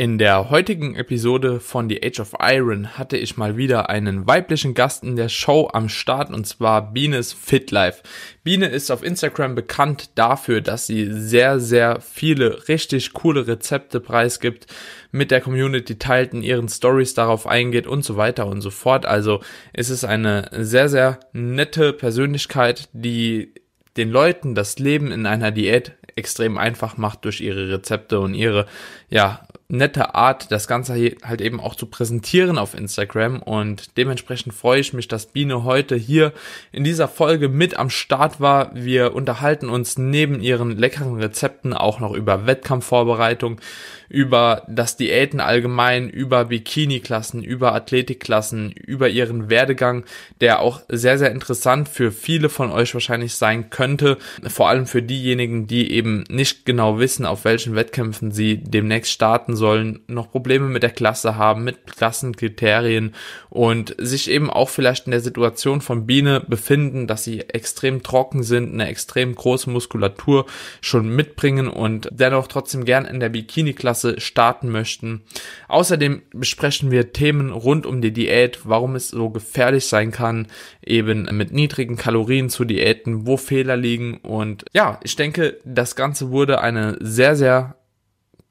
In 0.00 0.16
der 0.16 0.48
heutigen 0.48 0.94
Episode 0.94 1.58
von 1.58 1.88
The 1.88 2.00
Age 2.04 2.20
of 2.20 2.34
Iron 2.40 2.96
hatte 2.96 3.16
ich 3.16 3.36
mal 3.36 3.56
wieder 3.56 3.90
einen 3.90 4.28
weiblichen 4.28 4.72
Gast 4.74 5.02
in 5.02 5.16
der 5.16 5.28
Show 5.28 5.68
am 5.72 5.88
Start 5.88 6.30
und 6.32 6.46
zwar 6.46 6.92
Bienes 6.92 7.32
Fit 7.32 7.72
Life. 7.72 8.04
Biene 8.44 8.68
ist 8.68 8.92
auf 8.92 9.02
Instagram 9.02 9.56
bekannt 9.56 10.10
dafür, 10.14 10.60
dass 10.60 10.86
sie 10.86 11.08
sehr, 11.10 11.58
sehr 11.58 12.00
viele 12.00 12.68
richtig 12.68 13.12
coole 13.12 13.48
Rezepte 13.48 13.98
preisgibt, 13.98 14.68
mit 15.10 15.32
der 15.32 15.40
Community 15.40 15.98
teilt, 15.98 16.32
in 16.32 16.44
ihren 16.44 16.68
Stories 16.68 17.14
darauf 17.14 17.48
eingeht 17.48 17.88
und 17.88 18.04
so 18.04 18.16
weiter 18.16 18.46
und 18.46 18.60
so 18.60 18.70
fort. 18.70 19.04
Also 19.04 19.40
es 19.72 19.90
ist 19.90 20.04
eine 20.04 20.48
sehr, 20.52 20.88
sehr 20.88 21.18
nette 21.32 21.92
Persönlichkeit, 21.92 22.88
die 22.92 23.52
den 23.96 24.10
Leuten 24.10 24.54
das 24.54 24.78
Leben 24.78 25.10
in 25.10 25.26
einer 25.26 25.50
Diät 25.50 25.94
extrem 26.14 26.58
einfach 26.58 26.96
macht 26.96 27.24
durch 27.24 27.40
ihre 27.40 27.68
Rezepte 27.70 28.20
und 28.20 28.34
ihre, 28.34 28.66
ja, 29.08 29.47
nette 29.68 30.14
Art, 30.14 30.50
das 30.50 30.66
Ganze 30.66 30.94
halt 31.22 31.42
eben 31.42 31.60
auch 31.60 31.74
zu 31.74 31.84
präsentieren 31.86 32.56
auf 32.56 32.74
Instagram 32.74 33.42
und 33.42 33.98
dementsprechend 33.98 34.54
freue 34.54 34.80
ich 34.80 34.94
mich, 34.94 35.08
dass 35.08 35.26
Biene 35.26 35.62
heute 35.64 35.94
hier 35.94 36.32
in 36.72 36.84
dieser 36.84 37.06
Folge 37.06 37.50
mit 37.50 37.78
am 37.78 37.90
Start 37.90 38.40
war. 38.40 38.74
Wir 38.74 39.14
unterhalten 39.14 39.68
uns 39.68 39.98
neben 39.98 40.40
ihren 40.40 40.70
leckeren 40.78 41.20
Rezepten 41.20 41.74
auch 41.74 42.00
noch 42.00 42.14
über 42.14 42.46
Wettkampfvorbereitung, 42.46 43.60
über 44.08 44.62
das 44.68 44.96
Diäten 44.96 45.40
allgemein, 45.40 46.08
über 46.08 46.46
Bikini-Klassen, 46.46 47.42
über 47.42 47.74
Athletikklassen, 47.74 48.72
über 48.72 49.08
ihren 49.08 49.50
Werdegang, 49.50 50.04
der 50.40 50.60
auch 50.60 50.80
sehr, 50.88 51.18
sehr 51.18 51.30
interessant 51.30 51.88
für 51.88 52.10
viele 52.10 52.48
von 52.48 52.70
euch 52.70 52.94
wahrscheinlich 52.94 53.34
sein 53.34 53.70
könnte. 53.70 54.18
Vor 54.46 54.68
allem 54.68 54.86
für 54.86 55.02
diejenigen, 55.02 55.66
die 55.66 55.92
eben 55.92 56.24
nicht 56.30 56.64
genau 56.64 56.98
wissen, 56.98 57.26
auf 57.26 57.44
welchen 57.44 57.74
Wettkämpfen 57.74 58.32
sie 58.32 58.58
demnächst 58.58 59.12
starten 59.12 59.56
sollen, 59.56 60.00
noch 60.06 60.30
Probleme 60.30 60.66
mit 60.66 60.82
der 60.82 60.90
Klasse 60.90 61.36
haben, 61.36 61.64
mit 61.64 61.86
Klassenkriterien 61.86 63.14
und 63.50 63.94
sich 63.98 64.30
eben 64.30 64.50
auch 64.50 64.70
vielleicht 64.70 65.06
in 65.06 65.10
der 65.10 65.20
Situation 65.20 65.80
von 65.80 66.06
Biene 66.06 66.40
befinden, 66.40 67.06
dass 67.06 67.24
sie 67.24 67.40
extrem 67.40 68.02
trocken 68.02 68.42
sind, 68.42 68.72
eine 68.72 68.88
extrem 68.88 69.34
große 69.34 69.68
Muskulatur 69.68 70.46
schon 70.80 71.08
mitbringen 71.08 71.68
und 71.68 72.08
dennoch 72.10 72.46
trotzdem 72.46 72.84
gern 72.84 73.04
in 73.04 73.20
der 73.20 73.28
Bikini-Klasse 73.28 73.97
starten 74.18 74.70
möchten. 74.70 75.22
Außerdem 75.68 76.22
besprechen 76.32 76.90
wir 76.90 77.12
Themen 77.12 77.50
rund 77.50 77.86
um 77.86 78.00
die 78.00 78.12
Diät, 78.12 78.60
warum 78.64 78.96
es 78.96 79.08
so 79.08 79.30
gefährlich 79.30 79.86
sein 79.86 80.10
kann, 80.10 80.46
eben 80.84 81.28
mit 81.36 81.52
niedrigen 81.52 81.96
Kalorien 81.96 82.50
zu 82.50 82.64
Diäten, 82.64 83.26
wo 83.26 83.36
Fehler 83.36 83.76
liegen 83.76 84.18
und 84.18 84.64
ja, 84.72 85.00
ich 85.02 85.16
denke, 85.16 85.58
das 85.64 85.96
Ganze 85.96 86.30
wurde 86.30 86.60
eine 86.60 86.96
sehr, 87.00 87.36
sehr 87.36 87.78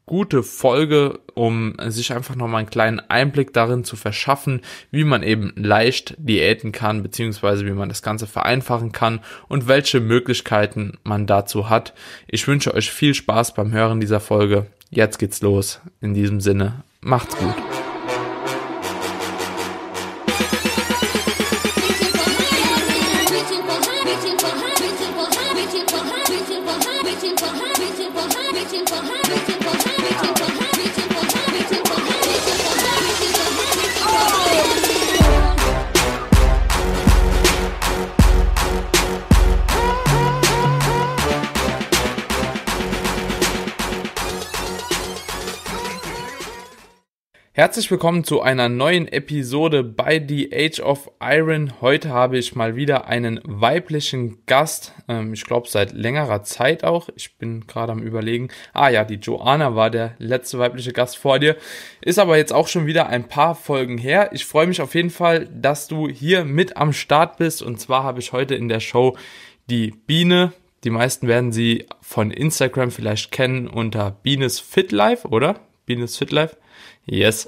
gute 0.08 0.42
Folge, 0.42 1.20
um 1.34 1.76
sich 1.88 2.14
einfach 2.14 2.36
nochmal 2.36 2.60
einen 2.60 2.70
kleinen 2.70 3.00
Einblick 3.00 3.54
darin 3.54 3.84
zu 3.84 3.96
verschaffen, 3.98 4.62
wie 4.90 5.04
man 5.04 5.22
eben 5.22 5.52
leicht 5.56 6.16
diäten 6.18 6.72
kann, 6.72 7.04
beziehungsweise 7.04 7.66
wie 7.66 7.72
man 7.72 7.90
das 7.90 8.02
Ganze 8.02 8.26
vereinfachen 8.26 8.94
kann 8.94 9.20
und 9.50 9.68
welche 9.68 10.00
Möglichkeiten 10.00 10.98
man 11.04 11.28
dazu 11.28 11.70
hat. 11.70 11.94
Ich 12.26 12.48
wünsche 12.48 12.74
euch 12.74 12.90
viel 12.90 13.14
Spaß 13.14 13.54
beim 13.54 13.74
Hören 13.74 14.00
dieser 14.00 14.22
Folge. 14.22 14.68
Jetzt 14.90 15.20
geht's 15.20 15.42
los. 15.42 15.82
In 16.02 16.14
diesem 16.14 16.40
Sinne, 16.40 16.84
macht's 17.02 17.36
gut. 17.38 17.56
Herzlich 47.60 47.90
willkommen 47.90 48.24
zu 48.24 48.44
einer 48.44 48.70
neuen 48.70 49.08
Episode 49.08 49.84
bei 49.84 50.24
The 50.24 50.52
Age 50.54 50.80
of 50.80 51.10
Iron. 51.20 51.82
Heute 51.82 52.10
habe 52.10 52.38
ich 52.38 52.54
mal 52.54 52.76
wieder 52.76 53.08
einen 53.08 53.42
weiblichen 53.46 54.46
Gast. 54.46 54.94
Ähm, 55.08 55.34
ich 55.34 55.44
glaube 55.44 55.68
seit 55.68 55.92
längerer 55.92 56.44
Zeit 56.44 56.84
auch. 56.84 57.10
Ich 57.16 57.36
bin 57.40 57.66
gerade 57.66 57.94
am 57.94 58.04
überlegen. 58.04 58.50
Ah 58.74 58.90
ja, 58.90 59.04
die 59.04 59.16
Joanna 59.16 59.76
war 59.76 59.90
der 59.90 60.14
letzte 60.20 60.60
weibliche 60.60 60.94
Gast 60.94 61.18
vor 61.18 61.40
dir. 61.40 61.58
Ist 62.00 62.20
aber 62.20 62.38
jetzt 62.38 62.54
auch 62.54 62.68
schon 62.68 62.86
wieder 62.86 63.08
ein 63.08 63.28
paar 63.28 63.56
Folgen 63.56 63.98
her. 63.98 64.30
Ich 64.34 64.46
freue 64.46 64.68
mich 64.68 64.80
auf 64.80 64.94
jeden 64.94 65.10
Fall, 65.10 65.50
dass 65.52 65.88
du 65.88 66.08
hier 66.08 66.46
mit 66.46 66.78
am 66.78 66.94
Start 66.94 67.38
bist. 67.38 67.64
Und 67.64 67.80
zwar 67.80 68.04
habe 68.04 68.20
ich 68.20 68.34
heute 68.34 68.54
in 68.54 68.68
der 68.68 68.82
Show 68.82 69.18
die 69.68 69.96
Biene. 70.06 70.54
Die 70.84 70.92
meisten 70.92 71.28
werden 71.28 71.52
sie 71.52 71.88
von 72.02 72.30
Instagram 72.30 72.92
vielleicht 72.92 73.32
kennen 73.32 73.68
unter 73.68 74.12
Bienes 74.12 74.60
Fit 74.60 74.92
Life, 74.92 75.28
oder? 75.28 75.60
Bienes 75.88 76.18
Fit 76.18 76.32
Life. 76.32 76.56
Yes. 77.08 77.48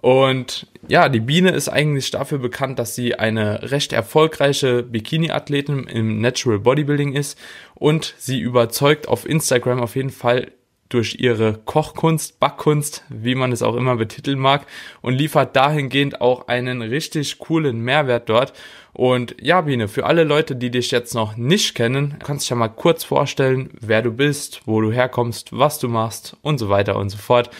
Und 0.00 0.66
ja, 0.88 1.08
die 1.08 1.20
Biene 1.20 1.50
ist 1.50 1.68
eigentlich 1.68 2.10
dafür 2.10 2.38
bekannt, 2.38 2.78
dass 2.78 2.94
sie 2.94 3.16
eine 3.16 3.70
recht 3.70 3.92
erfolgreiche 3.92 4.82
Bikini-Athletin 4.82 5.84
im 5.84 6.20
Natural 6.20 6.58
Bodybuilding 6.58 7.12
ist 7.12 7.38
und 7.74 8.14
sie 8.16 8.40
überzeugt 8.40 9.08
auf 9.08 9.28
Instagram 9.28 9.80
auf 9.80 9.96
jeden 9.96 10.10
Fall 10.10 10.52
durch 10.88 11.16
ihre 11.20 11.54
Kochkunst, 11.54 12.40
Backkunst, 12.40 13.04
wie 13.08 13.36
man 13.36 13.52
es 13.52 13.62
auch 13.62 13.76
immer 13.76 13.96
betiteln 13.96 14.38
mag, 14.38 14.66
und 15.02 15.14
liefert 15.14 15.54
dahingehend 15.54 16.20
auch 16.20 16.48
einen 16.48 16.82
richtig 16.82 17.38
coolen 17.38 17.80
Mehrwert 17.80 18.28
dort. 18.28 18.52
Und 18.92 19.36
ja, 19.40 19.60
Biene, 19.60 19.86
für 19.86 20.04
alle 20.04 20.24
Leute, 20.24 20.56
die 20.56 20.70
dich 20.70 20.90
jetzt 20.90 21.14
noch 21.14 21.36
nicht 21.36 21.76
kennen, 21.76 22.16
kannst 22.18 22.42
du 22.42 22.46
dich 22.46 22.50
ja 22.50 22.56
mal 22.56 22.68
kurz 22.68 23.04
vorstellen, 23.04 23.70
wer 23.80 24.02
du 24.02 24.10
bist, 24.10 24.62
wo 24.66 24.80
du 24.80 24.90
herkommst, 24.90 25.56
was 25.56 25.78
du 25.78 25.88
machst 25.88 26.36
und 26.42 26.58
so 26.58 26.68
weiter 26.70 26.96
und 26.96 27.10
so 27.10 27.18
fort. 27.18 27.50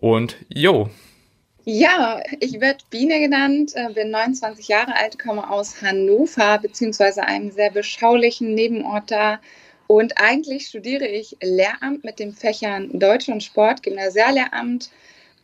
Und 0.00 0.36
jo. 0.48 0.88
Ja, 1.64 2.20
ich 2.38 2.60
werde 2.60 2.84
Biene 2.90 3.18
genannt, 3.18 3.72
äh, 3.74 3.92
bin 3.92 4.10
29 4.10 4.68
Jahre 4.68 4.94
alt, 4.94 5.18
komme 5.18 5.50
aus 5.50 5.82
Hannover, 5.82 6.58
beziehungsweise 6.58 7.24
einem 7.24 7.50
sehr 7.50 7.70
beschaulichen 7.70 8.54
Nebenort 8.54 9.10
da. 9.10 9.40
Und 9.88 10.20
eigentlich 10.20 10.68
studiere 10.68 11.06
ich 11.06 11.36
Lehramt 11.42 12.04
mit 12.04 12.20
den 12.20 12.32
Fächern 12.32 12.96
Deutsch 12.98 13.28
und 13.28 13.42
Sport, 13.42 13.82
Gymnasiallehramt. 13.82 14.90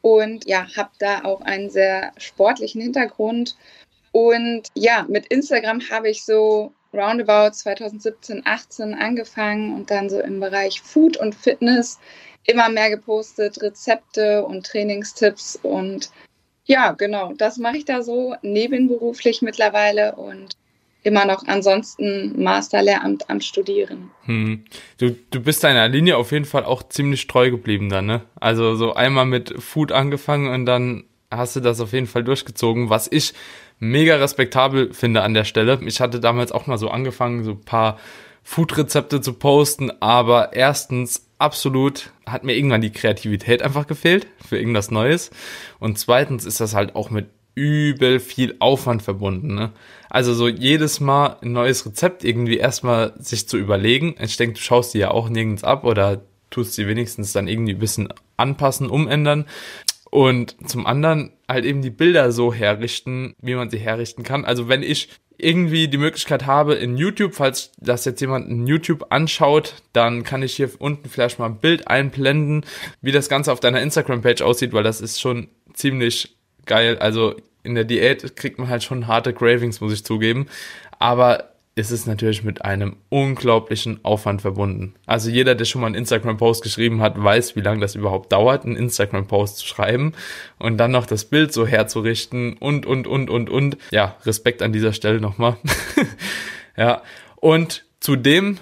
Und 0.00 0.46
ja, 0.46 0.66
habe 0.76 0.90
da 0.98 1.24
auch 1.24 1.40
einen 1.40 1.70
sehr 1.70 2.12
sportlichen 2.18 2.80
Hintergrund. 2.80 3.56
Und 4.12 4.68
ja, 4.74 5.06
mit 5.08 5.26
Instagram 5.26 5.80
habe 5.90 6.10
ich 6.10 6.24
so 6.24 6.72
roundabout 6.92 7.54
2017, 7.54 8.42
18 8.44 8.94
angefangen 8.94 9.74
und 9.74 9.90
dann 9.90 10.10
so 10.10 10.20
im 10.20 10.38
Bereich 10.40 10.82
Food 10.82 11.16
und 11.16 11.34
Fitness 11.34 11.98
immer 12.44 12.68
mehr 12.68 12.90
gepostet, 12.90 13.62
Rezepte 13.62 14.44
und 14.44 14.66
Trainingstipps 14.66 15.58
und 15.62 16.10
ja, 16.64 16.92
genau, 16.92 17.32
das 17.36 17.58
mache 17.58 17.78
ich 17.78 17.84
da 17.84 18.02
so 18.02 18.36
nebenberuflich 18.42 19.42
mittlerweile 19.42 20.14
und 20.14 20.56
immer 21.02 21.24
noch 21.24 21.46
ansonsten 21.46 22.40
Masterlehramt 22.40 23.28
am 23.28 23.40
Studieren. 23.40 24.10
Hm. 24.24 24.64
Du, 24.98 25.16
du 25.30 25.40
bist 25.40 25.64
deiner 25.64 25.88
Linie 25.88 26.16
auf 26.16 26.30
jeden 26.30 26.44
Fall 26.44 26.64
auch 26.64 26.84
ziemlich 26.84 27.26
treu 27.26 27.50
geblieben 27.50 27.88
dann, 27.88 28.06
ne? 28.06 28.22
Also 28.38 28.76
so 28.76 28.94
einmal 28.94 29.26
mit 29.26 29.60
Food 29.60 29.90
angefangen 29.90 30.48
und 30.48 30.66
dann 30.66 31.04
hast 31.30 31.56
du 31.56 31.60
das 31.60 31.80
auf 31.80 31.92
jeden 31.92 32.06
Fall 32.06 32.22
durchgezogen, 32.22 32.90
was 32.90 33.08
ich 33.10 33.32
mega 33.78 34.16
respektabel 34.16 34.94
finde 34.94 35.22
an 35.22 35.34
der 35.34 35.44
Stelle. 35.44 35.80
Ich 35.84 36.00
hatte 36.00 36.20
damals 36.20 36.52
auch 36.52 36.66
mal 36.68 36.78
so 36.78 36.88
angefangen, 36.88 37.42
so 37.42 37.52
ein 37.52 37.64
paar 37.64 37.98
Food-Rezepte 38.44 39.20
zu 39.20 39.34
posten, 39.34 39.90
aber 40.00 40.52
erstens 40.52 41.26
absolut 41.42 42.10
hat 42.26 42.44
mir 42.44 42.56
irgendwann 42.56 42.80
die 42.80 42.92
Kreativität 42.92 43.62
einfach 43.62 43.86
gefehlt 43.86 44.26
für 44.46 44.58
irgendwas 44.58 44.90
Neues. 44.90 45.30
Und 45.78 45.98
zweitens 45.98 46.44
ist 46.44 46.60
das 46.60 46.74
halt 46.74 46.94
auch 46.94 47.10
mit 47.10 47.26
übel 47.54 48.20
viel 48.20 48.56
Aufwand 48.60 49.02
verbunden. 49.02 49.54
Ne? 49.54 49.72
Also 50.08 50.32
so 50.32 50.48
jedes 50.48 51.00
Mal 51.00 51.36
ein 51.42 51.52
neues 51.52 51.84
Rezept 51.84 52.24
irgendwie 52.24 52.56
erstmal 52.56 53.12
sich 53.18 53.48
zu 53.48 53.58
überlegen. 53.58 54.14
Ich 54.20 54.36
denke, 54.36 54.54
du 54.54 54.60
schaust 54.60 54.94
die 54.94 54.98
ja 54.98 55.10
auch 55.10 55.28
nirgends 55.28 55.64
ab 55.64 55.84
oder 55.84 56.22
tust 56.50 56.74
sie 56.74 56.86
wenigstens 56.86 57.32
dann 57.32 57.48
irgendwie 57.48 57.74
ein 57.74 57.78
bisschen 57.78 58.08
anpassen, 58.36 58.88
umändern. 58.88 59.46
Und 60.12 60.68
zum 60.68 60.86
anderen 60.86 61.32
halt 61.48 61.64
eben 61.64 61.80
die 61.80 61.88
Bilder 61.88 62.32
so 62.32 62.52
herrichten, 62.52 63.34
wie 63.40 63.54
man 63.54 63.70
sie 63.70 63.78
herrichten 63.78 64.24
kann. 64.24 64.44
Also 64.44 64.68
wenn 64.68 64.82
ich 64.82 65.08
irgendwie 65.38 65.88
die 65.88 65.96
Möglichkeit 65.96 66.44
habe 66.44 66.74
in 66.74 66.98
YouTube, 66.98 67.34
falls 67.34 67.72
das 67.78 68.04
jetzt 68.04 68.20
jemand 68.20 68.46
in 68.50 68.66
YouTube 68.66 69.06
anschaut, 69.08 69.76
dann 69.94 70.22
kann 70.22 70.42
ich 70.42 70.54
hier 70.54 70.68
unten 70.78 71.08
vielleicht 71.08 71.38
mal 71.38 71.46
ein 71.46 71.60
Bild 71.60 71.88
einblenden, 71.88 72.66
wie 73.00 73.10
das 73.10 73.30
Ganze 73.30 73.50
auf 73.50 73.60
deiner 73.60 73.80
Instagram-Page 73.80 74.42
aussieht, 74.42 74.74
weil 74.74 74.82
das 74.82 75.00
ist 75.00 75.18
schon 75.18 75.48
ziemlich 75.72 76.36
geil. 76.66 76.98
Also 76.98 77.34
in 77.62 77.74
der 77.74 77.84
Diät 77.84 78.36
kriegt 78.36 78.58
man 78.58 78.68
halt 78.68 78.82
schon 78.82 79.06
harte 79.06 79.32
Cravings, 79.32 79.80
muss 79.80 79.94
ich 79.94 80.04
zugeben. 80.04 80.46
Aber 80.98 81.51
ist 81.74 81.90
es 81.90 82.06
natürlich 82.06 82.44
mit 82.44 82.64
einem 82.64 82.96
unglaublichen 83.08 84.04
Aufwand 84.04 84.42
verbunden. 84.42 84.94
Also 85.06 85.30
jeder, 85.30 85.54
der 85.54 85.64
schon 85.64 85.80
mal 85.80 85.86
einen 85.86 85.96
Instagram-Post 85.96 86.62
geschrieben 86.62 87.00
hat, 87.00 87.22
weiß, 87.22 87.56
wie 87.56 87.62
lange 87.62 87.80
das 87.80 87.94
überhaupt 87.94 88.30
dauert, 88.30 88.64
einen 88.64 88.76
Instagram-Post 88.76 89.58
zu 89.58 89.66
schreiben 89.66 90.12
und 90.58 90.76
dann 90.76 90.90
noch 90.90 91.06
das 91.06 91.24
Bild 91.24 91.52
so 91.52 91.66
herzurichten 91.66 92.58
und, 92.58 92.84
und, 92.84 93.06
und, 93.06 93.30
und, 93.30 93.48
und. 93.48 93.78
Ja, 93.90 94.16
Respekt 94.26 94.60
an 94.60 94.72
dieser 94.72 94.92
Stelle 94.92 95.20
nochmal. 95.20 95.56
ja, 96.76 97.02
und 97.36 97.84
zudem 98.00 98.58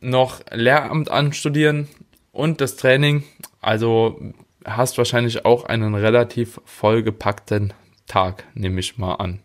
noch 0.00 0.40
Lehramt 0.50 1.10
anstudieren 1.10 1.88
und 2.32 2.60
das 2.60 2.74
Training. 2.74 3.22
Also 3.60 4.20
hast 4.64 4.98
wahrscheinlich 4.98 5.44
auch 5.44 5.64
einen 5.64 5.94
relativ 5.94 6.60
vollgepackten 6.64 7.72
Tag, 8.06 8.44
nehme 8.54 8.80
ich 8.80 8.98
mal 8.98 9.14
an. 9.14 9.40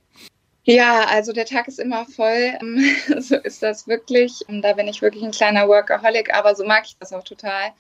Ja, 0.65 1.05
also 1.05 1.31
der 1.31 1.45
Tag 1.45 1.67
ist 1.67 1.79
immer 1.79 2.05
voll. 2.05 2.53
so 3.19 3.35
ist 3.37 3.63
das 3.63 3.87
wirklich. 3.87 4.41
Und 4.47 4.61
da 4.61 4.73
bin 4.73 4.87
ich 4.87 5.01
wirklich 5.01 5.23
ein 5.23 5.31
kleiner 5.31 5.67
Workaholic, 5.67 6.33
aber 6.33 6.55
so 6.55 6.65
mag 6.65 6.83
ich 6.85 6.97
das 6.99 7.13
auch 7.13 7.23
total. 7.23 7.71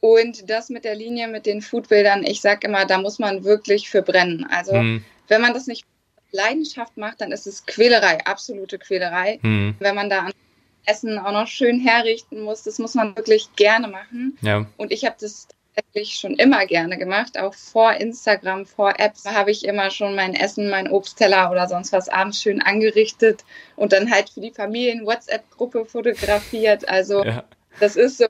Und 0.00 0.48
das 0.48 0.68
mit 0.68 0.84
der 0.84 0.94
Linie, 0.94 1.28
mit 1.28 1.46
den 1.46 1.62
Foodbildern, 1.62 2.22
ich 2.22 2.40
sag 2.40 2.62
immer, 2.64 2.84
da 2.84 2.98
muss 2.98 3.18
man 3.18 3.44
wirklich 3.44 3.88
für 3.88 4.02
brennen. 4.02 4.46
Also 4.50 4.72
hm. 4.72 5.04
wenn 5.28 5.40
man 5.40 5.54
das 5.54 5.66
nicht 5.66 5.86
Leidenschaft 6.30 6.96
macht, 6.96 7.20
dann 7.22 7.32
ist 7.32 7.46
es 7.46 7.64
Quälerei, 7.64 8.18
absolute 8.26 8.78
Quälerei. 8.78 9.38
Hm. 9.40 9.74
Wenn 9.78 9.94
man 9.94 10.10
da 10.10 10.26
an 10.26 10.32
Essen 10.84 11.18
auch 11.18 11.32
noch 11.32 11.48
schön 11.48 11.80
herrichten 11.80 12.42
muss, 12.42 12.62
das 12.62 12.78
muss 12.78 12.94
man 12.94 13.16
wirklich 13.16 13.48
gerne 13.56 13.88
machen. 13.88 14.38
Ja. 14.42 14.66
Und 14.76 14.92
ich 14.92 15.04
habe 15.04 15.16
das 15.18 15.48
tatsächlich 15.76 16.16
schon 16.16 16.34
immer 16.34 16.66
gerne 16.66 16.98
gemacht. 16.98 17.38
Auch 17.38 17.54
vor 17.54 17.92
Instagram, 17.92 18.66
vor 18.66 18.98
Apps 18.98 19.24
habe 19.26 19.50
ich 19.50 19.64
immer 19.64 19.90
schon 19.90 20.14
mein 20.14 20.34
Essen, 20.34 20.70
mein 20.70 20.90
Obstteller 20.90 21.50
oder 21.50 21.68
sonst 21.68 21.92
was 21.92 22.08
abends 22.08 22.40
schön 22.40 22.62
angerichtet 22.62 23.44
und 23.76 23.92
dann 23.92 24.10
halt 24.10 24.30
für 24.30 24.40
die 24.40 24.50
Familien-WhatsApp-Gruppe 24.52 25.84
fotografiert. 25.84 26.88
Also 26.88 27.24
ja. 27.24 27.44
das 27.78 27.96
ist 27.96 28.18
so. 28.18 28.26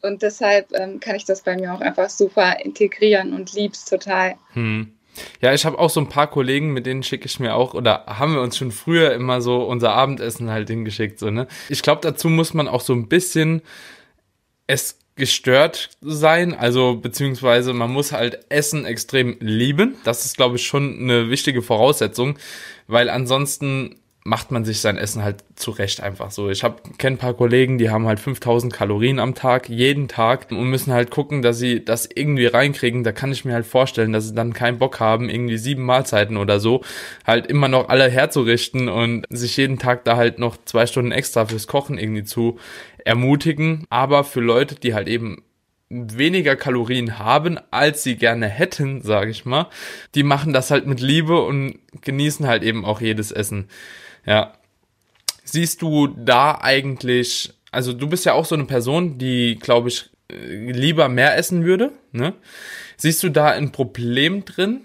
Und 0.00 0.22
deshalb 0.22 0.72
ähm, 0.74 1.00
kann 1.00 1.16
ich 1.16 1.24
das 1.24 1.42
bei 1.42 1.56
mir 1.56 1.74
auch 1.74 1.80
einfach 1.80 2.08
super 2.08 2.60
integrieren 2.64 3.32
und 3.32 3.52
lieb's 3.52 3.84
total. 3.84 4.36
Hm. 4.52 4.92
Ja, 5.40 5.52
ich 5.52 5.66
habe 5.66 5.76
auch 5.76 5.90
so 5.90 6.00
ein 6.00 6.08
paar 6.08 6.28
Kollegen, 6.30 6.72
mit 6.72 6.86
denen 6.86 7.02
schicke 7.02 7.26
ich 7.26 7.40
mir 7.40 7.56
auch, 7.56 7.74
oder 7.74 8.06
haben 8.06 8.34
wir 8.34 8.40
uns 8.40 8.56
schon 8.56 8.70
früher 8.70 9.12
immer 9.12 9.40
so 9.40 9.64
unser 9.64 9.92
Abendessen 9.94 10.50
halt 10.50 10.68
hingeschickt, 10.68 11.18
so, 11.18 11.30
ne? 11.30 11.48
Ich 11.68 11.82
glaube, 11.82 12.00
dazu 12.02 12.28
muss 12.28 12.54
man 12.54 12.68
auch 12.68 12.80
so 12.80 12.92
ein 12.92 13.08
bisschen 13.08 13.62
es 14.68 14.98
gestört 15.18 15.90
sein, 16.00 16.54
also 16.54 16.96
beziehungsweise 16.96 17.72
man 17.74 17.90
muss 17.90 18.12
halt 18.12 18.46
Essen 18.48 18.86
extrem 18.86 19.36
lieben. 19.40 19.96
Das 20.04 20.24
ist, 20.24 20.36
glaube 20.36 20.56
ich, 20.56 20.66
schon 20.66 20.98
eine 21.00 21.28
wichtige 21.28 21.60
Voraussetzung, 21.60 22.38
weil 22.86 23.10
ansonsten 23.10 23.96
macht 24.28 24.50
man 24.50 24.64
sich 24.64 24.80
sein 24.80 24.98
Essen 24.98 25.24
halt 25.24 25.42
zurecht 25.56 26.02
einfach 26.02 26.30
so. 26.30 26.50
Ich 26.50 26.62
habe 26.62 26.76
kenne 26.98 27.16
ein 27.16 27.18
paar 27.18 27.34
Kollegen, 27.34 27.78
die 27.78 27.90
haben 27.90 28.06
halt 28.06 28.20
5000 28.20 28.72
Kalorien 28.72 29.18
am 29.18 29.34
Tag, 29.34 29.68
jeden 29.68 30.06
Tag 30.06 30.50
und 30.50 30.68
müssen 30.68 30.92
halt 30.92 31.10
gucken, 31.10 31.40
dass 31.40 31.58
sie 31.58 31.82
das 31.82 32.08
irgendwie 32.14 32.46
reinkriegen. 32.46 33.04
Da 33.04 33.12
kann 33.12 33.32
ich 33.32 33.46
mir 33.46 33.54
halt 33.54 33.66
vorstellen, 33.66 34.12
dass 34.12 34.28
sie 34.28 34.34
dann 34.34 34.52
keinen 34.52 34.78
Bock 34.78 35.00
haben, 35.00 35.30
irgendwie 35.30 35.56
sieben 35.56 35.82
Mahlzeiten 35.84 36.36
oder 36.36 36.60
so 36.60 36.82
halt 37.26 37.46
immer 37.46 37.68
noch 37.68 37.88
alle 37.88 38.08
herzurichten 38.10 38.88
und 38.88 39.24
sich 39.30 39.56
jeden 39.56 39.78
Tag 39.78 40.04
da 40.04 40.16
halt 40.16 40.38
noch 40.38 40.56
zwei 40.64 40.86
Stunden 40.86 41.10
extra 41.10 41.46
fürs 41.46 41.66
Kochen 41.66 41.98
irgendwie 41.98 42.24
zu 42.24 42.58
ermutigen. 43.04 43.86
Aber 43.88 44.24
für 44.24 44.40
Leute, 44.40 44.74
die 44.74 44.92
halt 44.92 45.08
eben 45.08 45.42
weniger 45.90 46.56
Kalorien 46.56 47.18
haben, 47.18 47.58
als 47.70 48.02
sie 48.02 48.16
gerne 48.16 48.46
hätten, 48.46 49.02
sage 49.02 49.30
ich 49.30 49.44
mal, 49.44 49.68
die 50.14 50.22
machen 50.22 50.52
das 50.52 50.70
halt 50.70 50.86
mit 50.86 51.00
Liebe 51.00 51.40
und 51.40 51.78
genießen 52.02 52.46
halt 52.46 52.62
eben 52.62 52.84
auch 52.84 53.00
jedes 53.00 53.32
Essen. 53.32 53.68
Ja. 54.26 54.54
Siehst 55.44 55.80
du 55.80 56.08
da 56.08 56.58
eigentlich, 56.60 57.54
also 57.70 57.94
du 57.94 58.06
bist 58.06 58.26
ja 58.26 58.34
auch 58.34 58.44
so 58.44 58.54
eine 58.54 58.66
Person, 58.66 59.16
die, 59.16 59.58
glaube 59.58 59.88
ich, 59.88 60.10
lieber 60.30 61.08
mehr 61.08 61.38
essen 61.38 61.64
würde, 61.64 61.92
ne? 62.12 62.34
Siehst 62.98 63.22
du 63.22 63.30
da 63.30 63.46
ein 63.46 63.72
Problem 63.72 64.44
drin, 64.44 64.80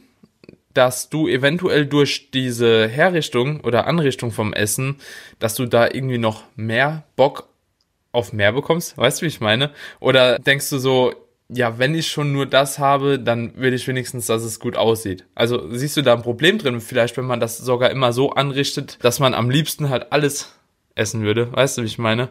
dass 0.73 1.09
du 1.09 1.27
eventuell 1.27 1.85
durch 1.85 2.31
diese 2.31 2.87
Herrichtung 2.87 3.59
oder 3.61 3.87
Anrichtung 3.87 4.31
vom 4.31 4.53
Essen, 4.53 4.97
dass 5.39 5.55
du 5.55 5.65
da 5.65 5.87
irgendwie 5.87 6.17
noch 6.17 6.43
mehr 6.55 7.03
Bock 7.15 7.49
auf 8.13 8.31
mehr 8.31 8.53
bekommst? 8.53 8.97
Weißt 8.97 9.19
du, 9.19 9.23
wie 9.23 9.29
ich 9.29 9.41
meine? 9.41 9.71
Oder 9.99 10.39
denkst 10.39 10.69
du 10.69 10.77
so, 10.77 11.13
ja, 11.49 11.77
wenn 11.77 11.93
ich 11.93 12.07
schon 12.07 12.31
nur 12.31 12.45
das 12.45 12.79
habe, 12.79 13.19
dann 13.19 13.57
will 13.57 13.73
ich 13.73 13.87
wenigstens, 13.87 14.27
dass 14.27 14.43
es 14.43 14.59
gut 14.59 14.77
aussieht. 14.77 15.25
Also 15.35 15.69
siehst 15.71 15.97
du 15.97 16.01
da 16.01 16.13
ein 16.13 16.21
Problem 16.21 16.57
drin, 16.57 16.79
vielleicht 16.79 17.17
wenn 17.17 17.25
man 17.25 17.39
das 17.39 17.57
sogar 17.57 17.91
immer 17.91 18.13
so 18.13 18.31
anrichtet, 18.31 18.97
dass 19.03 19.19
man 19.19 19.33
am 19.33 19.49
liebsten 19.49 19.89
halt 19.89 20.11
alles 20.11 20.53
essen 20.95 21.23
würde. 21.23 21.51
Weißt 21.51 21.77
du, 21.77 21.81
wie 21.81 21.87
ich 21.87 21.97
meine? 21.97 22.29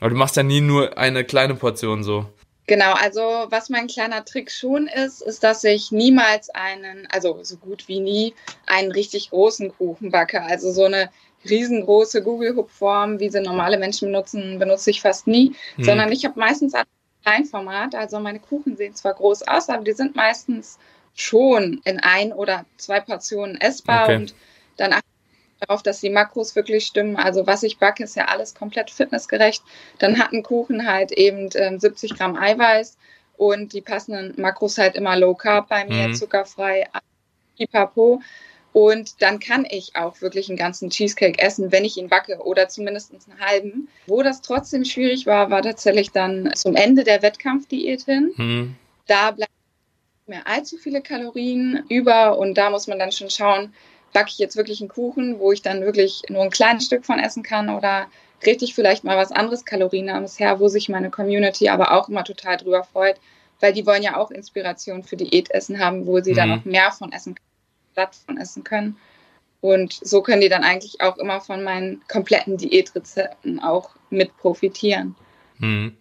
Aber 0.00 0.10
du 0.10 0.16
machst 0.16 0.36
ja 0.36 0.42
nie 0.42 0.60
nur 0.60 0.98
eine 0.98 1.24
kleine 1.24 1.54
Portion 1.54 2.02
so. 2.02 2.26
Genau, 2.66 2.94
also 2.94 3.20
was 3.50 3.68
mein 3.68 3.88
kleiner 3.88 4.24
Trick 4.24 4.50
schon 4.50 4.86
ist, 4.86 5.20
ist, 5.20 5.44
dass 5.44 5.64
ich 5.64 5.92
niemals 5.92 6.48
einen, 6.48 7.06
also 7.10 7.38
so 7.42 7.58
gut 7.58 7.88
wie 7.88 8.00
nie, 8.00 8.34
einen 8.66 8.90
richtig 8.90 9.30
großen 9.30 9.70
Kuchen 9.76 10.10
backe. 10.10 10.42
Also 10.42 10.72
so 10.72 10.84
eine 10.84 11.10
riesengroße 11.48 12.22
Google-Hub-Form, 12.22 13.20
wie 13.20 13.30
sie 13.30 13.40
normale 13.40 13.78
Menschen 13.78 14.08
benutzen, 14.08 14.58
benutze 14.58 14.90
ich 14.90 15.00
fast 15.00 15.26
nie, 15.26 15.54
hm. 15.76 15.84
sondern 15.84 16.12
ich 16.12 16.24
habe 16.24 16.38
meistens 16.38 16.74
Kleinformat. 17.24 17.94
Also 17.94 18.20
meine 18.20 18.38
Kuchen 18.38 18.76
sehen 18.76 18.94
zwar 18.94 19.14
groß 19.14 19.48
aus, 19.48 19.68
aber 19.68 19.84
die 19.84 19.92
sind 19.92 20.14
meistens 20.14 20.78
schon 21.14 21.80
in 21.84 22.00
ein 22.00 22.32
oder 22.32 22.66
zwei 22.76 23.00
Portionen 23.00 23.60
essbar 23.60 24.04
okay. 24.04 24.16
und 24.16 24.34
dann 24.76 24.92
achte 24.92 25.06
ich 25.06 25.66
darauf, 25.66 25.82
dass 25.82 26.00
die 26.00 26.10
Makros 26.10 26.56
wirklich 26.56 26.86
stimmen. 26.86 27.16
Also 27.16 27.46
was 27.46 27.62
ich 27.62 27.78
backe, 27.78 28.04
ist 28.04 28.16
ja 28.16 28.26
alles 28.26 28.54
komplett 28.54 28.90
fitnessgerecht. 28.90 29.62
Dann 29.98 30.18
hat 30.18 30.32
ein 30.32 30.42
Kuchen 30.42 30.86
halt 30.86 31.12
eben 31.12 31.48
äh, 31.52 31.78
70 31.78 32.16
Gramm 32.16 32.36
Eiweiß 32.36 32.98
und 33.36 33.72
die 33.72 33.80
passenden 33.80 34.40
Makros 34.40 34.78
halt 34.78 34.96
immer 34.96 35.16
Low 35.16 35.34
Carb 35.34 35.68
bei 35.68 35.84
mir, 35.84 36.08
mhm. 36.08 36.14
zuckerfrei, 36.14 36.88
pipapo. 37.56 38.20
Und 38.74 39.22
dann 39.22 39.38
kann 39.38 39.64
ich 39.70 39.94
auch 39.94 40.20
wirklich 40.20 40.48
einen 40.48 40.58
ganzen 40.58 40.90
Cheesecake 40.90 41.38
essen, 41.38 41.70
wenn 41.70 41.84
ich 41.84 41.96
ihn 41.96 42.08
backe 42.08 42.38
oder 42.38 42.68
zumindest 42.68 43.12
einen 43.12 43.38
halben. 43.38 43.88
Wo 44.08 44.20
das 44.24 44.42
trotzdem 44.42 44.84
schwierig 44.84 45.26
war, 45.26 45.48
war 45.48 45.62
tatsächlich 45.62 46.10
dann 46.10 46.50
zum 46.56 46.74
Ende 46.74 47.04
der 47.04 47.22
Wettkampfdiät 47.22 48.02
hin. 48.02 48.32
Hm. 48.34 48.74
Da 49.06 49.30
bleibt 49.30 49.52
nicht 50.26 50.28
mehr 50.28 50.48
allzu 50.48 50.76
viele 50.76 51.02
Kalorien 51.02 51.84
über 51.88 52.36
und 52.36 52.58
da 52.58 52.68
muss 52.68 52.88
man 52.88 52.98
dann 52.98 53.12
schon 53.12 53.30
schauen, 53.30 53.72
backe 54.12 54.30
ich 54.30 54.38
jetzt 54.38 54.56
wirklich 54.56 54.80
einen 54.80 54.88
Kuchen, 54.88 55.38
wo 55.38 55.52
ich 55.52 55.62
dann 55.62 55.82
wirklich 55.82 56.22
nur 56.28 56.42
ein 56.42 56.50
kleines 56.50 56.86
Stück 56.86 57.06
von 57.06 57.20
essen 57.20 57.44
kann 57.44 57.70
oder 57.70 58.08
kriege 58.40 58.64
ich 58.64 58.74
vielleicht 58.74 59.04
mal 59.04 59.16
was 59.16 59.30
anderes 59.30 59.64
Kalorienarmes 59.64 60.40
her, 60.40 60.58
wo 60.58 60.66
sich 60.66 60.88
meine 60.88 61.10
Community 61.10 61.68
aber 61.68 61.92
auch 61.92 62.08
immer 62.08 62.24
total 62.24 62.56
drüber 62.56 62.82
freut, 62.82 63.20
weil 63.60 63.72
die 63.72 63.86
wollen 63.86 64.02
ja 64.02 64.16
auch 64.16 64.32
Inspiration 64.32 65.04
für 65.04 65.16
Diätessen 65.16 65.78
haben, 65.78 66.08
wo 66.08 66.20
sie 66.20 66.30
hm. 66.32 66.36
dann 66.36 66.48
noch 66.48 66.64
mehr 66.64 66.90
von 66.90 67.12
essen 67.12 67.36
können 67.36 67.53
satt 67.94 68.16
von 68.26 68.38
essen 68.38 68.64
können. 68.64 68.96
Und 69.60 69.98
so 70.02 70.20
können 70.20 70.42
die 70.42 70.50
dann 70.50 70.62
eigentlich 70.62 71.00
auch 71.00 71.16
immer 71.16 71.40
von 71.40 71.64
meinen 71.64 72.02
kompletten 72.06 72.58
Diätrezepten 72.58 73.60
auch 73.60 73.90
mit 74.10 74.36
profitieren. 74.36 75.14
Hm. 75.58 75.96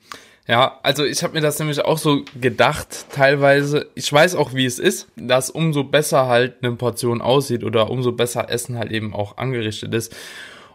Ja, 0.45 0.79
also 0.83 1.05
ich 1.05 1.23
habe 1.23 1.35
mir 1.35 1.41
das 1.41 1.59
nämlich 1.59 1.79
auch 1.79 1.97
so 1.97 2.25
gedacht, 2.39 3.05
teilweise. 3.13 3.89
Ich 3.95 4.11
weiß 4.11 4.35
auch, 4.35 4.53
wie 4.53 4.65
es 4.65 4.79
ist, 4.79 5.07
dass 5.15 5.49
umso 5.49 5.85
besser 5.85 6.27
halt 6.27 6.55
eine 6.61 6.75
Portion 6.75 7.21
aussieht 7.21 7.63
oder 7.63 7.89
umso 7.89 8.11
besser 8.11 8.49
Essen 8.49 8.77
halt 8.77 8.91
eben 8.91 9.13
auch 9.13 9.37
angerichtet 9.37 9.93
ist, 9.93 10.13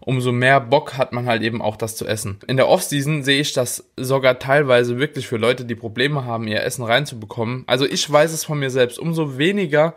umso 0.01 0.33
mehr 0.33 0.59
Bock 0.59 0.97
hat 0.97 1.13
man 1.13 1.27
halt 1.27 1.43
eben 1.43 1.61
auch 1.61 1.77
das 1.77 1.97
zu 1.97 2.07
essen. 2.07 2.39
In 2.47 2.57
der 2.57 2.69
Offseason 2.69 3.23
sehe 3.23 3.43
ich 3.43 3.53
das 3.53 3.85
sogar 3.99 4.39
teilweise 4.39 4.99
wirklich 4.99 5.29
für 5.29 5.37
Leute, 5.37 5.67
die 5.67 5.75
Probleme 5.75 6.25
haben, 6.25 6.49
ihr 6.49 6.63
Essen 6.63 6.85
reinzubekommen. 6.85 7.65
Also 7.67 7.85
ich 7.85 8.11
weiß 8.11 8.33
es 8.33 8.45
von 8.45 8.59
mir 8.59 8.71
selbst, 8.71 8.99
umso 8.99 9.37
weniger 9.37 9.93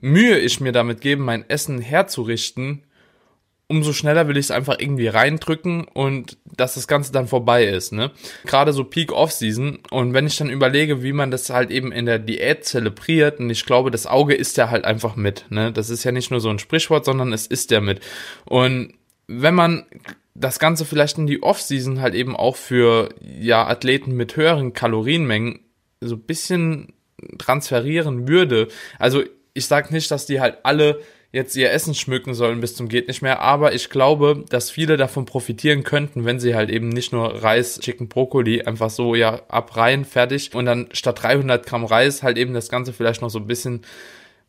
Mühe 0.00 0.38
ich 0.38 0.60
mir 0.60 0.72
damit 0.72 1.00
gebe, 1.00 1.22
mein 1.22 1.48
Essen 1.48 1.80
herzurichten, 1.80 2.84
umso 3.68 3.92
schneller 3.92 4.28
will 4.28 4.38
ich 4.38 4.46
es 4.46 4.50
einfach 4.50 4.76
irgendwie 4.78 5.08
reindrücken 5.08 5.84
und 5.84 6.38
dass 6.44 6.74
das 6.74 6.88
Ganze 6.88 7.12
dann 7.12 7.28
vorbei 7.28 7.66
ist, 7.66 7.92
ne? 7.92 8.10
Gerade 8.46 8.72
so 8.72 8.82
Peak 8.84 9.12
Off-Season 9.12 9.80
und 9.90 10.14
wenn 10.14 10.26
ich 10.26 10.38
dann 10.38 10.48
überlege, 10.48 11.02
wie 11.02 11.12
man 11.12 11.30
das 11.30 11.50
halt 11.50 11.70
eben 11.70 11.92
in 11.92 12.06
der 12.06 12.18
Diät 12.18 12.64
zelebriert 12.64 13.40
und 13.40 13.50
ich 13.50 13.66
glaube, 13.66 13.90
das 13.90 14.06
Auge 14.06 14.34
ist 14.34 14.56
ja 14.56 14.70
halt 14.70 14.86
einfach 14.86 15.16
mit, 15.16 15.44
ne? 15.50 15.70
Das 15.70 15.90
ist 15.90 16.04
ja 16.04 16.12
nicht 16.12 16.30
nur 16.30 16.40
so 16.40 16.48
ein 16.48 16.58
Sprichwort, 16.58 17.04
sondern 17.04 17.32
es 17.32 17.46
ist 17.46 17.70
ja 17.70 17.80
mit. 17.80 18.00
Und 18.46 18.94
wenn 19.26 19.54
man 19.54 19.84
das 20.34 20.58
Ganze 20.58 20.86
vielleicht 20.86 21.18
in 21.18 21.26
die 21.26 21.42
Off-Season 21.42 22.00
halt 22.00 22.14
eben 22.14 22.36
auch 22.36 22.56
für, 22.56 23.10
ja, 23.20 23.66
Athleten 23.66 24.12
mit 24.16 24.36
höheren 24.36 24.72
Kalorienmengen 24.72 25.60
so 26.00 26.16
bisschen 26.16 26.94
transferieren 27.38 28.28
würde, 28.28 28.68
also 28.98 29.24
ich 29.54 29.66
sage 29.66 29.92
nicht, 29.92 30.10
dass 30.10 30.26
die 30.26 30.40
halt 30.40 30.58
alle 30.62 31.00
jetzt 31.30 31.56
ihr 31.56 31.70
Essen 31.70 31.94
schmücken 31.94 32.32
sollen 32.32 32.60
bis 32.60 32.74
zum 32.74 32.88
geht 32.88 33.08
nicht 33.08 33.20
mehr, 33.20 33.40
aber 33.40 33.74
ich 33.74 33.90
glaube, 33.90 34.44
dass 34.48 34.70
viele 34.70 34.96
davon 34.96 35.26
profitieren 35.26 35.84
könnten, 35.84 36.24
wenn 36.24 36.40
sie 36.40 36.54
halt 36.54 36.70
eben 36.70 36.88
nicht 36.88 37.12
nur 37.12 37.42
Reis, 37.42 37.80
Chicken, 37.80 38.08
Brokkoli 38.08 38.62
einfach 38.62 38.88
so 38.88 39.14
ja 39.14 39.42
abreihen, 39.48 40.04
fertig. 40.06 40.54
Und 40.54 40.64
dann 40.64 40.88
statt 40.92 41.22
300 41.22 41.66
Gramm 41.66 41.84
Reis 41.84 42.22
halt 42.22 42.38
eben 42.38 42.54
das 42.54 42.70
Ganze 42.70 42.92
vielleicht 42.92 43.20
noch 43.20 43.30
so 43.30 43.38
ein 43.38 43.46
bisschen 43.46 43.82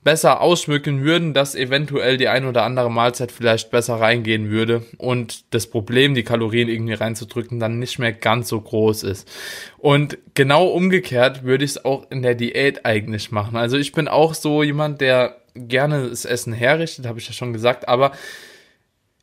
besser 0.03 0.39
ausschmücken 0.39 1.03
würden, 1.03 1.33
dass 1.33 1.55
eventuell 1.55 2.17
die 2.17 2.29
ein 2.29 2.45
oder 2.45 2.63
andere 2.63 2.89
Mahlzeit 2.89 3.31
vielleicht 3.31 3.69
besser 3.69 3.95
reingehen 3.95 4.49
würde 4.49 4.83
und 4.97 5.53
das 5.53 5.67
Problem, 5.67 6.15
die 6.15 6.23
Kalorien 6.23 6.69
irgendwie 6.69 6.93
reinzudrücken, 6.93 7.59
dann 7.59 7.79
nicht 7.79 7.99
mehr 7.99 8.13
ganz 8.13 8.47
so 8.47 8.61
groß 8.61 9.03
ist. 9.03 9.29
Und 9.77 10.17
genau 10.35 10.67
umgekehrt 10.67 11.43
würde 11.43 11.65
ich 11.65 11.71
es 11.71 11.85
auch 11.85 12.09
in 12.11 12.21
der 12.21 12.35
Diät 12.35 12.85
eigentlich 12.85 13.31
machen. 13.31 13.57
Also 13.57 13.77
ich 13.77 13.91
bin 13.91 14.07
auch 14.07 14.33
so 14.33 14.63
jemand, 14.63 15.01
der 15.01 15.41
gerne 15.53 16.09
das 16.09 16.23
Essen 16.23 16.53
herrichtet, 16.53 17.05
habe 17.05 17.19
ich 17.19 17.27
ja 17.27 17.33
schon 17.33 17.51
gesagt, 17.51 17.87
aber 17.89 18.13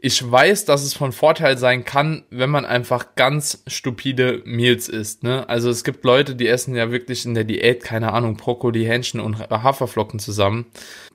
ich 0.07 0.31
weiß, 0.31 0.67
dass 0.67 0.85
es 0.85 0.95
von 0.95 1.11
Vorteil 1.11 1.59
sein 1.59 1.85
kann, 1.85 2.23
wenn 2.31 2.49
man 2.49 2.65
einfach 2.65 3.17
ganz 3.17 3.65
stupide 3.67 4.41
Meals 4.45 4.89
isst. 4.89 5.25
Ne? 5.25 5.49
Also 5.49 5.69
es 5.69 5.83
gibt 5.83 6.05
Leute, 6.05 6.37
die 6.37 6.47
essen 6.47 6.77
ja 6.77 6.93
wirklich 6.93 7.25
in 7.25 7.35
der 7.35 7.43
Diät, 7.43 7.83
keine 7.83 8.13
Ahnung, 8.13 8.37
Brokkoli, 8.37 8.85
Hähnchen 8.85 9.19
und 9.19 9.41
Haferflocken 9.51 10.21
zusammen. 10.21 10.67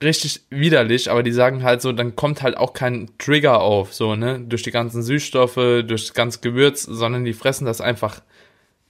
Richtig 0.02 0.42
widerlich, 0.50 1.10
aber 1.10 1.22
die 1.22 1.32
sagen 1.32 1.62
halt 1.62 1.80
so, 1.80 1.92
dann 1.92 2.16
kommt 2.16 2.42
halt 2.42 2.58
auch 2.58 2.74
kein 2.74 3.08
Trigger 3.16 3.62
auf, 3.62 3.94
so, 3.94 4.14
ne? 4.14 4.38
Durch 4.46 4.62
die 4.62 4.72
ganzen 4.72 5.02
Süßstoffe, 5.02 5.54
durch 5.54 6.02
das 6.02 6.12
ganze 6.12 6.40
Gewürz, 6.40 6.82
sondern 6.82 7.24
die 7.24 7.32
fressen 7.32 7.64
das 7.64 7.80
einfach 7.80 8.20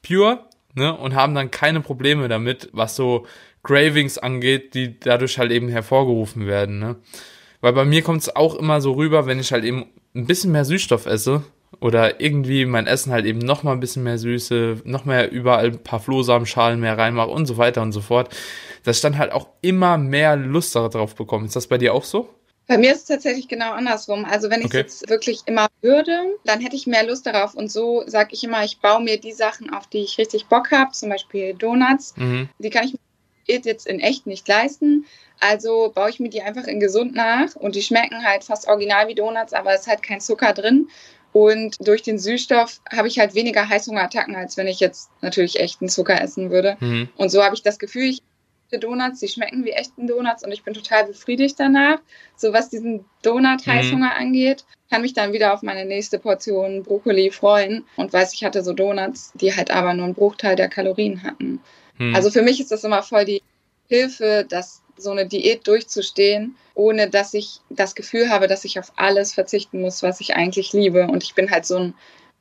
pure, 0.04 0.46
ne? 0.74 0.96
Und 0.96 1.14
haben 1.14 1.36
dann 1.36 1.52
keine 1.52 1.80
Probleme 1.80 2.26
damit, 2.26 2.70
was 2.72 2.96
so 2.96 3.24
Cravings 3.62 4.18
angeht, 4.18 4.74
die 4.74 4.98
dadurch 4.98 5.38
halt 5.38 5.52
eben 5.52 5.68
hervorgerufen 5.68 6.48
werden, 6.48 6.80
ne? 6.80 6.96
Weil 7.62 7.72
bei 7.72 7.84
mir 7.86 8.02
kommt 8.02 8.20
es 8.20 8.36
auch 8.36 8.56
immer 8.56 8.82
so 8.82 8.92
rüber, 8.92 9.24
wenn 9.24 9.38
ich 9.38 9.52
halt 9.52 9.64
eben 9.64 9.86
ein 10.14 10.26
bisschen 10.26 10.52
mehr 10.52 10.66
Süßstoff 10.66 11.06
esse 11.06 11.42
oder 11.80 12.20
irgendwie 12.20 12.66
mein 12.66 12.86
Essen 12.86 13.12
halt 13.12 13.24
eben 13.24 13.38
noch 13.38 13.62
mal 13.62 13.72
ein 13.72 13.80
bisschen 13.80 14.02
mehr 14.02 14.18
Süße, 14.18 14.82
noch 14.84 15.04
mehr 15.04 15.30
überall 15.30 15.66
ein 15.66 15.82
paar 15.82 16.00
Flohsamenschalen 16.00 16.80
mehr 16.80 16.98
reinmache 16.98 17.30
und 17.30 17.46
so 17.46 17.56
weiter 17.56 17.80
und 17.80 17.92
so 17.92 18.00
fort, 18.00 18.34
dass 18.82 18.96
ich 18.96 19.02
dann 19.02 19.16
halt 19.16 19.32
auch 19.32 19.48
immer 19.62 19.96
mehr 19.96 20.36
Lust 20.36 20.74
darauf 20.74 21.14
bekomme. 21.14 21.46
Ist 21.46 21.56
das 21.56 21.68
bei 21.68 21.78
dir 21.78 21.94
auch 21.94 22.04
so? 22.04 22.28
Bei 22.66 22.78
mir 22.78 22.92
ist 22.92 23.02
es 23.02 23.04
tatsächlich 23.06 23.48
genau 23.48 23.72
andersrum. 23.72 24.24
Also 24.24 24.50
wenn 24.50 24.60
ich 24.60 24.66
okay. 24.66 24.78
jetzt 24.78 25.08
wirklich 25.08 25.42
immer 25.46 25.68
würde, 25.82 26.36
dann 26.44 26.60
hätte 26.60 26.76
ich 26.76 26.86
mehr 26.86 27.06
Lust 27.06 27.26
darauf. 27.26 27.54
Und 27.54 27.70
so 27.70 28.02
sage 28.06 28.30
ich 28.32 28.44
immer, 28.44 28.64
ich 28.64 28.80
baue 28.80 29.02
mir 29.02 29.20
die 29.20 29.32
Sachen, 29.32 29.72
auf 29.72 29.86
die 29.86 29.98
ich 29.98 30.18
richtig 30.18 30.46
Bock 30.46 30.70
habe, 30.70 30.92
zum 30.92 31.10
Beispiel 31.10 31.54
Donuts. 31.54 32.14
Mhm. 32.16 32.48
Die 32.58 32.70
kann 32.70 32.84
ich 32.84 32.92
mir 32.92 32.98
jetzt 33.46 33.86
in 33.86 34.00
echt 34.00 34.26
nicht 34.26 34.46
leisten. 34.48 35.06
Also 35.40 35.90
baue 35.94 36.10
ich 36.10 36.20
mir 36.20 36.30
die 36.30 36.42
einfach 36.42 36.64
in 36.64 36.80
gesund 36.80 37.14
nach 37.14 37.56
und 37.56 37.74
die 37.74 37.82
schmecken 37.82 38.24
halt 38.24 38.44
fast 38.44 38.68
original 38.68 39.08
wie 39.08 39.14
Donuts, 39.14 39.52
aber 39.52 39.74
es 39.74 39.82
ist 39.82 39.86
halt 39.88 40.02
kein 40.02 40.20
Zucker 40.20 40.52
drin. 40.52 40.88
Und 41.32 41.76
durch 41.86 42.02
den 42.02 42.18
Süßstoff 42.18 42.80
habe 42.90 43.08
ich 43.08 43.18
halt 43.18 43.34
weniger 43.34 43.68
Heißhungerattacken, 43.68 44.36
als 44.36 44.56
wenn 44.56 44.66
ich 44.66 44.80
jetzt 44.80 45.10
natürlich 45.22 45.58
echten 45.58 45.88
Zucker 45.88 46.20
essen 46.20 46.50
würde. 46.50 46.76
Mhm. 46.80 47.08
Und 47.16 47.30
so 47.30 47.42
habe 47.42 47.54
ich 47.54 47.62
das 47.62 47.78
Gefühl, 47.78 48.04
ich 48.04 48.22
Donuts, 48.78 49.20
die 49.20 49.28
schmecken 49.28 49.64
wie 49.64 49.70
echten 49.70 50.06
Donuts 50.06 50.44
und 50.44 50.52
ich 50.52 50.62
bin 50.62 50.74
total 50.74 51.04
befriedigt 51.04 51.56
danach. 51.58 51.98
So 52.36 52.52
was 52.52 52.70
diesen 52.70 53.04
Donut-Heißhunger 53.22 54.14
mhm. 54.14 54.20
angeht, 54.20 54.64
kann 54.90 55.02
mich 55.02 55.12
dann 55.14 55.32
wieder 55.32 55.52
auf 55.54 55.62
meine 55.62 55.84
nächste 55.84 56.18
Portion 56.18 56.82
Brokkoli 56.82 57.30
freuen 57.30 57.84
und 57.96 58.12
weiß, 58.12 58.32
ich 58.34 58.44
hatte 58.44 58.62
so 58.62 58.72
Donuts, 58.72 59.32
die 59.34 59.54
halt 59.54 59.70
aber 59.70 59.94
nur 59.94 60.06
einen 60.06 60.14
Bruchteil 60.14 60.56
der 60.56 60.68
Kalorien 60.68 61.22
hatten. 61.22 61.60
Mhm. 61.98 62.14
Also 62.14 62.30
für 62.30 62.42
mich 62.42 62.60
ist 62.60 62.72
das 62.72 62.84
immer 62.84 63.02
voll 63.02 63.24
die 63.24 63.42
Hilfe, 63.88 64.46
dass 64.48 64.82
so 64.96 65.10
eine 65.10 65.26
Diät 65.26 65.66
durchzustehen, 65.66 66.56
ohne 66.74 67.10
dass 67.10 67.34
ich 67.34 67.60
das 67.70 67.94
Gefühl 67.94 68.30
habe, 68.30 68.46
dass 68.46 68.64
ich 68.64 68.78
auf 68.78 68.92
alles 68.96 69.34
verzichten 69.34 69.80
muss, 69.80 70.02
was 70.02 70.20
ich 70.20 70.34
eigentlich 70.34 70.72
liebe. 70.72 71.06
Und 71.06 71.22
ich 71.22 71.34
bin 71.34 71.50
halt 71.50 71.66
so 71.66 71.76
ein 71.76 71.94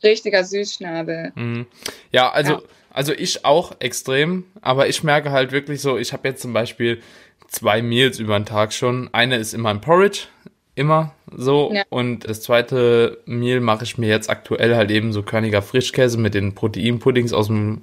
richtiger 0.03 0.43
Süßschnabel. 0.43 1.31
Mhm. 1.35 1.65
Ja, 2.11 2.31
also, 2.31 2.53
ja. 2.53 2.61
also 2.91 3.13
ich 3.13 3.45
auch 3.45 3.73
extrem, 3.79 4.45
aber 4.61 4.87
ich 4.87 5.03
merke 5.03 5.31
halt 5.31 5.51
wirklich 5.51 5.81
so, 5.81 5.97
ich 5.97 6.13
habe 6.13 6.27
jetzt 6.29 6.41
zum 6.41 6.53
Beispiel 6.53 7.01
zwei 7.47 7.81
Meals 7.81 8.19
über 8.19 8.39
den 8.39 8.45
Tag 8.45 8.73
schon. 8.73 9.09
Eine 9.13 9.37
ist 9.37 9.53
immer 9.53 9.69
ein 9.69 9.81
Porridge, 9.81 10.27
immer 10.75 11.13
so. 11.35 11.71
Ja. 11.73 11.83
Und 11.89 12.27
das 12.29 12.41
zweite 12.41 13.19
Meal 13.25 13.59
mache 13.59 13.83
ich 13.83 13.97
mir 13.97 14.09
jetzt 14.09 14.29
aktuell 14.29 14.75
halt 14.75 14.91
eben 14.91 15.13
so 15.13 15.23
körniger 15.23 15.61
Frischkäse 15.61 16.17
mit 16.17 16.33
den 16.33 16.55
Proteinpuddings 16.55 17.33
aus 17.33 17.47
dem 17.47 17.81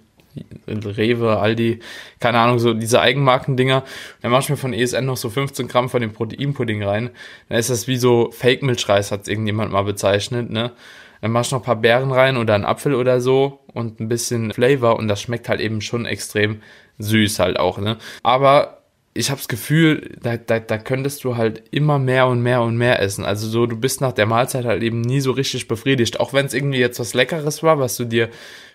Rewe, 0.66 1.38
Aldi, 1.38 1.80
keine 2.20 2.38
Ahnung, 2.38 2.58
so 2.58 2.74
diese 2.74 3.00
Eigenmarken-Dinger. 3.00 3.84
Dann 4.22 4.30
mach 4.30 4.40
ich 4.40 4.48
mir 4.48 4.56
von 4.56 4.72
ESN 4.72 5.06
noch 5.06 5.16
so 5.16 5.30
15 5.30 5.68
Gramm 5.68 5.88
von 5.88 6.00
dem 6.00 6.12
Proteinpudding 6.12 6.82
rein. 6.82 7.10
Dann 7.48 7.58
ist 7.58 7.70
das 7.70 7.88
wie 7.88 7.96
so 7.96 8.30
Fake-Milchreis, 8.32 9.12
hat 9.12 9.28
irgendjemand 9.28 9.72
mal 9.72 9.82
bezeichnet, 9.82 10.50
ne? 10.50 10.72
Dann 11.20 11.32
mach 11.32 11.42
ich 11.42 11.50
noch 11.50 11.60
ein 11.60 11.64
paar 11.64 11.76
Beeren 11.76 12.12
rein 12.12 12.36
oder 12.36 12.54
einen 12.54 12.64
Apfel 12.64 12.94
oder 12.94 13.20
so 13.20 13.60
und 13.72 13.98
ein 13.98 14.08
bisschen 14.08 14.52
Flavor 14.52 14.96
und 14.96 15.08
das 15.08 15.20
schmeckt 15.20 15.48
halt 15.48 15.60
eben 15.60 15.80
schon 15.80 16.06
extrem 16.06 16.62
süß 16.98 17.40
halt 17.40 17.58
auch, 17.58 17.78
ne? 17.78 17.98
Aber 18.22 18.78
ich 19.18 19.30
habe 19.30 19.38
das 19.38 19.48
Gefühl, 19.48 20.16
da, 20.22 20.36
da, 20.36 20.60
da 20.60 20.78
könntest 20.78 21.24
du 21.24 21.36
halt 21.36 21.64
immer 21.72 21.98
mehr 21.98 22.28
und 22.28 22.40
mehr 22.40 22.62
und 22.62 22.76
mehr 22.76 23.02
essen. 23.02 23.24
Also 23.24 23.48
so, 23.48 23.66
du 23.66 23.76
bist 23.76 24.00
nach 24.00 24.12
der 24.12 24.26
Mahlzeit 24.26 24.64
halt 24.64 24.80
eben 24.84 25.00
nie 25.00 25.20
so 25.20 25.32
richtig 25.32 25.66
befriedigt. 25.66 26.20
Auch 26.20 26.32
wenn 26.32 26.46
es 26.46 26.54
irgendwie 26.54 26.78
jetzt 26.78 27.00
was 27.00 27.14
Leckeres 27.14 27.64
war, 27.64 27.80
was 27.80 27.96
du 27.96 28.04
dir 28.04 28.28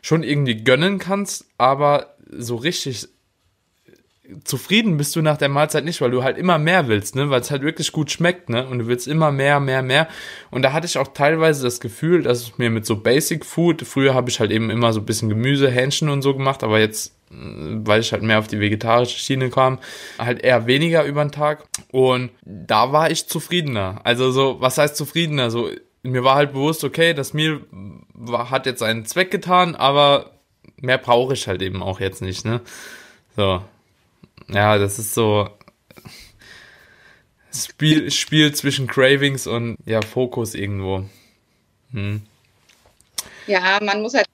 schon 0.04 0.22
irgendwie 0.22 0.64
gönnen 0.64 1.00
kannst, 1.00 1.46
aber 1.58 2.16
so 2.30 2.56
richtig 2.56 3.08
zufrieden 4.44 4.98
bist 4.98 5.16
du 5.16 5.22
nach 5.22 5.38
der 5.38 5.50
Mahlzeit 5.50 5.86
nicht, 5.86 6.02
weil 6.02 6.12
du 6.12 6.24
halt 6.24 6.38
immer 6.38 6.58
mehr 6.58 6.88
willst, 6.88 7.16
ne, 7.16 7.30
weil 7.30 7.42
es 7.42 7.52
halt 7.52 7.62
wirklich 7.62 7.92
gut 7.92 8.12
schmeckt, 8.12 8.50
ne, 8.50 8.68
und 8.68 8.80
du 8.80 8.88
willst 8.88 9.08
immer 9.08 9.32
mehr, 9.32 9.60
mehr, 9.60 9.82
mehr. 9.82 10.08
Und 10.52 10.62
da 10.62 10.74
hatte 10.74 10.86
ich 10.86 10.98
auch 10.98 11.10
teilweise 11.10 11.64
das 11.64 11.80
Gefühl, 11.80 12.22
dass 12.22 12.42
es 12.42 12.58
mir 12.58 12.70
mit 12.70 12.86
so 12.86 12.98
Basic 12.98 13.46
Food, 13.46 13.82
früher 13.82 14.14
habe 14.14 14.30
ich 14.30 14.40
halt 14.40 14.52
eben 14.52 14.70
immer 14.70 14.94
so 14.94 15.00
ein 15.00 15.06
bisschen 15.06 15.30
Gemüse, 15.30 15.70
Hähnchen 15.70 16.10
und 16.10 16.22
so 16.22 16.36
gemacht, 16.36 16.64
aber 16.64 16.80
jetzt 16.80 17.14
weil 17.36 18.02
ich 18.02 18.12
halt 18.12 18.24
mehr 18.24 18.40
auf 18.40 18.48
die 18.48 18.60
vegetarische 18.60 19.18
Schiene 19.18 19.50
kam, 19.50 19.80
halt 20.20 20.44
eher 20.44 20.68
weniger 20.68 21.04
über 21.04 21.26
den 21.26 21.32
Tag. 21.32 21.64
Und 21.92 22.30
da 22.44 22.92
war 22.92 23.10
ich 23.10 23.28
zufriedener. 23.28 24.02
Also 24.04 24.32
so, 24.32 24.58
was 24.60 24.78
heißt 24.78 24.96
zufriedener? 24.96 25.50
So, 25.50 25.70
mir 26.04 26.24
war 26.24 26.36
halt 26.36 26.54
bewusst, 26.54 26.84
okay, 26.84 27.14
das 27.14 27.34
Meal 27.34 27.62
war, 28.14 28.50
hat 28.50 28.66
jetzt 28.66 28.84
einen 28.84 29.06
Zweck 29.06 29.32
getan, 29.32 29.76
aber 29.76 30.32
mehr 30.78 30.98
brauche 30.98 31.34
ich 31.34 31.48
halt 31.48 31.62
eben 31.62 31.82
auch 31.82 32.00
jetzt 32.00 32.22
nicht, 32.22 32.46
ne? 32.46 32.62
So. 33.36 33.64
Ja, 34.50 34.78
das 34.78 35.00
ist 35.00 35.14
so 35.14 35.50
Spiel, 37.54 38.10
Spiel 38.12 38.54
zwischen 38.54 38.88
Cravings 38.88 39.48
und 39.48 39.78
ja, 39.86 40.02
Fokus 40.02 40.56
irgendwo. 40.56 41.06
Hm. 41.92 42.22
Ja, 43.48 43.80
man 43.82 44.02
muss 44.02 44.14
halt 44.14 44.28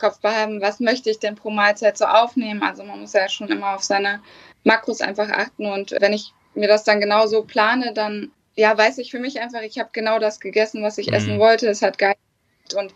Kopf 0.00 0.18
behalten, 0.20 0.60
was 0.60 0.80
möchte 0.80 1.10
ich 1.10 1.18
denn 1.18 1.36
pro 1.36 1.50
Mahlzeit 1.50 1.98
so 1.98 2.06
aufnehmen. 2.06 2.62
Also 2.62 2.82
man 2.82 3.00
muss 3.00 3.12
ja 3.12 3.28
schon 3.28 3.48
immer 3.48 3.74
auf 3.74 3.82
seine 3.82 4.20
Makros 4.64 5.00
einfach 5.00 5.28
achten. 5.30 5.66
Und 5.66 5.94
wenn 6.00 6.12
ich 6.12 6.32
mir 6.54 6.68
das 6.68 6.84
dann 6.84 7.00
genau 7.00 7.26
so 7.26 7.42
plane, 7.42 7.92
dann 7.94 8.30
ja, 8.56 8.76
weiß 8.76 8.98
ich 8.98 9.10
für 9.10 9.18
mich 9.18 9.40
einfach, 9.40 9.62
ich 9.62 9.78
habe 9.78 9.90
genau 9.92 10.18
das 10.18 10.40
gegessen, 10.40 10.82
was 10.82 10.98
ich 10.98 11.08
mhm. 11.08 11.14
essen 11.14 11.38
wollte. 11.38 11.68
Es 11.68 11.82
hat 11.82 11.98
geil. 11.98 12.14
Und 12.76 12.94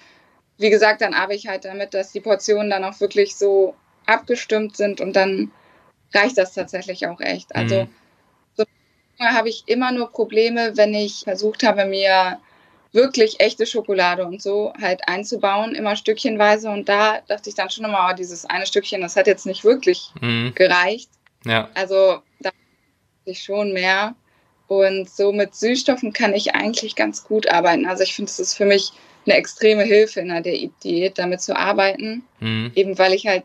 wie 0.59 0.71
gesagt, 0.71 1.01
dann 1.01 1.15
arbeite 1.15 1.39
ich 1.39 1.49
halt 1.49 1.65
damit, 1.65 1.95
dass 1.95 2.13
die 2.13 2.21
Portionen 2.21 2.71
dann 2.71 2.85
auch 2.85 3.01
wirklich 3.01 3.37
so 3.37 3.75
abgestimmt 4.07 4.77
sind 4.77 5.01
und 5.01 5.15
dann 5.15 5.51
reicht 6.15 6.39
das 6.39 6.55
tatsächlich 6.55 7.07
auch 7.07 7.21
echt. 7.21 7.55
Also 7.55 7.85
mhm. 7.85 7.89
so 8.57 8.65
habe 9.21 9.49
ich 9.49 9.65
immer 9.67 9.93
nur 9.93 10.11
Probleme, 10.11 10.77
wenn 10.77 10.95
ich 10.95 11.21
versucht 11.25 11.63
habe, 11.63 11.85
mir 11.85 12.39
wirklich 12.93 13.41
echte 13.41 13.67
Schokolade 13.67 14.25
und 14.25 14.41
so 14.41 14.73
halt 14.81 15.03
einzubauen, 15.07 15.75
immer 15.75 15.95
stückchenweise. 15.97 16.71
Und 16.71 16.89
da 16.89 17.21
dachte 17.29 17.51
ich 17.51 17.55
dann 17.55 17.71
schon 17.71 17.85
immer, 17.85 18.09
oh, 18.11 18.15
dieses 18.15 18.47
eine 18.47 18.67
Stückchen, 18.67 19.03
das 19.03 19.17
hat 19.17 19.27
jetzt 19.27 19.47
nicht 19.47 19.65
wirklich 19.65 20.11
mhm. 20.21 20.53
gereicht. 20.55 21.11
Ja. 21.45 21.69
Also 21.75 22.23
da 22.41 22.51
ich 23.25 23.43
schon 23.43 23.73
mehr. 23.73 24.15
Und 24.69 25.09
so 25.09 25.33
mit 25.33 25.55
Süßstoffen 25.55 26.13
kann 26.13 26.35
ich 26.35 26.55
eigentlich 26.55 26.95
ganz 26.95 27.25
gut 27.25 27.51
arbeiten. 27.51 27.87
Also 27.87 28.03
ich 28.03 28.15
finde, 28.15 28.31
es 28.31 28.39
ist 28.39 28.55
für 28.55 28.67
mich 28.67 28.93
eine 29.27 29.35
extreme 29.35 29.83
Hilfe 29.83 30.21
in 30.21 30.29
der 30.29 30.43
Diät, 30.43 31.19
damit 31.19 31.41
zu 31.41 31.57
arbeiten. 31.57 32.23
Mhm. 32.41 32.73
Eben 32.75 32.99
weil 32.99 33.15
ich 33.15 33.27
halt 33.27 33.45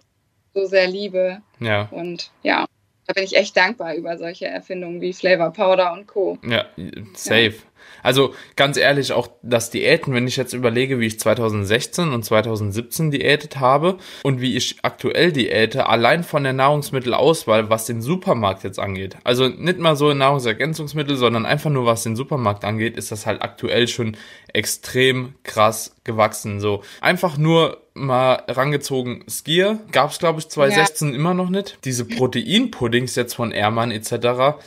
so 0.53 0.65
sehr 0.65 0.87
liebe. 0.87 1.41
Ja. 1.59 1.87
Und 1.91 2.29
ja, 2.43 2.65
da 3.07 3.13
bin 3.13 3.23
ich 3.23 3.35
echt 3.35 3.55
dankbar 3.55 3.95
über 3.95 4.17
solche 4.17 4.47
Erfindungen 4.47 5.01
wie 5.01 5.13
Flavor 5.13 5.51
Powder 5.51 5.93
und 5.93 6.07
Co. 6.07 6.37
Ja, 6.45 6.65
safe. 7.13 7.53
Ja. 7.53 7.72
Also 8.03 8.33
ganz 8.55 8.77
ehrlich, 8.77 9.13
auch 9.13 9.29
das 9.41 9.69
Diäten, 9.69 10.13
wenn 10.13 10.27
ich 10.27 10.35
jetzt 10.35 10.53
überlege, 10.53 10.99
wie 10.99 11.07
ich 11.07 11.19
2016 11.19 12.11
und 12.11 12.23
2017 12.23 13.11
diätet 13.11 13.59
habe 13.59 13.97
und 14.23 14.41
wie 14.41 14.55
ich 14.57 14.77
aktuell 14.81 15.31
diäte, 15.31 15.87
allein 15.87 16.23
von 16.23 16.43
der 16.43 16.53
Nahrungsmittelauswahl, 16.53 17.69
was 17.69 17.85
den 17.85 18.01
Supermarkt 18.01 18.63
jetzt 18.63 18.79
angeht. 18.79 19.17
Also 19.23 19.47
nicht 19.47 19.79
mal 19.79 19.95
so 19.95 20.13
Nahrungsergänzungsmittel, 20.13 21.15
sondern 21.15 21.45
einfach 21.45 21.69
nur 21.69 21.85
was 21.85 22.03
den 22.03 22.15
Supermarkt 22.15 22.65
angeht, 22.65 22.97
ist 22.97 23.11
das 23.11 23.25
halt 23.25 23.41
aktuell 23.41 23.87
schon 23.87 24.17
extrem 24.51 25.35
krass 25.43 25.95
gewachsen. 26.03 26.59
So 26.59 26.83
einfach 27.01 27.37
nur 27.37 27.83
mal 27.93 28.43
rangezogen 28.47 29.23
Skier. 29.29 29.79
Gab 29.91 30.11
es, 30.11 30.19
glaube 30.19 30.39
ich, 30.39 30.49
2016 30.49 31.09
ja. 31.09 31.15
immer 31.15 31.33
noch 31.33 31.49
nicht. 31.49 31.77
Diese 31.85 32.05
Proteinpuddings 32.05 33.15
jetzt 33.15 33.33
von 33.33 33.51
Ehrmann 33.51 33.91
etc. 33.91 34.57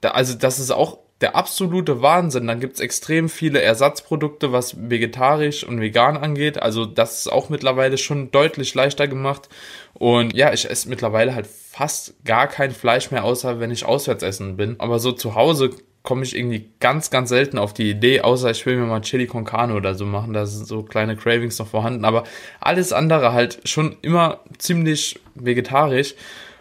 Da, 0.00 0.10
also 0.12 0.34
das 0.34 0.58
ist 0.58 0.70
auch 0.70 0.98
der 1.20 1.36
absolute 1.36 2.02
Wahnsinn. 2.02 2.46
Dann 2.46 2.60
gibt's 2.60 2.80
extrem 2.80 3.28
viele 3.28 3.60
Ersatzprodukte, 3.60 4.52
was 4.52 4.90
vegetarisch 4.90 5.64
und 5.64 5.80
vegan 5.80 6.16
angeht. 6.16 6.62
Also 6.62 6.86
das 6.86 7.18
ist 7.18 7.32
auch 7.32 7.48
mittlerweile 7.48 7.98
schon 7.98 8.30
deutlich 8.30 8.74
leichter 8.74 9.06
gemacht. 9.06 9.48
Und 9.94 10.34
ja, 10.34 10.52
ich 10.52 10.68
esse 10.68 10.88
mittlerweile 10.88 11.34
halt 11.34 11.46
fast 11.46 12.14
gar 12.24 12.46
kein 12.46 12.70
Fleisch 12.70 13.10
mehr, 13.10 13.24
außer 13.24 13.60
wenn 13.60 13.70
ich 13.70 13.84
auswärts 13.84 14.22
essen 14.22 14.56
bin. 14.56 14.76
Aber 14.78 14.98
so 14.98 15.12
zu 15.12 15.34
Hause 15.34 15.70
komme 16.02 16.22
ich 16.24 16.34
irgendwie 16.34 16.70
ganz, 16.80 17.10
ganz 17.10 17.28
selten 17.28 17.58
auf 17.58 17.74
die 17.74 17.90
Idee, 17.90 18.22
außer 18.22 18.50
ich 18.50 18.64
will 18.64 18.76
mir 18.76 18.86
mal 18.86 19.02
Chili 19.02 19.26
con 19.26 19.44
Carne 19.44 19.74
oder 19.74 19.94
so 19.94 20.06
machen. 20.06 20.32
Da 20.32 20.46
sind 20.46 20.66
so 20.66 20.82
kleine 20.82 21.16
Cravings 21.16 21.58
noch 21.58 21.68
vorhanden. 21.68 22.06
Aber 22.06 22.24
alles 22.60 22.92
andere 22.94 23.34
halt 23.34 23.60
schon 23.68 23.96
immer 24.00 24.40
ziemlich 24.56 25.20
vegetarisch. 25.34 26.14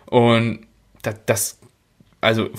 Und 0.06 0.68
das, 1.02 1.16
das 1.26 1.59
also 2.22 2.50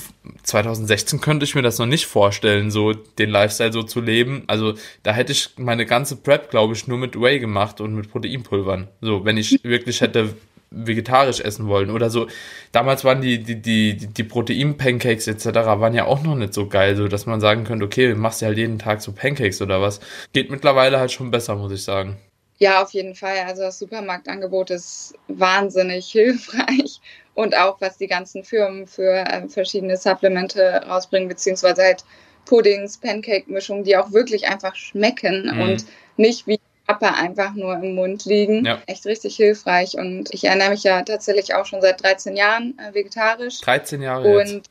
2016 0.43 1.21
könnte 1.21 1.45
ich 1.45 1.55
mir 1.55 1.63
das 1.63 1.79
noch 1.79 1.87
nicht 1.87 2.07
vorstellen, 2.07 2.71
so 2.71 2.93
den 2.93 3.31
Lifestyle 3.31 3.73
so 3.73 3.83
zu 3.83 4.01
leben. 4.01 4.45
Also 4.47 4.75
da 5.03 5.13
hätte 5.13 5.33
ich 5.33 5.51
meine 5.59 5.87
ganze 5.87 6.17
Prep, 6.17 6.51
glaube 6.51 6.75
ich, 6.75 6.87
nur 6.87 6.99
mit 6.99 7.21
Whey 7.21 7.41
gemacht 7.41 7.81
und 7.81 7.95
mit 7.95 8.11
Proteinpulvern. 8.11 8.89
So, 9.01 9.25
wenn 9.25 9.37
ich 9.37 9.61
wirklich 9.65 10.01
hätte 10.01 10.35
vegetarisch 10.71 11.41
essen 11.41 11.67
wollen 11.67 11.91
oder 11.91 12.11
so. 12.11 12.29
Damals 12.73 13.05
waren 13.05 13.21
die, 13.21 13.43
die, 13.43 13.61
die, 13.61 13.97
die 13.97 14.25
Protein-Pancakes 14.25 15.27
etc. 15.27 15.47
waren 15.67 15.95
ja 15.95 16.05
auch 16.05 16.23
noch 16.23 16.37
nicht 16.37 16.55
so 16.55 16.69
geil, 16.69 16.97
so 16.97 17.09
dass 17.09 17.27
man 17.27 17.41
sagen 17.41 17.65
könnte, 17.65 17.85
okay, 17.85 18.15
machst 18.15 18.41
du 18.41 18.47
halt 18.47 18.57
jeden 18.57 18.79
Tag 18.79 19.03
so 19.03 19.13
Pancakes 19.13 19.61
oder 19.61 19.83
was. 19.83 20.01
Geht 20.33 20.51
mittlerweile 20.51 21.01
halt 21.01 21.11
schon 21.11 21.31
besser, 21.31 21.57
muss 21.57 21.73
ich 21.73 21.83
sagen. 21.83 22.19
Ja, 22.61 22.83
auf 22.83 22.93
jeden 22.93 23.15
Fall. 23.15 23.39
Also 23.47 23.63
das 23.63 23.79
Supermarktangebot 23.79 24.71
ist 24.71 25.15
wahnsinnig 25.29 26.07
hilfreich 26.13 27.01
und 27.35 27.57
auch 27.57 27.81
was 27.81 27.97
die 27.97 28.07
ganzen 28.07 28.45
Firmen 28.45 28.87
für 28.87 29.25
äh, 29.27 29.49
verschiedene 29.49 29.97
Supplemente 29.97 30.83
rausbringen, 30.87 31.29
beziehungsweise 31.29 31.83
halt 31.83 32.05
Puddings, 32.45 32.99
Pancake-Mischungen, 32.99 33.85
die 33.85 33.97
auch 33.97 34.13
wirklich 34.13 34.47
einfach 34.47 34.75
schmecken 34.75 35.51
mhm. 35.55 35.61
und 35.61 35.85
nicht 36.19 36.47
wie 36.47 36.61
Papa 36.87 37.15
einfach 37.15 37.55
nur 37.55 37.75
im 37.77 37.95
Mund 37.95 38.27
liegen. 38.27 38.67
Ja. 38.67 38.83
Echt 38.87 39.07
richtig 39.07 39.37
hilfreich. 39.37 39.95
Und 39.95 40.33
ich 40.35 40.45
ernähre 40.45 40.71
mich 40.71 40.83
ja 40.83 41.03
tatsächlich 41.03 41.55
auch 41.55 41.65
schon 41.65 41.81
seit 41.81 42.03
13 42.03 42.37
Jahren 42.37 42.79
äh, 42.79 42.93
vegetarisch. 42.93 43.61
13 43.63 44.03
Jahre 44.03 44.37
und 44.37 44.49
jetzt. 44.49 44.71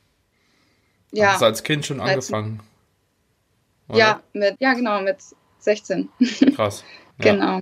ja. 1.10 1.32
Hast 1.32 1.42
du 1.42 1.46
als 1.46 1.62
Kind 1.64 1.86
schon 1.86 1.98
13. 1.98 2.14
angefangen? 2.14 2.60
Oder? 3.88 3.98
Ja, 3.98 4.22
mit, 4.32 4.56
ja, 4.60 4.74
genau, 4.74 5.00
mit 5.00 5.16
16. 5.58 6.08
Krass. 6.54 6.84
Ja. 7.22 7.32
genau. 7.32 7.60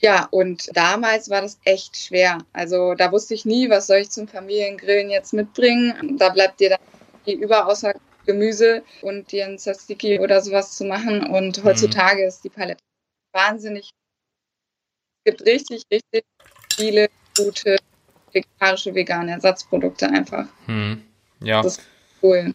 Ja, 0.00 0.28
und 0.30 0.68
damals 0.76 1.28
war 1.28 1.42
das 1.42 1.58
echt 1.64 1.96
schwer. 1.96 2.38
Also 2.52 2.94
da 2.94 3.10
wusste 3.10 3.34
ich 3.34 3.44
nie, 3.44 3.68
was 3.68 3.88
soll 3.88 3.98
ich 3.98 4.10
zum 4.10 4.28
Familiengrillen 4.28 5.10
jetzt 5.10 5.32
mitbringen. 5.32 6.16
Da 6.18 6.28
bleibt 6.28 6.60
dir 6.60 6.70
dann 6.70 6.78
die 7.26 7.34
Überauswahl 7.34 7.94
Gemüse 8.24 8.84
und 9.02 9.32
dir 9.32 9.46
ein 9.46 9.58
Tzatziki 9.58 10.20
oder 10.20 10.40
sowas 10.42 10.76
zu 10.76 10.84
machen. 10.84 11.26
Und 11.26 11.58
mhm. 11.58 11.64
heutzutage 11.64 12.24
ist 12.24 12.44
die 12.44 12.50
Palette 12.50 12.82
wahnsinnig. 13.32 13.90
Es 15.24 15.32
gibt 15.32 15.46
richtig, 15.46 15.82
richtig 15.90 16.24
viele 16.76 17.08
gute 17.36 17.78
vegetarische, 18.32 18.94
vegane 18.94 19.32
Ersatzprodukte 19.32 20.08
einfach. 20.08 20.46
Mhm. 20.66 21.02
Ja. 21.42 21.62
Das 21.62 21.78
ist 21.78 21.86
cool. 22.22 22.52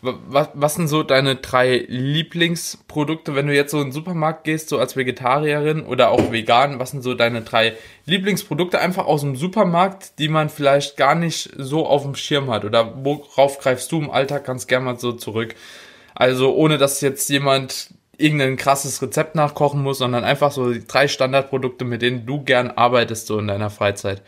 Was, 0.00 0.48
was 0.54 0.74
sind 0.74 0.88
so 0.88 1.04
deine 1.04 1.36
drei 1.36 1.84
Lieblingsprodukte, 1.88 3.36
wenn 3.36 3.46
du 3.46 3.54
jetzt 3.54 3.70
so 3.70 3.78
in 3.78 3.86
den 3.86 3.92
Supermarkt 3.92 4.44
gehst, 4.44 4.68
so 4.68 4.78
als 4.78 4.96
Vegetarierin 4.96 5.84
oder 5.84 6.10
auch 6.10 6.32
vegan? 6.32 6.80
Was 6.80 6.90
sind 6.90 7.02
so 7.02 7.14
deine 7.14 7.42
drei 7.42 7.76
Lieblingsprodukte 8.06 8.80
einfach 8.80 9.06
aus 9.06 9.20
dem 9.20 9.36
Supermarkt, 9.36 10.18
die 10.18 10.28
man 10.28 10.50
vielleicht 10.50 10.96
gar 10.96 11.14
nicht 11.14 11.50
so 11.56 11.86
auf 11.86 12.02
dem 12.02 12.16
Schirm 12.16 12.50
hat? 12.50 12.64
Oder 12.64 13.04
worauf 13.04 13.60
greifst 13.60 13.92
du 13.92 14.00
im 14.00 14.10
Alltag 14.10 14.44
ganz 14.44 14.66
gerne 14.66 14.86
mal 14.86 14.98
so 14.98 15.12
zurück? 15.12 15.54
Also 16.14 16.52
ohne 16.54 16.78
dass 16.78 17.00
jetzt 17.00 17.28
jemand 17.30 17.90
irgendein 18.18 18.56
krasses 18.56 19.00
Rezept 19.02 19.34
nachkochen 19.34 19.82
muss, 19.82 19.98
sondern 19.98 20.24
einfach 20.24 20.52
so 20.52 20.72
die 20.72 20.86
drei 20.86 21.08
Standardprodukte, 21.08 21.84
mit 21.84 22.02
denen 22.02 22.26
du 22.26 22.42
gern 22.42 22.70
arbeitest 22.70 23.26
so 23.26 23.38
in 23.38 23.46
deiner 23.46 23.70
Freizeit. 23.70 24.22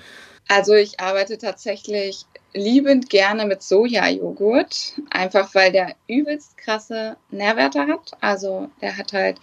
Also 0.48 0.74
ich 0.74 1.00
arbeite 1.00 1.38
tatsächlich 1.38 2.26
liebend 2.54 3.10
gerne 3.10 3.46
mit 3.46 3.62
Sojajoghurt, 3.62 5.00
einfach 5.10 5.54
weil 5.54 5.72
der 5.72 5.94
übelst 6.08 6.56
krasse 6.56 7.16
Nährwerte 7.30 7.86
hat. 7.86 8.12
Also 8.20 8.70
der 8.80 8.96
hat 8.96 9.12
halt 9.12 9.38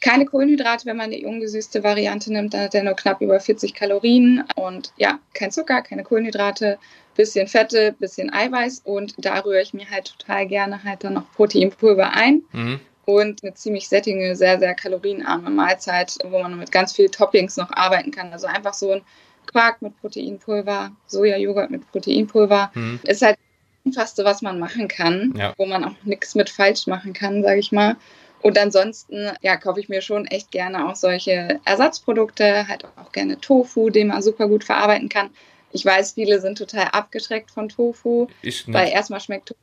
keine 0.00 0.26
Kohlenhydrate, 0.26 0.86
wenn 0.86 0.98
man 0.98 1.10
die 1.10 1.24
ungesüßte 1.24 1.82
Variante 1.82 2.30
nimmt, 2.30 2.52
dann 2.54 2.64
hat 2.64 2.74
er 2.74 2.84
nur 2.84 2.94
knapp 2.94 3.20
über 3.22 3.40
40 3.40 3.74
Kalorien 3.74 4.44
und 4.54 4.92
ja, 4.96 5.18
kein 5.32 5.50
Zucker, 5.50 5.82
keine 5.82 6.04
Kohlenhydrate, 6.04 6.78
bisschen 7.16 7.48
Fette, 7.48 7.94
bisschen 7.98 8.32
Eiweiß 8.32 8.82
und 8.84 9.14
da 9.16 9.38
rühre 9.40 9.62
ich 9.62 9.72
mir 9.72 9.90
halt 9.90 10.14
total 10.18 10.46
gerne 10.46 10.84
halt 10.84 11.02
dann 11.02 11.14
noch 11.14 11.32
Proteinpulver 11.32 12.12
ein. 12.12 12.42
Mhm. 12.52 12.80
Und 13.06 13.44
eine 13.44 13.54
ziemlich 13.54 13.88
sättige, 13.88 14.34
sehr, 14.34 14.58
sehr 14.58 14.74
kalorienarme 14.74 15.48
Mahlzeit, 15.48 16.18
wo 16.24 16.40
man 16.40 16.58
mit 16.58 16.72
ganz 16.72 16.92
vielen 16.92 17.12
Toppings 17.12 17.56
noch 17.56 17.70
arbeiten 17.70 18.10
kann. 18.10 18.32
Also 18.32 18.48
einfach 18.48 18.74
so 18.74 18.90
ein 18.90 19.02
Quark 19.46 19.82
mit 19.82 19.98
Proteinpulver, 20.00 20.92
Sojajoghurt 21.06 21.70
mit 21.70 21.90
Proteinpulver. 21.90 22.70
Mhm. 22.74 23.00
Ist 23.04 23.22
halt 23.22 23.36
das 23.84 23.92
Einfachste, 23.92 24.24
was 24.24 24.42
man 24.42 24.58
machen 24.58 24.88
kann, 24.88 25.34
ja. 25.36 25.54
wo 25.56 25.66
man 25.66 25.84
auch 25.84 25.94
nichts 26.04 26.34
mit 26.34 26.50
falsch 26.50 26.86
machen 26.86 27.12
kann, 27.12 27.42
sage 27.42 27.60
ich 27.60 27.72
mal. 27.72 27.96
Und 28.42 28.58
ansonsten, 28.58 29.30
ja, 29.42 29.56
kaufe 29.56 29.80
ich 29.80 29.88
mir 29.88 30.02
schon 30.02 30.26
echt 30.26 30.50
gerne 30.50 30.88
auch 30.88 30.96
solche 30.96 31.60
Ersatzprodukte, 31.64 32.68
halt 32.68 32.84
auch 32.96 33.12
gerne 33.12 33.40
Tofu, 33.40 33.90
den 33.90 34.08
man 34.08 34.22
super 34.22 34.48
gut 34.48 34.62
verarbeiten 34.62 35.08
kann. 35.08 35.30
Ich 35.72 35.84
weiß, 35.84 36.12
viele 36.12 36.40
sind 36.40 36.58
total 36.58 36.88
abgeschreckt 36.92 37.50
von 37.50 37.68
Tofu, 37.68 38.28
ich 38.42 38.72
weil 38.72 38.88
erstmal 38.88 39.20
schmeckt 39.20 39.48
Tofu. 39.48 39.60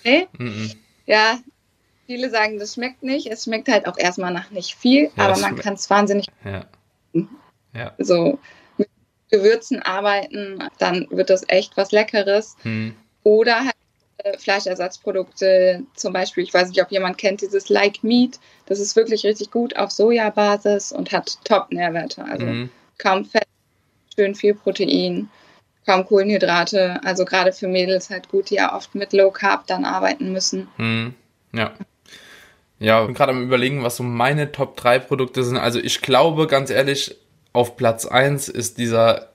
Okay. 0.00 0.28
Mhm. 0.38 0.72
Ja, 1.06 1.38
viele 2.06 2.30
sagen, 2.30 2.58
das 2.58 2.74
schmeckt 2.74 3.02
nicht. 3.02 3.26
Es 3.26 3.44
schmeckt 3.44 3.68
halt 3.68 3.86
auch 3.86 3.96
erstmal 3.96 4.32
nach 4.32 4.50
nicht 4.50 4.74
viel, 4.74 5.10
ja, 5.16 5.28
aber 5.28 5.38
man 5.38 5.56
kann 5.56 5.74
es 5.74 5.88
wahnsinnig. 5.88 6.26
Ja. 6.44 6.66
ja. 7.74 7.94
So 7.98 8.38
Gewürzen 9.30 9.82
arbeiten, 9.82 10.62
dann 10.78 11.06
wird 11.10 11.30
das 11.30 11.44
echt 11.48 11.76
was 11.76 11.92
Leckeres. 11.92 12.56
Hm. 12.62 12.94
Oder 13.22 13.64
halt 13.64 13.74
äh, 14.18 14.38
Fleischersatzprodukte, 14.38 15.82
zum 15.94 16.12
Beispiel, 16.12 16.44
ich 16.44 16.54
weiß 16.54 16.68
nicht, 16.68 16.82
ob 16.82 16.90
jemand 16.90 17.18
kennt, 17.18 17.42
dieses 17.42 17.68
Like 17.68 18.02
Meat. 18.02 18.38
Das 18.66 18.80
ist 18.80 18.96
wirklich 18.96 19.24
richtig 19.24 19.50
gut 19.50 19.76
auf 19.76 19.90
Sojabasis 19.90 20.92
und 20.92 21.12
hat 21.12 21.38
Top-Nährwerte. 21.44 22.24
Also 22.24 22.46
hm. 22.46 22.70
kaum 22.98 23.24
Fett, 23.24 23.46
schön 24.16 24.34
viel 24.34 24.54
Protein, 24.54 25.28
kaum 25.86 26.06
Kohlenhydrate. 26.06 27.00
Also 27.04 27.24
gerade 27.24 27.52
für 27.52 27.68
Mädels 27.68 28.10
halt 28.10 28.28
gut, 28.28 28.50
die 28.50 28.56
ja 28.56 28.74
oft 28.74 28.94
mit 28.94 29.12
Low 29.12 29.30
Carb 29.30 29.66
dann 29.66 29.84
arbeiten 29.84 30.32
müssen. 30.32 30.68
Hm. 30.76 31.14
Ja. 31.52 31.72
Ja, 32.80 33.00
ich 33.00 33.06
bin 33.06 33.14
gerade 33.14 33.32
am 33.32 33.42
überlegen, 33.42 33.82
was 33.82 33.96
so 33.96 34.04
meine 34.04 34.52
Top 34.52 34.76
3 34.76 35.00
Produkte 35.00 35.42
sind. 35.42 35.56
Also 35.56 35.80
ich 35.80 36.00
glaube, 36.00 36.46
ganz 36.46 36.70
ehrlich, 36.70 37.16
auf 37.52 37.76
Platz 37.76 38.06
1 38.06 38.48
ist 38.48 38.78
dieser 38.78 39.28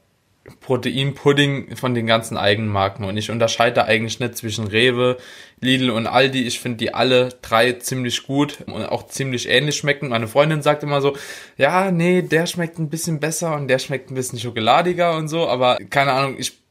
Proteinpudding 0.59 1.75
von 1.77 1.93
den 1.93 2.05
ganzen 2.05 2.35
Eigenmarken 2.35 3.05
und 3.05 3.15
ich 3.15 3.31
unterscheide 3.31 3.85
eigentlich 3.85 4.19
nicht 4.19 4.35
zwischen 4.35 4.67
Rewe, 4.67 5.17
Lidl 5.61 5.89
und 5.89 6.05
Aldi. 6.05 6.43
Ich 6.43 6.59
finde 6.59 6.79
die 6.79 6.93
alle 6.93 7.29
drei 7.41 7.73
ziemlich 7.73 8.27
gut 8.27 8.59
und 8.67 8.83
auch 8.85 9.07
ziemlich 9.07 9.47
ähnlich 9.47 9.77
schmecken. 9.77 10.09
Meine 10.09 10.27
Freundin 10.27 10.61
sagt 10.61 10.83
immer 10.83 10.99
so, 11.01 11.15
ja, 11.57 11.91
nee, 11.91 12.21
der 12.21 12.45
schmeckt 12.45 12.77
ein 12.77 12.89
bisschen 12.89 13.21
besser 13.21 13.55
und 13.55 13.69
der 13.69 13.79
schmeckt 13.79 14.11
ein 14.11 14.15
bisschen 14.15 14.39
schokoladiger 14.39 15.15
und 15.15 15.29
so, 15.29 15.47
aber 15.47 15.77
keine 15.89 16.11
Ahnung, 16.11 16.35
ich 16.37 16.62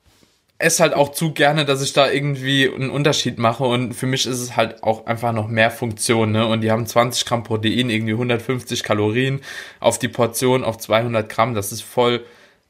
esse 0.62 0.82
halt 0.82 0.94
auch 0.94 1.10
zu 1.10 1.32
gerne, 1.32 1.64
dass 1.64 1.82
ich 1.82 1.92
da 1.92 2.10
irgendwie 2.10 2.70
einen 2.72 2.90
Unterschied 2.90 3.38
mache 3.38 3.64
und 3.64 3.94
für 3.94 4.06
mich 4.06 4.26
ist 4.26 4.38
es 4.38 4.56
halt 4.56 4.82
auch 4.82 5.06
einfach 5.06 5.32
noch 5.32 5.48
mehr 5.48 5.70
Funktion, 5.70 6.32
ne? 6.32 6.46
Und 6.46 6.60
die 6.60 6.70
haben 6.70 6.86
20 6.86 7.24
Gramm 7.24 7.42
Protein, 7.42 7.90
irgendwie 7.90 8.12
150 8.12 8.82
Kalorien 8.82 9.40
auf 9.80 9.98
die 9.98 10.08
Portion 10.08 10.64
auf 10.64 10.78
200 10.78 11.28
Gramm, 11.28 11.54
das 11.54 11.72
ist 11.72 11.82
voll, 11.82 12.24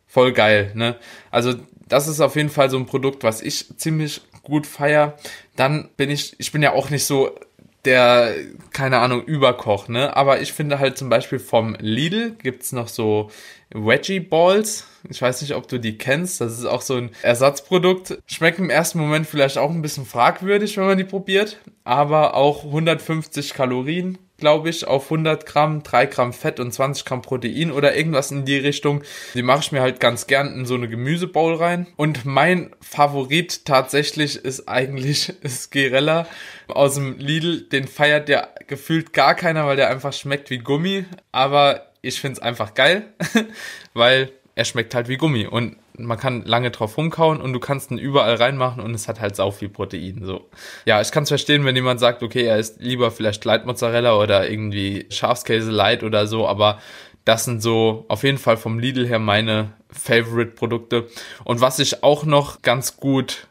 voll 0.06 0.32
geil, 0.32 0.72
ne? 0.74 0.96
Also 1.30 1.54
das 1.88 2.08
ist 2.08 2.20
auf 2.20 2.36
jeden 2.36 2.50
Fall 2.50 2.70
so 2.70 2.78
ein 2.78 2.86
Produkt, 2.86 3.22
was 3.24 3.42
ich 3.42 3.66
ziemlich 3.76 4.22
gut 4.42 4.66
feier. 4.66 5.18
Dann 5.56 5.90
bin 5.96 6.10
ich, 6.10 6.34
ich 6.38 6.50
bin 6.50 6.62
ja 6.62 6.72
auch 6.72 6.88
nicht 6.88 7.04
so 7.04 7.38
der, 7.84 8.34
keine 8.72 8.98
Ahnung, 8.98 9.24
Überkoch, 9.24 9.88
ne? 9.88 10.16
Aber 10.16 10.40
ich 10.40 10.52
finde 10.52 10.78
halt 10.78 10.96
zum 10.96 11.08
Beispiel 11.08 11.38
vom 11.38 11.76
Lidl 11.80 12.32
gibt's 12.42 12.72
noch 12.72 12.88
so 12.88 13.30
Veggie 13.70 14.20
Balls. 14.20 14.86
Ich 15.08 15.20
weiß 15.20 15.42
nicht, 15.42 15.54
ob 15.54 15.66
du 15.66 15.78
die 15.78 15.98
kennst. 15.98 16.40
Das 16.40 16.58
ist 16.58 16.64
auch 16.64 16.82
so 16.82 16.94
ein 16.96 17.10
Ersatzprodukt. 17.22 18.18
Schmeckt 18.26 18.58
im 18.58 18.70
ersten 18.70 18.98
Moment 19.00 19.26
vielleicht 19.26 19.58
auch 19.58 19.70
ein 19.70 19.82
bisschen 19.82 20.06
fragwürdig, 20.06 20.76
wenn 20.76 20.86
man 20.86 20.98
die 20.98 21.04
probiert. 21.04 21.58
Aber 21.82 22.34
auch 22.34 22.64
150 22.64 23.54
Kalorien 23.54 24.18
glaube 24.42 24.70
ich, 24.70 24.88
auf 24.88 25.04
100 25.04 25.46
Gramm, 25.46 25.84
3 25.84 26.06
Gramm 26.06 26.32
Fett 26.32 26.58
und 26.58 26.72
20 26.72 27.04
Gramm 27.04 27.22
Protein 27.22 27.70
oder 27.70 27.94
irgendwas 27.94 28.32
in 28.32 28.44
die 28.44 28.56
Richtung. 28.56 29.04
Die 29.34 29.42
mache 29.42 29.60
ich 29.60 29.70
mir 29.70 29.80
halt 29.80 30.00
ganz 30.00 30.26
gern 30.26 30.52
in 30.52 30.66
so 30.66 30.74
eine 30.74 30.88
Gemüsebowl 30.88 31.54
rein. 31.54 31.86
Und 31.94 32.24
mein 32.24 32.74
Favorit 32.80 33.64
tatsächlich 33.66 34.34
ist 34.34 34.68
eigentlich 34.68 35.32
Skirella 35.46 36.26
aus 36.66 36.96
dem 36.96 37.18
Lidl. 37.18 37.60
Den 37.68 37.86
feiert 37.86 38.28
ja 38.28 38.48
gefühlt 38.66 39.12
gar 39.12 39.36
keiner, 39.36 39.64
weil 39.64 39.76
der 39.76 39.90
einfach 39.90 40.12
schmeckt 40.12 40.50
wie 40.50 40.58
Gummi. 40.58 41.04
Aber 41.30 41.92
ich 42.00 42.20
finde 42.20 42.38
es 42.38 42.42
einfach 42.42 42.74
geil, 42.74 43.04
weil 43.94 44.32
er 44.56 44.64
schmeckt 44.64 44.96
halt 44.96 45.06
wie 45.06 45.18
Gummi. 45.18 45.46
Und 45.46 45.76
man 45.98 46.18
kann 46.18 46.44
lange 46.44 46.70
drauf 46.70 46.96
rumkauen 46.96 47.40
und 47.40 47.52
du 47.52 47.60
kannst 47.60 47.90
ihn 47.90 47.98
überall 47.98 48.34
reinmachen 48.34 48.82
und 48.82 48.94
es 48.94 49.08
hat 49.08 49.20
halt 49.20 49.36
sau 49.36 49.50
viel 49.50 49.68
Protein. 49.68 50.20
So. 50.24 50.48
Ja, 50.84 51.00
ich 51.00 51.10
kann 51.10 51.24
es 51.24 51.28
verstehen, 51.28 51.64
wenn 51.64 51.76
jemand 51.76 52.00
sagt, 52.00 52.22
okay, 52.22 52.44
er 52.44 52.58
ist 52.58 52.80
lieber 52.80 53.10
vielleicht 53.10 53.44
Light 53.44 53.66
Mozzarella 53.66 54.16
oder 54.16 54.48
irgendwie 54.48 55.06
Schafskäse 55.10 55.70
Light 55.70 56.02
oder 56.02 56.26
so, 56.26 56.46
aber 56.46 56.78
das 57.24 57.44
sind 57.44 57.62
so 57.62 58.04
auf 58.08 58.24
jeden 58.24 58.38
Fall 58.38 58.56
vom 58.56 58.78
Lidl 58.78 59.06
her 59.06 59.18
meine 59.18 59.72
Favorite-Produkte. 59.90 61.08
Und 61.44 61.60
was 61.60 61.78
ich 61.78 62.02
auch 62.02 62.24
noch 62.24 62.62
ganz 62.62 62.96
gut 62.96 63.46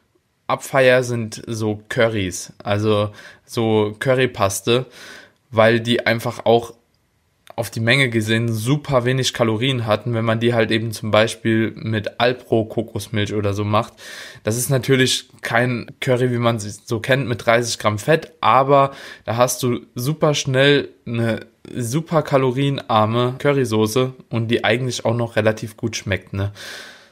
abfeier, 0.47 1.03
sind 1.03 1.41
so 1.47 1.81
Currys. 1.87 2.53
Also 2.63 3.11
so 3.45 3.95
Currypaste, 3.99 4.85
weil 5.51 5.79
die 5.79 6.05
einfach 6.05 6.45
auch 6.45 6.73
auf 7.55 7.69
die 7.69 7.79
Menge 7.79 8.09
gesehen 8.09 8.51
super 8.51 9.05
wenig 9.05 9.33
Kalorien 9.33 9.85
hatten, 9.85 10.13
wenn 10.13 10.25
man 10.25 10.39
die 10.39 10.53
halt 10.53 10.71
eben 10.71 10.91
zum 10.91 11.11
Beispiel 11.11 11.71
mit 11.75 12.19
Alpro 12.19 12.65
Kokosmilch 12.65 13.33
oder 13.33 13.53
so 13.53 13.63
macht. 13.63 13.93
Das 14.43 14.57
ist 14.57 14.69
natürlich 14.69 15.29
kein 15.41 15.87
Curry, 15.99 16.31
wie 16.31 16.37
man 16.37 16.57
es 16.57 16.81
so 16.85 16.99
kennt, 16.99 17.27
mit 17.27 17.45
30 17.45 17.79
Gramm 17.79 17.99
Fett, 17.99 18.33
aber 18.41 18.91
da 19.25 19.37
hast 19.37 19.63
du 19.63 19.81
super 19.95 20.33
schnell 20.33 20.89
eine 21.05 21.41
super 21.75 22.21
kalorienarme 22.21 23.35
Currysoße 23.37 24.13
und 24.29 24.47
die 24.49 24.63
eigentlich 24.63 25.05
auch 25.05 25.15
noch 25.15 25.35
relativ 25.35 25.77
gut 25.77 25.95
schmeckt, 25.95 26.33
ne? 26.33 26.51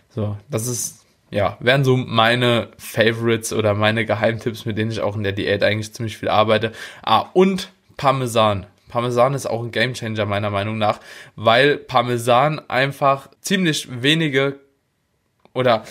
So, 0.09 0.37
das 0.49 0.67
ist, 0.67 1.05
ja, 1.29 1.57
wären 1.59 1.83
so 1.83 1.95
meine 1.95 2.69
Favorites 2.77 3.53
oder 3.53 3.75
meine 3.75 4.05
Geheimtipps, 4.05 4.65
mit 4.65 4.77
denen 4.77 4.91
ich 4.91 5.01
auch 5.01 5.15
in 5.15 5.23
der 5.23 5.33
Diät 5.33 5.63
eigentlich 5.63 5.93
ziemlich 5.93 6.17
viel 6.17 6.29
arbeite. 6.29 6.71
Ah, 7.03 7.25
und 7.33 7.69
Parmesan. 7.95 8.65
Parmesan 8.89 9.33
ist 9.33 9.45
auch 9.45 9.63
ein 9.63 9.71
Gamechanger 9.71 10.25
meiner 10.25 10.49
Meinung 10.49 10.77
nach, 10.77 10.99
weil 11.37 11.77
Parmesan 11.77 12.59
einfach 12.67 13.29
ziemlich 13.39 13.87
wenige 14.01 14.59
oder 15.53 15.85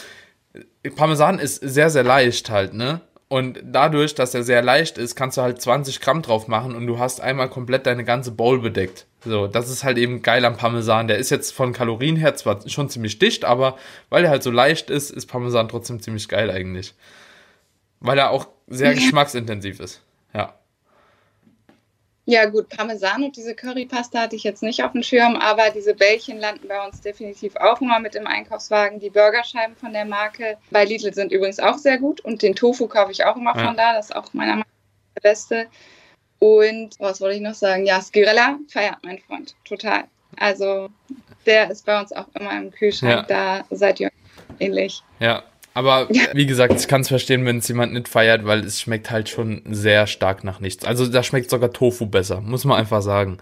Parmesan 0.96 1.38
ist 1.38 1.56
sehr, 1.56 1.88
sehr 1.88 2.04
leicht 2.04 2.50
halt, 2.50 2.74
ne? 2.74 3.00
Und 3.28 3.60
dadurch, 3.62 4.14
dass 4.14 4.32
er 4.32 4.42
sehr 4.42 4.62
leicht 4.62 4.96
ist, 4.96 5.14
kannst 5.14 5.36
du 5.36 5.42
halt 5.42 5.60
20 5.60 6.00
Gramm 6.00 6.22
drauf 6.22 6.48
machen 6.48 6.74
und 6.74 6.86
du 6.86 6.98
hast 6.98 7.20
einmal 7.20 7.50
komplett 7.50 7.86
deine 7.86 8.02
ganze 8.02 8.32
Bowl 8.32 8.58
bedeckt. 8.58 9.06
So, 9.22 9.46
das 9.46 9.68
ist 9.68 9.84
halt 9.84 9.98
eben 9.98 10.22
geil 10.22 10.46
am 10.46 10.56
Parmesan. 10.56 11.08
Der 11.08 11.18
ist 11.18 11.28
jetzt 11.28 11.52
von 11.52 11.74
Kalorien 11.74 12.16
her 12.16 12.34
zwar 12.36 12.66
schon 12.68 12.88
ziemlich 12.88 13.18
dicht, 13.18 13.44
aber 13.44 13.76
weil 14.08 14.24
er 14.24 14.30
halt 14.30 14.42
so 14.42 14.50
leicht 14.50 14.88
ist, 14.88 15.10
ist 15.10 15.26
Parmesan 15.26 15.68
trotzdem 15.68 16.00
ziemlich 16.00 16.28
geil 16.28 16.50
eigentlich. 16.50 16.94
Weil 18.00 18.18
er 18.18 18.30
auch 18.30 18.48
sehr 18.66 18.94
geschmacksintensiv 18.94 19.80
ist. 19.80 20.02
Ja. 20.32 20.54
Ja, 22.30 22.44
gut, 22.44 22.68
Parmesan 22.68 23.24
und 23.24 23.38
diese 23.38 23.54
Currypasta 23.54 24.20
hatte 24.20 24.36
ich 24.36 24.44
jetzt 24.44 24.62
nicht 24.62 24.84
auf 24.84 24.92
dem 24.92 25.02
Schirm, 25.02 25.36
aber 25.36 25.70
diese 25.70 25.94
Bällchen 25.94 26.38
landen 26.38 26.68
bei 26.68 26.86
uns 26.86 27.00
definitiv 27.00 27.56
auch 27.56 27.80
immer 27.80 28.00
mit 28.00 28.14
im 28.16 28.26
Einkaufswagen. 28.26 29.00
Die 29.00 29.08
Burgerscheiben 29.08 29.74
von 29.76 29.94
der 29.94 30.04
Marke 30.04 30.58
bei 30.70 30.84
Lidl 30.84 31.14
sind 31.14 31.32
übrigens 31.32 31.58
auch 31.58 31.78
sehr 31.78 31.96
gut 31.96 32.20
und 32.20 32.42
den 32.42 32.54
Tofu 32.54 32.86
kaufe 32.86 33.12
ich 33.12 33.24
auch 33.24 33.36
immer 33.36 33.56
ja. 33.56 33.64
von 33.64 33.78
da. 33.78 33.94
Das 33.94 34.10
ist 34.10 34.14
auch 34.14 34.34
meiner 34.34 34.50
Meinung 34.50 34.66
nach 34.66 35.22
der 35.22 35.30
beste. 35.30 35.66
Und 36.38 36.96
was 36.98 37.22
wollte 37.22 37.36
ich 37.36 37.40
noch 37.40 37.54
sagen? 37.54 37.86
Ja, 37.86 38.02
Skirella 38.02 38.58
feiert 38.68 38.98
mein 39.04 39.20
Freund 39.20 39.56
total. 39.64 40.04
Also 40.36 40.90
der 41.46 41.70
ist 41.70 41.86
bei 41.86 41.98
uns 41.98 42.12
auch 42.12 42.26
immer 42.38 42.52
im 42.58 42.70
Kühlschrank. 42.70 43.26
Ja. 43.30 43.62
Da 43.62 43.64
seid 43.74 44.00
ihr 44.00 44.10
ähnlich. 44.60 45.02
Ja, 45.18 45.44
aber 45.78 46.08
wie 46.34 46.46
gesagt, 46.46 46.74
ich 46.74 46.88
kann 46.88 47.02
es 47.02 47.08
verstehen, 47.08 47.46
wenn 47.46 47.58
es 47.58 47.68
jemand 47.68 47.92
nicht 47.92 48.08
feiert, 48.08 48.44
weil 48.44 48.64
es 48.64 48.80
schmeckt 48.80 49.12
halt 49.12 49.28
schon 49.28 49.62
sehr 49.70 50.08
stark 50.08 50.42
nach 50.42 50.58
nichts. 50.58 50.84
Also 50.84 51.06
da 51.06 51.22
schmeckt 51.22 51.50
sogar 51.50 51.72
Tofu 51.72 52.06
besser, 52.06 52.40
muss 52.40 52.64
man 52.64 52.78
einfach 52.78 53.00
sagen. 53.00 53.38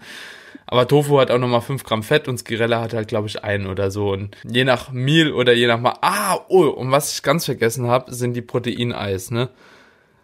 Aber 0.67 0.87
Tofu 0.87 1.19
hat 1.19 1.31
auch 1.31 1.39
nochmal 1.39 1.61
5 1.61 1.83
Gramm 1.83 2.03
Fett 2.03 2.27
und 2.27 2.37
Skirella 2.37 2.81
hat 2.81 2.93
halt, 2.93 3.07
glaube 3.07 3.27
ich, 3.27 3.43
einen 3.43 3.65
oder 3.65 3.89
so. 3.89 4.11
Und 4.11 4.37
je 4.43 4.65
nach 4.65 4.91
Meal 4.91 5.31
oder 5.31 5.53
je 5.53 5.65
nach 5.65 5.79
mal. 5.79 5.95
Ah, 6.01 6.37
oh, 6.49 6.65
und 6.65 6.91
was 6.91 7.11
ich 7.11 7.23
ganz 7.23 7.45
vergessen 7.45 7.87
habe, 7.87 8.13
sind 8.13 8.33
die 8.33 8.41
Proteineis, 8.43 9.31
ne? 9.31 9.49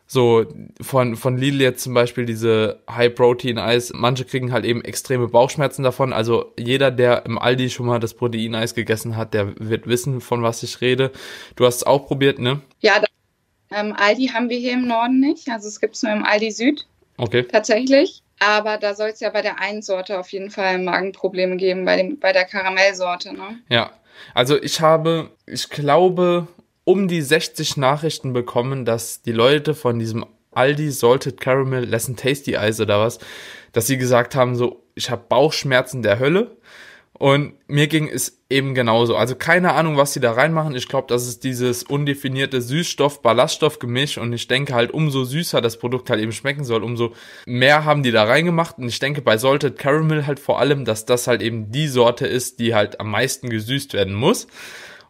So, 0.05 0.45
von, 0.81 1.15
von 1.15 1.37
Lidl 1.37 1.61
jetzt 1.61 1.83
zum 1.83 1.93
Beispiel 1.93 2.25
diese 2.25 2.81
High-Protein-Eis. 2.89 3.93
Manche 3.95 4.25
kriegen 4.25 4.51
halt 4.51 4.65
eben 4.65 4.83
extreme 4.83 5.27
Bauchschmerzen 5.27 5.83
davon. 5.83 6.13
Also 6.13 6.53
jeder, 6.59 6.91
der 6.91 7.25
im 7.25 7.39
Aldi 7.39 7.69
schon 7.69 7.85
mal 7.85 7.99
das 7.99 8.13
Proteineis 8.13 8.75
gegessen 8.75 9.15
hat, 9.17 9.33
der 9.33 9.53
wird 9.59 9.87
wissen, 9.87 10.21
von 10.21 10.43
was 10.43 10.61
ich 10.61 10.81
rede. 10.81 11.11
Du 11.55 11.65
hast 11.65 11.77
es 11.77 11.83
auch 11.83 12.05
probiert, 12.05 12.37
ne? 12.37 12.61
Ja, 12.79 12.99
das, 12.99 13.09
ähm, 13.71 13.95
Aldi 13.97 14.27
haben 14.27 14.49
wir 14.49 14.57
hier 14.57 14.73
im 14.73 14.87
Norden 14.87 15.19
nicht. 15.19 15.49
Also 15.49 15.67
es 15.67 15.79
gibt 15.79 15.95
es 15.95 16.03
nur 16.03 16.11
im 16.11 16.23
Aldi 16.23 16.51
Süd. 16.51 16.85
Okay. 17.17 17.43
Tatsächlich. 17.43 18.21
Aber 18.39 18.77
da 18.77 18.93
soll 18.93 19.09
es 19.09 19.19
ja 19.19 19.29
bei 19.29 19.41
der 19.41 19.59
einen 19.61 19.81
Sorte 19.81 20.19
auf 20.19 20.29
jeden 20.29 20.51
Fall 20.51 20.79
Magenprobleme 20.79 21.55
geben, 21.55 21.85
bei, 21.85 21.97
dem, 21.97 22.19
bei 22.19 22.33
der 22.33 22.45
Karamellsorte, 22.45 23.33
ne? 23.33 23.59
Ja. 23.69 23.91
Also 24.33 24.61
ich 24.61 24.81
habe, 24.81 25.31
ich 25.45 25.69
glaube, 25.69 26.47
um 26.85 27.07
die 27.07 27.21
60 27.21 27.77
Nachrichten 27.77 28.33
bekommen, 28.33 28.85
dass 28.85 29.21
die 29.21 29.31
Leute 29.31 29.73
von 29.73 29.99
diesem 29.99 30.25
Aldi 30.51 30.91
Salted 30.91 31.39
Caramel 31.39 31.85
Lesson 31.85 32.15
Tasty 32.15 32.57
Eis 32.57 32.79
oder 32.79 32.99
was, 32.99 33.19
dass 33.71 33.87
sie 33.87 33.97
gesagt 33.97 34.35
haben, 34.35 34.55
so, 34.55 34.83
ich 34.95 35.09
habe 35.09 35.23
Bauchschmerzen 35.27 36.03
der 36.03 36.19
Hölle. 36.19 36.57
Und 37.23 37.53
mir 37.67 37.87
ging 37.87 38.09
es 38.09 38.41
eben 38.49 38.73
genauso. 38.73 39.15
Also 39.15 39.35
keine 39.35 39.73
Ahnung, 39.73 39.97
was 39.97 40.13
sie 40.13 40.19
da 40.19 40.31
reinmachen. 40.33 40.75
Ich 40.75 40.89
glaube, 40.89 41.07
das 41.07 41.27
ist 41.27 41.43
dieses 41.43 41.83
undefinierte 41.83 42.59
Süßstoff-Ballaststoff-Gemisch. 42.59 44.17
Und 44.17 44.33
ich 44.33 44.47
denke 44.47 44.73
halt, 44.73 44.91
umso 44.91 45.23
süßer 45.23 45.61
das 45.61 45.77
Produkt 45.77 46.09
halt 46.09 46.19
eben 46.21 46.31
schmecken 46.31 46.63
soll, 46.63 46.83
umso 46.83 47.13
mehr 47.45 47.85
haben 47.85 48.03
die 48.03 48.11
da 48.11 48.23
reingemacht. 48.23 48.79
Und 48.79 48.89
ich 48.89 48.99
denke 48.99 49.21
bei 49.21 49.37
Salted 49.37 49.77
Caramel 49.77 50.25
halt 50.25 50.39
vor 50.39 50.59
allem, 50.59 50.85
dass 50.85 51.05
das 51.05 51.27
halt 51.27 51.43
eben 51.43 51.71
die 51.71 51.87
Sorte 51.87 52.25
ist, 52.25 52.59
die 52.59 52.73
halt 52.73 52.99
am 52.99 53.11
meisten 53.11 53.49
gesüßt 53.49 53.93
werden 53.93 54.15
muss. 54.15 54.47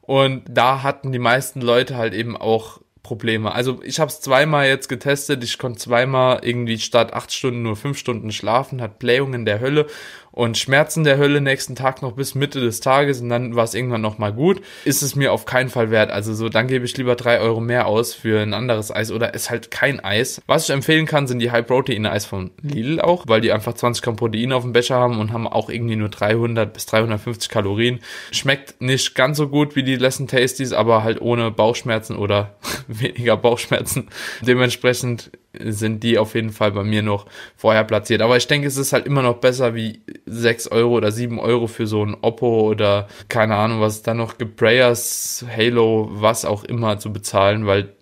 Und 0.05 0.43
da 0.49 0.83
hatten 0.83 1.11
die 1.11 1.19
meisten 1.19 1.61
Leute 1.61 1.95
halt 1.95 2.13
eben 2.13 2.35
auch 2.37 2.81
Probleme. 3.03 3.53
Also 3.53 3.81
ich 3.83 3.99
habe 3.99 4.09
es 4.09 4.21
zweimal 4.21 4.67
jetzt 4.67 4.87
getestet. 4.87 5.43
Ich 5.43 5.57
konnte 5.57 5.79
zweimal 5.79 6.39
irgendwie 6.41 6.79
statt 6.79 7.13
acht 7.13 7.33
Stunden 7.33 7.61
nur 7.61 7.75
fünf 7.75 7.97
Stunden 7.97 8.31
schlafen, 8.31 8.81
hat 8.81 8.99
Blähungen 8.99 9.45
der 9.45 9.59
Hölle 9.59 9.87
und 10.33 10.57
Schmerzen 10.57 11.03
der 11.03 11.17
Hölle 11.17 11.41
nächsten 11.41 11.75
Tag 11.75 12.01
noch 12.01 12.13
bis 12.13 12.33
Mitte 12.33 12.59
des 12.59 12.79
Tages 12.79 13.21
und 13.21 13.29
dann 13.29 13.55
war 13.55 13.63
es 13.63 13.75
irgendwann 13.75 14.01
noch 14.01 14.17
mal 14.17 14.33
gut. 14.33 14.61
Ist 14.83 15.03
es 15.03 15.15
mir 15.15 15.31
auf 15.31 15.45
keinen 15.45 15.69
Fall 15.69 15.91
wert. 15.91 16.11
Also 16.11 16.33
so, 16.33 16.49
dann 16.49 16.67
gebe 16.67 16.85
ich 16.85 16.97
lieber 16.97 17.15
drei 17.15 17.39
Euro 17.39 17.61
mehr 17.61 17.85
aus 17.85 18.15
für 18.15 18.41
ein 18.41 18.53
anderes 18.55 18.91
Eis 18.93 19.11
oder 19.11 19.35
ist 19.35 19.51
halt 19.51 19.69
kein 19.69 19.99
Eis. 19.99 20.41
Was 20.47 20.65
ich 20.65 20.73
empfehlen 20.73 21.05
kann, 21.05 21.27
sind 21.27 21.37
die 21.37 21.51
High-Protein-Eis 21.51 22.25
von 22.25 22.49
Lidl 22.63 22.99
auch, 22.99 23.25
weil 23.27 23.41
die 23.41 23.51
einfach 23.51 23.73
20 23.73 24.03
Gramm 24.03 24.15
Protein 24.15 24.53
auf 24.53 24.63
dem 24.63 24.73
Becher 24.73 24.95
haben 24.95 25.19
und 25.19 25.31
haben 25.31 25.47
auch 25.47 25.69
irgendwie 25.69 25.95
nur 25.95 26.09
300 26.09 26.73
bis 26.73 26.87
350 26.87 27.49
Kalorien. 27.49 27.99
Schmeckt 28.31 28.81
nicht 28.81 29.13
ganz 29.13 29.37
so 29.37 29.47
gut 29.47 29.75
wie 29.75 29.83
die 29.83 29.97
Lesson 29.97 30.27
Tasties, 30.27 30.73
aber 30.73 31.03
halt 31.03 31.21
ohne 31.21 31.51
Bauchschmerzen 31.51 32.15
oder 32.15 32.55
weniger 32.87 33.37
Bauchschmerzen. 33.37 34.09
Dementsprechend 34.41 35.29
sind 35.59 36.03
die 36.03 36.17
auf 36.17 36.35
jeden 36.35 36.51
Fall 36.51 36.71
bei 36.71 36.83
mir 36.83 37.03
noch 37.03 37.27
vorher 37.55 37.83
platziert. 37.83 38.21
Aber 38.21 38.37
ich 38.37 38.47
denke, 38.47 38.67
es 38.67 38.77
ist 38.77 38.93
halt 38.93 39.05
immer 39.05 39.21
noch 39.21 39.37
besser 39.37 39.75
wie 39.75 40.01
6 40.25 40.67
Euro 40.69 40.95
oder 40.95 41.11
7 41.11 41.39
Euro 41.39 41.67
für 41.67 41.87
so 41.87 42.03
ein 42.03 42.15
Oppo 42.21 42.69
oder 42.69 43.07
keine 43.29 43.55
Ahnung, 43.55 43.81
was 43.81 43.97
es 43.97 44.01
da 44.03 44.13
noch 44.13 44.37
gibt, 44.37 44.55
Prayers, 44.55 45.45
Halo, 45.55 46.09
was 46.11 46.45
auch 46.45 46.63
immer 46.63 46.97
zu 46.99 47.13
bezahlen, 47.13 47.65
weil, 47.65 47.93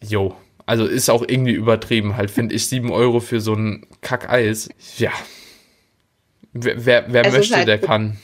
jo, 0.00 0.34
also 0.66 0.86
ist 0.86 1.10
auch 1.10 1.24
irgendwie 1.26 1.52
übertrieben. 1.52 2.16
Halt 2.16 2.30
finde 2.30 2.54
ich 2.54 2.66
7 2.66 2.90
Euro 2.90 3.20
für 3.20 3.40
so 3.40 3.54
ein 3.54 3.86
Kackeis. 4.00 4.68
Ja. 4.98 5.10
Wer, 6.52 6.84
wer, 6.84 7.04
wer 7.08 7.30
möchte, 7.32 7.56
halt 7.56 7.68
der 7.68 7.78
kann 7.78 8.18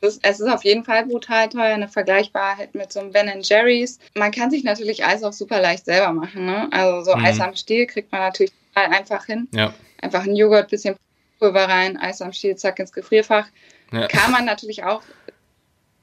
es 0.00 0.16
ist 0.18 0.48
auf 0.48 0.64
jeden 0.64 0.84
Fall 0.84 1.06
brutal 1.06 1.48
teuer, 1.48 1.74
eine 1.74 1.88
Vergleichbarkeit 1.88 2.74
mit 2.74 2.92
so 2.92 3.00
einem 3.00 3.12
Ben 3.12 3.30
Jerry's. 3.42 3.98
Man 4.14 4.32
kann 4.32 4.50
sich 4.50 4.64
natürlich 4.64 5.04
Eis 5.04 5.22
auch 5.22 5.32
super 5.32 5.60
leicht 5.60 5.84
selber 5.84 6.12
machen. 6.12 6.46
Ne? 6.46 6.68
Also 6.70 7.10
so 7.10 7.16
mhm. 7.16 7.24
Eis 7.24 7.40
am 7.40 7.54
Stiel 7.54 7.86
kriegt 7.86 8.10
man 8.10 8.22
natürlich 8.22 8.52
einfach 8.74 9.26
hin. 9.26 9.48
Ja. 9.52 9.74
Einfach 10.00 10.24
ein 10.24 10.36
Joghurt, 10.36 10.70
bisschen 10.70 10.96
Pulver 11.38 11.68
rein, 11.68 11.96
Eis 11.98 12.22
am 12.22 12.32
Stiel, 12.32 12.56
zack 12.56 12.78
ins 12.78 12.92
Gefrierfach. 12.92 13.46
Ja. 13.92 14.06
Kann 14.08 14.30
man 14.30 14.44
natürlich 14.44 14.84
auch 14.84 15.02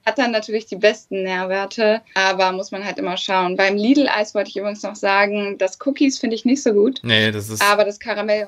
hat 0.08 0.18
dann 0.18 0.32
natürlich 0.32 0.66
die 0.68 0.78
besten 0.78 1.24
Nährwerte, 1.24 2.02
aber 2.14 2.54
muss 2.54 2.72
man 2.72 2.86
halt 2.86 2.98
immer 2.98 3.18
schauen. 3.18 3.58
Beim 3.58 3.76
Lidl-Eis 3.76 4.34
wollte 4.34 4.50
ich 4.50 4.56
übrigens 4.56 4.82
noch 4.82 4.96
sagen, 4.96 5.58
das 5.58 5.78
Cookies 5.86 6.18
finde 6.18 6.38
ich 6.38 6.46
nicht 6.46 6.64
so 6.64 6.72
gut. 6.72 7.02
Nee, 7.04 7.30
das 7.30 7.50
ist. 7.50 7.62
Aber 7.62 7.84
das 7.84 8.00
Karamell 8.00 8.48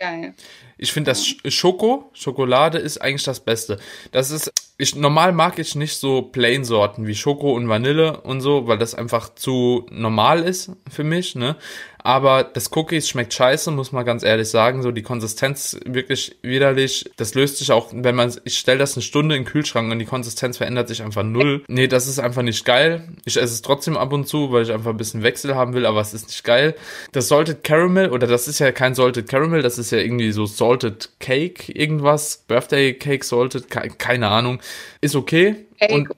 geil. 0.00 0.34
Ich 0.78 0.92
finde 0.92 1.10
das 1.10 1.24
Schoko, 1.48 2.10
Schokolade 2.14 2.78
ist 2.78 2.98
eigentlich 2.98 3.22
das 3.22 3.40
Beste. 3.40 3.78
Das 4.10 4.30
ist, 4.30 4.50
ich, 4.78 4.96
normal 4.96 5.32
mag 5.32 5.58
ich 5.58 5.74
nicht 5.76 5.96
so 5.96 6.22
Plain-Sorten 6.22 7.06
wie 7.06 7.14
Schoko 7.14 7.52
und 7.52 7.68
Vanille 7.68 8.22
und 8.22 8.40
so, 8.40 8.66
weil 8.66 8.78
das 8.78 8.94
einfach 8.94 9.34
zu 9.34 9.86
normal 9.90 10.42
ist 10.42 10.72
für 10.90 11.04
mich, 11.04 11.34
ne? 11.34 11.56
Aber 12.02 12.44
das 12.44 12.70
Cookies 12.74 13.08
schmeckt 13.08 13.34
scheiße, 13.34 13.70
muss 13.70 13.92
man 13.92 14.04
ganz 14.04 14.22
ehrlich 14.22 14.48
sagen. 14.48 14.82
So 14.82 14.90
die 14.90 15.02
Konsistenz 15.02 15.78
wirklich 15.84 16.36
widerlich. 16.42 17.10
Das 17.16 17.34
löst 17.34 17.58
sich 17.58 17.72
auch, 17.72 17.88
wenn 17.92 18.14
man, 18.14 18.34
ich 18.44 18.58
stelle 18.58 18.78
das 18.78 18.94
eine 18.94 19.02
Stunde 19.02 19.36
in 19.36 19.44
den 19.44 19.50
Kühlschrank 19.50 19.90
und 19.90 19.98
die 19.98 20.06
Konsistenz 20.06 20.56
verändert 20.56 20.88
sich 20.88 21.02
einfach 21.02 21.22
null. 21.22 21.62
Nee, 21.68 21.88
das 21.88 22.06
ist 22.06 22.18
einfach 22.18 22.42
nicht 22.42 22.64
geil. 22.64 23.02
Ich 23.24 23.36
esse 23.36 23.52
es 23.52 23.62
trotzdem 23.62 23.96
ab 23.96 24.12
und 24.12 24.26
zu, 24.26 24.52
weil 24.52 24.62
ich 24.62 24.72
einfach 24.72 24.90
ein 24.90 24.96
bisschen 24.96 25.22
Wechsel 25.22 25.54
haben 25.54 25.74
will, 25.74 25.86
aber 25.86 26.00
es 26.00 26.14
ist 26.14 26.28
nicht 26.28 26.44
geil. 26.44 26.74
Das 27.12 27.28
Salted 27.28 27.64
Caramel, 27.64 28.10
oder 28.10 28.26
das 28.26 28.48
ist 28.48 28.58
ja 28.58 28.72
kein 28.72 28.94
Salted 28.94 29.28
Caramel, 29.28 29.62
das 29.62 29.78
ist 29.78 29.90
ja 29.90 29.98
irgendwie 29.98 30.32
so 30.32 30.46
Salted 30.46 31.10
Cake, 31.20 31.72
irgendwas. 31.72 32.44
Birthday 32.48 32.94
Cake 32.94 33.24
Salted, 33.24 33.68
keine 33.70 34.28
Ahnung. 34.28 34.60
Ist 35.00 35.16
okay. 35.16 35.66
Und 35.90 36.08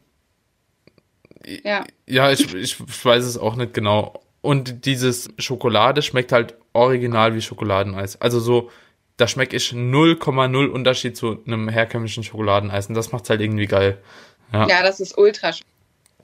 ja. 1.64 1.84
ja, 2.06 2.30
ich, 2.30 2.54
ich 2.54 3.04
weiß 3.04 3.24
es 3.24 3.38
auch 3.38 3.56
nicht 3.56 3.74
genau. 3.74 4.22
Und 4.42 4.84
dieses 4.86 5.30
Schokolade 5.38 6.02
schmeckt 6.02 6.32
halt 6.32 6.54
original 6.74 7.34
wie 7.34 7.40
Schokoladeneis. 7.40 8.20
Also 8.20 8.40
so, 8.40 8.70
da 9.16 9.26
schmecke 9.28 9.56
ich 9.56 9.70
0,0 9.70 10.66
Unterschied 10.66 11.16
zu 11.16 11.38
einem 11.46 11.68
herkömmlichen 11.68 12.24
Schokoladeneis. 12.24 12.88
Und 12.88 12.94
das 12.94 13.12
macht's 13.12 13.30
halt 13.30 13.40
irgendwie 13.40 13.66
geil. 13.66 13.98
Ja, 14.52 14.66
Ja, 14.68 14.82
das 14.82 15.00
ist 15.00 15.16
ultra 15.16 15.52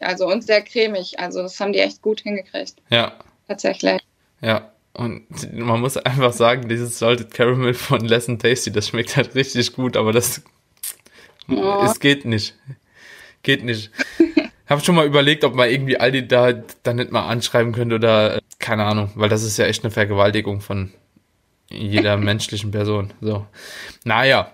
Also 0.01 0.27
und 0.29 0.43
sehr 0.45 0.63
cremig. 0.63 1.19
Also 1.21 1.43
das 1.43 1.59
haben 1.61 1.73
die 1.73 1.79
echt 1.79 2.03
gut 2.03 2.21
hingekriegt. 2.21 2.75
ja, 2.91 3.13
Tatsächlich. 3.47 4.01
ja. 4.41 4.73
Und 4.95 5.27
man 5.57 5.81
muss 5.81 5.97
einfach 5.97 6.33
sagen, 6.33 6.69
dieses 6.69 6.99
Salted 6.99 7.33
Caramel 7.33 7.73
von 7.73 8.01
Less 8.01 8.27
Tasty, 8.27 8.73
das 8.73 8.89
schmeckt 8.89 9.17
halt 9.17 9.37
richtig 9.37 9.75
gut, 9.75 9.97
aber 9.97 10.13
das, 10.13 10.43
Oh. 11.49 11.83
es 11.85 12.01
geht 12.01 12.25
nicht. 12.25 12.57
Geht 13.45 13.63
nicht. 13.65 13.93
Hab 14.69 14.85
schon 14.85 14.95
mal 14.95 15.07
überlegt, 15.07 15.45
ob 15.45 15.55
man 15.55 15.71
irgendwie 15.71 15.99
Aldi 15.99 16.29
da, 16.29 16.53
da 16.53 16.93
nicht 16.93 17.11
mal 17.11 17.27
anschreiben 17.27 17.73
könnte 17.73 17.95
oder, 17.97 18.37
äh, 18.37 18.41
keine 18.59 18.85
Ahnung, 18.85 19.11
weil 19.15 19.29
das 19.29 19.43
ist 19.43 19.57
ja 19.57 19.65
echt 19.65 19.83
eine 19.83 19.91
Vergewaltigung 19.91 20.61
von 20.61 20.93
jeder 21.71 22.17
menschlichen 22.19 22.71
Person. 22.71 23.13
So. 23.21 23.47
Naja. 24.05 24.53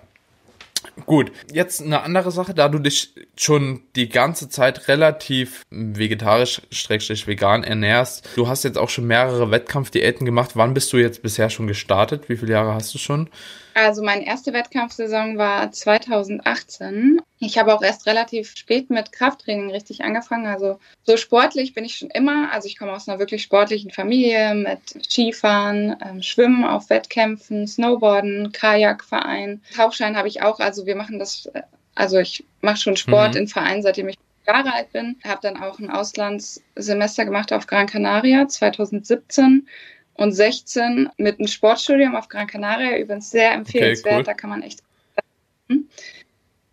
Gut, 1.07 1.33
jetzt 1.51 1.83
eine 1.83 2.03
andere 2.03 2.31
Sache, 2.31 2.55
da 2.55 2.69
du 2.69 2.79
dich 2.79 3.15
schon 3.37 3.81
die 3.97 4.09
ganze 4.09 4.49
Zeit 4.49 4.87
relativ 4.87 5.63
vegetarisch, 5.71 6.63
schrägstrich 6.71 7.27
vegan 7.27 7.65
ernährst. 7.65 8.29
Du 8.37 8.47
hast 8.47 8.63
jetzt 8.63 8.79
auch 8.79 8.91
schon 8.91 9.07
mehrere 9.07 9.51
Wettkampfdiäten 9.51 10.25
gemacht. 10.25 10.53
Wann 10.55 10.75
bist 10.75 10.93
du 10.93 10.99
jetzt 10.99 11.23
bisher 11.23 11.51
schon 11.51 11.67
gestartet? 11.67 12.29
Wie 12.29 12.37
viele 12.37 12.53
Jahre 12.53 12.75
hast 12.75 12.95
du 12.95 12.99
schon? 12.99 13.29
Also 13.75 14.03
meine 14.05 14.25
erste 14.25 14.53
Wettkampfsaison 14.53 15.37
war 15.37 15.71
2018. 15.73 17.21
Ich 17.41 17.59
habe 17.59 17.75
auch 17.75 17.83
erst 17.83 18.07
relativ 18.07 18.55
spät 18.57 18.89
mit 18.89 19.11
Krafttraining 19.13 19.71
richtig 19.71 20.03
angefangen. 20.05 20.47
Also 20.47 20.79
so 21.03 21.17
sportlich 21.17 21.75
bin 21.75 21.85
ich 21.85 21.97
schon 21.97 22.11
immer. 22.11 22.53
Also 22.53 22.69
ich 22.69 22.79
komme 22.79 22.93
aus 22.93 23.09
einer 23.09 23.19
wirklich 23.19 23.43
sportlichen 23.43 23.91
Familie 23.91 24.55
mit 24.55 25.05
Skifahren, 25.11 25.97
ähm, 26.05 26.23
Schwimmen 26.23 26.65
auf 26.65 26.89
Wettkämpfen, 26.89 27.67
Snowboarden, 27.67 28.53
Kajakverein. 28.53 29.61
Tauchschein 29.75 30.17
habe 30.17 30.29
ich 30.29 30.43
auch. 30.43 30.61
Also 30.61 30.87
wir 30.87 30.95
machen 30.95 31.19
das, 31.19 31.47
äh, 31.47 31.63
also 31.97 32.19
ich 32.19 32.45
mache 32.61 32.77
schon 32.77 32.97
Sport 32.97 33.35
Mhm. 33.35 33.41
in 33.41 33.49
Vereinen, 33.49 33.83
seitdem 33.83 34.09
ich 34.09 34.17
Jahre 34.47 34.73
alt 34.73 34.93
bin. 34.93 35.17
Habe 35.25 35.41
dann 35.43 35.57
auch 35.61 35.79
ein 35.79 35.91
Auslandssemester 35.91 37.25
gemacht 37.25 37.53
auf 37.53 37.67
Gran 37.67 37.87
Canaria 37.87 38.47
2017 38.47 39.67
und 40.15 40.33
16 40.33 41.11
mit 41.17 41.39
einem 41.39 41.49
Sportstudium 41.49 42.15
auf 42.15 42.29
Gran 42.29 42.47
Canaria. 42.47 42.99
Übrigens 42.99 43.31
sehr 43.31 43.53
empfehlenswert, 43.53 44.19
cool. 44.19 44.23
da 44.25 44.35
kann 44.35 44.51
man 44.51 44.63
echt. 44.63 44.83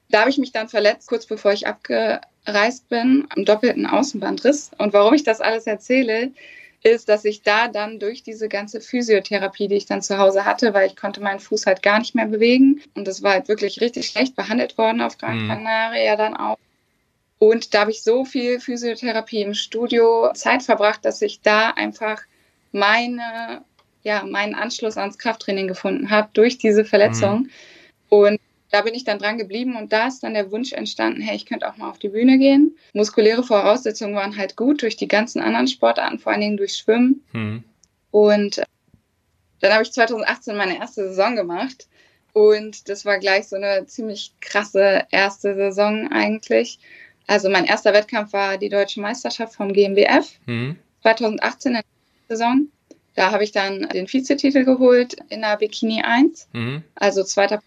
Da 0.09 0.21
habe 0.21 0.29
ich 0.29 0.37
mich 0.37 0.51
dann 0.51 0.67
verletzt, 0.67 1.07
kurz 1.07 1.25
bevor 1.25 1.53
ich 1.53 1.67
abgereist 1.67 2.89
bin, 2.89 3.27
am 3.35 3.45
doppelten 3.45 3.85
Außenbandriss. 3.85 4.71
Und 4.77 4.93
warum 4.93 5.13
ich 5.13 5.23
das 5.23 5.41
alles 5.41 5.65
erzähle, 5.67 6.31
ist, 6.83 7.09
dass 7.09 7.25
ich 7.25 7.43
da 7.43 7.67
dann 7.67 7.99
durch 7.99 8.23
diese 8.23 8.49
ganze 8.49 8.81
Physiotherapie, 8.81 9.67
die 9.67 9.75
ich 9.75 9.85
dann 9.85 10.01
zu 10.01 10.17
Hause 10.17 10.45
hatte, 10.45 10.73
weil 10.73 10.87
ich 10.87 10.95
konnte 10.95 11.21
meinen 11.21 11.39
Fuß 11.39 11.65
halt 11.67 11.83
gar 11.83 11.99
nicht 11.99 12.15
mehr 12.15 12.25
bewegen 12.25 12.81
und 12.95 13.07
das 13.07 13.21
war 13.21 13.33
halt 13.33 13.47
wirklich 13.47 13.81
richtig 13.81 14.07
schlecht 14.07 14.35
behandelt 14.35 14.77
worden 14.77 15.01
auf 15.01 15.17
Gran 15.17 15.43
Mhm. 15.43 15.47
Canaria 15.47 16.15
dann 16.15 16.35
auch. 16.35 16.57
Und 17.37 17.73
da 17.73 17.81
habe 17.81 17.91
ich 17.91 18.03
so 18.03 18.25
viel 18.25 18.59
Physiotherapie 18.59 19.41
im 19.41 19.53
Studio 19.53 20.31
Zeit 20.33 20.63
verbracht, 20.63 21.05
dass 21.05 21.21
ich 21.21 21.41
da 21.41 21.69
einfach 21.69 22.21
meine, 22.71 23.63
ja, 24.03 24.23
meinen 24.23 24.55
Anschluss 24.55 24.97
ans 24.97 25.17
Krafttraining 25.17 25.67
gefunden 25.67 26.09
habe 26.09 26.29
durch 26.33 26.57
diese 26.57 26.85
Verletzung. 26.85 27.49
Und 28.09 28.39
da 28.71 28.81
bin 28.81 28.93
ich 28.93 29.03
dann 29.03 29.19
dran 29.19 29.37
geblieben 29.37 29.75
und 29.75 29.91
da 29.91 30.07
ist 30.07 30.23
dann 30.23 30.33
der 30.33 30.51
Wunsch 30.51 30.71
entstanden, 30.71 31.21
hey, 31.21 31.35
ich 31.35 31.45
könnte 31.45 31.69
auch 31.69 31.77
mal 31.77 31.89
auf 31.89 31.99
die 31.99 32.09
Bühne 32.09 32.37
gehen. 32.37 32.77
Muskuläre 32.93 33.43
Voraussetzungen 33.43 34.15
waren 34.15 34.37
halt 34.37 34.55
gut 34.55 34.81
durch 34.81 34.95
die 34.95 35.09
ganzen 35.09 35.41
anderen 35.41 35.67
Sportarten, 35.67 36.19
vor 36.19 36.31
allen 36.31 36.41
Dingen 36.41 36.57
durch 36.57 36.73
Schwimmen. 36.73 37.23
Hm. 37.31 37.63
Und 38.11 38.59
äh, 38.59 38.65
dann 39.59 39.73
habe 39.73 39.83
ich 39.83 39.91
2018 39.91 40.55
meine 40.55 40.77
erste 40.77 41.09
Saison 41.09 41.35
gemacht. 41.35 41.87
Und 42.33 42.87
das 42.87 43.03
war 43.05 43.19
gleich 43.19 43.49
so 43.49 43.57
eine 43.57 43.85
ziemlich 43.87 44.31
krasse 44.39 45.05
erste 45.11 45.53
Saison 45.55 46.09
eigentlich. 46.09 46.79
Also 47.27 47.49
mein 47.49 47.65
erster 47.65 47.93
Wettkampf 47.93 48.31
war 48.31 48.57
die 48.57 48.69
deutsche 48.69 49.01
Meisterschaft 49.01 49.55
vom 49.55 49.73
GmbF 49.73 50.31
Hm. 50.45 50.77
2018 51.01 51.75
in 51.75 51.81
Saison. 52.31 52.67
Da 53.15 53.31
habe 53.31 53.43
ich 53.43 53.51
dann 53.51 53.89
den 53.89 54.07
Vizetitel 54.07 54.63
geholt 54.63 55.17
in 55.29 55.41
der 55.41 55.57
Bikini 55.57 56.01
1 56.01 56.47
Hm. 56.53 56.83
also 56.95 57.23
zweiter. 57.23 57.61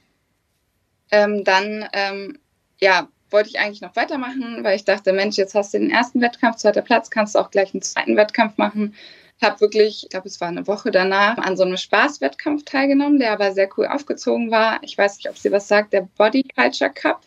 Ähm, 1.11 1.45
dann, 1.45 1.87
ähm, 1.93 2.39
ja, 2.81 3.09
wollte 3.31 3.51
ich 3.51 3.59
eigentlich 3.59 3.83
noch 3.83 3.95
weitermachen, 3.97 4.63
weil 4.63 4.77
ich 4.77 4.85
dachte, 4.85 5.13
Mensch, 5.13 5.37
jetzt 5.37 5.55
hast 5.55 5.75
du 5.75 5.79
den 5.79 5.91
ersten 5.91 6.21
Wettkampf, 6.21 6.57
zweiter 6.57 6.83
Platz, 6.83 7.11
kannst 7.11 7.35
du 7.35 7.41
auch 7.41 7.51
gleich 7.51 7.75
einen 7.75 7.83
zweiten 7.83 8.17
Wettkampf 8.17 8.57
machen. 8.57 8.95
Hab 9.43 9.61
wirklich, 9.61 10.05
ich 10.05 10.09
glaube, 10.11 10.29
es 10.29 10.41
war 10.41 10.49
eine 10.49 10.67
Woche 10.67 10.91
danach, 10.91 11.37
an 11.39 11.57
so 11.57 11.65
einem 11.65 11.77
Spaßwettkampf 11.77 12.65
teilgenommen, 12.65 13.19
der 13.19 13.33
aber 13.33 13.53
sehr 13.53 13.69
cool 13.77 13.87
aufgezogen 13.87 14.51
war. 14.51 14.79
Ich 14.83 14.97
weiß 14.97 15.17
nicht, 15.17 15.29
ob 15.29 15.37
sie 15.37 15.51
was 15.53 15.69
sagt, 15.69 15.93
der 15.93 16.09
Body 16.17 16.45
Culture 16.55 16.91
Cup. 16.91 17.21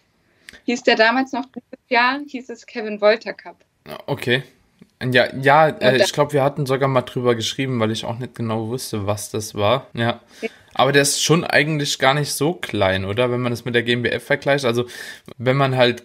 Hieß 0.65 0.83
der 0.83 0.95
damals 0.95 1.33
noch 1.33 1.45
dieses 1.47 1.89
Jahr, 1.89 2.19
hieß 2.25 2.49
es 2.49 2.65
Kevin 2.65 2.99
Wolter 3.01 3.33
Cup. 3.33 3.57
Okay. 4.07 4.43
Ja, 5.03 5.27
ja, 5.35 5.67
äh, 5.67 5.97
ich 5.97 6.11
glaube, 6.11 6.33
wir 6.33 6.43
hatten 6.43 6.65
sogar 6.65 6.89
mal 6.89 7.01
drüber 7.03 7.35
geschrieben, 7.35 7.79
weil 7.79 7.91
ich 7.91 8.03
auch 8.03 8.17
nicht 8.17 8.33
genau 8.35 8.67
wusste, 8.67 9.05
was 9.05 9.29
das 9.29 9.53
war. 9.53 9.87
Ja. 9.93 10.21
Aber 10.73 10.91
der 10.91 11.03
ist 11.03 11.21
schon 11.23 11.43
eigentlich 11.43 11.99
gar 11.99 12.13
nicht 12.15 12.31
so 12.33 12.53
klein, 12.53 13.05
oder? 13.05 13.31
Wenn 13.31 13.41
man 13.41 13.51
das 13.51 13.63
mit 13.65 13.75
der 13.75 13.83
GmbF 13.83 14.23
vergleicht. 14.23 14.65
Also, 14.65 14.85
wenn 15.37 15.55
man 15.57 15.75
halt 15.75 16.03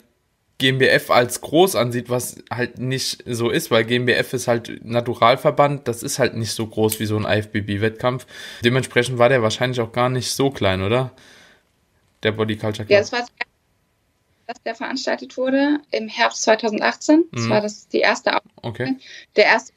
GmbF 0.58 1.10
als 1.10 1.40
groß 1.40 1.74
ansieht, 1.74 2.08
was 2.10 2.36
halt 2.50 2.78
nicht 2.78 3.24
so 3.26 3.50
ist, 3.50 3.70
weil 3.70 3.84
GmbF 3.84 4.32
ist 4.34 4.46
halt 4.46 4.84
Naturalverband, 4.84 5.88
das 5.88 6.02
ist 6.02 6.18
halt 6.18 6.36
nicht 6.36 6.52
so 6.52 6.66
groß 6.66 7.00
wie 7.00 7.06
so 7.06 7.16
ein 7.16 7.24
IFBB-Wettkampf. 7.24 8.26
Dementsprechend 8.64 9.18
war 9.18 9.28
der 9.28 9.42
wahrscheinlich 9.42 9.80
auch 9.80 9.92
gar 9.92 10.08
nicht 10.10 10.30
so 10.30 10.50
klein, 10.50 10.82
oder? 10.82 11.12
Der 12.22 12.32
Body 12.32 12.56
Culture 12.56 12.86
Ja, 12.88 13.00
Club. 13.00 13.00
das 13.00 13.12
war 13.12 13.20
das 13.20 13.28
dass 13.38 13.51
der 14.64 14.74
veranstaltet 14.74 15.36
wurde 15.36 15.80
im 15.90 16.08
Herbst 16.08 16.42
2018. 16.42 17.24
Das 17.32 17.44
Mhm. 17.44 17.50
war 17.50 17.60
das 17.60 17.88
die 17.88 18.00
erste 18.00 18.38
Okay. 18.62 18.96
Der 19.36 19.46
erste 19.46 19.72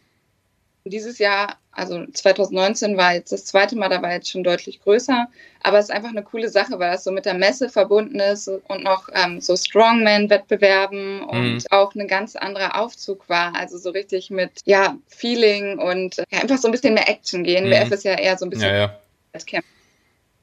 dieses 0.87 1.17
Jahr, 1.17 1.57
also 1.71 2.05
2019 2.05 2.95
war 2.95 3.15
jetzt 3.15 3.31
das 3.31 3.45
zweite 3.45 3.75
Mal, 3.75 3.89
da 3.89 4.03
war 4.03 4.11
jetzt 4.11 4.29
schon 4.29 4.43
deutlich 4.43 4.81
größer. 4.81 5.27
Aber 5.63 5.79
es 5.79 5.85
ist 5.85 5.91
einfach 5.91 6.11
eine 6.11 6.21
coole 6.21 6.47
Sache, 6.49 6.77
weil 6.77 6.91
das 6.91 7.03
so 7.03 7.11
mit 7.11 7.25
der 7.25 7.33
Messe 7.33 7.69
verbunden 7.69 8.19
ist 8.19 8.47
und 8.47 8.83
noch 8.83 9.09
ähm, 9.13 9.41
so 9.41 9.55
Strongman-Wettbewerben 9.55 11.21
und 11.23 11.53
Mhm. 11.55 11.59
auch 11.71 11.95
ein 11.95 12.07
ganz 12.07 12.35
anderer 12.35 12.79
Aufzug 12.79 13.27
war. 13.29 13.55
Also 13.55 13.79
so 13.79 13.89
richtig 13.89 14.29
mit, 14.29 14.61
ja, 14.65 14.95
Feeling 15.07 15.79
und 15.79 16.17
ja, 16.29 16.41
einfach 16.41 16.59
so 16.59 16.67
ein 16.67 16.71
bisschen 16.71 16.93
mehr 16.93 17.09
Action 17.09 17.43
gehen. 17.43 17.65
Mhm. 17.65 17.71
WF 17.71 17.91
ist 17.91 18.03
ja 18.03 18.13
eher 18.13 18.37
so 18.37 18.45
ein 18.45 18.51
bisschen 18.51 18.69
Ja, 18.69 18.77
ja. 18.77 18.99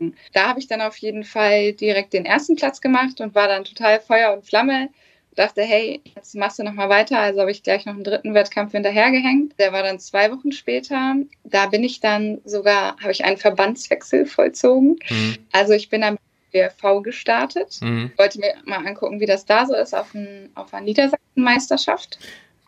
Wettkämpfen. 0.02 0.14
Da 0.32 0.48
habe 0.48 0.60
ich 0.60 0.66
dann 0.66 0.80
auf 0.80 0.96
jeden 0.98 1.24
Fall 1.24 1.72
direkt 1.72 2.12
den 2.12 2.24
ersten 2.24 2.56
Platz 2.56 2.80
gemacht 2.80 3.20
und 3.20 3.34
war 3.34 3.48
dann 3.48 3.64
total 3.64 4.00
Feuer 4.00 4.32
und 4.32 4.44
Flamme. 4.44 4.88
Dachte, 5.34 5.62
hey, 5.62 6.02
jetzt 6.14 6.34
machst 6.34 6.58
du 6.58 6.62
noch 6.62 6.74
mal 6.74 6.90
weiter. 6.90 7.18
Also 7.18 7.40
habe 7.40 7.50
ich 7.50 7.62
gleich 7.62 7.86
noch 7.86 7.94
einen 7.94 8.04
dritten 8.04 8.34
Wettkampf 8.34 8.72
hinterhergehängt. 8.72 9.58
Der 9.58 9.72
war 9.72 9.82
dann 9.82 9.98
zwei 9.98 10.30
Wochen 10.30 10.52
später. 10.52 11.14
Da 11.44 11.66
bin 11.66 11.82
ich 11.84 12.00
dann 12.00 12.42
sogar, 12.44 12.98
habe 13.00 13.12
ich 13.12 13.24
einen 13.24 13.38
Verbandswechsel 13.38 14.26
vollzogen. 14.26 14.98
Mhm. 15.08 15.38
Also 15.50 15.72
ich 15.72 15.88
bin 15.88 16.02
dann 16.02 16.14
mit 16.14 16.52
BRV 16.52 17.02
gestartet. 17.02 17.78
Mhm. 17.80 18.12
Wollte 18.18 18.40
mir 18.40 18.54
mal 18.66 18.86
angucken, 18.86 19.20
wie 19.20 19.26
das 19.26 19.46
da 19.46 19.64
so 19.64 19.74
ist 19.74 19.94
auf, 19.94 20.12
ein, 20.14 20.50
auf 20.54 20.74
einer 20.74 20.84
Niedersachsen-Meisterschaft. 20.84 22.18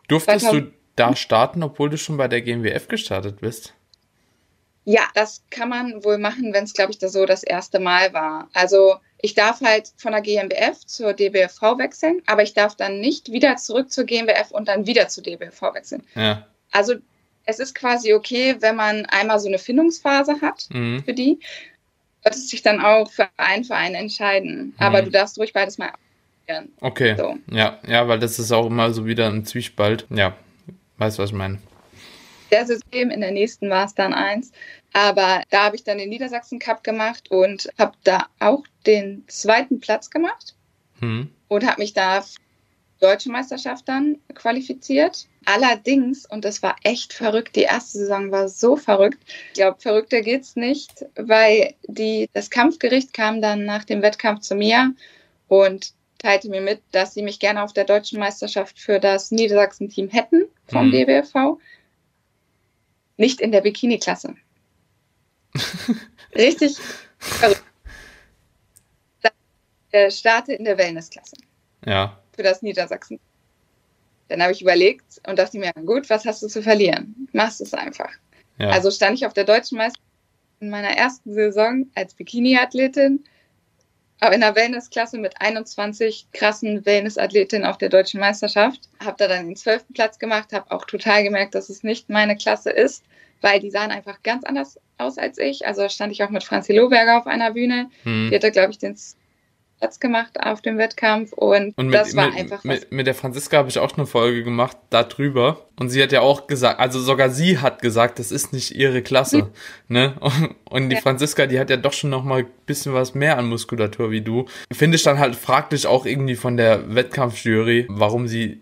Durftest 0.07 0.45
du 0.45 0.49
2000 0.49 0.73
da 0.95 1.15
starten, 1.15 1.61
obwohl 1.61 1.89
du 1.89 1.97
schon 1.97 2.17
bei 2.17 2.27
der 2.27 2.41
GmbF 2.41 2.87
gestartet 2.87 3.41
bist? 3.41 3.75
Ja, 4.85 5.01
das 5.15 5.43
kann 5.49 5.69
man 5.69 6.03
wohl 6.03 6.17
machen, 6.19 6.53
wenn 6.53 6.63
es, 6.63 6.73
glaube 6.73 6.91
ich, 6.91 6.99
das 6.99 7.11
so 7.13 7.25
das 7.25 7.43
erste 7.43 7.79
Mal 7.79 8.13
war. 8.13 8.47
Also 8.53 8.95
ich 9.21 9.33
darf 9.33 9.61
halt 9.61 9.91
von 9.97 10.11
der 10.11 10.21
GmbF 10.21 10.85
zur 10.85 11.13
DBFV 11.13 11.77
wechseln, 11.79 12.21
aber 12.27 12.43
ich 12.43 12.53
darf 12.53 12.75
dann 12.75 12.99
nicht 12.99 13.31
wieder 13.31 13.55
zurück 13.55 13.91
zur 13.91 14.03
GmbF 14.03 14.51
und 14.51 14.67
dann 14.67 14.85
wieder 14.85 15.07
zur 15.07 15.23
DBFV 15.23 15.73
wechseln. 15.73 16.03
Ja. 16.13 16.45
Also 16.71 16.95
es 17.45 17.59
ist 17.59 17.73
quasi 17.73 18.13
okay, 18.13 18.55
wenn 18.59 18.75
man 18.75 19.05
einmal 19.07 19.39
so 19.39 19.47
eine 19.47 19.57
Findungsphase 19.57 20.39
hat 20.41 20.67
Mhm. 20.71 21.03
für 21.03 21.13
die, 21.13 21.39
wird 22.23 22.35
es 22.35 22.49
sich 22.49 22.61
dann 22.61 22.79
auch 22.79 23.09
für 23.11 23.27
einen 23.37 23.63
Verein 23.63 23.95
entscheiden. 23.95 24.75
Aber 24.77 25.01
Mhm. 25.01 25.05
du 25.05 25.11
darfst 25.11 25.37
ruhig 25.39 25.53
beides 25.53 25.77
mal 25.79 25.89
ausprobieren. 25.89 26.71
Okay. 26.81 27.15
So. 27.17 27.35
Ja, 27.51 27.79
ja, 27.87 28.07
weil 28.07 28.19
das 28.19 28.37
ist 28.39 28.51
auch 28.51 28.67
immer 28.67 28.91
so 28.93 29.05
wieder 29.07 29.27
ein 29.27 29.45
Zwiespalt. 29.45 30.05
Ja, 30.11 30.35
weißt 30.97 31.17
du, 31.17 31.23
was 31.23 31.29
ich 31.31 31.35
meine? 31.35 31.59
Der 32.55 32.65
System, 32.65 33.09
in 33.09 33.21
der 33.21 33.31
nächsten 33.31 33.69
war 33.69 33.85
es 33.85 33.93
dann 33.95 34.13
eins. 34.13 34.51
Aber 34.93 35.43
da 35.49 35.65
habe 35.65 35.75
ich 35.75 35.83
dann 35.83 35.97
den 35.97 36.09
Niedersachsen 36.09 36.59
Cup 36.59 36.83
gemacht 36.83 37.29
und 37.29 37.67
habe 37.77 37.93
da 38.03 38.27
auch 38.39 38.63
den 38.85 39.25
zweiten 39.27 39.79
Platz 39.81 40.09
gemacht 40.09 40.55
Hm. 41.01 41.29
und 41.49 41.67
habe 41.67 41.81
mich 41.81 41.93
da 41.93 42.21
für 42.21 42.39
die 43.01 43.05
deutsche 43.05 43.29
Meisterschaft 43.29 43.89
dann 43.89 44.17
qualifiziert. 44.33 45.27
Allerdings, 45.43 46.25
und 46.25 46.45
das 46.45 46.63
war 46.63 46.75
echt 46.83 47.11
verrückt, 47.13 47.55
die 47.57 47.63
erste 47.63 47.97
Saison 47.99 48.31
war 48.31 48.47
so 48.47 48.77
verrückt. 48.77 49.19
Ich 49.49 49.55
glaube, 49.55 49.79
verrückter 49.81 50.21
geht's 50.21 50.55
nicht, 50.55 51.05
weil 51.15 51.75
die, 51.87 52.29
das 52.33 52.49
Kampfgericht 52.49 53.13
kam 53.13 53.41
dann 53.41 53.65
nach 53.65 53.83
dem 53.83 54.01
Wettkampf 54.01 54.41
zu 54.41 54.55
mir 54.55 54.93
und 55.49 55.93
teilte 56.19 56.49
mir 56.49 56.61
mit, 56.61 56.81
dass 56.93 57.13
sie 57.13 57.21
mich 57.21 57.39
gerne 57.39 57.61
auf 57.61 57.73
der 57.73 57.83
deutschen 57.83 58.17
Meisterschaft 58.19 58.79
für 58.79 58.99
das 58.99 59.29
Niedersachsen-Team 59.31 60.09
hätten 60.09 60.45
vom 60.67 60.87
Mhm. 60.87 60.91
DBFV 60.91 61.59
nicht 63.17 63.41
in 63.41 63.51
der 63.51 63.61
Bikini-Klasse. 63.61 64.35
Richtig 66.35 66.77
verrückt. 67.17 67.63
Äh, 69.91 70.11
starte 70.11 70.53
in 70.53 70.65
der 70.65 70.77
Wellness-Klasse. 70.77 71.37
Ja. 71.85 72.19
Für 72.35 72.43
das 72.43 72.61
Niedersachsen. 72.61 73.19
Dann 74.27 74.41
habe 74.41 74.51
ich 74.51 74.61
überlegt 74.61 75.21
und 75.27 75.39
dachte 75.39 75.57
mir, 75.57 75.71
gut, 75.85 76.09
was 76.09 76.25
hast 76.25 76.41
du 76.41 76.47
zu 76.47 76.61
verlieren? 76.61 77.29
Machst 77.31 77.61
es 77.61 77.73
einfach. 77.73 78.11
Ja. 78.57 78.71
Also 78.71 78.91
stand 78.91 79.17
ich 79.17 79.25
auf 79.25 79.33
der 79.33 79.45
deutschen 79.45 79.77
Meisterschaft 79.77 80.05
in 80.59 80.69
meiner 80.69 80.89
ersten 80.89 81.33
Saison 81.33 81.87
als 81.95 82.13
Bikini-Athletin 82.15 83.23
aber 84.19 84.35
in 84.35 84.41
der 84.41 84.55
Wellnessklasse 84.55 85.17
mit 85.17 85.41
21 85.41 86.27
krassen 86.31 86.85
Wellness-Athletinnen 86.85 87.65
auf 87.65 87.77
der 87.77 87.89
deutschen 87.89 88.19
Meisterschaft. 88.19 88.81
Habe 89.03 89.17
da 89.17 89.27
dann 89.27 89.47
den 89.47 89.55
zwölften 89.55 89.93
Platz 89.93 90.19
gemacht, 90.19 90.53
habe 90.53 90.71
auch 90.71 90.85
total 90.85 91.23
gemerkt, 91.23 91.55
dass 91.55 91.69
es 91.69 91.83
nicht 91.83 92.09
meine 92.09 92.35
Klasse 92.37 92.69
ist, 92.69 93.03
weil 93.41 93.59
die 93.59 93.71
sahen 93.71 93.91
einfach 93.91 94.23
ganz 94.23 94.43
anders 94.45 94.79
aus 94.97 95.17
als 95.17 95.37
ich. 95.37 95.67
Also 95.67 95.87
stand 95.89 96.13
ich 96.13 96.23
auch 96.23 96.29
mit 96.29 96.43
Franzi 96.43 96.73
Lohberger 96.73 97.17
auf 97.17 97.27
einer 97.27 97.51
Bühne. 97.51 97.89
Hm. 98.03 98.29
Die 98.29 98.35
hat 98.35 98.43
da, 98.43 98.49
glaube 98.49 98.71
ich, 98.71 98.77
den 98.77 98.95
Platz 99.85 99.99
gemacht 99.99 100.39
auf 100.41 100.61
dem 100.61 100.79
Wettkampf 100.79 101.31
und, 101.33 101.77
Und 101.77 101.91
das 101.91 102.07
mit, 102.07 102.15
war 102.15 102.29
mit, 102.31 102.39
einfach 102.39 102.63
mit, 102.63 102.91
mit 102.91 103.05
der 103.05 103.13
Franziska 103.13 103.57
habe 103.57 103.69
ich 103.69 103.77
auch 103.77 103.95
eine 103.95 104.07
Folge 104.07 104.43
gemacht 104.43 104.75
darüber. 104.89 105.67
Und 105.79 105.89
sie 105.89 106.01
hat 106.01 106.11
ja 106.11 106.21
auch 106.21 106.47
gesagt, 106.47 106.79
also 106.79 106.99
sogar 106.99 107.29
sie 107.29 107.59
hat 107.59 107.83
gesagt, 107.83 108.17
das 108.17 108.31
ist 108.31 108.51
nicht 108.51 108.75
ihre 108.75 109.03
Klasse. 109.03 109.51
ne? 109.87 110.15
Und, 110.19 110.55
und 110.71 110.89
die 110.89 110.95
Ja. 110.95 111.01
Franziska, 111.01 111.45
die 111.45 111.59
hat 111.59 111.69
ja 111.69 111.77
doch 111.77 111.93
schon 111.93 112.09
noch 112.09 112.23
mal 112.23 112.39
ein 112.39 112.47
bisschen 112.65 112.95
was 112.95 113.13
mehr 113.13 113.37
an 113.37 113.45
Muskulatur 113.47 114.09
wie 114.09 114.21
du. 114.21 114.47
Finde 114.71 114.95
ich 114.95 115.03
dann 115.03 115.19
halt 115.19 115.35
fraglich 115.35 115.85
auch 115.85 116.07
irgendwie 116.07 116.35
von 116.35 116.57
der 116.57 116.95
Wettkampfjury, 116.95 117.85
warum 117.87 118.27
sie 118.27 118.61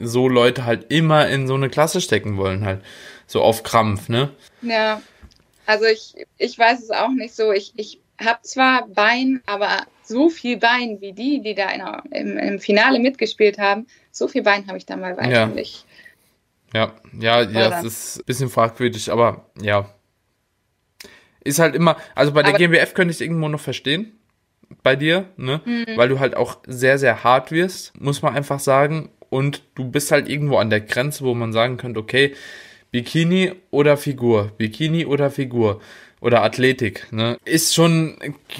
so 0.00 0.28
Leute 0.28 0.66
halt 0.66 0.92
immer 0.92 1.28
in 1.28 1.48
so 1.48 1.54
eine 1.54 1.68
Klasse 1.68 2.00
stecken 2.00 2.36
wollen 2.36 2.64
halt. 2.64 2.80
So 3.26 3.42
auf 3.42 3.64
Krampf, 3.64 4.08
ne? 4.08 4.30
Ja, 4.62 5.02
also 5.66 5.86
ich, 5.86 6.14
ich 6.38 6.56
weiß 6.56 6.80
es 6.80 6.90
auch 6.90 7.10
nicht 7.10 7.34
so. 7.34 7.50
Ich, 7.50 7.72
ich 7.76 8.00
habe 8.22 8.40
zwar 8.42 8.86
Bein, 8.88 9.42
aber 9.46 9.86
so 10.02 10.28
viel 10.28 10.58
Bein 10.58 11.00
wie 11.00 11.12
die, 11.12 11.40
die 11.40 11.54
da 11.54 11.68
der- 11.68 12.02
im, 12.10 12.36
im 12.36 12.58
Finale 12.60 12.98
mitgespielt 13.00 13.58
haben, 13.58 13.86
so 14.10 14.28
viel 14.28 14.42
Bein 14.42 14.66
habe 14.66 14.78
ich 14.78 14.86
da 14.86 14.96
mal 14.96 15.16
Ja. 15.30 15.46
nicht. 15.46 15.86
Ja, 16.74 16.92
ja, 17.18 17.42
ja, 17.42 17.70
das 17.70 17.84
ist 17.84 18.16
ein 18.18 18.24
bisschen 18.26 18.50
fragwürdig, 18.50 19.10
aber 19.12 19.46
ja. 19.60 19.88
Ist 21.44 21.58
halt 21.58 21.74
immer, 21.74 21.96
also 22.14 22.32
bei 22.32 22.42
der 22.42 22.50
Aber- 22.50 22.58
GmbF 22.58 22.94
könnte 22.94 23.10
ich 23.12 23.18
es 23.18 23.20
irgendwo 23.20 23.48
noch 23.48 23.60
verstehen. 23.60 24.18
Bei 24.82 24.96
dir, 24.96 25.26
ne? 25.36 25.60
Mhm. 25.64 25.96
Weil 25.96 26.08
du 26.08 26.18
halt 26.18 26.36
auch 26.36 26.58
sehr, 26.66 26.98
sehr 26.98 27.22
hart 27.22 27.52
wirst, 27.52 27.98
muss 28.00 28.22
man 28.22 28.34
einfach 28.34 28.58
sagen. 28.60 29.10
Und 29.28 29.62
du 29.74 29.84
bist 29.90 30.10
halt 30.10 30.28
irgendwo 30.28 30.56
an 30.56 30.70
der 30.70 30.80
Grenze, 30.80 31.22
wo 31.24 31.34
man 31.34 31.52
sagen 31.52 31.76
könnte, 31.76 32.00
okay, 32.00 32.34
Bikini 32.90 33.52
oder 33.70 33.96
Figur, 33.96 34.52
Bikini 34.56 35.04
oder 35.04 35.30
Figur 35.30 35.80
oder 36.24 36.42
Athletik, 36.42 37.06
ne? 37.12 37.36
Ist 37.44 37.74
schon 37.74 38.16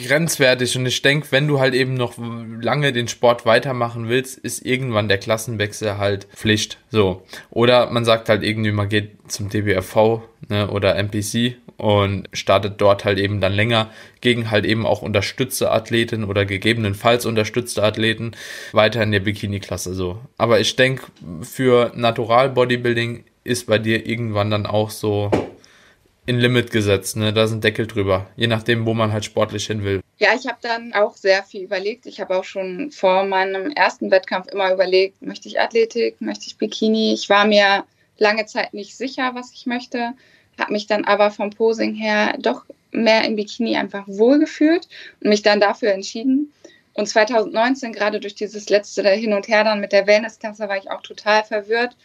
grenzwertig 0.06 0.76
und 0.76 0.84
ich 0.84 1.00
denke, 1.00 1.28
wenn 1.30 1.48
du 1.48 1.60
halt 1.60 1.72
eben 1.72 1.94
noch 1.94 2.12
lange 2.60 2.92
den 2.92 3.08
Sport 3.08 3.46
weitermachen 3.46 4.10
willst, 4.10 4.36
ist 4.36 4.66
irgendwann 4.66 5.08
der 5.08 5.16
Klassenwechsel 5.16 5.96
halt 5.96 6.26
Pflicht, 6.34 6.76
so. 6.90 7.22
Oder 7.48 7.88
man 7.90 8.04
sagt 8.04 8.28
halt 8.28 8.42
irgendwie, 8.42 8.70
man 8.70 8.90
geht 8.90 9.12
zum 9.28 9.48
DBFV, 9.48 10.20
ne, 10.50 10.68
oder 10.70 10.96
MPC 10.96 11.56
und 11.78 12.28
startet 12.34 12.82
dort 12.82 13.06
halt 13.06 13.18
eben 13.18 13.40
dann 13.40 13.54
länger 13.54 13.90
gegen 14.20 14.50
halt 14.50 14.66
eben 14.66 14.84
auch 14.84 15.00
unterstützte 15.00 15.70
Athleten 15.70 16.24
oder 16.24 16.44
gegebenenfalls 16.44 17.24
unterstützte 17.24 17.82
Athleten 17.82 18.32
weiter 18.72 19.02
in 19.02 19.10
der 19.10 19.20
Bikini-Klasse, 19.20 19.94
so. 19.94 20.18
Aber 20.36 20.60
ich 20.60 20.76
denke, 20.76 21.04
für 21.40 21.92
Natural 21.94 22.50
Bodybuilding 22.50 23.24
ist 23.42 23.66
bei 23.66 23.78
dir 23.78 24.06
irgendwann 24.06 24.50
dann 24.50 24.66
auch 24.66 24.90
so 24.90 25.30
in 26.26 26.38
Limit 26.38 26.70
gesetzt, 26.70 27.16
ne? 27.16 27.32
Da 27.32 27.44
ein 27.44 27.60
Deckel 27.60 27.86
drüber. 27.86 28.26
Je 28.36 28.46
nachdem, 28.46 28.86
wo 28.86 28.94
man 28.94 29.12
halt 29.12 29.24
sportlich 29.24 29.66
hin 29.66 29.84
will. 29.84 30.00
Ja, 30.18 30.30
ich 30.34 30.46
habe 30.46 30.58
dann 30.62 30.92
auch 30.94 31.16
sehr 31.16 31.42
viel 31.42 31.62
überlegt. 31.62 32.06
Ich 32.06 32.20
habe 32.20 32.36
auch 32.36 32.44
schon 32.44 32.90
vor 32.90 33.24
meinem 33.24 33.70
ersten 33.72 34.10
Wettkampf 34.10 34.48
immer 34.48 34.72
überlegt, 34.72 35.20
möchte 35.22 35.48
ich 35.48 35.60
Athletik, 35.60 36.20
möchte 36.20 36.46
ich 36.46 36.56
Bikini. 36.56 37.12
Ich 37.12 37.28
war 37.28 37.46
mir 37.46 37.84
lange 38.18 38.46
Zeit 38.46 38.74
nicht 38.74 38.96
sicher, 38.96 39.32
was 39.34 39.52
ich 39.52 39.66
möchte, 39.66 40.12
habe 40.58 40.72
mich 40.72 40.86
dann 40.86 41.04
aber 41.04 41.30
vom 41.30 41.50
Posing 41.50 41.94
her 41.94 42.36
doch 42.38 42.64
mehr 42.92 43.24
im 43.24 43.36
Bikini 43.36 43.76
einfach 43.76 44.04
wohlgefühlt 44.06 44.88
und 45.20 45.28
mich 45.28 45.42
dann 45.42 45.60
dafür 45.60 45.92
entschieden. 45.92 46.52
Und 46.92 47.08
2019, 47.08 47.92
gerade 47.92 48.20
durch 48.20 48.36
dieses 48.36 48.68
letzte 48.68 49.08
Hin 49.10 49.32
und 49.32 49.48
Her 49.48 49.64
dann 49.64 49.80
mit 49.80 49.92
der 49.92 50.06
Wellnessklasse, 50.06 50.68
war 50.68 50.78
ich 50.78 50.90
auch 50.90 51.02
total 51.02 51.42
verwirrt. 51.42 51.96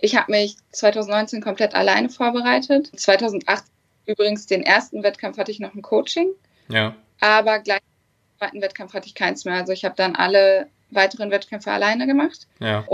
Ich 0.00 0.16
habe 0.16 0.30
mich 0.32 0.56
2019 0.72 1.40
komplett 1.42 1.74
alleine 1.74 2.08
vorbereitet. 2.08 2.90
2008 2.96 3.64
übrigens 4.06 4.46
den 4.46 4.62
ersten 4.62 5.02
Wettkampf 5.02 5.38
hatte 5.38 5.50
ich 5.50 5.60
noch 5.60 5.74
ein 5.74 5.82
Coaching 5.82 6.28
Ja. 6.68 6.94
aber 7.20 7.58
gleich 7.60 7.80
im 7.80 8.38
zweiten 8.38 8.62
Wettkampf 8.62 8.94
hatte 8.94 9.06
ich 9.06 9.14
keins 9.14 9.44
mehr. 9.44 9.54
Also 9.54 9.72
ich 9.72 9.84
habe 9.84 9.94
dann 9.96 10.16
alle 10.16 10.66
weiteren 10.90 11.30
Wettkämpfe 11.30 11.70
alleine 11.70 12.06
gemacht 12.06 12.46
Ja. 12.58 12.84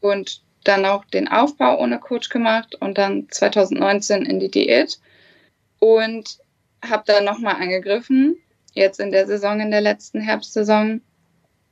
und 0.00 0.42
dann 0.64 0.84
auch 0.86 1.04
den 1.06 1.28
Aufbau 1.28 1.78
ohne 1.80 1.98
Coach 1.98 2.28
gemacht 2.28 2.74
und 2.76 2.96
dann 2.98 3.26
2019 3.30 4.24
in 4.24 4.40
die 4.40 4.50
Diät 4.50 4.98
und 5.78 6.38
habe 6.88 7.02
dann 7.06 7.24
nochmal 7.24 7.56
angegriffen, 7.56 8.36
jetzt 8.74 9.00
in 9.00 9.10
der 9.10 9.26
Saison, 9.26 9.60
in 9.60 9.70
der 9.70 9.80
letzten 9.80 10.20
Herbstsaison. 10.20 11.00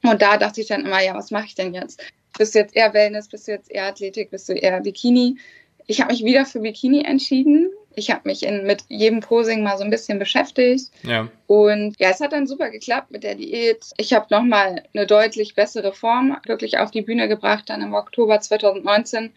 Und 0.03 0.23
da 0.23 0.37
dachte 0.37 0.61
ich 0.61 0.67
dann 0.69 0.85
immer, 0.85 1.03
ja, 1.03 1.15
was 1.15 1.31
mache 1.31 1.47
ich 1.47 1.55
denn 1.55 1.75
jetzt? 1.75 2.03
Bist 2.37 2.55
du 2.55 2.59
jetzt 2.59 2.77
eher 2.77 2.93
Wellness, 2.95 3.29
bist 3.29 3.49
du 3.49 3.53
jetzt 3.53 3.71
eher 3.71 3.87
Athletik, 3.87 4.31
bist 4.31 4.49
du 4.49 4.53
eher 4.53 4.81
Bikini? 4.81 5.39
Ich 5.87 6.01
habe 6.01 6.13
mich 6.13 6.23
wieder 6.23 6.45
für 6.45 6.61
Bikini 6.61 7.03
entschieden. 7.03 7.71
Ich 7.95 8.11
habe 8.11 8.21
mich 8.25 8.45
in, 8.45 8.65
mit 8.65 8.85
jedem 8.89 9.21
Posing 9.21 9.63
mal 9.63 9.79
so 9.79 9.85
ein 9.85 9.91
bisschen 9.91 10.19
beschäftigt. 10.19 10.91
Ja. 11.03 11.29
Und 11.47 11.95
ja, 11.99 12.11
es 12.11 12.21
hat 12.21 12.33
dann 12.33 12.47
super 12.47 12.71
geklappt 12.71 13.11
mit 13.11 13.25
der 13.25 13.35
Diät. 13.35 13.85
Ich 13.97 14.13
habe 14.13 14.27
nochmal 14.31 14.85
eine 14.95 15.07
deutlich 15.07 15.55
bessere 15.55 15.93
Form 15.93 16.37
wirklich 16.47 16.79
auf 16.79 16.91
die 16.91 17.03
Bühne 17.03 17.27
gebracht, 17.27 17.65
dann 17.71 17.83
im 17.83 17.95
Oktober 17.95 18.39
2019 18.39 19.33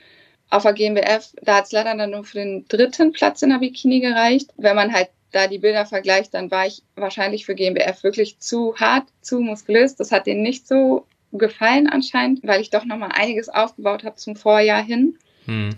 auf 0.50 0.64
der 0.64 0.74
GmbF. 0.74 1.34
Da 1.42 1.56
hat 1.56 1.66
es 1.66 1.72
leider 1.72 1.96
dann 1.96 2.12
nur 2.12 2.26
für 2.26 2.40
den 2.40 2.66
dritten 2.68 3.14
Platz 3.14 3.42
in 3.42 3.50
der 3.50 3.60
Bikini 3.60 4.02
gereicht. 4.02 4.52
Wenn 4.58 4.76
man 4.76 4.94
halt 4.94 5.10
da 5.32 5.48
die 5.48 5.60
Bilder 5.60 5.86
vergleicht, 5.86 6.34
dann 6.34 6.52
war 6.52 6.68
ich 6.68 6.84
wahrscheinlich 6.96 7.46
für 7.46 7.56
GmbF 7.56 8.04
wirklich 8.04 8.40
zu 8.40 8.76
hart, 8.76 9.08
zu 9.22 9.40
muskulös. 9.40 9.96
Das 9.96 10.12
hat 10.12 10.28
denen 10.28 10.44
nicht 10.44 10.68
so 10.68 11.06
gefallen 11.34 11.88
anscheinend, 11.88 12.42
weil 12.44 12.62
ich 12.62 12.70
doch 12.70 12.86
nochmal 12.86 13.12
einiges 13.14 13.50
aufgebaut 13.50 14.04
habe 14.04 14.16
zum 14.16 14.36
Vorjahr 14.36 14.84
hin 14.84 15.18
Hm. 15.46 15.70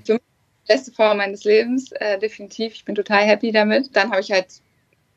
beste 0.68 0.92
Form 0.94 1.18
meines 1.18 1.44
Lebens, 1.44 1.92
äh, 1.94 2.18
definitiv. 2.20 2.74
Ich 2.74 2.86
bin 2.86 2.96
total 2.96 3.24
happy 3.26 3.52
damit. 3.52 3.96
Dann 3.96 4.12
habe 4.12 4.22
ich 4.22 4.32
halt 4.32 4.48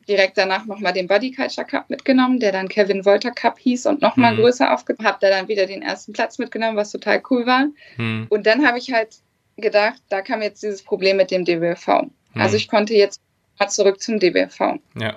direkt 0.09 0.37
danach 0.39 0.67
nochmal 0.67 0.93
den 0.93 1.07
Body 1.09 1.33
Culture 1.33 1.67
Cup 1.67 1.89
mitgenommen, 1.89 2.41
der 2.41 2.53
dann 2.53 2.69
Kevin 2.69 3.05
Wolter 3.05 3.31
Cup 3.31 3.59
hieß 3.59 3.87
und 3.87 4.03
nochmal 4.03 4.35
Mhm. 4.35 4.41
größer 4.41 4.73
aufgebaut. 4.73 5.07
Habe 5.07 5.19
da 5.21 5.31
dann 5.31 5.49
wieder 5.49 5.67
den 5.67 5.83
ersten 5.83 6.13
Platz 6.13 6.39
mitgenommen, 6.39 6.77
was 6.77 6.91
total 6.91 7.23
cool 7.31 7.47
war. 7.47 7.67
Hm. 7.97 8.27
Und 8.29 8.47
dann 8.47 8.67
habe 8.67 8.79
ich 8.79 8.93
halt 8.93 9.17
gedacht, 9.57 10.03
da 10.09 10.21
kam 10.21 10.43
jetzt 10.43 10.63
dieses 10.63 10.83
Problem 10.83 11.17
mit 11.17 11.31
dem 11.31 11.45
DBFV. 11.45 12.11
Also 12.35 12.57
ich 12.57 12.69
konnte 12.69 12.95
jetzt 12.95 13.21
mal 13.59 13.69
zurück 13.69 14.01
zum 14.03 14.19
DBFV, 14.19 14.79
Ja. 15.01 15.17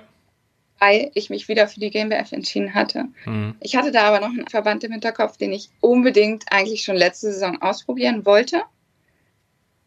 Weil 0.80 1.10
ich 1.14 1.30
mich 1.30 1.46
wieder 1.48 1.68
für 1.68 1.78
die 1.78 1.90
GmbF 1.90 2.32
entschieden 2.32 2.74
hatte. 2.74 3.04
Hm. 3.24 3.54
Ich 3.60 3.76
hatte 3.76 3.92
da 3.92 4.04
aber 4.04 4.20
noch 4.20 4.30
einen 4.30 4.48
Verband 4.48 4.82
im 4.82 4.92
Hinterkopf, 4.92 5.36
den 5.36 5.52
ich 5.52 5.68
unbedingt 5.80 6.44
eigentlich 6.50 6.82
schon 6.82 6.96
letzte 6.96 7.32
Saison 7.32 7.60
ausprobieren 7.62 8.24
wollte. 8.24 8.62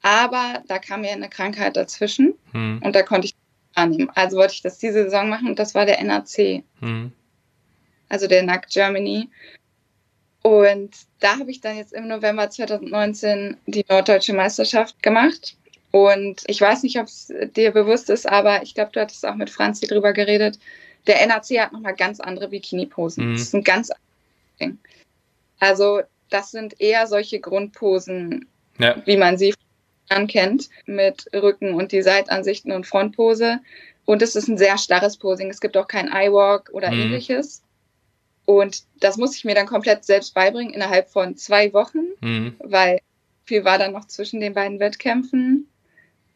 Aber 0.03 0.63
da 0.67 0.79
kam 0.79 1.01
mir 1.01 1.12
eine 1.12 1.29
Krankheit 1.29 1.75
dazwischen 1.75 2.36
Hm. 2.51 2.79
und 2.84 2.95
da 2.95 3.01
konnte 3.01 3.25
ich 3.25 3.34
nicht 3.34 3.77
annehmen. 3.77 4.12
Also 4.13 4.38
wollte 4.38 4.53
ich 4.53 4.62
das 4.62 4.77
diese 4.77 5.03
Saison 5.06 5.29
machen 5.29 5.47
und 5.47 5.60
das 5.60 5.73
war 5.73 5.86
der 5.86 6.01
NAC, 6.03 6.63
Hm. 6.79 7.12
also 8.10 8.27
der 8.27 8.43
NAC 8.43 8.69
Germany. 8.69 9.29
Und 10.43 10.91
da 11.21 11.39
habe 11.39 11.49
ich 11.49 11.62
dann 11.62 11.77
jetzt 11.77 11.93
im 11.93 12.08
November 12.08 12.49
2019 12.49 13.58
die 13.65 13.86
Norddeutsche 13.89 14.34
Meisterschaft 14.34 15.01
gemacht. 15.01 15.58
Und 15.95 16.41
ich 16.47 16.60
weiß 16.60 16.82
nicht, 16.82 16.97
ob 16.99 17.06
es 17.06 17.32
dir 17.56 17.69
bewusst 17.69 18.10
ist, 18.10 18.27
aber 18.27 18.63
ich 18.63 18.73
glaube, 18.73 18.89
du 18.93 18.99
hattest 18.99 19.23
auch 19.27 19.36
mit 19.36 19.51
Franzi 19.51 19.86
drüber 19.86 20.12
geredet. 20.12 20.58
Der 21.06 21.25
NAC 21.27 21.60
hat 21.60 21.71
nochmal 21.71 21.95
ganz 21.95 22.19
andere 22.19 22.47
Bikini-Posen. 22.47 23.27
Mhm. 23.29 23.34
Das 23.34 23.41
ist 23.43 23.53
ein 23.53 23.63
ganz 23.63 23.91
anderes 23.91 24.10
Ding. 24.60 24.77
Also 25.60 26.01
das 26.32 26.49
sind 26.49 26.82
eher 26.82 27.06
solche 27.06 27.39
Grundposen, 27.39 28.47
Ja. 28.79 28.95
wie 29.06 29.17
man 29.17 29.38
sie 29.38 29.53
kennt, 30.27 30.69
mit 30.88 31.29
Rücken 31.31 31.75
und 31.75 31.91
die 31.91 32.02
Seitansichten 32.02 32.71
und 32.71 32.87
Frontpose. 32.87 33.60
Und 34.06 34.23
es 34.23 34.35
ist 34.35 34.48
ein 34.48 34.58
sehr 34.58 34.79
starres 34.79 35.17
Posing. 35.17 35.52
Es 35.52 35.62
gibt 35.62 35.77
auch 35.77 35.87
kein 35.87 36.12
Eye-Walk 36.12 36.71
oder 36.73 36.89
Mhm. 36.91 37.02
ähnliches. 37.02 37.62
Und 38.46 38.83
das 39.00 39.17
musste 39.17 39.37
ich 39.37 39.46
mir 39.46 39.54
dann 39.56 39.67
komplett 39.67 40.06
selbst 40.06 40.33
beibringen 40.33 40.73
innerhalb 40.73 41.10
von 41.10 41.37
zwei 41.37 41.71
Wochen, 41.71 42.00
Hm. 42.21 42.56
weil 42.60 43.00
viel 43.46 43.63
war 43.63 43.77
dann 43.77 43.91
noch 43.94 44.06
zwischen 44.06 44.39
den 44.39 44.54
beiden 44.56 44.79
Wettkämpfen. 44.79 45.67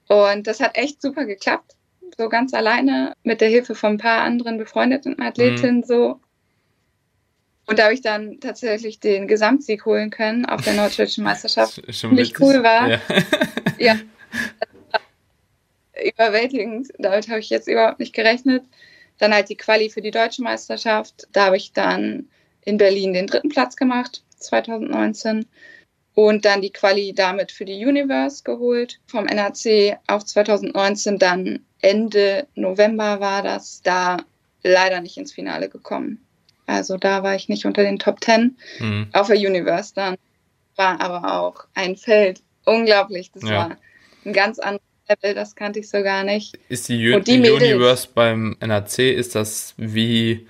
Und 0.08 0.48
das 0.48 0.60
hat 0.60 0.78
echt 0.78 1.02
super 1.02 1.26
geklappt. 1.26 1.76
So 2.18 2.30
ganz 2.30 2.54
alleine 2.54 3.14
mit 3.24 3.42
der 3.42 3.50
Hilfe 3.50 3.76
von 3.76 3.94
ein 3.94 3.98
paar 3.98 4.22
anderen 4.22 4.58
befreundeten 4.58 5.22
Athletinnen 5.22 5.84
so. 5.84 6.20
Und 7.66 7.80
da 7.80 7.84
habe 7.86 7.94
ich 7.94 8.02
dann 8.02 8.40
tatsächlich 8.40 9.00
den 9.02 9.28
Gesamtsieg 9.28 9.86
holen 9.86 10.10
können 10.10 10.46
auf 10.46 10.62
der 10.64 10.74
Norddeutschen 10.74 11.24
Meisterschaft. 11.26 11.80
Sch- 11.80 11.94
Schon 11.94 12.16
Nicht 12.16 12.40
cool 12.40 12.64
war. 12.64 12.90
Ja. 12.90 13.02
Ja. 13.80 13.96
Überwältigend. 16.04 16.90
Damit 17.00 17.28
habe 17.30 17.40
ich 17.40 17.50
jetzt 17.50 17.68
überhaupt 17.68 18.00
nicht 18.00 18.14
gerechnet. 18.14 18.64
Dann 19.18 19.34
halt 19.34 19.50
die 19.50 19.56
Quali 19.58 19.90
für 19.90 20.02
die 20.02 20.12
deutsche 20.12 20.42
Meisterschaft. 20.44 21.28
Da 21.32 21.46
habe 21.48 21.58
ich 21.58 21.74
dann 21.74 22.28
in 22.66 22.78
Berlin 22.78 23.14
den 23.14 23.28
dritten 23.28 23.50
Platz 23.50 23.76
gemacht, 23.76 24.24
2019. 24.38 25.46
Und 26.18 26.46
dann 26.46 26.64
die 26.64 26.72
Quali 26.72 27.14
damit 27.14 27.52
für 27.52 27.64
die 27.64 27.86
Universe 27.86 28.42
geholt 28.44 29.00
vom 29.06 29.28
NRC, 29.28 30.00
auch 30.08 30.24
2019. 30.24 31.20
Dann 31.20 31.60
Ende 31.80 32.48
November 32.56 33.20
war 33.20 33.44
das, 33.44 33.84
da 33.84 34.18
leider 34.64 35.00
nicht 35.02 35.18
ins 35.18 35.32
Finale 35.32 35.70
gekommen. 35.70 36.26
Also 36.66 36.98
da 36.98 37.22
war 37.22 37.36
ich 37.36 37.50
nicht 37.50 37.68
unter 37.68 37.84
den 37.84 38.00
Top 38.00 38.20
Ten. 38.20 38.58
Mhm. 38.80 39.10
Auf 39.14 39.28
der 39.28 39.38
Universe 39.38 39.94
dann 39.94 40.16
war 40.76 41.00
aber 41.02 41.40
auch 41.40 41.68
ein 41.76 41.96
Feld 41.96 42.42
unglaublich. 42.66 43.30
Das 43.32 43.44
ja. 43.44 43.52
war 43.52 43.78
ein 44.26 44.34
ganz 44.34 44.58
anderes 44.58 44.82
Level, 45.08 45.36
das 45.36 45.56
kannte 45.56 45.82
ich 45.82 45.88
so 45.88 46.02
gar 46.02 46.24
nicht. 46.24 46.58
Ist 46.68 46.90
die, 46.90 47.14
U 47.14 47.20
die 47.20 47.48
Universe 47.48 48.08
beim 48.12 48.58
NRC, 48.60 49.14
ist 49.14 49.36
das 49.36 49.76
wie 49.78 50.48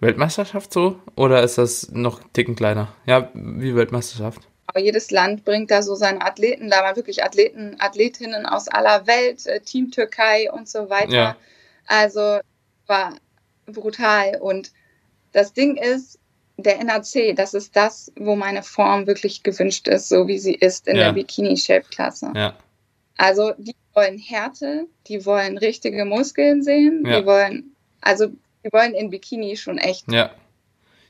Weltmeisterschaft 0.00 0.72
so? 0.72 0.98
Oder 1.14 1.42
ist 1.42 1.58
das 1.58 1.92
noch 1.92 2.22
einen 2.22 2.32
Ticken 2.32 2.56
kleiner? 2.56 2.94
Ja, 3.04 3.28
wie 3.34 3.74
Weltmeisterschaft. 3.74 4.48
Jedes 4.80 5.10
Land 5.10 5.44
bringt 5.44 5.70
da 5.70 5.82
so 5.82 5.94
seine 5.94 6.22
Athleten, 6.22 6.70
da 6.70 6.82
waren 6.82 6.96
wirklich 6.96 7.22
Athleten, 7.22 7.76
Athletinnen 7.78 8.46
aus 8.46 8.68
aller 8.68 9.06
Welt, 9.06 9.46
äh, 9.46 9.60
Team 9.60 9.90
Türkei 9.90 10.50
und 10.50 10.68
so 10.68 10.90
weiter. 10.90 11.12
Ja. 11.12 11.36
Also 11.86 12.40
war 12.86 13.14
brutal. 13.66 14.38
Und 14.40 14.72
das 15.32 15.52
Ding 15.52 15.76
ist, 15.76 16.18
der 16.56 16.82
NAC, 16.84 17.34
das 17.34 17.54
ist 17.54 17.74
das, 17.74 18.12
wo 18.16 18.36
meine 18.36 18.62
Form 18.62 19.06
wirklich 19.06 19.42
gewünscht 19.42 19.88
ist, 19.88 20.08
so 20.08 20.28
wie 20.28 20.38
sie 20.38 20.54
ist 20.54 20.86
in 20.86 20.96
ja. 20.96 21.04
der 21.04 21.12
Bikini-Shape-Klasse. 21.12 22.32
Ja. 22.34 22.56
Also 23.16 23.52
die 23.58 23.74
wollen 23.92 24.18
Härte, 24.18 24.86
die 25.06 25.24
wollen 25.26 25.58
richtige 25.58 26.04
Muskeln 26.04 26.62
sehen, 26.62 27.04
ja. 27.06 27.20
die 27.20 27.26
wollen, 27.26 27.76
also 28.00 28.28
die 28.64 28.72
wollen 28.72 28.94
in 28.94 29.10
Bikini 29.10 29.56
schon 29.56 29.78
echt. 29.78 30.10
Ja. 30.10 30.30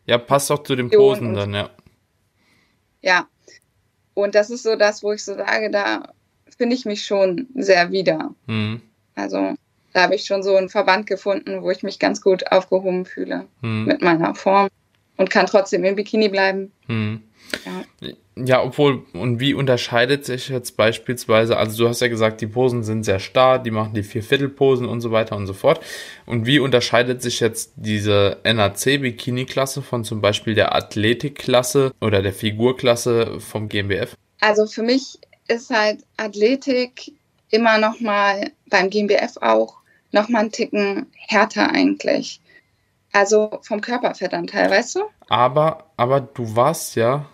Ja, 0.07 0.19
passt 0.19 0.51
auch 0.51 0.63
zu 0.63 0.77
den 0.77 0.91
Posen 0.91 1.35
dann, 1.35 1.55
ja. 1.55 1.71
Ja. 3.01 3.29
Und 4.15 4.35
das 4.35 4.51
ist 4.51 4.63
so 4.63 4.77
das, 4.77 5.03
wo 5.03 5.13
ich 5.13 5.25
so 5.25 5.35
sage, 5.35 5.71
da 5.71 6.13
finde 6.57 6.77
ich 6.77 6.85
mich 6.85 7.05
schon 7.05 7.49
sehr 7.55 7.91
wieder. 7.91 8.35
Mhm. 8.47 8.81
Also 9.15 9.55
da 9.93 10.03
habe 10.03 10.15
ich 10.15 10.25
schon 10.25 10.43
so 10.43 10.57
einen 10.57 10.69
Verband 10.69 11.07
gefunden, 11.07 11.63
wo 11.63 11.71
ich 11.71 11.83
mich 11.83 11.99
ganz 11.99 12.21
gut 12.21 12.51
aufgehoben 12.51 13.05
fühle 13.05 13.47
mhm. 13.61 13.85
mit 13.85 14.03
meiner 14.03 14.35
Form 14.35 14.69
und 15.17 15.31
kann 15.31 15.47
trotzdem 15.47 15.85
im 15.85 15.97
Bikini 15.97 16.29
bleiben. 16.29 16.73
Mhm. 16.89 17.23
Ja. 17.65 18.11
ja, 18.37 18.63
obwohl, 18.63 19.05
und 19.13 19.41
wie 19.41 19.55
unterscheidet 19.55 20.25
sich 20.25 20.49
jetzt 20.49 20.77
beispielsweise, 20.77 21.57
also 21.57 21.85
du 21.85 21.89
hast 21.89 22.01
ja 22.01 22.09
gesagt, 22.09 22.41
die 22.41 22.47
Posen 22.47 22.83
sind 22.83 23.05
sehr 23.05 23.21
starr, 23.21 23.59
die 23.59 23.71
machen 23.71 23.95
die 23.95 24.03
Vierviertelposen 24.03 24.87
und 24.87 25.01
so 25.01 25.11
weiter 25.13 25.37
und 25.37 25.47
so 25.47 25.53
fort. 25.53 25.81
Und 26.27 26.47
wie 26.47 26.59
unterscheidet 26.59 27.23
sich 27.23 27.41
jetzt 27.41 27.73
diese 27.77 28.39
NAC-Bikini-Klasse 28.45 29.83
von 29.83 30.05
zum 30.05 30.21
Beispiel 30.21 30.55
der 30.55 30.75
Athletik-Klasse 30.75 31.93
oder 32.01 32.23
der 32.23 32.33
Figurklasse 32.33 33.41
vom 33.41 33.69
GmbF? 33.69 34.15
Also 34.41 34.67
für 34.67 34.83
mich 34.83 35.19
ist 35.49 35.71
halt 35.71 36.01
Athletik 36.17 37.13
immer 37.51 37.79
noch 37.79 38.01
mal 38.01 38.51
beim 38.69 38.91
GmbF 38.91 39.37
auch 39.41 39.77
noch 40.13 40.29
mal 40.29 40.41
einen 40.41 40.53
Ticken 40.53 41.07
härter 41.15 41.71
eigentlich. 41.71 42.41
Also 43.13 43.61
vom 43.63 43.81
Körperfettanteil, 43.81 44.71
weißt 44.71 44.97
du? 44.97 45.01
Aber, 45.29 45.91
aber 45.97 46.21
du 46.21 46.57
warst 46.57 46.97
ja, 46.97 47.27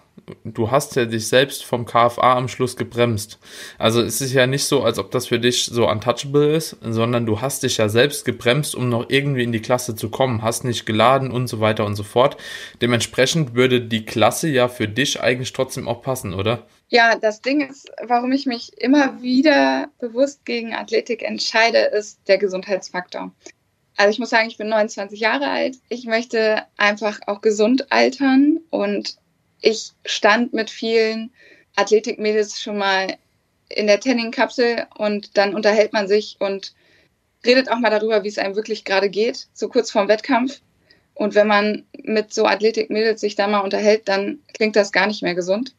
du 0.44 0.70
hast 0.70 0.96
ja 0.96 1.04
dich 1.04 1.28
selbst 1.28 1.64
vom 1.64 1.84
KFA 1.84 2.36
am 2.36 2.48
Schluss 2.48 2.76
gebremst. 2.76 3.38
Also 3.78 4.00
es 4.00 4.20
ist 4.20 4.32
ja 4.32 4.46
nicht 4.46 4.64
so, 4.64 4.82
als 4.82 4.98
ob 4.98 5.10
das 5.10 5.28
für 5.28 5.38
dich 5.38 5.64
so 5.64 5.88
untouchable 5.88 6.54
ist, 6.54 6.76
sondern 6.82 7.26
du 7.26 7.40
hast 7.40 7.62
dich 7.62 7.76
ja 7.76 7.88
selbst 7.88 8.24
gebremst, 8.24 8.74
um 8.74 8.88
noch 8.88 9.06
irgendwie 9.08 9.42
in 9.42 9.52
die 9.52 9.62
Klasse 9.62 9.94
zu 9.94 10.10
kommen, 10.10 10.42
hast 10.42 10.64
nicht 10.64 10.86
geladen 10.86 11.30
und 11.30 11.46
so 11.48 11.60
weiter 11.60 11.84
und 11.84 11.96
so 11.96 12.02
fort. 12.02 12.36
Dementsprechend 12.80 13.54
würde 13.54 13.80
die 13.80 14.04
Klasse 14.04 14.48
ja 14.48 14.68
für 14.68 14.88
dich 14.88 15.20
eigentlich 15.20 15.52
trotzdem 15.52 15.88
auch 15.88 16.02
passen, 16.02 16.34
oder? 16.34 16.66
Ja, 16.88 17.16
das 17.16 17.40
Ding 17.40 17.60
ist, 17.60 17.90
warum 18.02 18.32
ich 18.32 18.46
mich 18.46 18.76
immer 18.78 19.22
wieder 19.22 19.88
bewusst 20.00 20.44
gegen 20.44 20.74
Athletik 20.74 21.22
entscheide, 21.22 21.78
ist 21.78 22.18
der 22.26 22.38
Gesundheitsfaktor. 22.38 23.32
Also 23.96 24.10
ich 24.12 24.18
muss 24.18 24.30
sagen, 24.30 24.48
ich 24.48 24.56
bin 24.56 24.68
29 24.68 25.20
Jahre 25.20 25.50
alt. 25.50 25.76
Ich 25.88 26.06
möchte 26.06 26.64
einfach 26.78 27.20
auch 27.26 27.42
gesund 27.42 27.92
altern 27.92 28.58
und 28.70 29.18
ich 29.60 29.92
stand 30.04 30.52
mit 30.52 30.70
vielen 30.70 31.32
Athletikmädels 31.76 32.60
schon 32.60 32.78
mal 32.78 33.16
in 33.68 33.86
der 33.86 34.00
Tanning-Kapsel 34.00 34.86
und 34.96 35.36
dann 35.36 35.54
unterhält 35.54 35.92
man 35.92 36.08
sich 36.08 36.36
und 36.40 36.74
redet 37.44 37.70
auch 37.70 37.78
mal 37.78 37.90
darüber, 37.90 38.24
wie 38.24 38.28
es 38.28 38.38
einem 38.38 38.56
wirklich 38.56 38.84
gerade 38.84 39.08
geht, 39.08 39.48
so 39.54 39.68
kurz 39.68 39.90
vorm 39.90 40.08
Wettkampf. 40.08 40.60
Und 41.14 41.34
wenn 41.34 41.46
man 41.46 41.84
mit 42.02 42.32
so 42.32 42.46
Athletikmädels 42.46 43.20
sich 43.20 43.34
da 43.34 43.46
mal 43.46 43.60
unterhält, 43.60 44.08
dann 44.08 44.40
klingt 44.54 44.76
das 44.76 44.92
gar 44.92 45.06
nicht 45.06 45.22
mehr 45.22 45.34
gesund. 45.34 45.74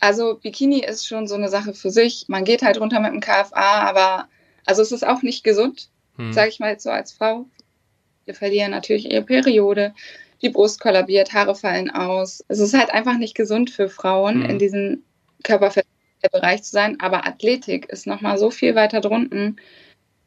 Also 0.00 0.34
Bikini 0.34 0.80
ist 0.80 1.06
schon 1.06 1.26
so 1.26 1.34
eine 1.34 1.48
Sache 1.48 1.74
für 1.74 1.90
sich. 1.90 2.26
Man 2.28 2.44
geht 2.44 2.62
halt 2.62 2.80
runter 2.80 3.00
mit 3.00 3.12
dem 3.12 3.20
KFA, 3.20 3.82
aber 3.82 4.28
also 4.64 4.82
es 4.82 4.92
ist 4.92 5.06
auch 5.06 5.22
nicht 5.22 5.44
gesund, 5.44 5.88
hm. 6.16 6.32
sage 6.32 6.48
ich 6.48 6.60
mal 6.60 6.70
jetzt 6.70 6.84
so 6.84 6.90
als 6.90 7.12
Frau. 7.12 7.46
Wir 8.24 8.34
verlieren 8.34 8.70
natürlich 8.70 9.10
ihre 9.10 9.22
Periode, 9.22 9.94
die 10.42 10.50
Brust 10.50 10.80
kollabiert, 10.80 11.32
Haare 11.32 11.54
fallen 11.54 11.90
aus. 11.90 12.44
Es 12.48 12.58
ist 12.58 12.74
halt 12.74 12.90
einfach 12.90 13.18
nicht 13.18 13.34
gesund 13.34 13.70
für 13.70 13.88
Frauen, 13.88 14.40
mhm. 14.40 14.50
in 14.50 14.58
diesem 14.58 15.02
Körperfettbereich 15.42 16.62
zu 16.62 16.70
sein. 16.70 17.00
Aber 17.00 17.26
Athletik 17.26 17.86
ist 17.86 18.06
nochmal 18.06 18.38
so 18.38 18.50
viel 18.50 18.74
weiter 18.74 19.00
drunten, 19.00 19.56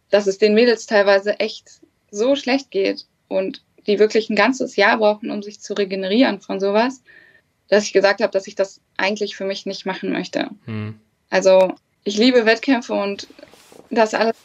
dass 0.10 0.28
es 0.28 0.38
den 0.38 0.54
Mädels 0.54 0.86
teilweise 0.86 1.40
echt 1.40 1.82
so 2.12 2.36
schlecht 2.36 2.72
geht 2.72 3.06
und 3.30 3.64
die 3.88 4.00
wirklich 4.00 4.30
ein 4.30 4.36
ganzes 4.36 4.76
Jahr 4.76 4.98
brauchen, 4.98 5.32
um 5.32 5.42
sich 5.42 5.62
zu 5.62 5.74
regenerieren 5.74 6.42
von 6.42 6.60
sowas, 6.60 7.02
dass 7.70 7.86
ich 7.86 7.94
gesagt 7.94 8.22
habe, 8.22 8.32
dass 8.32 8.48
ich 8.48 8.56
das 8.56 8.82
eigentlich 8.98 9.36
für 9.36 9.46
mich 9.46 9.66
nicht 9.66 9.86
machen 9.86 10.12
möchte. 10.12 10.50
Mhm. 10.66 11.00
Also 11.30 11.74
ich 12.04 12.18
liebe 12.18 12.46
Wettkämpfe 12.46 12.94
und 12.94 13.28
das 13.90 14.14
alles 14.14 14.36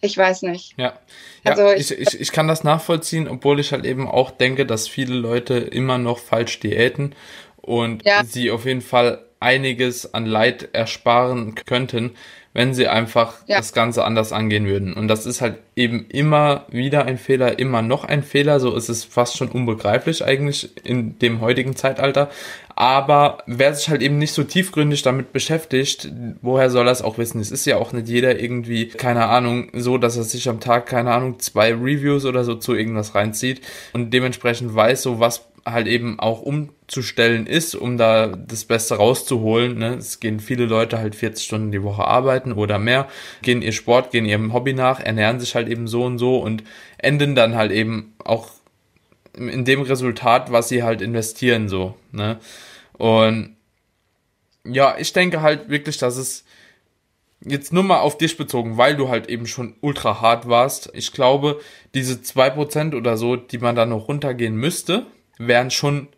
ich 0.00 0.16
weiß 0.16 0.42
nicht. 0.42 0.74
Ja, 0.76 0.98
ja 1.44 1.52
also 1.52 1.70
ich, 1.72 1.90
ich, 1.90 2.20
ich 2.20 2.32
kann 2.32 2.48
das 2.48 2.64
nachvollziehen, 2.64 3.28
obwohl 3.28 3.60
ich 3.60 3.72
halt 3.72 3.84
eben 3.84 4.08
auch 4.08 4.30
denke, 4.30 4.66
dass 4.66 4.88
viele 4.88 5.14
Leute 5.14 5.58
immer 5.58 5.98
noch 5.98 6.18
falsch 6.18 6.60
diäten 6.60 7.14
und 7.56 8.04
ja. 8.04 8.24
sie 8.24 8.50
auf 8.50 8.64
jeden 8.64 8.80
Fall 8.80 9.24
einiges 9.40 10.14
an 10.14 10.26
Leid 10.26 10.68
ersparen 10.72 11.54
könnten, 11.54 12.12
wenn 12.52 12.74
sie 12.74 12.88
einfach 12.88 13.34
ja. 13.46 13.58
das 13.58 13.72
Ganze 13.72 14.04
anders 14.04 14.32
angehen 14.32 14.66
würden. 14.66 14.92
Und 14.94 15.08
das 15.08 15.24
ist 15.24 15.40
halt 15.40 15.58
eben 15.76 16.06
immer 16.08 16.66
wieder 16.68 17.04
ein 17.04 17.16
Fehler, 17.16 17.58
immer 17.58 17.80
noch 17.80 18.04
ein 18.04 18.22
Fehler. 18.22 18.58
So 18.58 18.74
ist 18.74 18.88
es 18.88 19.04
fast 19.04 19.36
schon 19.36 19.48
unbegreiflich 19.48 20.24
eigentlich 20.24 20.70
in 20.84 21.18
dem 21.20 21.40
heutigen 21.40 21.76
Zeitalter. 21.76 22.28
Aber 22.74 23.38
wer 23.46 23.74
sich 23.74 23.88
halt 23.88 24.02
eben 24.02 24.18
nicht 24.18 24.32
so 24.32 24.42
tiefgründig 24.42 25.02
damit 25.02 25.32
beschäftigt, 25.32 26.10
woher 26.40 26.70
soll 26.70 26.88
er 26.88 26.92
es 26.92 27.02
auch 27.02 27.18
wissen? 27.18 27.40
Es 27.40 27.50
ist 27.50 27.66
ja 27.66 27.76
auch 27.76 27.92
nicht 27.92 28.08
jeder 28.08 28.40
irgendwie, 28.40 28.88
keine 28.88 29.26
Ahnung, 29.26 29.68
so, 29.74 29.98
dass 29.98 30.16
er 30.16 30.22
sich 30.22 30.48
am 30.48 30.60
Tag, 30.60 30.86
keine 30.86 31.12
Ahnung, 31.12 31.38
zwei 31.40 31.72
Reviews 31.74 32.24
oder 32.24 32.42
so 32.42 32.54
zu 32.54 32.74
irgendwas 32.74 33.14
reinzieht 33.14 33.60
und 33.92 34.14
dementsprechend 34.14 34.74
weiß, 34.74 35.02
so 35.02 35.20
was 35.20 35.49
halt 35.72 35.86
eben 35.86 36.18
auch 36.18 36.42
umzustellen 36.42 37.46
ist, 37.46 37.74
um 37.74 37.96
da 37.96 38.28
das 38.28 38.64
Beste 38.64 38.96
rauszuholen. 38.96 39.78
Ne? 39.78 39.94
Es 39.94 40.20
gehen 40.20 40.40
viele 40.40 40.66
Leute 40.66 40.98
halt 40.98 41.14
40 41.14 41.44
Stunden 41.44 41.72
die 41.72 41.82
Woche 41.82 42.04
arbeiten 42.04 42.52
oder 42.52 42.78
mehr, 42.78 43.08
gehen 43.42 43.62
ihr 43.62 43.72
Sport, 43.72 44.10
gehen 44.10 44.24
ihrem 44.24 44.52
Hobby 44.52 44.72
nach, 44.72 45.00
ernähren 45.00 45.40
sich 45.40 45.54
halt 45.54 45.68
eben 45.68 45.86
so 45.88 46.04
und 46.04 46.18
so 46.18 46.38
und 46.38 46.64
enden 46.98 47.34
dann 47.34 47.56
halt 47.56 47.72
eben 47.72 48.14
auch 48.24 48.50
in 49.34 49.64
dem 49.64 49.82
Resultat, 49.82 50.52
was 50.52 50.68
sie 50.68 50.82
halt 50.82 51.02
investieren, 51.02 51.68
so. 51.68 51.94
Ne? 52.12 52.38
Und 52.92 53.56
ja, 54.64 54.96
ich 54.98 55.12
denke 55.12 55.40
halt 55.40 55.68
wirklich, 55.70 55.98
dass 55.98 56.16
es 56.16 56.44
jetzt 57.44 57.72
nur 57.72 57.82
mal 57.82 58.00
auf 58.00 58.18
dich 58.18 58.36
bezogen, 58.36 58.76
weil 58.76 58.96
du 58.96 59.08
halt 59.08 59.28
eben 59.28 59.46
schon 59.46 59.74
ultra 59.80 60.20
hart 60.20 60.48
warst. 60.48 60.90
Ich 60.92 61.12
glaube, 61.12 61.60
diese 61.94 62.14
2% 62.14 62.94
oder 62.94 63.16
so, 63.16 63.36
die 63.36 63.58
man 63.58 63.76
da 63.76 63.86
noch 63.86 64.08
runtergehen 64.08 64.56
müsste, 64.56 65.06
wären 65.40 65.70
schon 65.70 66.08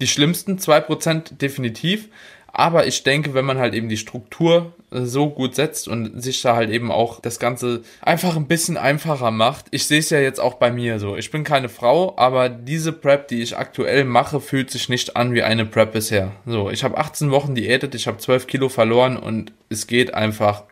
die 0.00 0.06
schlimmsten 0.06 0.56
2% 0.56 1.36
definitiv. 1.36 2.08
Aber 2.52 2.86
ich 2.86 3.04
denke, 3.04 3.32
wenn 3.34 3.44
man 3.44 3.58
halt 3.58 3.74
eben 3.74 3.88
die 3.88 3.96
Struktur 3.96 4.72
äh, 4.90 5.02
so 5.02 5.30
gut 5.30 5.54
setzt 5.54 5.86
und 5.86 6.20
sich 6.20 6.42
da 6.42 6.56
halt 6.56 6.70
eben 6.70 6.90
auch 6.90 7.20
das 7.20 7.38
Ganze 7.38 7.82
einfach 8.00 8.36
ein 8.36 8.48
bisschen 8.48 8.76
einfacher 8.76 9.30
macht. 9.30 9.66
Ich 9.70 9.86
sehe 9.86 10.00
es 10.00 10.10
ja 10.10 10.18
jetzt 10.18 10.40
auch 10.40 10.54
bei 10.54 10.72
mir 10.72 10.98
so. 10.98 11.16
Ich 11.16 11.30
bin 11.30 11.44
keine 11.44 11.68
Frau, 11.68 12.14
aber 12.16 12.48
diese 12.48 12.92
Prep, 12.92 13.28
die 13.28 13.40
ich 13.40 13.56
aktuell 13.56 14.04
mache, 14.04 14.40
fühlt 14.40 14.70
sich 14.70 14.88
nicht 14.88 15.16
an 15.16 15.32
wie 15.32 15.42
eine 15.42 15.64
Prep 15.64 15.92
bisher. 15.92 16.32
So, 16.44 16.70
ich 16.70 16.82
habe 16.82 16.98
18 16.98 17.30
Wochen 17.30 17.54
diätet, 17.54 17.94
ich 17.94 18.08
habe 18.08 18.18
12 18.18 18.48
Kilo 18.48 18.68
verloren 18.68 19.16
und 19.16 19.52
es 19.68 19.86
geht 19.86 20.14
einfach 20.14 20.64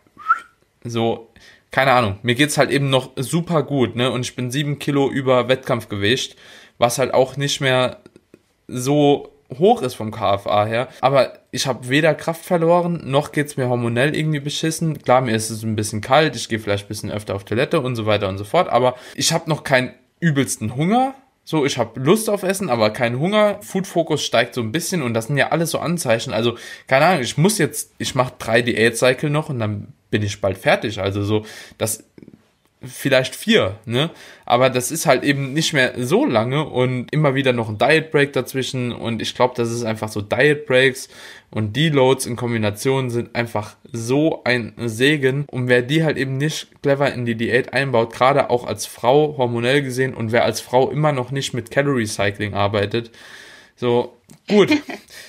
so. 0.83 1.27
Keine 1.71 1.91
Ahnung, 1.91 2.17
mir 2.23 2.33
geht's 2.33 2.57
halt 2.57 2.71
eben 2.71 2.89
noch 2.89 3.11
super 3.15 3.61
gut, 3.61 3.95
ne? 3.95 4.09
Und 4.09 4.21
ich 4.21 4.35
bin 4.35 4.49
7 4.49 4.79
Kilo 4.79 5.07
über 5.07 5.47
Wettkampfgewicht 5.47 6.35
was 6.79 6.97
halt 6.97 7.13
auch 7.13 7.37
nicht 7.37 7.61
mehr 7.61 7.97
so 8.67 9.31
hoch 9.57 9.81
ist 9.81 9.95
vom 9.95 10.11
KFA 10.11 10.65
her. 10.65 10.87
Aber 11.01 11.33
ich 11.51 11.67
habe 11.67 11.89
weder 11.89 12.13
Kraft 12.13 12.43
verloren, 12.43 13.01
noch 13.05 13.31
geht's 13.31 13.57
mir 13.57 13.69
hormonell 13.69 14.15
irgendwie 14.15 14.39
beschissen. 14.39 15.01
Klar, 15.01 15.21
mir 15.21 15.35
ist 15.35 15.49
es 15.49 15.63
ein 15.63 15.75
bisschen 15.75 16.01
kalt, 16.01 16.35
ich 16.35 16.49
gehe 16.49 16.59
vielleicht 16.59 16.85
ein 16.85 16.87
bisschen 16.89 17.11
öfter 17.11 17.35
auf 17.35 17.43
Toilette 17.43 17.81
und 17.81 17.95
so 17.95 18.05
weiter 18.05 18.29
und 18.29 18.37
so 18.37 18.43
fort. 18.43 18.69
Aber 18.69 18.95
ich 19.15 19.31
habe 19.31 19.49
noch 19.49 19.63
keinen 19.63 19.93
übelsten 20.19 20.75
Hunger. 20.75 21.15
So, 21.43 21.65
ich 21.65 21.79
habe 21.79 21.99
Lust 21.99 22.29
auf 22.29 22.43
Essen, 22.43 22.69
aber 22.69 22.91
kein 22.91 23.19
Hunger. 23.19 23.57
Food 23.61 23.87
Focus 23.87 24.23
steigt 24.23 24.53
so 24.53 24.61
ein 24.61 24.71
bisschen 24.71 25.01
und 25.01 25.15
das 25.15 25.27
sind 25.27 25.37
ja 25.37 25.49
alles 25.49 25.71
so 25.71 25.79
Anzeichen. 25.79 26.31
Also, 26.31 26.55
keine 26.85 27.05
Ahnung, 27.05 27.21
ich 27.21 27.37
muss 27.39 27.57
jetzt, 27.57 27.91
ich 27.97 28.13
mache 28.13 28.33
drei 28.37 28.61
Diät-Cycle 28.61 29.31
noch 29.31 29.49
und 29.49 29.57
dann 29.57 29.93
bin 30.11 30.21
ich 30.21 30.41
bald 30.41 30.59
fertig. 30.59 30.99
Also 30.99 31.23
so, 31.23 31.45
das 31.79 32.03
vielleicht 32.81 33.35
vier, 33.35 33.77
ne? 33.85 34.09
Aber 34.45 34.69
das 34.69 34.89
ist 34.89 35.05
halt 35.05 35.23
eben 35.23 35.51
nicht 35.53 35.73
mehr 35.73 35.93
so 35.97 36.25
lange 36.25 36.63
und 36.63 37.11
immer 37.11 37.35
wieder 37.35 37.51
noch 37.51 37.67
ein 37.67 37.77
Diet 37.77 38.09
Break 38.11 38.31
dazwischen 38.31 38.93
und 38.93 39.21
ich 39.21 39.35
glaube, 39.35 39.53
das 39.57 39.69
ist 39.69 39.83
einfach 39.83 40.07
so 40.07 40.21
Diet 40.21 40.65
Breaks 40.65 41.09
und 41.51 41.75
Deloads 41.75 42.25
in 42.25 42.37
Kombination 42.37 43.09
sind 43.09 43.35
einfach 43.35 43.75
so 43.91 44.43
ein 44.45 44.73
Segen 44.77 45.45
und 45.51 45.67
wer 45.67 45.81
die 45.81 46.03
halt 46.03 46.17
eben 46.17 46.37
nicht 46.37 46.81
clever 46.81 47.13
in 47.13 47.25
die 47.25 47.35
Diät 47.35 47.73
einbaut, 47.73 48.13
gerade 48.13 48.49
auch 48.49 48.65
als 48.65 48.85
Frau 48.85 49.35
hormonell 49.37 49.81
gesehen 49.81 50.13
und 50.13 50.31
wer 50.31 50.45
als 50.45 50.61
Frau 50.61 50.89
immer 50.89 51.11
noch 51.11 51.31
nicht 51.31 51.53
mit 51.53 51.71
Calorie 51.71 52.07
Cycling 52.07 52.53
arbeitet, 52.53 53.11
so 53.75 54.17
gut. 54.47 54.71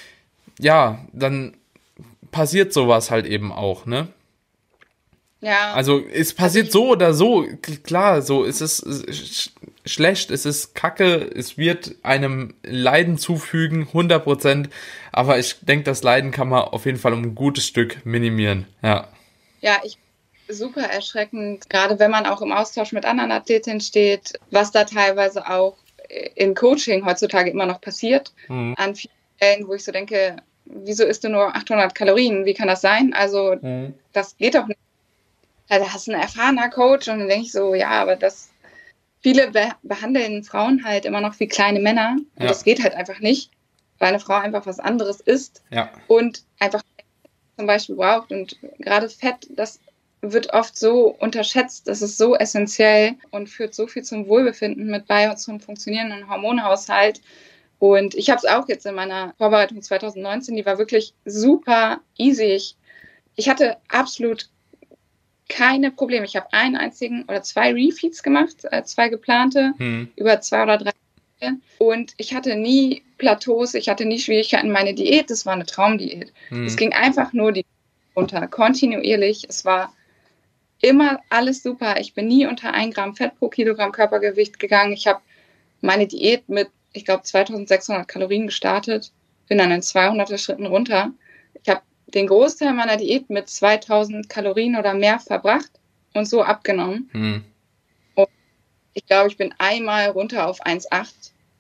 ja, 0.61 1.05
dann 1.13 1.57
passiert 2.31 2.73
sowas 2.73 3.11
halt 3.11 3.27
eben 3.27 3.51
auch, 3.51 3.87
ne? 3.87 4.09
Ja. 5.41 5.73
Also 5.73 6.03
es 6.13 6.35
passiert 6.35 6.67
also 6.67 6.79
so 6.79 6.89
oder 6.91 7.15
so, 7.15 7.47
klar, 7.83 8.23
so 8.23 8.45
es 8.45 8.61
ist 8.61 8.85
sch 9.11 9.51
schlecht, 9.87 10.31
es 10.31 10.45
ist 10.45 10.75
kacke, 10.75 11.31
es 11.35 11.57
wird 11.57 11.95
einem 12.03 12.55
Leiden 12.63 13.17
zufügen, 13.17 13.87
100 13.89 14.23
Prozent, 14.23 14.69
aber 15.11 15.39
ich 15.39 15.57
denke, 15.63 15.85
das 15.85 16.03
Leiden 16.03 16.31
kann 16.31 16.51
man 16.51 16.61
auf 16.63 16.85
jeden 16.85 16.99
Fall 16.99 17.15
um 17.15 17.23
ein 17.23 17.35
gutes 17.35 17.67
Stück 17.67 18.05
minimieren, 18.05 18.67
ja. 18.83 19.09
Ja, 19.63 19.79
ich 19.83 19.97
super 20.49 20.83
erschreckend, 20.83 21.71
gerade 21.71 21.99
wenn 21.99 22.11
man 22.11 22.27
auch 22.27 22.43
im 22.43 22.53
Austausch 22.53 22.93
mit 22.93 23.05
anderen 23.05 23.33
Athletinnen 23.33 23.81
steht, 23.81 24.39
was 24.51 24.71
da 24.71 24.85
teilweise 24.85 25.49
auch 25.49 25.77
in 26.35 26.55
Coaching 26.55 27.07
heutzutage 27.07 27.51
immer 27.51 27.67
noch 27.67 27.81
passiert, 27.81 28.33
mhm. 28.49 28.75
an 28.77 28.95
vielen 28.95 29.15
Stellen, 29.37 29.69
wo 29.69 29.75
ich 29.75 29.85
so 29.85 29.93
denke, 29.93 30.37
wieso 30.65 31.05
isst 31.05 31.25
du 31.25 31.29
nur 31.29 31.55
800 31.55 31.95
Kalorien? 31.95 32.45
Wie 32.45 32.55
kann 32.55 32.69
das 32.69 32.81
sein? 32.81 33.15
Also, 33.15 33.57
mhm. 33.61 33.95
das 34.13 34.37
geht 34.37 34.55
doch 34.55 34.67
nicht 34.67 34.79
da 35.79 35.93
hast 35.93 36.07
du 36.07 36.13
einen 36.13 36.23
erfahrener 36.23 36.69
Coach 36.69 37.09
und 37.09 37.21
dann 37.21 37.29
denke 37.29 37.47
ich 37.47 37.53
so, 37.53 37.75
ja, 37.75 37.91
aber 37.91 38.17
das 38.17 38.51
viele 39.23 39.51
be 39.51 39.69
behandeln 39.83 40.43
Frauen 40.45 40.85
halt 40.85 41.05
immer 41.05 41.21
noch 41.21 41.39
wie 41.41 41.49
kleine 41.49 41.81
Männer 41.81 42.17
und 42.37 42.43
ja. 42.43 42.49
das 42.49 42.65
geht 42.65 42.83
halt 42.83 42.95
einfach 42.95 43.21
nicht, 43.21 43.51
weil 43.99 44.09
eine 44.09 44.21
Frau 44.21 44.35
einfach 44.35 44.67
was 44.67 44.81
anderes 44.81 45.21
ist 45.21 45.63
ja. 45.71 45.91
und 46.09 46.45
einfach 46.59 46.83
zum 47.57 47.67
Beispiel 47.67 47.97
braucht 47.97 48.33
und 48.33 48.57
gerade 48.79 49.09
Fett, 49.09 49.47
das 49.51 49.81
wird 50.23 50.53
oft 50.53 50.79
so 50.79 51.09
unterschätzt, 51.19 51.89
das 51.89 52.03
ist 52.03 52.19
so 52.19 52.35
essentiell 52.35 53.15
und 53.31 53.49
führt 53.49 53.75
so 53.75 53.87
viel 53.87 54.03
zum 54.03 54.27
Wohlbefinden 54.29 54.91
mit 54.91 55.07
bei 55.07 55.31
und 55.31 55.39
zum 55.39 55.61
funktionierenden 55.61 56.29
Hormonhaushalt. 56.29 57.21
Und 57.79 58.15
ich 58.15 58.29
habe 58.29 58.39
es 58.39 58.45
auch 58.45 58.69
jetzt 58.69 58.85
in 58.85 58.95
meiner 58.95 59.33
Vorbereitung 59.39 59.81
2019, 59.81 60.57
die 60.57 60.67
war 60.67 60.77
wirklich 60.77 61.15
super 61.25 62.01
easy. 62.19 62.45
Ich, 62.45 62.77
ich 63.37 63.49
hatte 63.49 63.79
absolut 63.89 64.51
keine 65.51 65.91
Probleme. 65.91 66.25
Ich 66.25 66.37
habe 66.37 66.53
einen 66.53 66.77
einzigen 66.77 67.25
oder 67.25 67.43
zwei 67.43 67.73
Refeeds 67.73 68.23
gemacht, 68.23 68.65
äh, 68.71 68.83
zwei 68.85 69.11
geplante, 69.11 69.75
hm. 69.77 70.09
über 70.17 70.41
zwei 70.41 70.63
oder 70.63 70.79
drei. 70.79 70.93
Und 71.79 72.13
ich 72.19 72.35
hatte 72.35 72.57
nie 72.57 73.03
Plateaus, 73.19 73.75
ich 73.75 73.89
hatte 73.89 74.05
nie 74.05 74.19
Schwierigkeiten. 74.19 74.71
Meine 74.71 74.95
Diät, 74.95 75.31
das 75.31 75.47
war 75.47 75.55
eine 75.55 75.67
Traumdiät. 75.67 76.33
Hm. 76.49 76.67
Es 76.67 76.77
ging 76.77 76.93
einfach 76.93 77.33
nur 77.33 77.53
die 77.53 77.65
runter, 78.15 78.47
kontinuierlich. 78.47 79.47
Es 79.49 79.65
war 79.65 79.93
immer 80.81 81.21
alles 81.29 81.63
super. 81.63 81.99
Ich 81.99 82.15
bin 82.15 82.29
nie 82.29 82.47
unter 82.47 82.73
ein 82.73 82.91
Gramm 82.91 83.17
Fett 83.17 83.39
pro 83.39 83.49
Kilogramm 83.49 83.93
Körpergewicht 83.93 84.59
gegangen. 84.59 84.93
Ich 84.93 85.07
habe 85.07 85.21
meine 85.81 86.07
Diät 86.07 86.49
mit, 86.49 86.69
ich 86.93 87.05
glaube, 87.05 87.23
2600 87.23 88.07
Kalorien 88.07 88.47
gestartet, 88.47 89.13
bin 89.49 89.59
dann 89.59 89.71
in 89.71 89.81
200er 89.81 90.39
Schritten 90.39 90.67
runter. 90.67 91.13
Den 92.15 92.27
Großteil 92.27 92.73
meiner 92.73 92.97
Diät 92.97 93.31
mit 93.31 93.49
2000 93.49 94.29
Kalorien 94.29 94.77
oder 94.77 94.95
mehr 94.95 95.19
verbracht 95.19 95.71
und 96.15 96.27
so 96.27 96.43
abgenommen. 96.43 97.09
Hm. 97.13 97.45
Und 98.15 98.29
ich 98.95 99.07
glaube, 99.07 99.29
ich 99.29 99.37
bin 99.37 99.55
einmal 99.59 100.11
runter 100.11 100.47
auf 100.47 100.65
1,8 100.65 101.09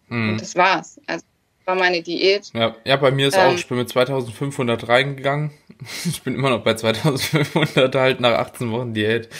hm. 0.08 0.30
und 0.30 0.40
das 0.40 0.56
war's. 0.56 1.00
Also 1.06 1.24
war 1.70 1.74
meine 1.76 2.02
Diät. 2.02 2.50
Ja, 2.52 2.74
ja 2.84 2.96
bei 2.96 3.10
mir 3.10 3.28
ist 3.28 3.36
ähm, 3.36 3.48
auch, 3.48 3.54
ich 3.54 3.66
bin 3.66 3.78
mit 3.78 3.88
2500 3.88 4.88
reingegangen. 4.88 5.50
Ich 6.04 6.20
bin 6.22 6.34
immer 6.34 6.50
noch 6.50 6.62
bei 6.62 6.74
2500 6.74 7.94
halt 7.94 8.20
nach 8.20 8.32
18 8.32 8.70
Wochen 8.70 8.92
Diät. 8.92 9.30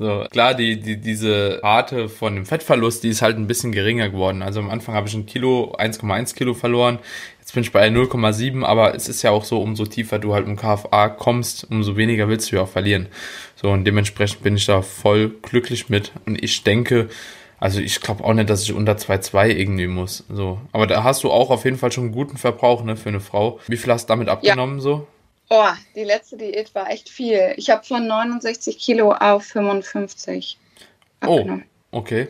So, 0.00 0.26
klar, 0.30 0.52
die, 0.52 0.80
die, 0.80 0.96
diese 1.00 1.60
Rate 1.62 2.08
von 2.08 2.34
dem 2.34 2.44
Fettverlust, 2.44 3.04
die 3.04 3.08
ist 3.10 3.22
halt 3.22 3.36
ein 3.36 3.46
bisschen 3.46 3.70
geringer 3.70 4.10
geworden. 4.10 4.42
Also 4.42 4.58
am 4.58 4.68
Anfang 4.68 4.96
habe 4.96 5.06
ich 5.06 5.14
ein 5.14 5.26
Kilo, 5.26 5.76
1,1 5.78 6.34
Kilo 6.34 6.54
verloren. 6.54 6.98
Jetzt 7.46 7.52
bin 7.52 7.62
ich 7.62 7.70
bei 7.70 7.86
0,7, 7.86 8.64
aber 8.64 8.96
es 8.96 9.06
ist 9.06 9.22
ja 9.22 9.30
auch 9.30 9.44
so, 9.44 9.62
umso 9.62 9.86
tiefer 9.86 10.18
du 10.18 10.34
halt 10.34 10.48
im 10.48 10.56
KFA 10.56 11.08
kommst, 11.10 11.70
umso 11.70 11.96
weniger 11.96 12.28
willst 12.28 12.50
du 12.50 12.56
ja 12.56 12.62
auch 12.62 12.68
verlieren. 12.68 13.06
So, 13.54 13.70
und 13.70 13.84
dementsprechend 13.84 14.42
bin 14.42 14.56
ich 14.56 14.66
da 14.66 14.82
voll 14.82 15.28
glücklich 15.42 15.88
mit. 15.88 16.10
Und 16.26 16.42
ich 16.42 16.64
denke, 16.64 17.08
also 17.60 17.78
ich 17.78 18.00
glaube 18.00 18.24
auch 18.24 18.32
nicht, 18.32 18.50
dass 18.50 18.64
ich 18.64 18.72
unter 18.72 18.94
2,2 18.94 19.50
irgendwie 19.50 19.86
muss. 19.86 20.24
So. 20.28 20.60
Aber 20.72 20.88
da 20.88 21.04
hast 21.04 21.22
du 21.22 21.30
auch 21.30 21.50
auf 21.50 21.64
jeden 21.64 21.78
Fall 21.78 21.92
schon 21.92 22.06
einen 22.06 22.12
guten 22.14 22.36
Verbrauch, 22.36 22.82
ne, 22.82 22.96
für 22.96 23.10
eine 23.10 23.20
Frau. 23.20 23.60
Wie 23.68 23.76
viel 23.76 23.92
hast 23.92 24.06
du 24.06 24.08
damit 24.08 24.28
abgenommen 24.28 24.78
ja. 24.78 24.82
so? 24.82 25.06
Oh, 25.48 25.68
die 25.94 26.02
letzte 26.02 26.36
Diät 26.36 26.74
war 26.74 26.90
echt 26.90 27.08
viel. 27.08 27.54
Ich 27.58 27.70
habe 27.70 27.84
von 27.84 28.08
69 28.08 28.76
Kilo 28.76 29.12
auf 29.12 29.44
55 29.44 30.58
abgenommen. 31.20 31.62
Oh, 31.92 31.98
okay. 31.98 32.26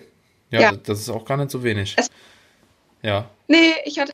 Ja, 0.51 0.61
ja, 0.61 0.73
das 0.73 0.99
ist 0.99 1.09
auch 1.09 1.25
gar 1.25 1.39
nicht 1.39 1.51
so 1.51 1.63
wenig. 1.63 1.95
Es 1.97 2.11
ja. 3.01 3.31
Nee, 3.49 3.73
ich 3.87 3.99
hatte 3.99 4.13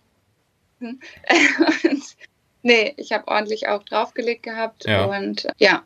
und, 1.85 2.03
nee, 2.62 2.95
ich 2.97 3.12
habe 3.12 3.28
ordentlich 3.28 3.68
auch 3.68 3.83
draufgelegt 3.83 4.43
gehabt 4.43 4.85
ja. 4.87 5.05
und 5.05 5.49
ja, 5.59 5.83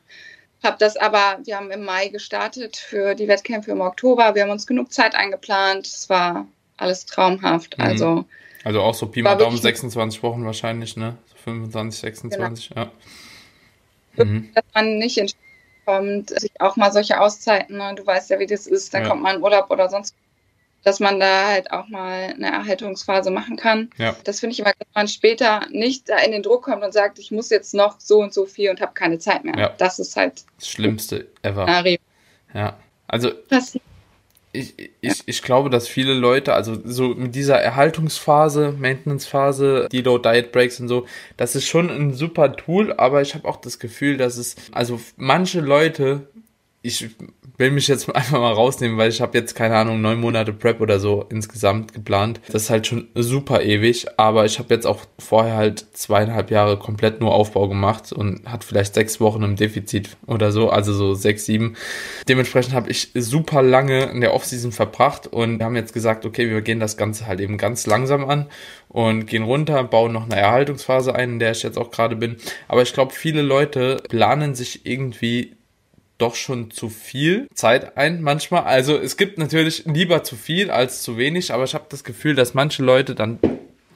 habe 0.63 0.77
das 0.79 0.97
aber, 0.97 1.39
wir 1.45 1.57
haben 1.57 1.71
im 1.71 1.85
Mai 1.85 2.09
gestartet 2.09 2.77
für 2.77 3.15
die 3.15 3.29
Wettkämpfe 3.29 3.71
im 3.71 3.81
Oktober. 3.81 4.35
Wir 4.35 4.43
haben 4.43 4.51
uns 4.51 4.67
genug 4.67 4.93
Zeit 4.93 5.15
eingeplant. 5.15 5.87
Es 5.87 6.09
war 6.09 6.47
alles 6.77 7.07
traumhaft. 7.07 7.79
Mhm. 7.79 7.85
Also, 7.85 8.25
also 8.65 8.81
auch 8.83 8.95
so 8.95 9.07
Pi 9.07 9.23
mal 9.23 9.37
Daumen 9.37 9.57
26 9.57 10.23
Wochen 10.23 10.45
wahrscheinlich, 10.45 10.97
ne? 10.97 11.17
So 11.29 11.37
25, 11.45 12.01
26, 12.01 12.69
genau. 12.71 12.81
ja. 14.17 14.25
Mhm. 14.25 14.51
Dass 14.55 14.65
man 14.75 14.99
nicht 14.99 15.19
in 15.19 15.29
kommt, 15.87 16.31
sich 16.31 16.61
auch 16.61 16.77
mal 16.77 16.93
solche 16.93 17.21
Auszeiten, 17.21 17.79
ne? 17.79 17.95
du 17.95 18.05
weißt 18.05 18.29
ja, 18.31 18.39
wie 18.39 18.47
das 18.47 18.67
ist, 18.67 18.93
dann 18.93 19.05
ja. 19.05 19.09
kommt 19.09 19.23
man 19.23 19.37
in 19.37 19.43
Urlaub 19.43 19.71
oder 19.71 19.89
sonst 19.89 20.15
dass 20.83 21.01
man 21.01 21.19
da 21.19 21.49
halt 21.49 21.73
auch 21.73 21.89
mal 21.89 22.35
eine 22.35 22.47
Erhaltungsphase 22.47 23.31
machen 23.31 23.57
kann. 23.57 23.91
Ja. 23.99 24.15
Das 24.25 24.41
finde 24.41 24.53
ich 24.55 24.61
immer, 24.61 24.73
dass 24.79 24.89
man 24.95 25.09
später 25.09 25.67
nicht 25.71 26.09
da 26.09 26.19
in 26.19 26.33
den 26.33 26.43
Druck 26.43 26.63
kommt 26.65 26.85
und 26.85 26.93
sagt, 26.93 27.19
ich 27.19 27.31
muss 27.31 27.51
jetzt 27.51 27.75
noch 27.75 27.99
so 27.99 28.21
und 28.21 28.33
so 28.33 28.47
viel 28.47 28.71
und 28.71 28.81
habe 28.81 28.93
keine 28.95 29.19
Zeit 29.19 29.45
mehr. 29.45 29.59
Ja. 29.59 29.75
Das 29.79 29.99
ist 29.99 30.17
halt 30.17 30.45
das 30.59 30.69
Schlimmste 30.69 31.27
ever. 31.43 31.65
Szenario. 31.65 31.99
Ja, 32.55 32.77
also 33.09 33.33
ich, 34.57 34.75
ich, 35.01 35.23
ich 35.27 35.43
glaube, 35.43 35.71
dass 35.71 35.87
viele 35.89 36.15
Leute, 36.15 36.55
also 36.55 36.79
so 36.85 37.09
mit 37.09 37.35
dieser 37.35 37.61
Erhaltungsphase, 37.61 38.75
Maintenance-Phase, 38.79 39.89
Deload 39.93 40.29
Diet 40.29 40.53
Breaks 40.53 40.81
und 40.81 40.89
so, 40.89 41.07
das 41.37 41.55
ist 41.55 41.67
schon 41.67 41.91
ein 41.91 42.15
super 42.15 42.57
Tool, 42.57 42.93
aber 42.93 43.23
ich 43.23 43.35
habe 43.35 43.47
auch 43.47 43.57
das 43.57 43.79
Gefühl, 43.79 44.17
dass 44.17 44.37
es, 44.37 44.57
also 44.73 45.01
manche 45.17 45.61
Leute 45.61 46.29
ich 46.83 47.11
will 47.57 47.71
mich 47.71 47.89
jetzt 47.89 48.09
einfach 48.15 48.41
mal 48.41 48.53
rausnehmen, 48.53 48.99
weil 48.99 49.11
ich 49.11 49.21
habe 49.21 49.37
jetzt 49.39 49.55
keine 49.55 49.77
Ahnung 49.77 50.01
neun 50.01 50.21
Monate 50.21 50.53
Prep 50.53 50.81
oder 50.81 50.99
so 50.99 51.25
insgesamt 51.29 51.93
geplant. 51.93 52.41
Das 52.49 52.65
ist 52.65 52.71
halt 52.71 52.87
schon 52.87 53.09
super 53.15 53.63
ewig, 53.63 54.07
aber 54.19 54.45
ich 54.45 54.59
habe 54.59 54.73
jetzt 54.75 54.87
auch 54.87 55.01
vorher 55.19 55.57
halt 55.57 55.87
zweieinhalb 55.93 56.51
Jahre 56.51 56.79
komplett 56.79 57.21
nur 57.21 57.35
Aufbau 57.35 57.69
gemacht 57.69 58.13
und 58.13 58.47
hat 58.51 58.65
vielleicht 58.65 58.95
sechs 58.95 59.21
Wochen 59.21 59.43
im 59.43 59.57
Defizit 59.57 60.17
oder 60.27 60.53
so, 60.53 60.71
also 60.71 60.93
so 60.93 61.15
sechs, 61.15 61.45
sieben. 61.45 61.77
Dementsprechend 62.29 62.75
habe 62.75 62.91
ich 62.91 63.11
super 63.15 63.63
lange 63.63 64.05
in 64.07 64.21
der 64.21 64.35
Offseason 64.35 64.73
verbracht 64.73 65.27
und 65.27 65.63
haben 65.63 65.77
jetzt 65.77 65.93
gesagt, 65.93 66.27
okay, 66.27 66.49
wir 66.51 66.63
gehen 66.63 66.81
das 66.81 66.97
Ganze 66.97 67.27
halt 67.27 67.41
eben 67.41 67.59
ganz 67.59 67.87
langsam 67.87 68.29
an 68.29 68.47
und 68.89 69.27
gehen 69.27 69.43
runter, 69.43 69.85
bauen 69.85 70.13
noch 70.13 70.25
eine 70.25 70.37
Erhaltungsphase 70.37 71.15
ein, 71.15 71.33
in 71.33 71.39
der 71.39 71.53
ich 71.53 71.63
jetzt 71.63 71.79
auch 71.79 71.91
gerade 71.91 72.17
bin. 72.17 72.37
Aber 72.69 72.83
ich 72.83 72.93
glaube, 72.93 73.13
viele 73.13 73.43
Leute 73.43 74.03
planen 74.09 74.55
sich 74.55 74.87
irgendwie 74.87 75.57
doch 76.19 76.35
schon 76.35 76.71
zu 76.71 76.89
viel 76.89 77.49
Zeit 77.55 77.97
ein 77.97 78.23
manchmal. 78.23 78.65
Also 78.65 78.97
es 78.97 79.17
gibt 79.17 79.39
natürlich 79.39 79.85
lieber 79.85 80.23
zu 80.23 80.37
viel 80.37 80.71
als 80.71 81.03
zu 81.03 81.19
wenig, 81.19 81.53
aber 81.53 81.65
ich 81.65 81.75
habe 81.75 81.87
das 81.89 82.05
Gefühl, 82.05 82.35
dass 82.35 82.55
manche 82.55 82.83
Leute 82.83 83.15
dann 83.15 83.39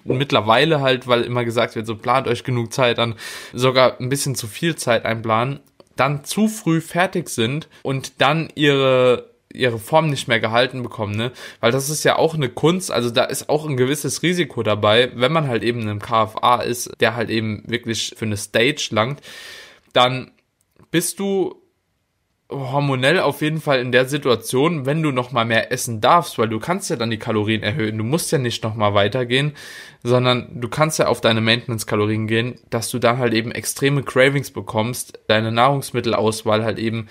mittlerweile 0.05 0.81
halt, 0.81 1.07
weil 1.07 1.23
immer 1.23 1.45
gesagt 1.45 1.77
wird, 1.77 1.87
so 1.87 1.97
plant 1.97 2.27
euch 2.27 2.45
genug 2.45 2.73
Zeit, 2.73 2.99
dann 2.99 3.15
sogar 3.53 4.01
ein 4.01 4.09
bisschen 4.09 4.35
zu 4.35 4.47
viel 4.47 4.77
Zeit 4.77 5.05
einplanen, 5.05 5.61
dann 5.97 6.25
zu 6.25 6.49
früh 6.49 6.81
fertig 6.81 7.29
sind 7.29 7.69
und 7.83 8.21
dann 8.21 8.49
ihre 8.55 9.31
ihre 9.53 9.81
Form 9.81 10.11
nicht 10.11 10.29
mehr 10.29 10.39
gehalten 10.39 10.83
bekommen, 10.83 11.17
ne? 11.17 11.33
Weil 11.59 11.73
das 11.73 11.91
ist 11.91 12.05
ja 12.05 12.17
auch 12.17 12.35
eine 12.35 12.49
Kunst, 12.49 12.93
also 12.93 13.11
da 13.11 13.25
ist 13.25 13.49
auch 13.49 13.69
ein 13.69 13.77
gewisses 13.77 14.23
Risiko 14.23 14.63
dabei, 14.63 15.11
wenn 15.17 15.33
man 15.33 15.49
halt 15.49 15.65
eben 15.65 15.81
in 15.81 15.89
einem 15.89 15.99
KFA 15.99 16.61
ist, 16.63 16.93
der 17.01 17.17
halt 17.17 17.31
eben 17.31 17.65
wirklich 17.67 18.15
für 18.17 18.27
eine 18.27 18.37
Stage 18.37 18.91
langt, 18.93 19.21
dann 19.93 20.31
bist 20.93 21.19
du 21.19 21.60
hormonell 22.51 23.21
auf 23.21 23.43
jeden 23.43 23.61
Fall 23.61 23.81
in 23.81 23.93
der 23.93 24.07
Situation, 24.07 24.87
wenn 24.87 25.03
du 25.03 25.13
noch 25.13 25.33
mal 25.33 25.45
mehr 25.45 25.73
essen 25.73 26.01
darfst, 26.01 26.39
weil 26.39 26.49
du 26.49 26.59
kannst 26.59 26.91
ja 26.91 26.97
dann 26.97 27.11
die 27.11 27.19
Kalorien 27.19 27.63
erhöhen. 27.63 27.99
Du 27.99 28.05
musst 28.05 28.33
ja 28.33 28.39
nicht 28.39 28.65
noch 28.65 28.75
mal 28.75 28.95
weitergehen, 28.95 29.53
sondern 30.03 30.61
du 30.61 30.69
kannst 30.69 30.99
ja 30.99 31.07
auf 31.07 31.21
deine 31.21 31.41
Maintenance-Kalorien 31.41 32.27
gehen, 32.27 32.59
dass 32.71 32.91
du 32.91 32.99
dann 32.99 33.19
halt 33.19 33.35
eben 33.35 33.53
extreme 33.53 34.03
Cravings 34.03 34.51
bekommst, 34.51 35.21
deine 35.29 35.53
Nahrungsmittelauswahl 35.53 36.65
halt 36.65 36.79
eben 36.79 37.09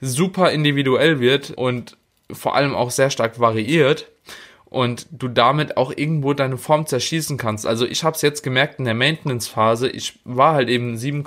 super 0.00 0.50
individuell 0.50 1.20
wird 1.20 1.50
und 1.50 1.96
vor 2.32 2.54
allem 2.54 2.74
auch 2.74 2.90
sehr 2.90 3.10
stark 3.10 3.38
variiert 3.40 4.10
und 4.64 5.06
du 5.10 5.28
damit 5.28 5.76
auch 5.76 5.92
irgendwo 5.94 6.32
deine 6.32 6.56
Form 6.56 6.86
zerschießen 6.86 7.36
kannst. 7.36 7.66
Also 7.66 7.86
ich 7.86 8.04
habe 8.04 8.14
es 8.14 8.22
jetzt 8.22 8.42
gemerkt 8.42 8.78
in 8.78 8.84
der 8.84 8.94
Maintenance-Phase, 8.94 9.88
ich 9.88 10.20
war 10.24 10.54
halt 10.54 10.68
eben 10.68 10.96
7, 10.96 11.24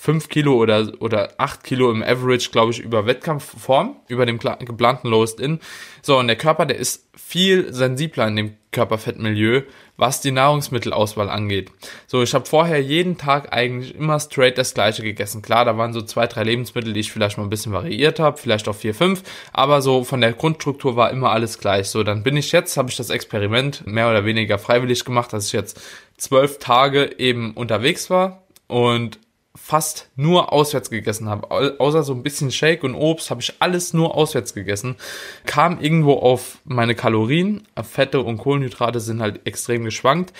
5 0.00 0.30
Kilo 0.30 0.54
oder, 0.54 0.92
oder 1.00 1.34
8 1.36 1.62
Kilo 1.62 1.90
im 1.90 2.02
Average, 2.02 2.48
glaube 2.50 2.72
ich, 2.72 2.78
über 2.78 3.04
Wettkampfform, 3.04 3.96
über 4.08 4.24
dem 4.24 4.38
geplanten 4.38 5.08
Lowest 5.08 5.38
In. 5.38 5.60
So, 6.00 6.18
und 6.18 6.26
der 6.26 6.36
Körper, 6.36 6.64
der 6.64 6.78
ist 6.78 7.10
viel 7.14 7.70
sensibler 7.70 8.26
in 8.26 8.36
dem 8.36 8.54
Körperfettmilieu, 8.72 9.60
was 9.98 10.22
die 10.22 10.30
Nahrungsmittelauswahl 10.30 11.28
angeht. 11.28 11.70
So, 12.06 12.22
ich 12.22 12.32
habe 12.32 12.46
vorher 12.46 12.80
jeden 12.80 13.18
Tag 13.18 13.52
eigentlich 13.52 13.94
immer 13.94 14.18
straight 14.18 14.56
das 14.56 14.72
gleiche 14.72 15.02
gegessen. 15.02 15.42
Klar, 15.42 15.66
da 15.66 15.76
waren 15.76 15.92
so 15.92 16.00
zwei, 16.00 16.26
drei 16.26 16.44
Lebensmittel, 16.44 16.94
die 16.94 17.00
ich 17.00 17.12
vielleicht 17.12 17.36
mal 17.36 17.44
ein 17.44 17.50
bisschen 17.50 17.74
variiert 17.74 18.18
habe, 18.20 18.38
vielleicht 18.38 18.68
auch 18.68 18.74
vier, 18.74 18.94
fünf, 18.94 19.22
aber 19.52 19.82
so 19.82 20.04
von 20.04 20.22
der 20.22 20.32
Grundstruktur 20.32 20.96
war 20.96 21.10
immer 21.10 21.30
alles 21.30 21.58
gleich. 21.58 21.88
So, 21.88 22.04
dann 22.04 22.22
bin 22.22 22.38
ich 22.38 22.52
jetzt, 22.52 22.78
habe 22.78 22.88
ich 22.88 22.96
das 22.96 23.10
Experiment 23.10 23.86
mehr 23.86 24.08
oder 24.08 24.24
weniger 24.24 24.58
freiwillig 24.58 25.04
gemacht, 25.04 25.34
dass 25.34 25.48
ich 25.48 25.52
jetzt 25.52 25.78
zwölf 26.16 26.58
Tage 26.58 27.18
eben 27.18 27.52
unterwegs 27.52 28.08
war 28.08 28.44
und 28.66 29.18
fast 29.56 30.08
nur 30.16 30.52
auswärts 30.52 30.90
gegessen 30.90 31.28
habe. 31.28 31.50
Außer 31.80 32.02
so 32.02 32.12
ein 32.14 32.22
bisschen 32.22 32.52
Shake 32.52 32.84
und 32.84 32.94
Obst 32.94 33.30
habe 33.30 33.40
ich 33.40 33.54
alles 33.58 33.92
nur 33.92 34.14
auswärts 34.14 34.54
gegessen. 34.54 34.96
Kam 35.44 35.80
irgendwo 35.80 36.14
auf 36.14 36.58
meine 36.64 36.94
Kalorien. 36.94 37.66
Fette 37.82 38.20
und 38.20 38.38
Kohlenhydrate 38.38 39.00
sind 39.00 39.20
halt 39.20 39.46
extrem 39.46 39.84
geschwankt. 39.84 40.32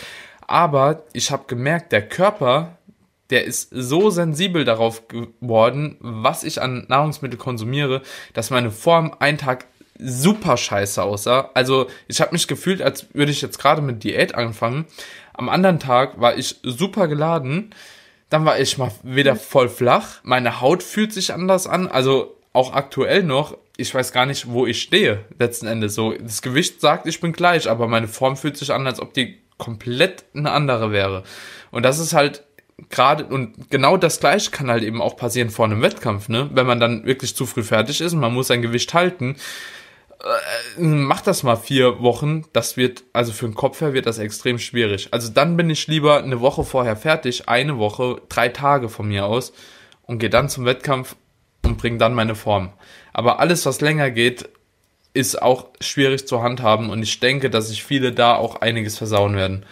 Aber 0.46 1.04
ich 1.12 1.30
habe 1.30 1.44
gemerkt, 1.46 1.92
der 1.92 2.08
Körper, 2.08 2.78
der 3.30 3.44
ist 3.44 3.68
so 3.72 4.10
sensibel 4.10 4.64
darauf 4.64 5.08
geworden, 5.08 5.96
was 6.00 6.44
ich 6.44 6.60
an 6.62 6.86
Nahrungsmittel 6.88 7.38
konsumiere, 7.38 8.02
dass 8.32 8.50
meine 8.50 8.70
Form 8.70 9.14
einen 9.18 9.38
Tag 9.38 9.66
super 9.98 10.56
scheiße 10.56 11.02
aussah. 11.02 11.50
Also 11.54 11.88
ich 12.08 12.20
habe 12.20 12.32
mich 12.32 12.48
gefühlt, 12.48 12.80
als 12.80 13.12
würde 13.12 13.32
ich 13.32 13.42
jetzt 13.42 13.58
gerade 13.58 13.82
mit 13.82 14.02
Diät 14.02 14.34
anfangen. 14.34 14.86
Am 15.34 15.48
anderen 15.48 15.78
Tag 15.78 16.20
war 16.20 16.36
ich 16.36 16.56
super 16.62 17.06
geladen 17.06 17.74
dann 18.30 18.44
war 18.44 18.58
ich 18.58 18.78
mal 18.78 18.92
wieder 19.02 19.36
voll 19.36 19.68
flach. 19.68 20.20
Meine 20.22 20.60
Haut 20.60 20.82
fühlt 20.82 21.12
sich 21.12 21.34
anders 21.34 21.66
an. 21.66 21.88
Also 21.88 22.36
auch 22.52 22.72
aktuell 22.72 23.22
noch. 23.22 23.58
Ich 23.76 23.94
weiß 23.94 24.12
gar 24.12 24.26
nicht, 24.26 24.48
wo 24.50 24.66
ich 24.66 24.80
stehe, 24.80 25.24
letzten 25.38 25.66
Endes. 25.66 25.94
So, 25.94 26.12
das 26.12 26.40
Gewicht 26.40 26.80
sagt, 26.80 27.06
ich 27.06 27.20
bin 27.20 27.32
gleich, 27.32 27.68
aber 27.68 27.88
meine 27.88 28.08
Form 28.08 28.36
fühlt 28.36 28.56
sich 28.56 28.72
an, 28.72 28.86
als 28.86 29.00
ob 29.00 29.14
die 29.14 29.38
komplett 29.58 30.24
eine 30.34 30.52
andere 30.52 30.92
wäre. 30.92 31.24
Und 31.70 31.82
das 31.82 31.98
ist 31.98 32.12
halt 32.12 32.44
gerade, 32.88 33.26
und 33.26 33.70
genau 33.70 33.96
das 33.96 34.20
gleiche 34.20 34.50
kann 34.50 34.70
halt 34.70 34.82
eben 34.82 35.02
auch 35.02 35.16
passieren 35.16 35.50
vor 35.50 35.66
einem 35.66 35.82
Wettkampf, 35.82 36.28
ne? 36.28 36.48
Wenn 36.52 36.66
man 36.66 36.80
dann 36.80 37.04
wirklich 37.04 37.36
zu 37.36 37.46
früh 37.46 37.62
fertig 37.62 38.00
ist 38.00 38.14
und 38.14 38.20
man 38.20 38.32
muss 38.32 38.46
sein 38.46 38.62
Gewicht 38.62 38.94
halten, 38.94 39.36
mach 40.76 41.20
das 41.20 41.42
mal 41.42 41.56
vier 41.56 42.00
Wochen. 42.00 42.44
Das 42.52 42.76
wird, 42.76 43.04
also 43.12 43.32
für 43.32 43.46
den 43.46 43.54
Kopf 43.54 43.80
her 43.80 43.92
wird 43.92 44.06
das 44.06 44.18
extrem 44.18 44.58
schwierig. 44.58 45.08
Also 45.10 45.30
dann 45.30 45.56
bin 45.56 45.70
ich 45.70 45.86
lieber 45.86 46.22
eine 46.22 46.40
Woche 46.40 46.64
vorher 46.64 46.96
fertig, 46.96 47.48
eine 47.48 47.78
Woche, 47.78 48.20
drei 48.28 48.48
Tage 48.48 48.88
von 48.88 49.08
mir 49.08 49.26
aus 49.26 49.52
und 50.02 50.18
gehe 50.18 50.30
dann 50.30 50.48
zum 50.48 50.64
Wettkampf 50.64 51.16
und 51.64 51.78
bringe 51.78 51.98
dann 51.98 52.14
meine 52.14 52.34
Form. 52.34 52.72
Aber 53.12 53.40
alles, 53.40 53.66
was 53.66 53.80
länger 53.80 54.10
geht, 54.10 54.48
ist 55.12 55.40
auch 55.42 55.68
schwierig 55.80 56.26
zu 56.26 56.42
handhaben 56.42 56.90
und 56.90 57.02
ich 57.02 57.18
denke, 57.20 57.50
dass 57.50 57.68
sich 57.68 57.82
viele 57.82 58.12
da 58.12 58.36
auch 58.36 58.60
einiges 58.60 58.98
versauen 58.98 59.34
werden. 59.36 59.66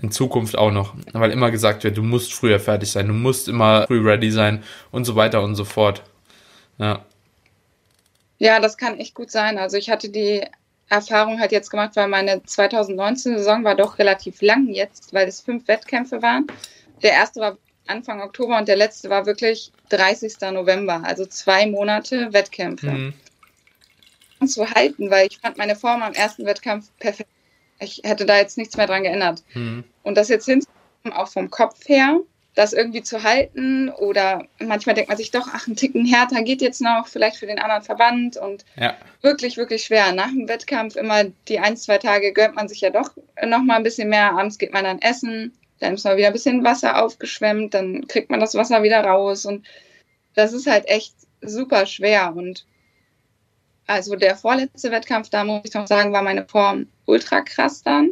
In 0.00 0.12
Zukunft 0.12 0.56
auch 0.56 0.70
noch. 0.70 0.94
Weil 1.12 1.32
immer 1.32 1.50
gesagt 1.50 1.82
wird, 1.82 1.96
du 1.96 2.04
musst 2.04 2.32
früher 2.32 2.60
fertig 2.60 2.92
sein, 2.92 3.08
du 3.08 3.14
musst 3.14 3.48
immer 3.48 3.86
früh 3.86 4.00
ready 4.00 4.30
sein 4.30 4.62
und 4.92 5.04
so 5.04 5.16
weiter 5.16 5.42
und 5.42 5.56
so 5.56 5.64
fort. 5.64 6.04
Ja. 6.78 7.04
Ja, 8.38 8.60
das 8.60 8.76
kann 8.76 8.98
echt 8.98 9.14
gut 9.14 9.30
sein. 9.30 9.58
Also 9.58 9.76
ich 9.76 9.90
hatte 9.90 10.08
die 10.08 10.42
Erfahrung 10.88 11.40
halt 11.40 11.52
jetzt 11.52 11.70
gemacht, 11.70 11.96
weil 11.96 12.08
meine 12.08 12.36
2019-Saison 12.36 13.64
war 13.64 13.74
doch 13.74 13.98
relativ 13.98 14.40
lang 14.40 14.68
jetzt, 14.68 15.12
weil 15.12 15.28
es 15.28 15.40
fünf 15.40 15.68
Wettkämpfe 15.68 16.22
waren. 16.22 16.46
Der 17.02 17.12
erste 17.12 17.40
war 17.40 17.58
Anfang 17.86 18.20
Oktober 18.22 18.58
und 18.58 18.68
der 18.68 18.76
letzte 18.76 19.10
war 19.10 19.26
wirklich 19.26 19.72
30. 19.90 20.36
November, 20.52 21.02
also 21.04 21.26
zwei 21.26 21.66
Monate 21.66 22.32
Wettkämpfe. 22.32 22.90
Mhm. 22.90 23.14
Zu 24.46 24.70
halten, 24.70 25.10
weil 25.10 25.26
ich 25.26 25.38
fand 25.38 25.58
meine 25.58 25.74
Form 25.74 26.00
am 26.02 26.12
ersten 26.12 26.46
Wettkampf 26.46 26.90
perfekt. 27.00 27.30
Ich 27.80 28.02
hätte 28.04 28.24
da 28.24 28.36
jetzt 28.36 28.56
nichts 28.56 28.76
mehr 28.76 28.86
dran 28.86 29.02
geändert. 29.02 29.42
Mhm. 29.54 29.84
Und 30.04 30.16
das 30.16 30.28
jetzt 30.28 30.44
hinzukommen, 30.44 31.12
auch 31.12 31.28
vom 31.28 31.50
Kopf 31.50 31.88
her, 31.88 32.20
das 32.58 32.72
irgendwie 32.72 33.04
zu 33.04 33.22
halten 33.22 33.88
oder 33.88 34.44
manchmal 34.58 34.96
denkt 34.96 35.08
man 35.08 35.16
sich 35.16 35.30
doch, 35.30 35.46
ach, 35.52 35.68
ein 35.68 35.76
Ticken 35.76 36.04
härter 36.04 36.42
geht 36.42 36.60
jetzt 36.60 36.80
noch, 36.80 37.06
vielleicht 37.06 37.36
für 37.36 37.46
den 37.46 37.60
anderen 37.60 37.84
Verband 37.84 38.36
und 38.36 38.64
ja. 38.74 38.96
wirklich, 39.22 39.56
wirklich 39.56 39.84
schwer. 39.84 40.10
Nach 40.12 40.26
dem 40.26 40.48
Wettkampf 40.48 40.96
immer 40.96 41.22
die 41.46 41.60
ein, 41.60 41.76
zwei 41.76 41.98
Tage 41.98 42.32
gönnt 42.32 42.56
man 42.56 42.66
sich 42.68 42.80
ja 42.80 42.90
doch 42.90 43.12
noch 43.46 43.62
mal 43.62 43.76
ein 43.76 43.84
bisschen 43.84 44.08
mehr. 44.08 44.32
Abends 44.32 44.58
geht 44.58 44.72
man 44.72 44.82
dann 44.82 45.00
essen, 45.00 45.56
dann 45.78 45.94
ist 45.94 46.04
mal 46.04 46.16
wieder 46.16 46.26
ein 46.26 46.32
bisschen 46.32 46.64
Wasser 46.64 47.00
aufgeschwemmt, 47.00 47.74
dann 47.74 48.08
kriegt 48.08 48.28
man 48.28 48.40
das 48.40 48.56
Wasser 48.56 48.82
wieder 48.82 49.04
raus 49.04 49.46
und 49.46 49.64
das 50.34 50.52
ist 50.52 50.66
halt 50.66 50.88
echt 50.88 51.14
super 51.40 51.86
schwer 51.86 52.34
und 52.34 52.66
also 53.86 54.16
der 54.16 54.34
vorletzte 54.34 54.90
Wettkampf, 54.90 55.30
da 55.30 55.44
muss 55.44 55.60
ich 55.62 55.74
noch 55.74 55.86
sagen, 55.86 56.12
war 56.12 56.22
meine 56.22 56.44
Form 56.44 56.88
ultra 57.06 57.40
krass 57.40 57.84
dann 57.84 58.10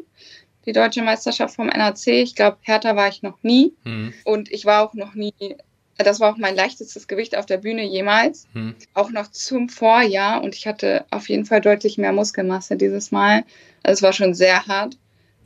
die 0.67 0.73
deutsche 0.73 1.03
Meisterschaft 1.03 1.55
vom 1.55 1.69
NRC. 1.69 2.09
Ich 2.09 2.35
glaube, 2.35 2.59
härter 2.63 2.97
war 2.97 3.09
ich 3.09 3.23
noch 3.23 3.39
nie. 3.43 3.73
Mhm. 3.85 4.13
Und 4.25 4.51
ich 4.51 4.67
war 4.67 4.85
auch 4.85 4.95
noch 4.95 5.15
nie, 5.15 5.33
das 5.97 6.21
war 6.21 6.33
auch 6.33 6.37
mein 6.37 6.57
leichtestes 6.57 7.07
Gewicht 7.07 7.37
auf 7.37 7.47
der 7.47 7.59
Bühne 7.59 7.85
jemals. 7.85 8.49
Mhm. 8.53 8.75
Auch 8.93 9.11
noch 9.11 9.31
zum 9.31 9.69
Vorjahr. 9.69 10.43
Und 10.43 10.55
ich 10.55 10.67
hatte 10.67 11.05
auf 11.11 11.29
jeden 11.29 11.47
Fall 11.47 11.61
deutlich 11.61 11.99
mehr 11.99 12.13
Muskelmasse 12.13 12.77
dieses 12.77 13.13
Mal. 13.13 13.45
Also 13.83 13.99
es 13.99 14.03
war 14.03 14.13
schon 14.13 14.35
sehr 14.35 14.67
hart. 14.67 14.97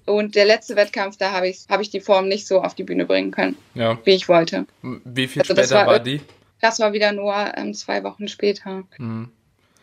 Und 0.06 0.34
der 0.34 0.46
letzte 0.46 0.74
Wettkampf, 0.76 1.18
da 1.18 1.32
habe 1.32 1.48
ich, 1.48 1.66
hab 1.68 1.80
ich 1.80 1.90
die 1.90 2.00
Form 2.00 2.26
nicht 2.26 2.46
so 2.46 2.62
auf 2.62 2.74
die 2.74 2.82
Bühne 2.82 3.04
bringen 3.04 3.30
können, 3.30 3.56
ja. 3.74 3.98
wie 4.04 4.12
ich 4.12 4.28
wollte. 4.28 4.66
Wie 4.82 5.28
viel 5.28 5.42
also 5.42 5.54
später 5.54 5.74
war, 5.74 5.86
war, 5.86 6.00
die? 6.00 6.20
Das 6.60 6.80
war 6.80 6.92
wieder 6.92 7.12
nur 7.12 7.34
ähm, 7.56 7.74
zwei 7.74 8.02
Wochen 8.02 8.26
später. 8.26 8.84
Mhm. 8.98 9.30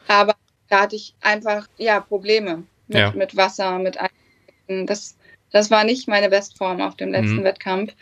Aber 0.08 0.36
da 0.70 0.82
hatte 0.82 0.96
ich 0.96 1.14
einfach 1.22 1.68
ja 1.78 2.00
Probleme 2.00 2.64
mit, 2.88 2.98
ja. 2.98 3.12
mit 3.12 3.38
Wasser, 3.38 3.78
mit 3.80 3.98
das 4.68 5.17
das 5.52 5.72
war 5.72 5.84
nicht 5.84 6.08
meine 6.08 6.30
Bestform 6.30 6.82
auf 6.82 6.96
dem 6.96 7.12
letzten 7.12 7.38
mhm. 7.38 7.44
Wettkampf. 7.44 7.94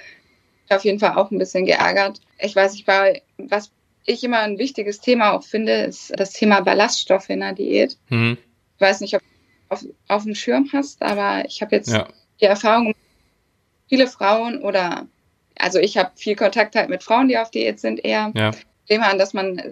Ich 0.66 0.76
auf 0.76 0.84
jeden 0.84 1.00
Fall 1.00 1.16
auch 1.16 1.32
ein 1.32 1.38
bisschen 1.38 1.66
geärgert. 1.66 2.20
Ich 2.40 2.56
weiß 2.56 2.74
nicht, 2.74 2.88
war, 2.88 3.14
was 3.38 3.72
ich 4.06 4.24
immer 4.24 4.40
ein 4.40 4.58
wichtiges 4.58 5.00
Thema 5.00 5.34
auch 5.34 5.44
finde, 5.44 5.84
ist 5.84 6.14
das 6.18 6.32
Thema 6.32 6.62
Ballaststoffe 6.62 7.30
in 7.30 7.42
der 7.42 7.54
Diät. 7.54 7.98
Mhm. 8.10 8.38
Ich 8.76 8.82
weiß 8.82 9.02
nicht, 9.02 9.16
ob 9.16 9.22
du 9.22 9.28
auf, 9.70 9.86
auf 10.08 10.24
dem 10.24 10.36
Schirm 10.36 10.70
hast, 10.74 11.02
aber 11.02 11.46
ich 11.46 11.62
habe 11.62 11.76
jetzt 11.76 11.90
ja. 11.90 12.08
die 12.42 12.46
Erfahrung, 12.46 12.94
viele 13.88 14.08
Frauen 14.08 14.62
oder, 14.62 15.08
also 15.58 15.80
ich 15.80 15.98
habe 15.98 16.12
viel 16.16 16.36
Kontakt 16.36 16.76
halt 16.76 16.90
mit 16.90 17.04
Frauen, 17.04 17.28
die 17.28 17.38
auf 17.38 17.52
Diät 17.52 17.80
sind, 17.80 18.04
eher 18.04 18.32
ja. 18.36 18.52
dem 18.90 19.02
an, 19.02 19.18
dass 19.18 19.34
man 19.34 19.72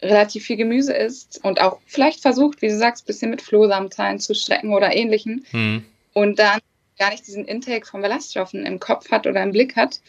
relativ 0.00 0.44
viel 0.44 0.56
Gemüse 0.56 0.92
isst 0.92 1.40
und 1.44 1.60
auch 1.60 1.78
vielleicht 1.86 2.20
versucht, 2.20 2.60
wie 2.60 2.68
du 2.68 2.76
sagst, 2.76 3.04
ein 3.04 3.06
bisschen 3.06 3.30
mit 3.30 3.42
Flohsamenzahlen 3.42 4.18
zu 4.18 4.34
strecken 4.34 4.74
oder 4.74 4.94
ähnlichen. 4.94 5.46
Mhm. 5.52 5.84
Und 6.12 6.38
dann 6.38 6.60
gar 7.02 7.10
nicht 7.10 7.26
diesen 7.26 7.46
Intake 7.46 7.84
von 7.84 8.00
Ballaststoffen 8.00 8.64
im 8.64 8.78
Kopf 8.78 9.10
hat 9.10 9.26
oder 9.26 9.42
im 9.42 9.50
Blick 9.50 9.74
hat. 9.74 10.00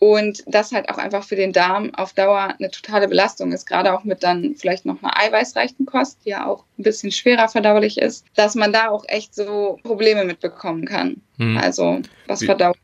Und 0.00 0.42
das 0.48 0.72
halt 0.72 0.88
auch 0.90 0.98
einfach 0.98 1.22
für 1.22 1.36
den 1.36 1.52
Darm 1.52 1.94
auf 1.94 2.12
Dauer 2.12 2.56
eine 2.58 2.72
totale 2.72 3.06
Belastung 3.06 3.52
ist, 3.52 3.66
gerade 3.66 3.94
auch 3.94 4.02
mit 4.02 4.24
dann 4.24 4.56
vielleicht 4.56 4.84
noch 4.84 5.00
einer 5.00 5.16
eiweißreichen 5.16 5.86
Kost, 5.86 6.18
die 6.24 6.30
ja 6.30 6.46
auch 6.46 6.64
ein 6.76 6.82
bisschen 6.82 7.12
schwerer 7.12 7.48
verdaulich 7.48 7.98
ist, 7.98 8.26
dass 8.34 8.56
man 8.56 8.72
da 8.72 8.88
auch 8.88 9.04
echt 9.06 9.32
so 9.32 9.78
Probleme 9.84 10.24
mitbekommen 10.24 10.84
kann. 10.86 11.22
Hm. 11.38 11.56
Also 11.56 12.02
was? 12.26 12.42
Verdauung 12.42 12.74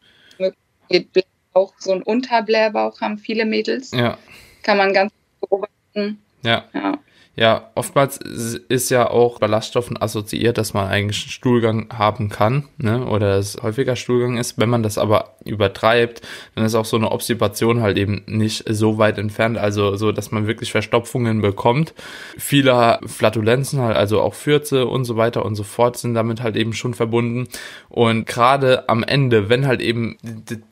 geht, 0.89 1.09
auch 1.53 1.75
so 1.79 1.91
ein 1.91 2.05
Unterblähbauch 2.05 3.01
haben 3.01 3.19
viele 3.19 3.45
Mädels. 3.45 3.91
Ja. 3.91 4.17
Kann 4.63 4.77
man 4.77 4.93
ganz 4.93 5.13
beobachten. 5.41 6.23
Ja. 6.45 6.67
ja. 6.73 7.01
Ja, 7.37 7.71
oftmals 7.77 8.19
ist 8.19 8.91
ja 8.91 9.09
auch 9.09 9.39
Ballaststoffen 9.39 10.01
assoziiert, 10.01 10.59
dass 10.59 10.75
man 10.75 10.89
eigentlich 10.89 11.23
einen 11.25 11.31
Stuhlgang 11.31 11.87
haben 11.97 12.29
kann, 12.29 12.65
ne? 12.77 13.07
Oder 13.07 13.39
es 13.39 13.57
häufiger 13.63 13.95
Stuhlgang 13.95 14.37
ist. 14.37 14.59
Wenn 14.59 14.69
man 14.69 14.83
das 14.83 14.99
aber 14.99 15.37
übertreibt, 15.45 16.23
dann 16.55 16.65
ist 16.65 16.75
auch 16.75 16.85
so 16.85 16.97
eine 16.97 17.11
Obstipation 17.13 17.83
halt 17.83 17.99
eben 17.99 18.25
nicht 18.27 18.65
so 18.69 18.99
weit 18.99 19.17
entfernt, 19.17 19.59
also 19.59 19.97
so, 19.97 20.11
dass 20.11 20.33
man 20.33 20.49
wirklich 20.49 20.73
Verstopfungen 20.73 21.41
bekommt. 21.41 21.95
Viele 22.37 22.99
Flatulenzen 23.07 23.81
halt, 23.81 23.97
also 23.97 24.21
auch 24.21 24.35
Fürze 24.35 24.87
und 24.87 25.05
so 25.05 25.17
weiter 25.17 25.45
und 25.45 25.55
so 25.55 25.63
fort 25.63 25.97
sind 25.97 26.15
damit 26.15 26.43
halt 26.43 26.57
eben 26.57 26.73
schon 26.73 26.95
verbunden. 26.95 27.47
Und 27.89 28.27
gerade 28.27 28.89
am 28.89 29.05
Ende, 29.05 29.49
wenn 29.49 29.69
halt 29.69 29.81
eben 29.81 30.19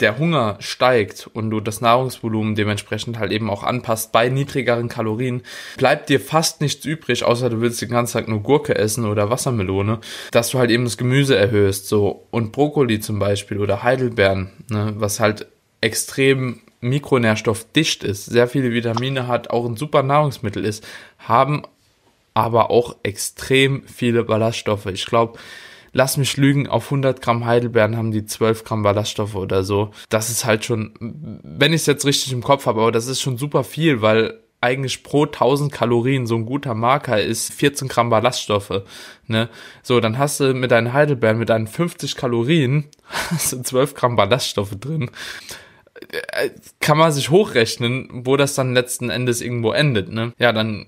der 0.00 0.18
Hunger 0.18 0.56
steigt 0.58 1.30
und 1.32 1.50
du 1.50 1.60
das 1.60 1.80
Nahrungsvolumen 1.80 2.56
dementsprechend 2.56 3.18
halt 3.18 3.30
eben 3.30 3.48
auch 3.48 3.62
anpasst 3.62 4.10
bei 4.10 4.28
niedrigeren 4.28 4.88
Kalorien, 4.88 5.42
bleibt 5.76 6.08
dir 6.08 6.20
fast 6.20 6.47
nichts 6.60 6.84
übrig, 6.84 7.24
außer 7.24 7.50
du 7.50 7.60
willst 7.60 7.80
den 7.82 7.90
ganzen 7.90 8.14
Tag 8.14 8.28
nur 8.28 8.42
Gurke 8.42 8.74
essen 8.74 9.04
oder 9.04 9.30
Wassermelone, 9.30 10.00
dass 10.30 10.50
du 10.50 10.58
halt 10.58 10.70
eben 10.70 10.84
das 10.84 10.96
Gemüse 10.96 11.36
erhöhst, 11.36 11.88
so 11.88 12.26
und 12.30 12.52
Brokkoli 12.52 13.00
zum 13.00 13.18
Beispiel 13.18 13.58
oder 13.58 13.82
Heidelbeeren, 13.82 14.50
ne, 14.70 14.94
was 14.96 15.20
halt 15.20 15.46
extrem 15.80 16.60
mikronährstoffdicht 16.80 18.04
ist, 18.04 18.26
sehr 18.26 18.48
viele 18.48 18.72
Vitamine 18.72 19.26
hat, 19.26 19.50
auch 19.50 19.66
ein 19.66 19.76
super 19.76 20.02
Nahrungsmittel 20.02 20.64
ist, 20.64 20.86
haben 21.18 21.62
aber 22.34 22.70
auch 22.70 22.96
extrem 23.02 23.82
viele 23.86 24.24
Ballaststoffe. 24.24 24.86
Ich 24.86 25.06
glaube, 25.06 25.38
lass 25.92 26.16
mich 26.16 26.36
lügen, 26.36 26.68
auf 26.68 26.84
100 26.84 27.20
Gramm 27.20 27.44
Heidelbeeren 27.44 27.96
haben 27.96 28.12
die 28.12 28.26
12 28.26 28.64
Gramm 28.64 28.82
Ballaststoffe 28.82 29.34
oder 29.34 29.64
so. 29.64 29.90
Das 30.08 30.30
ist 30.30 30.44
halt 30.44 30.64
schon, 30.64 30.94
wenn 31.42 31.72
ich 31.72 31.82
es 31.82 31.86
jetzt 31.86 32.06
richtig 32.06 32.32
im 32.32 32.42
Kopf 32.42 32.66
habe, 32.66 32.80
aber 32.80 32.92
das 32.92 33.08
ist 33.08 33.20
schon 33.20 33.38
super 33.38 33.64
viel, 33.64 34.02
weil 34.02 34.38
eigentlich 34.60 35.02
pro 35.02 35.24
1000 35.24 35.72
Kalorien 35.72 36.26
so 36.26 36.34
ein 36.34 36.46
guter 36.46 36.74
Marker 36.74 37.20
ist 37.22 37.52
14 37.52 37.88
Gramm 37.88 38.10
Ballaststoffe. 38.10 38.82
Ne? 39.26 39.48
So, 39.82 40.00
dann 40.00 40.18
hast 40.18 40.40
du 40.40 40.52
mit 40.54 40.70
deinen 40.70 40.92
Heidelbeeren, 40.92 41.38
mit 41.38 41.48
deinen 41.48 41.68
50 41.68 42.16
Kalorien, 42.16 42.86
hast 43.30 43.52
du 43.52 43.62
12 43.62 43.94
Gramm 43.94 44.16
Ballaststoffe 44.16 44.74
drin. 44.78 45.10
Äh, 46.32 46.50
kann 46.80 46.98
man 46.98 47.12
sich 47.12 47.30
hochrechnen, 47.30 48.08
wo 48.12 48.36
das 48.36 48.54
dann 48.54 48.74
letzten 48.74 49.10
Endes 49.10 49.40
irgendwo 49.40 49.72
endet. 49.72 50.10
Ne? 50.10 50.32
Ja, 50.38 50.52
dann 50.52 50.86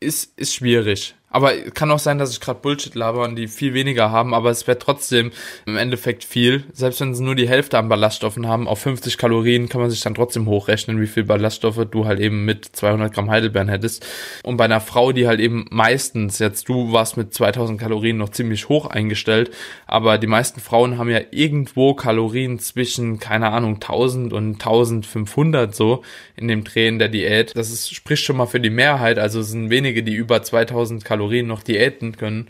ist, 0.00 0.38
ist 0.38 0.54
schwierig. 0.54 1.14
Aber 1.34 1.52
kann 1.74 1.90
auch 1.90 1.98
sein, 1.98 2.18
dass 2.18 2.30
ich 2.30 2.40
gerade 2.40 2.60
Bullshit 2.60 2.94
laber 2.94 3.24
und 3.24 3.34
die 3.34 3.48
viel 3.48 3.74
weniger 3.74 4.12
haben, 4.12 4.34
aber 4.34 4.50
es 4.50 4.68
wäre 4.68 4.78
trotzdem 4.78 5.32
im 5.66 5.76
Endeffekt 5.76 6.22
viel. 6.22 6.62
Selbst 6.72 7.00
wenn 7.00 7.12
sie 7.12 7.24
nur 7.24 7.34
die 7.34 7.48
Hälfte 7.48 7.76
an 7.76 7.88
Ballaststoffen 7.88 8.46
haben, 8.46 8.68
auf 8.68 8.78
50 8.78 9.18
Kalorien 9.18 9.68
kann 9.68 9.80
man 9.80 9.90
sich 9.90 10.00
dann 10.00 10.14
trotzdem 10.14 10.46
hochrechnen, 10.46 11.00
wie 11.00 11.08
viel 11.08 11.24
Ballaststoffe 11.24 11.88
du 11.90 12.04
halt 12.04 12.20
eben 12.20 12.44
mit 12.44 12.66
200 12.66 13.12
Gramm 13.12 13.32
Heidelbeeren 13.32 13.68
hättest. 13.68 14.06
Und 14.44 14.58
bei 14.58 14.66
einer 14.66 14.80
Frau, 14.80 15.10
die 15.10 15.26
halt 15.26 15.40
eben 15.40 15.66
meistens, 15.70 16.38
jetzt 16.38 16.68
du 16.68 16.92
warst 16.92 17.16
mit 17.16 17.34
2000 17.34 17.80
Kalorien 17.80 18.16
noch 18.16 18.28
ziemlich 18.28 18.68
hoch 18.68 18.86
eingestellt, 18.86 19.50
aber 19.88 20.18
die 20.18 20.28
meisten 20.28 20.60
Frauen 20.60 20.98
haben 20.98 21.10
ja 21.10 21.20
irgendwo 21.32 21.94
Kalorien 21.94 22.60
zwischen, 22.60 23.18
keine 23.18 23.50
Ahnung, 23.50 23.74
1000 23.74 24.32
und 24.32 24.52
1500 24.52 25.74
so 25.74 26.04
in 26.36 26.46
dem 26.46 26.62
Drehen 26.62 27.00
der 27.00 27.08
Diät. 27.08 27.56
Das 27.56 27.72
ist, 27.72 27.92
spricht 27.92 28.22
schon 28.22 28.36
mal 28.36 28.46
für 28.46 28.60
die 28.60 28.70
Mehrheit, 28.70 29.18
also 29.18 29.40
es 29.40 29.48
sind 29.48 29.70
wenige, 29.70 30.04
die 30.04 30.14
über 30.14 30.40
2000 30.40 31.04
Kalorien 31.04 31.23
Kalorien 31.24 31.46
noch 31.46 31.62
diäten 31.62 32.16
können. 32.16 32.48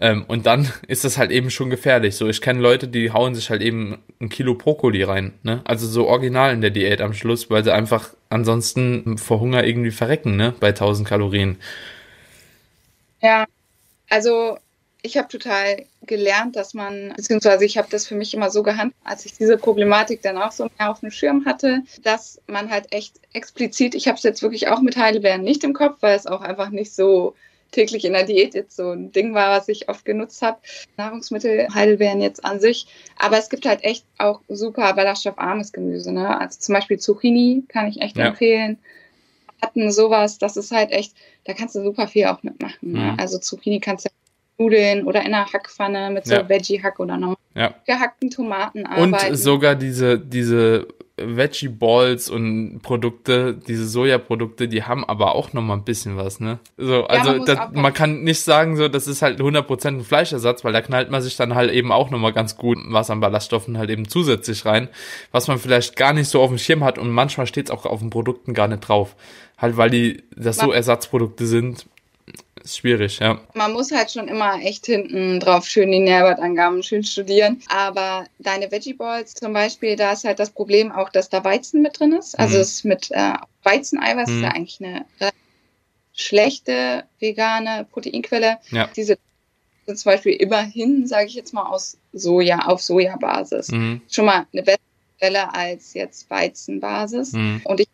Ähm, 0.00 0.24
und 0.28 0.46
dann 0.46 0.70
ist 0.88 1.04
das 1.04 1.18
halt 1.18 1.30
eben 1.30 1.50
schon 1.50 1.70
gefährlich. 1.70 2.16
So, 2.16 2.28
ich 2.28 2.40
kenne 2.40 2.60
Leute, 2.60 2.88
die 2.88 3.12
hauen 3.12 3.34
sich 3.34 3.50
halt 3.50 3.62
eben 3.62 3.98
ein 4.20 4.28
Kilo 4.28 4.54
Brokkoli 4.54 5.02
rein, 5.02 5.34
ne? 5.42 5.62
Also 5.64 5.86
so 5.86 6.06
original 6.06 6.52
in 6.52 6.60
der 6.60 6.70
Diät 6.70 7.00
am 7.00 7.14
Schluss, 7.14 7.50
weil 7.50 7.64
sie 7.64 7.72
einfach 7.72 8.10
ansonsten 8.28 9.18
vor 9.18 9.40
Hunger 9.40 9.64
irgendwie 9.64 9.90
verrecken, 9.90 10.36
ne? 10.36 10.54
Bei 10.60 10.68
1000 10.68 11.08
Kalorien. 11.08 11.56
Ja, 13.22 13.46
also 14.10 14.58
ich 15.02 15.16
habe 15.16 15.28
total 15.28 15.84
gelernt, 16.02 16.56
dass 16.56 16.74
man, 16.74 17.12
beziehungsweise 17.16 17.64
ich 17.64 17.78
habe 17.78 17.88
das 17.90 18.06
für 18.06 18.16
mich 18.16 18.34
immer 18.34 18.50
so 18.50 18.62
gehandelt, 18.62 18.96
als 19.04 19.24
ich 19.24 19.32
diese 19.32 19.56
Problematik 19.56 20.20
dann 20.22 20.36
auch 20.36 20.52
so 20.52 20.68
mehr 20.78 20.90
auf 20.90 21.00
dem 21.00 21.10
Schirm 21.10 21.44
hatte, 21.46 21.82
dass 22.02 22.40
man 22.46 22.70
halt 22.70 22.92
echt 22.92 23.14
explizit, 23.32 23.94
ich 23.94 24.08
habe 24.08 24.16
es 24.16 24.24
jetzt 24.24 24.42
wirklich 24.42 24.68
auch 24.68 24.80
mit 24.80 24.96
Heidelbeeren 24.96 25.42
nicht 25.42 25.64
im 25.64 25.72
Kopf, 25.72 25.98
weil 26.00 26.16
es 26.16 26.26
auch 26.26 26.40
einfach 26.40 26.70
nicht 26.70 26.92
so 26.92 27.34
täglich 27.70 28.04
in 28.04 28.12
der 28.12 28.24
Diät 28.24 28.54
jetzt 28.54 28.76
so 28.76 28.90
ein 28.90 29.12
Ding 29.12 29.34
war, 29.34 29.56
was 29.56 29.68
ich 29.68 29.88
oft 29.88 30.04
genutzt 30.04 30.42
habe. 30.42 30.58
Nahrungsmittel, 30.96 31.68
Heidelbeeren 31.72 32.20
jetzt 32.20 32.44
an 32.44 32.60
sich. 32.60 32.86
Aber 33.18 33.38
es 33.38 33.48
gibt 33.48 33.66
halt 33.66 33.84
echt 33.84 34.04
auch 34.18 34.40
super 34.48 34.92
ballaststoffarmes 34.94 35.72
Gemüse. 35.72 36.12
Ne? 36.12 36.40
Also 36.40 36.58
zum 36.60 36.74
Beispiel 36.74 36.98
Zucchini 36.98 37.64
kann 37.68 37.88
ich 37.88 38.00
echt 38.00 38.16
ja. 38.16 38.26
empfehlen. 38.26 38.78
Hatten 39.60 39.90
sowas, 39.90 40.38
das 40.38 40.56
ist 40.56 40.70
halt 40.70 40.90
echt, 40.90 41.14
da 41.44 41.54
kannst 41.54 41.74
du 41.74 41.82
super 41.82 42.08
viel 42.08 42.26
auch 42.26 42.42
mitmachen. 42.42 42.92
Ne? 42.92 43.12
Mhm. 43.12 43.14
Also 43.18 43.38
Zucchini 43.38 43.80
kannst 43.80 44.06
du 44.06 44.10
Nudeln 44.58 45.04
oder 45.04 45.20
in 45.20 45.34
einer 45.34 45.52
Hackpfanne 45.52 46.10
mit 46.10 46.26
so 46.26 46.34
ja. 46.34 46.48
Veggie-Hack 46.48 46.98
oder 46.98 47.16
noch 47.16 47.36
ja. 47.54 47.74
gehackten 47.86 48.30
Tomaten 48.30 48.86
arbeiten. 48.86 49.30
Und 49.30 49.36
sogar 49.36 49.74
diese, 49.74 50.18
diese 50.18 50.88
Veggie 51.18 51.68
Balls 51.68 52.28
und 52.28 52.80
Produkte, 52.82 53.54
diese 53.54 53.88
Sojaprodukte, 53.88 54.68
die 54.68 54.82
haben 54.82 55.02
aber 55.02 55.34
auch 55.34 55.54
noch 55.54 55.62
mal 55.62 55.72
ein 55.72 55.84
bisschen 55.84 56.18
was, 56.18 56.40
ne? 56.40 56.58
So, 56.76 57.06
also 57.06 57.30
ja, 57.30 57.36
man, 57.38 57.46
das, 57.46 57.58
man, 57.72 57.94
kann 57.94 58.22
nicht 58.22 58.42
sagen, 58.42 58.76
so, 58.76 58.88
das 58.88 59.06
ist 59.06 59.22
halt 59.22 59.40
100% 59.40 59.86
ein 59.86 60.00
Fleischersatz, 60.02 60.62
weil 60.62 60.74
da 60.74 60.82
knallt 60.82 61.10
man 61.10 61.22
sich 61.22 61.36
dann 61.36 61.54
halt 61.54 61.72
eben 61.72 61.90
auch 61.90 62.10
noch 62.10 62.18
mal 62.18 62.34
ganz 62.34 62.56
gut 62.58 62.76
was 62.88 63.08
an 63.08 63.20
Ballaststoffen 63.20 63.78
halt 63.78 63.88
eben 63.88 64.08
zusätzlich 64.08 64.66
rein, 64.66 64.88
was 65.32 65.48
man 65.48 65.58
vielleicht 65.58 65.96
gar 65.96 66.12
nicht 66.12 66.28
so 66.28 66.42
auf 66.42 66.50
dem 66.50 66.58
Schirm 66.58 66.84
hat 66.84 66.98
und 66.98 67.10
manchmal 67.10 67.46
steht 67.46 67.66
es 67.66 67.70
auch 67.70 67.86
auf 67.86 68.00
den 68.00 68.10
Produkten 68.10 68.52
gar 68.52 68.68
nicht 68.68 68.80
drauf. 68.80 69.16
Halt, 69.56 69.78
weil 69.78 69.88
die, 69.88 70.22
das 70.36 70.58
so 70.58 70.70
Ersatzprodukte 70.70 71.46
sind, 71.46 71.86
ist 72.66 72.78
schwierig, 72.78 73.18
ja. 73.20 73.40
Man 73.54 73.72
muss 73.72 73.92
halt 73.92 74.10
schon 74.10 74.28
immer 74.28 74.60
echt 74.60 74.86
hinten 74.86 75.40
drauf 75.40 75.66
schön 75.66 75.90
die 75.90 76.00
Nährwertangaben 76.00 76.82
schön 76.82 77.04
studieren. 77.04 77.62
Aber 77.68 78.26
deine 78.38 78.70
Veggie 78.70 78.94
Balls 78.94 79.34
zum 79.34 79.52
Beispiel, 79.52 79.96
da 79.96 80.12
ist 80.12 80.24
halt 80.24 80.38
das 80.38 80.50
Problem 80.50 80.92
auch, 80.92 81.08
dass 81.08 81.28
da 81.28 81.44
Weizen 81.44 81.82
mit 81.82 81.98
drin 81.98 82.12
ist. 82.12 82.38
Also 82.38 82.56
mhm. 82.56 82.60
es 82.62 82.84
mit 82.84 83.10
äh, 83.12 83.34
Weizeneiweiß 83.62 84.28
mhm. 84.28 84.36
ist 84.36 84.42
ja 84.42 84.50
eigentlich 84.50 84.80
eine 84.80 85.06
schlechte 86.12 87.04
vegane 87.20 87.86
Proteinquelle. 87.90 88.58
Ja. 88.70 88.88
Diese 88.96 89.18
sind 89.86 89.98
zum 89.98 90.12
Beispiel 90.12 90.32
immerhin, 90.32 91.06
sage 91.06 91.26
ich 91.26 91.34
jetzt 91.34 91.54
mal, 91.54 91.66
aus 91.66 91.96
Soja 92.12 92.66
auf 92.66 92.82
Sojabasis. 92.82 93.68
Mhm. 93.68 94.00
Schon 94.10 94.24
mal 94.24 94.46
eine 94.52 94.62
bessere 94.62 94.80
Quelle 95.18 95.54
als 95.54 95.94
jetzt 95.94 96.28
Weizenbasis. 96.28 97.32
Mhm. 97.32 97.60
Und 97.64 97.80
ich 97.80 97.88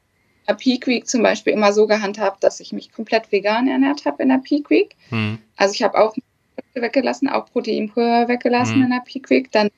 der 0.49 0.55
Peak 0.55 0.87
Week 0.87 1.07
zum 1.07 1.23
Beispiel 1.23 1.53
immer 1.53 1.73
so 1.73 1.87
gehandhabt, 1.87 2.43
dass 2.43 2.61
ich 2.61 2.73
mich 2.73 2.93
komplett 2.93 3.31
vegan 3.31 3.69
ernährt 3.69 4.05
habe 4.05 4.23
in 4.23 4.29
der 4.29 4.39
Peak 4.39 4.71
Week. 4.71 4.97
Hm. 5.11 5.39
Also 5.57 5.75
ich 5.75 5.83
habe 5.83 5.99
auch 5.99 6.15
weggelassen, 6.75 7.29
auch 7.29 7.47
Proteinpulver 7.47 8.29
weggelassen 8.29 8.77
hm. 8.77 8.83
in 8.85 8.91
der 8.91 9.03
Peak 9.05 9.31
Week, 9.31 9.51
dann 9.53 9.71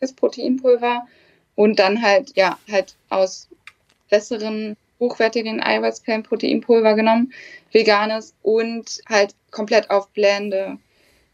das 0.00 0.12
Proteinpulver 0.12 1.06
und 1.54 1.78
dann 1.78 2.02
halt, 2.02 2.36
ja, 2.36 2.58
halt 2.70 2.94
aus 3.10 3.48
besseren, 4.08 4.76
hochwertigen 4.98 5.62
Eiweißquellen 5.62 6.22
Proteinpulver 6.22 6.94
genommen, 6.94 7.32
veganes 7.72 8.34
und 8.42 9.00
halt 9.08 9.34
komplett 9.50 9.90
auf 9.90 10.08
blende 10.08 10.78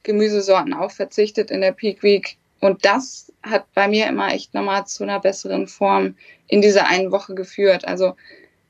Gemüsesorten 0.03 0.74
auch 0.74 0.91
verzichtet 0.91 1.51
in 1.51 1.61
der 1.61 1.72
Peak 1.72 2.03
Week. 2.03 2.37
Und 2.61 2.85
das 2.85 3.33
hat 3.43 3.72
bei 3.74 3.89
mir 3.89 4.07
immer 4.07 4.33
echt 4.33 4.55
nochmal 4.55 4.87
zu 4.87 5.03
einer 5.03 5.20
besseren 5.20 5.66
Form 5.66 6.14
in 6.49 6.62
dieser 6.62 6.87
einen 6.87 7.12
Woche 7.12 7.35
geführt. 7.35 7.87
Also 7.87 8.14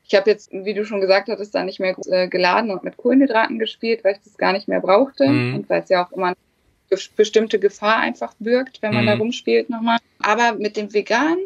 ich 0.07 0.15
habe 0.15 0.29
jetzt, 0.29 0.51
wie 0.53 0.73
du 0.73 0.85
schon 0.85 1.01
gesagt 1.01 1.27
hattest, 1.27 1.53
da 1.53 1.63
nicht 1.63 1.79
mehr 1.79 1.95
äh, 2.07 2.29
geladen 2.29 2.71
und 2.71 2.83
mit 2.83 2.95
Kohlenhydraten 2.95 3.59
gespielt, 3.59 4.03
weil 4.03 4.13
ich 4.13 4.21
das 4.23 4.37
gar 4.37 4.53
nicht 4.53 4.67
mehr 4.67 4.79
brauchte 4.79 5.27
mhm. 5.27 5.55
und 5.55 5.69
weil 5.69 5.83
es 5.83 5.89
ja 5.89 6.05
auch 6.05 6.11
immer 6.13 6.27
eine 6.27 6.99
bestimmte 7.17 7.59
Gefahr 7.59 7.97
einfach 7.97 8.33
birgt, 8.39 8.81
wenn 8.81 8.93
man 8.93 9.03
mhm. 9.03 9.07
da 9.07 9.15
rumspielt 9.15 9.69
nochmal. 9.69 9.97
Aber 10.19 10.53
mit 10.53 10.77
dem 10.77 10.93
Vegan, 10.93 11.37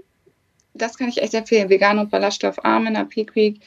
das 0.75 0.95
kann 0.97 1.09
ich 1.09 1.21
echt 1.21 1.33
empfehlen, 1.33 1.69
vegan 1.69 1.97
und 1.97 2.11
ballaststoffarm 2.11 2.85
in 2.85 2.93
der 2.93 3.05
Peak 3.05 3.35
Week, 3.35 3.59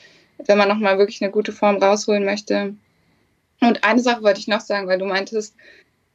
wenn 0.46 0.58
man 0.58 0.68
nochmal 0.68 0.96
wirklich 0.96 1.20
eine 1.22 1.32
gute 1.32 1.52
Form 1.52 1.76
rausholen 1.76 2.24
möchte. 2.24 2.74
Und 3.60 3.82
eine 3.82 4.00
Sache 4.00 4.22
wollte 4.22 4.38
ich 4.40 4.48
noch 4.48 4.60
sagen, 4.60 4.86
weil 4.86 4.98
du 4.98 5.06
meintest, 5.06 5.56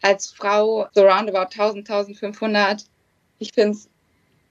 als 0.01 0.31
Frau 0.31 0.87
so 0.93 1.01
roundabout 1.01 1.51
1000, 1.51 1.89
1500, 1.89 2.85
ich 3.39 3.51
finde 3.53 3.71
es 3.71 3.89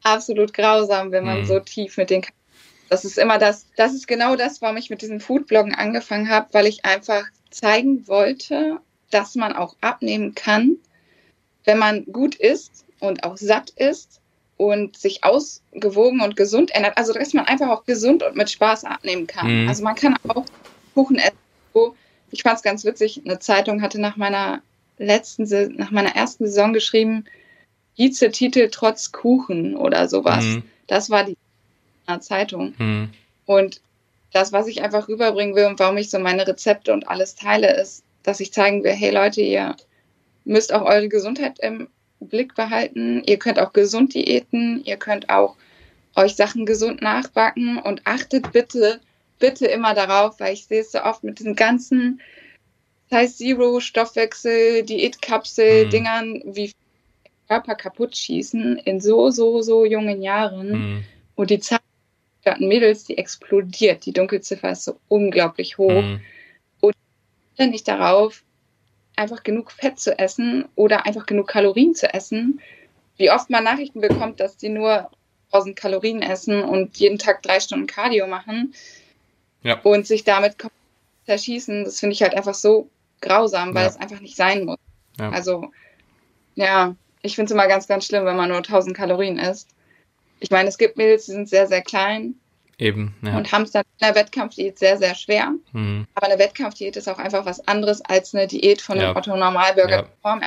absolut 0.02 0.52
grausam, 0.52 1.12
wenn 1.12 1.24
man 1.24 1.40
mhm. 1.40 1.46
so 1.46 1.60
tief 1.60 1.96
mit 1.96 2.10
den 2.10 2.20
das 2.88 3.04
ist 3.04 3.18
immer 3.18 3.38
das, 3.38 3.66
das 3.76 3.94
ist 3.94 4.08
genau 4.08 4.36
das, 4.36 4.62
warum 4.62 4.76
ich 4.76 4.90
mit 4.90 5.02
diesem 5.02 5.20
Foodbloggen 5.20 5.74
angefangen 5.74 6.28
habe, 6.28 6.48
weil 6.52 6.66
ich 6.66 6.84
einfach 6.84 7.24
zeigen 7.50 8.06
wollte, 8.08 8.78
dass 9.10 9.34
man 9.34 9.52
auch 9.54 9.76
abnehmen 9.80 10.34
kann, 10.34 10.76
wenn 11.64 11.78
man 11.78 12.04
gut 12.06 12.34
isst 12.34 12.84
und 13.00 13.24
auch 13.24 13.36
satt 13.36 13.70
isst 13.70 14.20
und 14.56 14.96
sich 14.96 15.24
ausgewogen 15.24 16.20
und 16.20 16.36
gesund 16.36 16.74
ändert. 16.74 16.98
Also, 16.98 17.12
dass 17.12 17.32
man 17.32 17.46
einfach 17.46 17.68
auch 17.68 17.84
gesund 17.84 18.22
und 18.22 18.36
mit 18.36 18.50
Spaß 18.50 18.84
abnehmen 18.84 19.26
kann. 19.26 19.62
Mhm. 19.62 19.68
Also, 19.68 19.84
man 19.84 19.94
kann 19.94 20.16
auch 20.28 20.44
Kuchen 20.94 21.16
essen. 21.16 21.36
Ich 22.30 22.42
fand 22.42 22.56
es 22.56 22.62
ganz 22.62 22.84
witzig. 22.84 23.22
Eine 23.24 23.38
Zeitung 23.38 23.80
hatte 23.80 24.00
nach 24.00 24.16
meiner 24.16 24.60
letzten, 24.98 25.44
nach 25.76 25.90
meiner 25.90 26.14
ersten 26.14 26.46
Saison 26.46 26.72
geschrieben, 26.72 27.24
Vize-Titel 27.96 28.68
trotz 28.70 29.12
Kuchen 29.12 29.76
oder 29.76 30.08
sowas. 30.08 30.44
Mhm. 30.44 30.62
Das 30.86 31.08
war 31.10 31.24
die 31.24 31.36
einer 32.08 32.20
Zeitung. 32.20 32.74
Mhm. 32.78 33.10
Und 33.46 33.80
das, 34.32 34.52
was 34.52 34.66
ich 34.66 34.82
einfach 34.82 35.08
rüberbringen 35.08 35.54
will 35.54 35.66
und 35.66 35.78
warum 35.78 35.96
ich 35.96 36.10
so 36.10 36.18
meine 36.18 36.46
Rezepte 36.46 36.92
und 36.92 37.08
alles 37.08 37.34
teile, 37.34 37.80
ist, 37.80 38.04
dass 38.22 38.40
ich 38.40 38.52
zeigen 38.52 38.84
will, 38.84 38.92
hey 38.92 39.10
Leute, 39.10 39.40
ihr 39.40 39.76
müsst 40.44 40.72
auch 40.72 40.82
eure 40.82 41.08
Gesundheit 41.08 41.58
im 41.60 41.88
Blick 42.20 42.54
behalten. 42.54 43.22
Ihr 43.24 43.38
könnt 43.38 43.58
auch 43.58 43.72
gesund 43.72 44.14
diäten, 44.14 44.82
ihr 44.84 44.96
könnt 44.96 45.30
auch 45.30 45.56
euch 46.16 46.34
Sachen 46.34 46.66
gesund 46.66 47.00
nachbacken 47.00 47.78
und 47.78 48.02
achtet 48.04 48.52
bitte, 48.52 49.00
bitte 49.38 49.66
immer 49.66 49.94
darauf, 49.94 50.40
weil 50.40 50.54
ich 50.54 50.66
sehe 50.66 50.80
es 50.80 50.92
so 50.92 51.02
oft 51.02 51.22
mit 51.22 51.38
diesen 51.38 51.54
ganzen 51.54 52.20
Size 53.10 53.34
Zero 53.34 53.80
Stoffwechsel, 53.80 54.82
Diätkapsel, 54.82 55.86
mhm. 55.86 55.90
Dingern, 55.90 56.42
wie 56.44 56.72
Körper 57.48 57.74
kaputt 57.74 58.16
schießen 58.16 58.76
in 58.78 59.00
so, 59.00 59.30
so, 59.30 59.62
so 59.62 59.84
jungen 59.84 60.20
Jahren. 60.20 60.70
Mhm. 60.70 61.04
Und 61.34 61.50
die 61.50 61.60
Zahl 61.60 61.78
der 62.56 62.66
Mädels, 62.68 63.04
die 63.04 63.18
explodiert. 63.18 64.06
Die 64.06 64.12
Dunkelziffer 64.12 64.70
ist 64.70 64.84
so 64.84 64.98
unglaublich 65.08 65.78
hoch. 65.78 66.02
Mhm. 66.02 66.20
Und 66.80 66.94
nicht 67.70 67.88
darauf, 67.88 68.44
einfach 69.16 69.42
genug 69.42 69.72
Fett 69.72 69.98
zu 69.98 70.16
essen 70.16 70.66
oder 70.76 71.06
einfach 71.06 71.26
genug 71.26 71.48
Kalorien 71.48 71.94
zu 71.94 72.12
essen. 72.14 72.60
Wie 73.16 73.30
oft 73.32 73.50
man 73.50 73.64
Nachrichten 73.64 74.00
bekommt, 74.00 74.38
dass 74.38 74.56
die 74.56 74.68
nur 74.68 75.10
1000 75.52 75.74
Kalorien 75.74 76.22
essen 76.22 76.62
und 76.62 76.96
jeden 76.98 77.18
Tag 77.18 77.42
drei 77.42 77.58
Stunden 77.58 77.88
Cardio 77.88 78.28
machen 78.28 78.74
ja. 79.62 79.80
und 79.80 80.06
sich 80.06 80.22
damit 80.22 80.56
zerschießen, 81.26 81.84
das 81.84 81.98
finde 81.98 82.12
ich 82.12 82.22
halt 82.22 82.34
einfach 82.34 82.54
so 82.54 82.88
grausam, 83.20 83.74
weil 83.74 83.82
ja. 83.82 83.88
es 83.88 83.96
einfach 83.96 84.20
nicht 84.20 84.36
sein 84.36 84.64
muss. 84.64 84.78
Ja. 85.18 85.30
Also, 85.30 85.72
ja, 86.54 86.94
ich 87.22 87.34
finde 87.34 87.46
es 87.46 87.52
immer 87.52 87.66
ganz, 87.66 87.88
ganz 87.88 88.06
schlimm, 88.06 88.24
wenn 88.24 88.36
man 88.36 88.48
nur 88.48 88.58
1000 88.58 88.96
Kalorien 88.96 89.38
isst. 89.38 89.68
Ich 90.40 90.50
meine, 90.50 90.68
es 90.68 90.78
gibt 90.78 90.96
Mädels, 90.96 91.26
die 91.26 91.32
sind 91.32 91.48
sehr, 91.48 91.66
sehr 91.66 91.82
klein. 91.82 92.34
Eben, 92.78 93.16
ja. 93.22 93.36
Und 93.36 93.50
haben 93.50 93.62
es 93.62 93.72
dann 93.72 93.82
in 93.82 94.06
der 94.06 94.14
Wettkampfdiät 94.14 94.78
sehr, 94.78 94.98
sehr 94.98 95.16
schwer. 95.16 95.52
Mhm. 95.72 96.06
Aber 96.14 96.26
eine 96.26 96.38
Wettkampfdiät 96.38 96.96
ist 96.96 97.08
auch 97.08 97.18
einfach 97.18 97.44
was 97.44 97.66
anderes 97.66 98.00
als 98.02 98.34
eine 98.34 98.46
Diät 98.46 98.80
von 98.80 98.98
einem 98.98 99.08
ja. 99.08 99.16
Otto-Normalbürger. 99.16 100.08
Ja. 100.24 100.40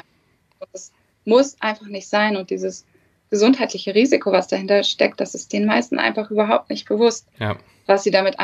Das 0.72 0.94
muss 1.26 1.58
einfach 1.60 1.88
nicht 1.88 2.08
sein. 2.08 2.38
Und 2.38 2.50
dieses 2.50 2.86
gesundheitliche 3.30 3.94
Risiko, 3.94 4.32
was 4.32 4.48
dahinter 4.48 4.84
steckt, 4.84 5.20
das 5.20 5.36
ist 5.36 5.52
den 5.52 5.66
meisten 5.66 6.00
einfach 6.00 6.32
überhaupt 6.32 6.70
nicht 6.70 6.88
bewusst, 6.88 7.28
ja. 7.38 7.58
was 7.86 8.04
sie 8.04 8.12
damit 8.12 8.38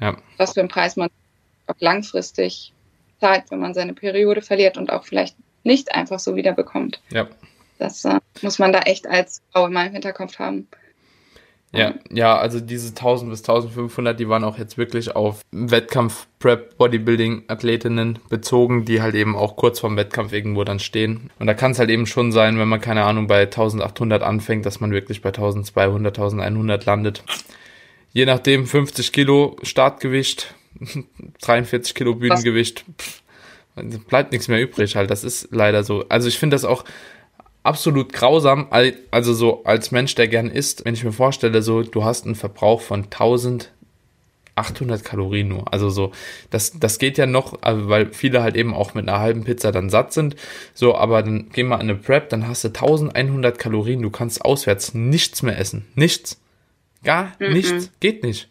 ja. 0.00 0.16
was 0.36 0.52
für 0.52 0.60
einen 0.60 0.68
Preis 0.68 0.96
man 0.96 1.08
auch 1.66 1.74
langfristig 1.78 2.72
zahlt, 3.20 3.50
wenn 3.50 3.60
man 3.60 3.74
seine 3.74 3.94
Periode 3.94 4.42
verliert 4.42 4.76
und 4.76 4.90
auch 4.90 5.04
vielleicht 5.04 5.36
nicht 5.64 5.94
einfach 5.94 6.18
so 6.18 6.36
wieder 6.36 6.52
bekommt. 6.52 7.00
Ja. 7.10 7.28
Das 7.78 8.04
äh, 8.04 8.20
muss 8.42 8.58
man 8.58 8.72
da 8.72 8.80
echt 8.80 9.06
als 9.06 9.42
Frau 9.52 9.66
immer 9.66 9.86
im 9.86 9.92
Hinterkopf 9.92 10.38
haben. 10.38 10.68
Ja, 11.70 11.94
ja, 12.10 12.38
also 12.38 12.60
diese 12.60 12.88
1000 12.88 13.30
bis 13.30 13.40
1500, 13.40 14.18
die 14.18 14.26
waren 14.28 14.42
auch 14.42 14.56
jetzt 14.56 14.78
wirklich 14.78 15.14
auf 15.14 15.42
Wettkampf-Prep-Bodybuilding-Athletinnen 15.52 18.20
bezogen, 18.30 18.86
die 18.86 19.02
halt 19.02 19.14
eben 19.14 19.36
auch 19.36 19.56
kurz 19.56 19.80
vorm 19.80 19.98
Wettkampf 19.98 20.32
irgendwo 20.32 20.64
dann 20.64 20.78
stehen. 20.78 21.28
Und 21.38 21.46
da 21.46 21.52
kann 21.52 21.72
es 21.72 21.78
halt 21.78 21.90
eben 21.90 22.06
schon 22.06 22.32
sein, 22.32 22.58
wenn 22.58 22.68
man, 22.68 22.80
keine 22.80 23.04
Ahnung, 23.04 23.26
bei 23.26 23.42
1800 23.42 24.22
anfängt, 24.22 24.64
dass 24.64 24.80
man 24.80 24.92
wirklich 24.92 25.20
bei 25.20 25.28
1200, 25.28 26.18
1100 26.18 26.86
landet. 26.86 27.22
Je 28.14 28.24
nachdem, 28.24 28.66
50 28.66 29.12
Kilo 29.12 29.56
Startgewicht, 29.62 30.54
43 31.42 31.94
Kilo 31.94 32.14
Bühnengewicht, 32.14 32.86
pff, 32.98 33.20
bleibt 34.08 34.32
nichts 34.32 34.48
mehr 34.48 34.62
übrig 34.62 34.96
halt. 34.96 35.10
Das 35.10 35.22
ist 35.22 35.48
leider 35.50 35.84
so. 35.84 36.06
Also 36.08 36.28
ich 36.28 36.38
finde 36.38 36.54
das 36.54 36.64
auch 36.64 36.84
absolut 37.62 38.12
grausam, 38.12 38.68
also 39.10 39.34
so 39.34 39.64
als 39.64 39.90
Mensch, 39.90 40.14
der 40.14 40.28
gern 40.28 40.50
isst, 40.50 40.84
wenn 40.84 40.94
ich 40.94 41.04
mir 41.04 41.12
vorstelle, 41.12 41.62
so 41.62 41.82
du 41.82 42.04
hast 42.04 42.24
einen 42.24 42.34
Verbrauch 42.34 42.80
von 42.80 43.04
1800 43.04 45.04
Kalorien 45.04 45.48
nur. 45.48 45.72
Also 45.72 45.90
so, 45.90 46.12
das, 46.50 46.78
das 46.78 46.98
geht 46.98 47.18
ja 47.18 47.26
noch, 47.26 47.62
also 47.62 47.88
weil 47.88 48.12
viele 48.12 48.42
halt 48.42 48.56
eben 48.56 48.74
auch 48.74 48.94
mit 48.94 49.08
einer 49.08 49.20
halben 49.20 49.44
Pizza 49.44 49.72
dann 49.72 49.90
satt 49.90 50.12
sind. 50.12 50.36
So, 50.74 50.94
aber 50.94 51.22
dann 51.22 51.50
geh 51.52 51.62
mal 51.62 51.76
in 51.76 51.82
eine 51.82 51.96
Prep, 51.96 52.30
dann 52.30 52.48
hast 52.48 52.64
du 52.64 52.68
1100 52.68 53.58
Kalorien, 53.58 54.02
du 54.02 54.10
kannst 54.10 54.44
auswärts 54.44 54.94
nichts 54.94 55.42
mehr 55.42 55.58
essen. 55.58 55.86
Nichts. 55.94 56.40
Gar 57.04 57.34
mm 57.38 57.42
-mm. 57.42 57.52
nichts. 57.52 57.90
Geht 58.00 58.22
nicht. 58.22 58.48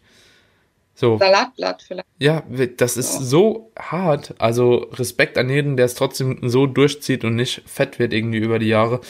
So. 0.98 1.16
Salatblatt 1.16 1.80
vielleicht. 1.80 2.08
Ja, 2.18 2.42
das 2.76 2.96
ist 2.96 3.12
so. 3.12 3.22
so 3.22 3.72
hart. 3.78 4.34
Also 4.38 4.88
Respekt 4.94 5.38
an 5.38 5.48
jeden, 5.48 5.76
der 5.76 5.86
es 5.86 5.94
trotzdem 5.94 6.40
so 6.42 6.66
durchzieht 6.66 7.22
und 7.24 7.36
nicht 7.36 7.62
fett 7.66 8.00
wird 8.00 8.12
irgendwie 8.12 8.38
über 8.38 8.58
die 8.58 8.66
Jahre. 8.66 9.00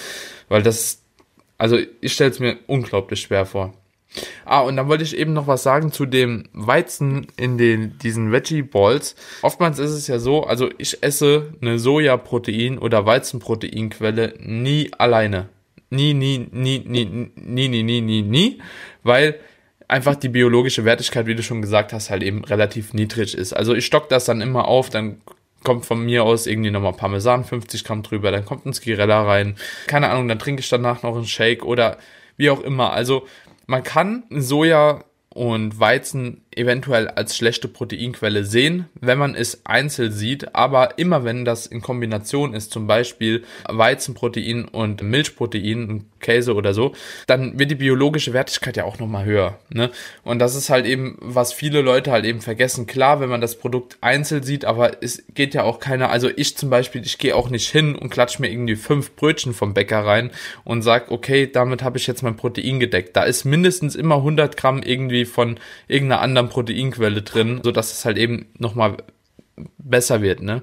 Weil 0.50 0.62
das, 0.62 1.02
also 1.56 1.78
ich 2.02 2.12
stelle 2.12 2.30
es 2.30 2.40
mir 2.40 2.58
unglaublich 2.66 3.22
schwer 3.22 3.46
vor. 3.46 3.72
Ah, 4.44 4.60
und 4.60 4.76
dann 4.76 4.88
wollte 4.88 5.02
ich 5.02 5.16
eben 5.16 5.32
noch 5.32 5.46
was 5.46 5.62
sagen 5.62 5.90
zu 5.90 6.04
dem 6.04 6.44
Weizen 6.52 7.26
in 7.38 7.56
den, 7.56 7.98
diesen 7.98 8.32
Veggie 8.32 8.62
Balls. 8.62 9.16
Oftmals 9.40 9.78
ist 9.78 9.92
es 9.92 10.08
ja 10.08 10.18
so, 10.18 10.42
also 10.44 10.68
ich 10.76 11.02
esse 11.02 11.54
eine 11.62 11.78
Sojaprotein 11.78 12.78
oder 12.78 13.06
Weizenproteinquelle 13.06 14.34
nie 14.40 14.90
alleine. 14.98 15.48
Nie, 15.88 16.12
nie, 16.12 16.48
nie, 16.52 16.80
nie, 16.80 17.06
nie, 17.06 17.68
nie, 17.68 17.82
nie, 17.82 18.00
nie, 18.02 18.22
nie, 18.22 18.58
weil 19.02 19.40
einfach 19.88 20.14
die 20.14 20.28
biologische 20.28 20.84
Wertigkeit, 20.84 21.26
wie 21.26 21.34
du 21.34 21.42
schon 21.42 21.62
gesagt 21.62 21.92
hast, 21.92 22.10
halt 22.10 22.22
eben 22.22 22.44
relativ 22.44 22.92
niedrig 22.92 23.34
ist. 23.34 23.54
Also 23.54 23.74
ich 23.74 23.86
stock 23.86 24.08
das 24.08 24.26
dann 24.26 24.40
immer 24.40 24.68
auf, 24.68 24.90
dann 24.90 25.20
kommt 25.64 25.86
von 25.86 26.04
mir 26.04 26.24
aus 26.24 26.46
irgendwie 26.46 26.70
nochmal 26.70 26.92
Parmesan, 26.92 27.44
50 27.44 27.84
Gramm 27.84 28.02
drüber, 28.02 28.30
dann 28.30 28.44
kommt 28.44 28.66
ein 28.66 28.74
Skirella 28.74 29.22
rein, 29.22 29.56
keine 29.86 30.10
Ahnung, 30.10 30.28
dann 30.28 30.38
trinke 30.38 30.60
ich 30.60 30.68
danach 30.68 31.02
noch 31.02 31.16
einen 31.16 31.26
Shake 31.26 31.64
oder 31.64 31.98
wie 32.36 32.50
auch 32.50 32.60
immer. 32.60 32.92
Also 32.92 33.26
man 33.66 33.82
kann 33.82 34.24
Soja 34.30 35.04
und 35.30 35.80
Weizen 35.80 36.42
eventuell 36.58 37.08
als 37.08 37.36
schlechte 37.36 37.68
Proteinquelle 37.68 38.44
sehen, 38.44 38.86
wenn 39.00 39.18
man 39.18 39.34
es 39.34 39.64
einzeln 39.64 40.12
sieht, 40.12 40.54
aber 40.54 40.98
immer 40.98 41.24
wenn 41.24 41.44
das 41.44 41.66
in 41.66 41.80
Kombination 41.80 42.54
ist, 42.54 42.72
zum 42.72 42.86
Beispiel 42.86 43.44
Weizenprotein 43.68 44.66
und 44.66 45.02
Milchprotein, 45.02 46.04
Käse 46.20 46.54
oder 46.54 46.74
so, 46.74 46.92
dann 47.26 47.58
wird 47.58 47.70
die 47.70 47.76
biologische 47.76 48.32
Wertigkeit 48.32 48.76
ja 48.76 48.84
auch 48.84 48.98
nochmal 48.98 49.24
höher. 49.24 49.58
Ne? 49.70 49.90
Und 50.24 50.40
das 50.40 50.54
ist 50.54 50.70
halt 50.70 50.86
eben, 50.86 51.16
was 51.20 51.52
viele 51.52 51.80
Leute 51.80 52.10
halt 52.10 52.24
eben 52.24 52.40
vergessen. 52.40 52.86
Klar, 52.86 53.20
wenn 53.20 53.28
man 53.28 53.40
das 53.40 53.56
Produkt 53.56 53.98
einzeln 54.00 54.42
sieht, 54.42 54.64
aber 54.64 55.02
es 55.02 55.22
geht 55.34 55.54
ja 55.54 55.62
auch 55.62 55.78
keiner, 55.78 56.10
also 56.10 56.28
ich 56.34 56.56
zum 56.56 56.70
Beispiel, 56.70 57.02
ich 57.04 57.18
gehe 57.18 57.36
auch 57.36 57.50
nicht 57.50 57.70
hin 57.70 57.94
und 57.94 58.10
klatsch 58.10 58.38
mir 58.38 58.50
irgendwie 58.50 58.76
fünf 58.76 59.14
Brötchen 59.14 59.54
vom 59.54 59.74
Bäcker 59.74 60.04
rein 60.04 60.30
und 60.64 60.82
sag, 60.82 61.10
okay, 61.10 61.48
damit 61.50 61.82
habe 61.82 61.98
ich 61.98 62.06
jetzt 62.06 62.22
mein 62.22 62.36
Protein 62.36 62.80
gedeckt. 62.80 63.16
Da 63.16 63.22
ist 63.22 63.44
mindestens 63.44 63.94
immer 63.94 64.16
100 64.16 64.56
Gramm 64.56 64.82
irgendwie 64.82 65.24
von 65.24 65.58
irgendeiner 65.86 66.20
anderen 66.20 66.47
Proteinquelle 66.48 67.22
drin, 67.22 67.60
so 67.62 67.70
dass 67.70 67.92
es 67.92 68.04
halt 68.04 68.18
eben 68.18 68.46
nochmal 68.58 68.96
besser 69.78 70.22
wird, 70.22 70.42
ne? 70.42 70.62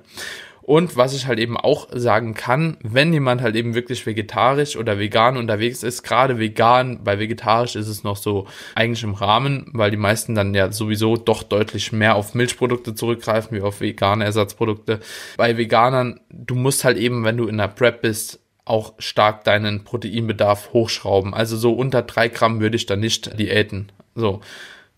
Und 0.65 0.97
was 0.97 1.13
ich 1.13 1.27
halt 1.27 1.37
eben 1.37 1.57
auch 1.57 1.89
sagen 1.93 2.33
kann, 2.33 2.77
wenn 2.81 3.13
jemand 3.13 3.41
halt 3.41 3.55
eben 3.55 3.75
wirklich 3.75 4.03
vegetarisch 4.03 4.77
oder 4.77 4.97
vegan 4.97 5.37
unterwegs 5.37 5.83
ist, 5.83 6.01
gerade 6.01 6.39
vegan, 6.39 7.03
bei 7.03 7.19
vegetarisch 7.19 7.75
ist 7.75 7.87
es 7.87 8.03
noch 8.03 8.17
so 8.17 8.47
eigentlich 8.73 9.03
im 9.03 9.13
Rahmen, 9.13 9.69
weil 9.73 9.91
die 9.91 9.97
meisten 9.97 10.33
dann 10.33 10.55
ja 10.55 10.71
sowieso 10.71 11.17
doch 11.17 11.43
deutlich 11.43 11.91
mehr 11.91 12.15
auf 12.15 12.33
Milchprodukte 12.33 12.95
zurückgreifen 12.95 13.55
wie 13.55 13.61
auf 13.61 13.79
vegane 13.79 14.25
Ersatzprodukte. 14.25 15.01
Bei 15.37 15.55
Veganern, 15.55 16.19
du 16.31 16.55
musst 16.55 16.83
halt 16.83 16.97
eben, 16.97 17.23
wenn 17.25 17.37
du 17.37 17.47
in 17.47 17.57
der 17.57 17.67
Prep 17.67 18.01
bist, 18.01 18.39
auch 18.65 18.93
stark 18.97 19.43
deinen 19.43 19.83
Proteinbedarf 19.83 20.73
hochschrauben. 20.73 21.35
Also 21.35 21.57
so 21.57 21.73
unter 21.73 22.01
drei 22.01 22.27
Gramm 22.27 22.59
würde 22.59 22.75
ich 22.75 22.87
da 22.87 22.95
nicht 22.95 23.37
diäten. 23.37 23.91
So 24.15 24.41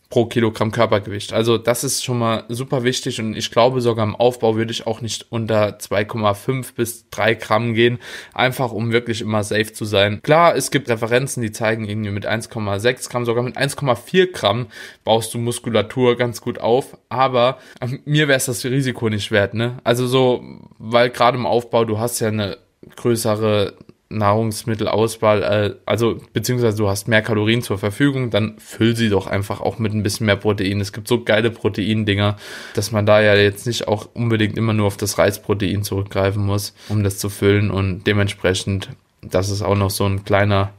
pro 0.09 0.25
Kilogramm 0.25 0.71
Körpergewicht. 0.71 1.33
Also 1.33 1.57
das 1.57 1.83
ist 1.83 2.03
schon 2.03 2.19
mal 2.19 2.45
super 2.47 2.83
wichtig 2.83 3.19
und 3.19 3.35
ich 3.35 3.51
glaube 3.51 3.81
sogar 3.81 4.05
im 4.05 4.15
Aufbau 4.15 4.55
würde 4.55 4.71
ich 4.71 4.87
auch 4.87 5.01
nicht 5.01 5.27
unter 5.31 5.77
2,5 5.77 6.75
bis 6.75 7.09
3 7.09 7.35
Gramm 7.35 7.73
gehen, 7.73 7.99
einfach 8.33 8.71
um 8.71 8.91
wirklich 8.91 9.21
immer 9.21 9.43
safe 9.43 9.73
zu 9.73 9.83
sein. 9.83 10.21
Klar, 10.21 10.55
es 10.55 10.71
gibt 10.71 10.89
Referenzen, 10.89 11.41
die 11.41 11.51
zeigen 11.51 11.87
irgendwie 11.87 12.11
mit 12.11 12.27
1,6 12.27 13.09
Gramm, 13.09 13.25
sogar 13.25 13.43
mit 13.43 13.57
1,4 13.57 14.31
Gramm 14.31 14.67
baust 15.03 15.33
du 15.33 15.39
Muskulatur 15.39 16.15
ganz 16.15 16.39
gut 16.41 16.59
auf, 16.59 16.97
aber 17.09 17.57
mir 18.05 18.27
wäre 18.27 18.37
es 18.37 18.45
das 18.45 18.63
Risiko 18.63 19.09
nicht 19.09 19.31
wert, 19.31 19.53
ne? 19.53 19.79
Also 19.83 20.07
so, 20.07 20.43
weil 20.77 21.09
gerade 21.09 21.37
im 21.37 21.45
Aufbau, 21.45 21.83
du 21.83 21.99
hast 21.99 22.19
ja 22.19 22.29
eine 22.29 22.57
größere 22.95 23.73
Nahrungsmittelauswahl, 24.09 25.43
äh, 25.43 25.75
also 25.85 26.19
beziehungsweise 26.33 26.77
du 26.77 26.87
hast 26.87 27.07
mehr 27.07 27.21
Kalorien 27.21 27.61
zur 27.61 27.77
Verfügung, 27.77 28.29
dann 28.29 28.57
füll 28.59 28.95
sie 28.95 29.09
doch 29.09 29.27
einfach 29.27 29.61
auch 29.61 29.79
mit 29.79 29.93
ein 29.93 30.03
bisschen 30.03 30.25
mehr 30.25 30.35
Protein. 30.35 30.79
Es 30.79 30.93
gibt 30.93 31.07
so 31.07 31.23
geile 31.23 31.51
Proteindinger, 31.51 32.37
dass 32.73 32.91
man 32.91 33.05
da 33.05 33.21
ja 33.21 33.35
jetzt 33.35 33.67
nicht 33.67 33.87
auch 33.87 34.09
unbedingt 34.13 34.57
immer 34.57 34.73
nur 34.73 34.87
auf 34.87 34.97
das 34.97 35.17
Reisprotein 35.17 35.83
zurückgreifen 35.83 36.45
muss, 36.45 36.73
um 36.89 37.03
das 37.03 37.17
zu 37.17 37.29
füllen 37.29 37.69
und 37.69 38.05
dementsprechend, 38.07 38.89
das 39.21 39.49
ist 39.49 39.61
auch 39.61 39.75
noch 39.75 39.91
so 39.91 40.05
ein 40.05 40.23
kleiner 40.23 40.71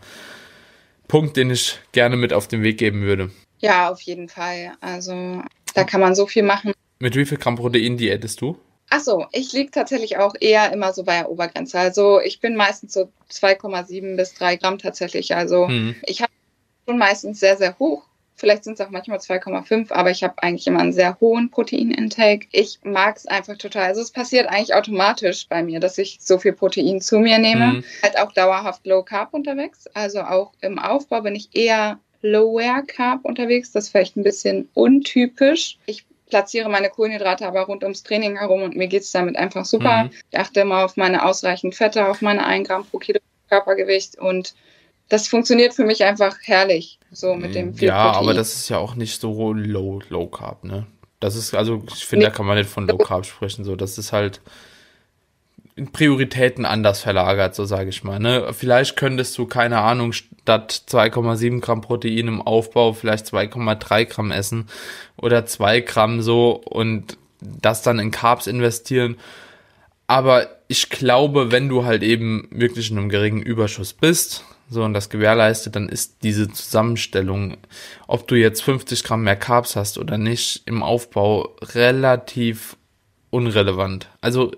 Punkt, 1.07 1.37
den 1.37 1.51
ich 1.51 1.79
gerne 1.93 2.17
mit 2.17 2.33
auf 2.33 2.49
den 2.49 2.63
Weg 2.63 2.79
geben 2.79 3.03
würde. 3.03 3.31
Ja, 3.59 3.91
auf 3.91 4.01
jeden 4.03 4.29
Fall. 4.29 4.73
Also 4.81 5.43
da 5.75 5.85
kann 5.85 6.01
man 6.01 6.15
so 6.15 6.27
viel 6.27 6.43
machen. 6.43 6.73
Mit 6.99 7.17
wie 7.17 7.25
viel 7.25 7.39
Gramm 7.39 7.57
Protein 7.57 7.97
diätest 7.97 8.41
du? 8.41 8.59
Ach 8.91 9.01
so, 9.01 9.27
ich 9.33 9.53
liege 9.53 9.71
tatsächlich 9.71 10.17
auch 10.17 10.35
eher 10.41 10.73
immer 10.73 10.93
so 10.93 11.05
bei 11.05 11.19
der 11.19 11.31
Obergrenze. 11.31 11.79
Also 11.79 12.21
ich 12.21 12.41
bin 12.41 12.57
meistens 12.57 12.95
so 12.95 13.11
2,7 13.31 14.17
bis 14.17 14.35
3 14.35 14.57
Gramm 14.57 14.79
tatsächlich. 14.79 15.35
Also 15.35 15.69
mhm. 15.69 15.97
ich 16.03 16.23
habe 16.23 16.33
schon 16.87 16.99
meistens 16.99 17.41
sehr, 17.41 17.57
sehr 17.57 17.79
hoch 17.79 18.09
Vielleicht 18.39 18.63
sind 18.63 18.75
es 18.75 18.87
auch 18.87 18.91
manchmal 18.91 19.19
2,5, 19.19 19.91
aber 19.93 20.13
ich 20.13 20.23
habe 20.23 20.41
eigentlich 20.41 20.69
immer 20.69 20.79
einen 20.79 20.93
sehr 20.93 21.19
hohen 21.21 21.51
Proteinintake. 21.51 22.47
Ich 22.53 22.79
mag 22.85 23.17
es 23.17 23.27
einfach 23.27 23.59
total. 23.59 23.87
Also 23.87 24.01
es 24.01 24.13
passiert 24.13 24.49
eigentlich 24.49 24.75
automatisch 24.75 25.49
bei 25.49 25.65
mir, 25.65 25.81
dass 25.81 25.99
ich 25.99 26.19
so 26.21 26.39
viel 26.39 26.53
Protein 26.53 27.01
zu 27.01 27.19
mir 27.19 27.39
nehme. 27.39 27.67
Mhm. 27.67 27.85
Halt 28.01 28.17
auch 28.17 28.31
dauerhaft 28.31 28.87
Low 28.87 29.03
Carb 29.03 29.35
unterwegs. 29.35 29.89
Also 29.93 30.21
auch 30.21 30.53
im 30.61 30.79
Aufbau 30.79 31.23
bin 31.23 31.35
ich 31.35 31.49
eher 31.53 31.99
Lower 32.23 32.83
Carb 32.87 33.25
unterwegs. 33.25 33.73
Das 33.73 33.87
ist 33.87 33.91
vielleicht 33.91 34.17
ein 34.17 34.23
bisschen 34.23 34.69
untypisch. 34.73 35.77
Ich 35.87 36.07
platziere 36.29 36.69
meine 36.69 36.91
Kohlenhydrate 36.91 37.47
aber 37.47 37.63
rund 37.63 37.83
ums 37.83 38.03
Training 38.03 38.37
herum 38.37 38.63
und 38.63 38.77
mir 38.77 38.87
geht 38.87 39.03
es 39.03 39.13
damit 39.13 39.37
einfach 39.37 39.65
super. 39.65 40.05
Mhm. 40.05 40.11
Ich 40.31 40.39
achte 40.39 40.61
immer 40.61 40.85
auf 40.85 40.97
meine 40.97 41.25
ausreichend 41.25 41.75
Fette, 41.75 42.07
auf 42.09 42.21
meine 42.23 42.45
1 42.45 42.69
Gramm 42.69 42.85
pro 42.85 42.99
Kilo 42.99 43.19
Körpergewicht 43.49 44.19
und 44.19 44.55
das 45.09 45.27
funktioniert 45.27 45.73
für 45.73 45.85
mich 45.85 46.05
einfach 46.05 46.37
herrlich, 46.43 46.99
so 47.11 47.35
mit 47.35 47.55
dem 47.55 47.75
viel 47.75 47.89
Ja, 47.89 48.11
Protein. 48.11 48.23
aber 48.23 48.35
das 48.35 48.55
ist 48.55 48.69
ja 48.69 48.77
auch 48.77 48.95
nicht 48.95 49.21
so 49.21 49.55
low, 49.55 50.01
low 50.11 50.27
carb, 50.27 50.65
ne? 50.65 50.87
Das 51.21 51.35
ist, 51.35 51.55
also 51.55 51.83
ich 51.95 52.07
finde, 52.07 52.27
nee. 52.27 52.31
da 52.31 52.37
kann 52.37 52.47
man 52.47 52.57
nicht 52.57 52.71
von 52.71 52.87
Low 52.87 52.99
Carb 52.99 53.27
sprechen. 53.27 53.65
So, 53.65 53.75
das 53.75 53.99
ist 53.99 54.13
halt 54.13 54.41
Prioritäten 55.93 56.65
anders 56.65 57.01
verlagert, 57.01 57.55
so 57.55 57.65
sage 57.65 57.91
ich 57.91 58.05
mal. 58.05 58.19
Ne? 58.19 58.53
Vielleicht 58.53 58.97
könntest 58.97 59.37
du, 59.39 59.47
keine 59.47 59.79
Ahnung, 59.79 60.13
statt 60.13 60.83
2,7 60.89 61.61
Gramm 61.61 61.81
Protein 61.81 62.29
im 62.29 62.43
Aufbau 62.43 62.93
vielleicht 62.93 63.27
2,3 63.27 64.05
Gramm 64.07 64.31
essen 64.31 64.67
oder 65.17 65.47
2 65.47 65.81
Gramm 65.81 66.23
so 66.23 66.53
und 66.53 67.17
das 67.41 67.83
dann 67.83 67.99
in 67.99 68.11
Carbs 68.11 68.47
investieren. 68.47 69.17
Aber 70.07 70.49
ich 70.69 70.89
glaube, 70.89 71.53
wenn 71.53 71.69
du 71.69 71.85
halt 71.85 72.03
eben 72.03 72.49
wirklich 72.51 72.91
in 72.91 72.99
einem 72.99 73.09
geringen 73.09 73.43
Überschuss 73.43 73.93
bist, 73.93 74.45
so 74.71 74.83
und 74.83 74.93
das 74.93 75.09
gewährleistet, 75.09 75.77
dann 75.77 75.89
ist 75.89 76.23
diese 76.23 76.49
Zusammenstellung, 76.49 77.57
ob 78.07 78.29
du 78.29 78.35
jetzt 78.35 78.63
50 78.63 79.05
Gramm 79.05 79.23
mehr 79.23 79.37
Carbs 79.37 79.77
hast 79.77 79.99
oder 79.99 80.19
nicht, 80.19 80.63
im 80.67 80.83
Aufbau 80.83 81.57
relativ 81.63 82.77
unrelevant. 83.31 84.09
Also 84.21 84.53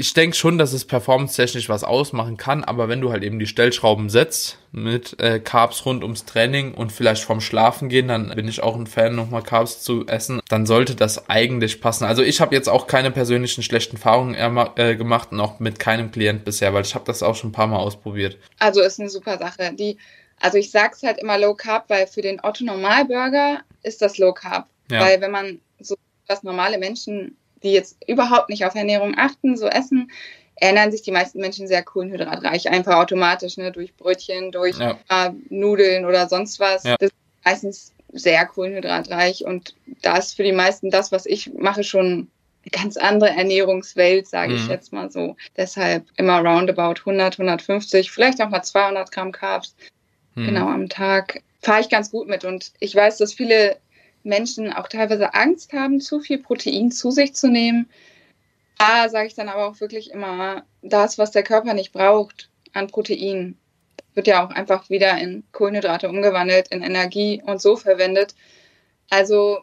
ich 0.00 0.14
denke 0.14 0.36
schon, 0.36 0.58
dass 0.58 0.72
es 0.72 0.84
performance-technisch 0.84 1.68
was 1.68 1.82
ausmachen 1.82 2.36
kann, 2.36 2.62
aber 2.62 2.88
wenn 2.88 3.00
du 3.00 3.10
halt 3.10 3.24
eben 3.24 3.40
die 3.40 3.48
Stellschrauben 3.48 4.10
setzt 4.10 4.58
mit 4.70 5.18
äh, 5.18 5.40
Carbs 5.40 5.84
rund 5.84 6.04
ums 6.04 6.24
Training 6.24 6.72
und 6.72 6.92
vielleicht 6.92 7.24
vom 7.24 7.40
Schlafen 7.40 7.88
gehen, 7.88 8.06
dann 8.06 8.28
bin 8.28 8.46
ich 8.46 8.62
auch 8.62 8.76
ein 8.76 8.86
Fan, 8.86 9.16
nochmal 9.16 9.42
Carbs 9.42 9.82
zu 9.82 10.06
essen, 10.06 10.40
dann 10.48 10.66
sollte 10.66 10.94
das 10.94 11.28
eigentlich 11.28 11.80
passen. 11.80 12.04
Also 12.04 12.22
ich 12.22 12.40
habe 12.40 12.54
jetzt 12.54 12.68
auch 12.68 12.86
keine 12.86 13.10
persönlichen 13.10 13.64
schlechten 13.64 13.96
Erfahrungen 13.96 14.36
äh, 14.76 14.94
gemacht 14.94 15.32
und 15.32 15.40
auch 15.40 15.58
mit 15.58 15.80
keinem 15.80 16.12
Klient 16.12 16.44
bisher, 16.44 16.72
weil 16.72 16.84
ich 16.84 16.94
habe 16.94 17.04
das 17.04 17.24
auch 17.24 17.34
schon 17.34 17.50
ein 17.50 17.54
paar 17.54 17.66
Mal 17.66 17.78
ausprobiert. 17.78 18.38
Also 18.60 18.80
ist 18.80 19.00
eine 19.00 19.10
super 19.10 19.36
Sache. 19.36 19.72
Die, 19.74 19.98
also 20.38 20.58
ich 20.58 20.70
sag's 20.70 21.02
halt 21.02 21.18
immer 21.18 21.38
Low 21.38 21.54
Carb, 21.54 21.90
weil 21.90 22.06
für 22.06 22.22
den 22.22 22.38
Otto 22.40 22.62
Normalburger 22.62 23.62
ist 23.82 24.00
das 24.00 24.16
Low 24.16 24.32
Carb. 24.32 24.68
Ja. 24.92 25.00
Weil 25.00 25.20
wenn 25.20 25.32
man 25.32 25.60
so 25.80 25.96
was 26.28 26.44
normale 26.44 26.78
Menschen 26.78 27.36
die 27.62 27.72
jetzt 27.72 27.96
überhaupt 28.06 28.48
nicht 28.48 28.64
auf 28.64 28.74
Ernährung 28.74 29.14
achten, 29.16 29.56
so 29.56 29.66
essen, 29.66 30.10
ernähren 30.56 30.90
sich 30.90 31.02
die 31.02 31.12
meisten 31.12 31.40
Menschen 31.40 31.66
sehr 31.66 31.82
kohlenhydratreich, 31.82 32.68
einfach 32.68 32.96
automatisch, 32.96 33.56
ne, 33.56 33.72
durch 33.72 33.94
Brötchen, 33.96 34.50
durch 34.50 34.78
ja. 34.78 34.98
äh, 35.08 35.30
Nudeln 35.50 36.04
oder 36.04 36.28
sonst 36.28 36.60
was. 36.60 36.84
Ja. 36.84 36.96
Das 36.98 37.10
ist 37.10 37.16
meistens 37.44 37.92
sehr 38.12 38.46
kohlenhydratreich 38.46 39.44
und 39.44 39.74
da 40.02 40.16
ist 40.16 40.34
für 40.34 40.42
die 40.42 40.52
meisten 40.52 40.90
das, 40.90 41.12
was 41.12 41.26
ich 41.26 41.52
mache, 41.54 41.84
schon 41.84 42.28
eine 42.62 42.70
ganz 42.70 42.96
andere 42.96 43.30
Ernährungswelt, 43.30 44.26
sage 44.26 44.52
mhm. 44.52 44.58
ich 44.58 44.68
jetzt 44.68 44.92
mal 44.92 45.10
so. 45.10 45.36
Deshalb 45.56 46.06
immer 46.16 46.40
roundabout 46.40 47.00
100, 47.00 47.38
150, 47.38 48.10
vielleicht 48.10 48.40
auch 48.42 48.48
mal 48.48 48.62
200 48.62 49.12
Gramm 49.12 49.32
Carbs, 49.32 49.74
mhm. 50.34 50.46
genau 50.46 50.68
am 50.68 50.88
Tag. 50.88 51.42
Fahre 51.60 51.80
ich 51.80 51.88
ganz 51.88 52.10
gut 52.10 52.28
mit 52.28 52.44
und 52.44 52.72
ich 52.80 52.94
weiß, 52.94 53.18
dass 53.18 53.34
viele 53.34 53.76
Menschen 54.28 54.72
auch 54.72 54.88
teilweise 54.88 55.34
Angst 55.34 55.72
haben, 55.72 56.00
zu 56.00 56.20
viel 56.20 56.38
Protein 56.38 56.92
zu 56.92 57.10
sich 57.10 57.34
zu 57.34 57.48
nehmen. 57.48 57.88
Da 58.78 59.08
sage 59.08 59.26
ich 59.26 59.34
dann 59.34 59.48
aber 59.48 59.66
auch 59.66 59.80
wirklich 59.80 60.12
immer, 60.12 60.62
das, 60.82 61.18
was 61.18 61.32
der 61.32 61.42
Körper 61.42 61.74
nicht 61.74 61.92
braucht 61.92 62.48
an 62.72 62.86
Protein, 62.86 63.58
wird 64.14 64.28
ja 64.28 64.46
auch 64.46 64.50
einfach 64.50 64.88
wieder 64.90 65.18
in 65.18 65.42
Kohlenhydrate 65.52 66.08
umgewandelt, 66.08 66.68
in 66.68 66.82
Energie 66.82 67.42
und 67.44 67.60
so 67.60 67.76
verwendet. 67.76 68.34
Also 69.10 69.58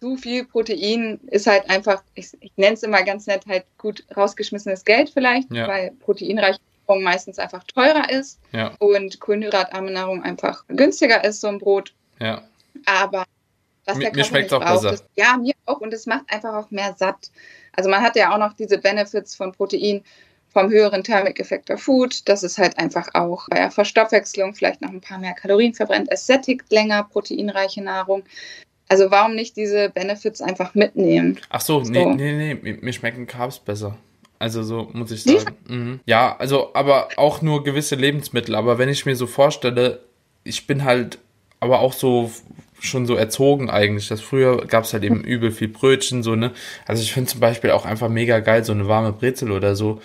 zu 0.00 0.16
viel 0.16 0.44
Protein 0.44 1.20
ist 1.28 1.46
halt 1.46 1.68
einfach, 1.70 2.02
ich, 2.14 2.30
ich 2.40 2.52
nenne 2.56 2.74
es 2.74 2.82
immer 2.82 3.02
ganz 3.04 3.26
nett, 3.26 3.46
halt 3.46 3.64
gut 3.78 4.04
rausgeschmissenes 4.16 4.84
Geld 4.84 5.10
vielleicht, 5.10 5.50
ja. 5.52 5.66
weil 5.68 5.92
proteinreiche 5.92 6.58
Nahrung 6.86 7.02
meistens 7.02 7.38
einfach 7.38 7.64
teurer 7.64 8.10
ist 8.10 8.40
ja. 8.52 8.74
und 8.78 9.20
kohlenhydratarme 9.20 9.90
Nahrung 9.90 10.22
einfach 10.22 10.64
günstiger 10.68 11.24
ist, 11.24 11.40
so 11.40 11.48
ein 11.48 11.58
Brot. 11.58 11.94
Ja. 12.20 12.42
Aber 12.86 13.24
was 13.86 13.98
der 13.98 14.04
Körper 14.04 14.16
mir 14.16 14.24
schmeckt 14.24 14.52
auch 14.52 14.60
braucht. 14.60 14.82
besser. 14.82 14.90
Das, 14.90 15.04
ja, 15.16 15.36
mir 15.36 15.54
auch. 15.66 15.80
Und 15.80 15.92
es 15.92 16.06
macht 16.06 16.24
einfach 16.32 16.54
auch 16.54 16.70
mehr 16.70 16.94
satt. 16.96 17.30
Also 17.72 17.90
man 17.90 18.02
hat 18.02 18.16
ja 18.16 18.32
auch 18.32 18.38
noch 18.38 18.52
diese 18.54 18.78
Benefits 18.78 19.34
von 19.34 19.52
Protein 19.52 20.02
vom 20.54 20.70
höheren 20.70 21.02
Thermic 21.02 21.40
Effect 21.40 21.70
of 21.70 21.82
Food. 21.82 22.28
Das 22.28 22.42
ist 22.42 22.58
halt 22.58 22.78
einfach 22.78 23.08
auch 23.14 23.48
bei 23.50 23.56
der 23.56 23.70
Verstoffwechslung 23.70 24.54
vielleicht 24.54 24.80
noch 24.80 24.90
ein 24.90 25.00
paar 25.00 25.18
mehr 25.18 25.34
Kalorien 25.34 25.74
verbrennt. 25.74 26.08
Es 26.10 26.26
sättigt 26.26 26.70
länger 26.70 27.02
proteinreiche 27.04 27.82
Nahrung. 27.82 28.22
Also 28.88 29.10
warum 29.10 29.34
nicht 29.34 29.56
diese 29.56 29.90
Benefits 29.90 30.40
einfach 30.40 30.74
mitnehmen? 30.74 31.40
Ach 31.48 31.60
so, 31.60 31.82
so. 31.82 31.90
nee, 31.90 32.04
nee, 32.04 32.54
nee, 32.54 32.78
mir 32.80 32.92
schmecken 32.92 33.26
Carbs 33.26 33.58
besser. 33.58 33.96
Also 34.38 34.62
so 34.62 34.88
muss 34.92 35.10
ich 35.10 35.24
sagen. 35.24 35.56
Mhm. 35.66 36.00
Ja, 36.06 36.36
also 36.36 36.74
aber 36.74 37.08
auch 37.16 37.42
nur 37.42 37.64
gewisse 37.64 37.96
Lebensmittel. 37.96 38.54
Aber 38.54 38.78
wenn 38.78 38.88
ich 38.88 39.06
mir 39.06 39.16
so 39.16 39.26
vorstelle, 39.26 40.00
ich 40.44 40.66
bin 40.66 40.84
halt 40.84 41.18
aber 41.60 41.80
auch 41.80 41.94
so 41.94 42.30
schon 42.88 43.06
so 43.06 43.14
erzogen 43.14 43.70
eigentlich. 43.70 44.08
Das 44.08 44.20
früher 44.20 44.66
gab 44.66 44.84
es 44.84 44.92
halt 44.92 45.04
eben 45.04 45.22
übel 45.22 45.50
viel 45.50 45.68
Brötchen, 45.68 46.22
so, 46.22 46.34
ne? 46.34 46.52
Also 46.86 47.02
ich 47.02 47.12
finde 47.12 47.30
zum 47.30 47.40
Beispiel 47.40 47.70
auch 47.70 47.84
einfach 47.84 48.08
mega 48.08 48.40
geil, 48.40 48.64
so 48.64 48.72
eine 48.72 48.88
warme 48.88 49.12
Brezel 49.12 49.50
oder 49.50 49.76
so. 49.76 50.00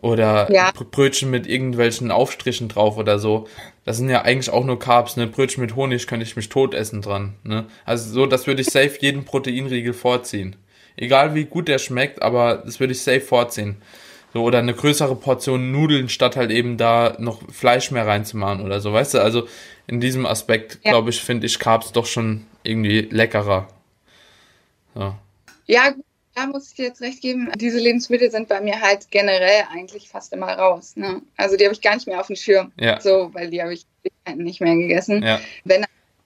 Oder 0.00 0.52
ja. 0.52 0.72
Brötchen 0.90 1.30
mit 1.30 1.46
irgendwelchen 1.46 2.10
Aufstrichen 2.10 2.68
drauf 2.68 2.98
oder 2.98 3.20
so. 3.20 3.46
Das 3.84 3.98
sind 3.98 4.08
ja 4.08 4.22
eigentlich 4.22 4.50
auch 4.50 4.64
nur 4.64 4.78
Carbs, 4.78 5.16
ne? 5.16 5.28
Brötchen 5.28 5.60
mit 5.60 5.76
Honig 5.76 6.06
könnte 6.08 6.24
ich 6.26 6.34
mich 6.34 6.48
tot 6.48 6.74
essen 6.74 7.02
dran, 7.02 7.34
ne? 7.44 7.66
Also 7.84 8.12
so, 8.12 8.26
das 8.26 8.46
würde 8.46 8.62
ich 8.62 8.68
safe 8.68 8.96
jeden 8.98 9.24
Proteinriegel 9.24 9.92
vorziehen. 9.92 10.56
Egal 10.96 11.34
wie 11.34 11.44
gut 11.44 11.68
der 11.68 11.78
schmeckt, 11.78 12.20
aber 12.20 12.62
das 12.64 12.80
würde 12.80 12.92
ich 12.92 13.00
safe 13.00 13.20
vorziehen. 13.20 13.76
So, 14.34 14.42
oder 14.42 14.58
eine 14.58 14.74
größere 14.74 15.14
Portion 15.14 15.72
Nudeln, 15.72 16.08
statt 16.08 16.36
halt 16.36 16.50
eben 16.50 16.78
da 16.78 17.16
noch 17.18 17.40
Fleisch 17.52 17.90
mehr 17.90 18.06
reinzumachen 18.06 18.64
oder 18.64 18.80
so, 18.80 18.92
weißt 18.92 19.14
du? 19.14 19.18
Also 19.18 19.46
in 19.86 20.00
diesem 20.00 20.26
Aspekt, 20.26 20.78
ja. 20.82 20.92
glaube 20.92 21.10
ich, 21.10 21.20
finde 21.22 21.46
ich 21.46 21.58
Carbs 21.58 21.92
doch 21.92 22.06
schon 22.06 22.46
irgendwie 22.62 23.02
leckerer. 23.10 23.68
Ja. 24.94 25.18
ja, 25.66 25.94
da 26.34 26.46
muss 26.46 26.68
ich 26.68 26.74
dir 26.74 26.86
jetzt 26.86 27.00
recht 27.00 27.22
geben. 27.22 27.50
Diese 27.56 27.78
Lebensmittel 27.78 28.30
sind 28.30 28.48
bei 28.48 28.60
mir 28.60 28.80
halt 28.80 29.10
generell 29.10 29.64
eigentlich 29.72 30.08
fast 30.08 30.32
immer 30.32 30.52
raus. 30.52 30.96
Ne? 30.96 31.22
Also 31.36 31.56
die 31.56 31.64
habe 31.64 31.74
ich 31.74 31.80
gar 31.80 31.94
nicht 31.94 32.06
mehr 32.06 32.20
auf 32.20 32.26
dem 32.26 32.36
Schirm. 32.36 32.72
Ja. 32.78 33.00
So, 33.00 33.30
weil 33.32 33.50
die 33.50 33.62
habe 33.62 33.72
ich 33.72 33.86
nicht 34.34 34.60
mehr 34.60 34.76
gegessen. 34.76 35.22
Ja. 35.22 35.40
Wenn 35.64 35.82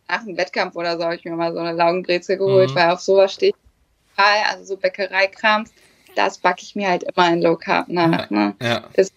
nach 0.08 0.22
einem 0.22 0.36
Wettkampf 0.36 0.76
oder 0.76 0.96
so 0.96 1.04
habe 1.04 1.16
ich 1.16 1.24
mir 1.24 1.36
mal 1.36 1.52
so 1.52 1.58
eine 1.58 1.72
Laugenbrezel 1.72 2.36
geholt, 2.36 2.70
mhm. 2.70 2.74
weil 2.74 2.90
auf 2.90 3.00
sowas 3.00 3.32
steht 3.32 3.54
also 4.16 4.64
so 4.64 4.76
Bäckereikrams 4.78 5.70
das 6.16 6.38
backe 6.38 6.62
ich 6.62 6.74
mir 6.74 6.88
halt 6.88 7.04
immer 7.04 7.32
in 7.32 7.42
Low 7.42 7.56
Carb 7.56 7.88
nach. 7.88 8.30
Ne? 8.30 8.54
Ja. 8.60 8.88
Das 8.94 9.12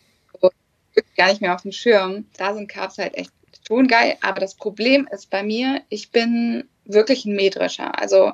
ist 0.93 1.15
gar 1.15 1.29
nicht 1.29 1.41
mehr 1.41 1.55
auf 1.55 1.63
dem 1.63 1.71
Schirm. 1.71 2.25
Da 2.37 2.53
sind 2.53 2.67
Carbs 2.67 2.97
halt 2.97 3.15
echt 3.15 3.31
schon 3.69 3.87
geil. 3.87 4.17
Aber 4.21 4.41
das 4.41 4.55
Problem 4.55 5.07
ist 5.11 5.29
bei 5.29 5.43
mir, 5.43 5.81
ich 5.89 6.11
bin 6.11 6.67
wirklich 6.85 7.25
ein 7.25 7.35
Mähdrescher. 7.35 7.97
Also 7.97 8.33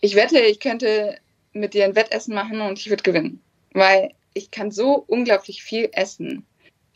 ich 0.00 0.14
wette, 0.14 0.38
ich 0.40 0.60
könnte 0.60 1.18
mit 1.52 1.74
dir 1.74 1.84
ein 1.84 1.96
Wettessen 1.96 2.34
machen 2.34 2.60
und 2.60 2.78
ich 2.78 2.90
würde 2.90 3.02
gewinnen. 3.02 3.42
Weil 3.72 4.12
ich 4.34 4.50
kann 4.50 4.70
so 4.70 5.04
unglaublich 5.06 5.62
viel 5.62 5.88
essen. 5.92 6.46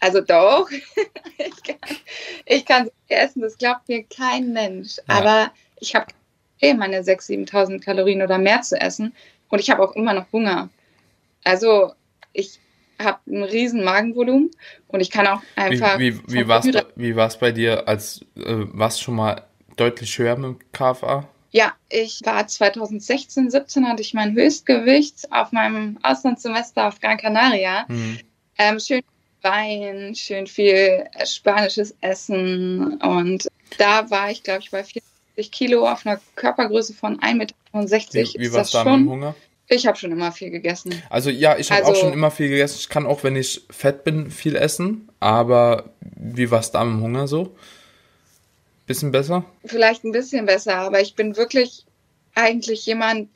Also 0.01 0.20
doch, 0.20 0.68
ich, 1.39 1.62
kann, 1.62 1.99
ich 2.47 2.64
kann 2.64 2.85
so 2.87 2.93
viel 3.09 3.16
essen, 3.16 3.41
das 3.41 3.59
glaubt 3.59 3.89
mir 3.89 4.05
kein 4.05 4.53
Mensch. 4.53 4.97
Ja. 4.97 5.03
Aber 5.07 5.53
ich 5.81 5.95
habe 5.95 6.07
meine 6.61 7.01
6.000, 7.01 7.51
7.000 7.51 7.85
Kalorien 7.85 8.23
oder 8.23 8.39
mehr 8.39 8.62
zu 8.62 8.81
essen 8.81 9.14
und 9.49 9.59
ich 9.59 9.70
habe 9.70 9.83
auch 9.83 9.97
immer 9.97 10.12
noch 10.12 10.31
Hunger. 10.33 10.70
Also 11.45 11.93
ich 12.33 12.59
habe 13.03 13.18
ein 13.26 13.42
riesen 13.42 13.84
Magenvolumen 13.84 14.50
und 14.88 15.00
ich 15.00 15.11
kann 15.11 15.26
auch 15.26 15.42
einfach. 15.57 15.98
Wie, 15.98 16.18
wie, 16.26 16.34
wie 16.34 17.16
war 17.16 17.28
es 17.28 17.36
bei, 17.36 17.46
bei 17.48 17.53
dir, 17.53 17.88
als 17.88 18.24
äh, 18.36 18.42
warst 18.72 19.03
schon 19.03 19.16
mal 19.16 19.42
deutlich 19.76 20.18
höher 20.18 20.36
mit 20.36 20.44
dem 20.44 20.59
KFA? 20.72 21.28
Ja, 21.50 21.74
ich 21.90 22.20
war 22.24 22.46
2016, 22.46 23.50
17 23.50 23.86
hatte 23.86 24.00
ich 24.00 24.14
mein 24.14 24.34
Höchstgewicht 24.34 25.30
auf 25.30 25.53
meinem 25.53 25.98
Auslandssemester 26.03 26.88
auf 26.88 26.98
Gran 27.00 27.18
Canaria. 27.18 27.84
Mhm. 27.88 28.18
Ähm, 28.59 28.80
schön 28.80 29.03
Wein, 29.42 30.14
schön 30.14 30.46
viel 30.46 31.05
spanisches 31.24 31.94
Essen 32.00 32.98
und 33.00 33.48
da 33.76 34.09
war 34.11 34.30
ich, 34.30 34.42
glaube 34.42 34.61
ich, 34.61 34.70
bei 34.70 34.84
40 34.84 35.50
Kilo 35.50 35.88
auf 35.88 36.07
einer 36.07 36.20
Körpergröße 36.36 36.94
von 36.94 37.20
1,65 37.20 37.34
Meter. 37.34 37.55
Wie, 38.14 38.40
wie 38.40 38.53
war 38.53 38.62
es 38.62 38.70
da 38.70 38.84
mit 38.84 38.94
dem 38.94 39.11
Hunger? 39.11 39.34
Ich 39.73 39.87
habe 39.87 39.97
schon 39.97 40.12
immer 40.12 40.33
viel 40.33 40.51
gegessen. 40.51 41.03
Also 41.09 41.31
ja, 41.31 41.57
ich 41.57 41.70
habe 41.70 41.85
also, 41.85 41.93
auch 41.93 41.97
schon 41.97 42.12
immer 42.12 42.31
viel 42.31 42.49
gegessen. 42.49 42.77
Ich 42.79 42.89
kann 42.89 43.07
auch, 43.07 43.25
wenn 43.25 43.37
ich 43.37 43.62
fett 43.70 44.05
bin, 44.05 44.31
viel 44.31 44.57
essen. 44.57 45.09
Aber 45.18 45.91
wie 46.01 46.51
war 46.51 46.61
es 46.61 46.70
da 46.70 46.85
mit 46.85 46.95
dem 46.95 47.03
Hunger 47.03 47.27
so? 47.27 47.57
Bisschen 48.87 49.12
besser? 49.12 49.45
Vielleicht 49.64 50.05
ein 50.05 50.12
bisschen 50.12 50.47
besser, 50.47 50.77
aber 50.77 51.01
ich 51.01 51.14
bin 51.14 51.37
wirklich 51.37 51.87
eigentlich 52.35 52.85
jemand, 52.85 53.29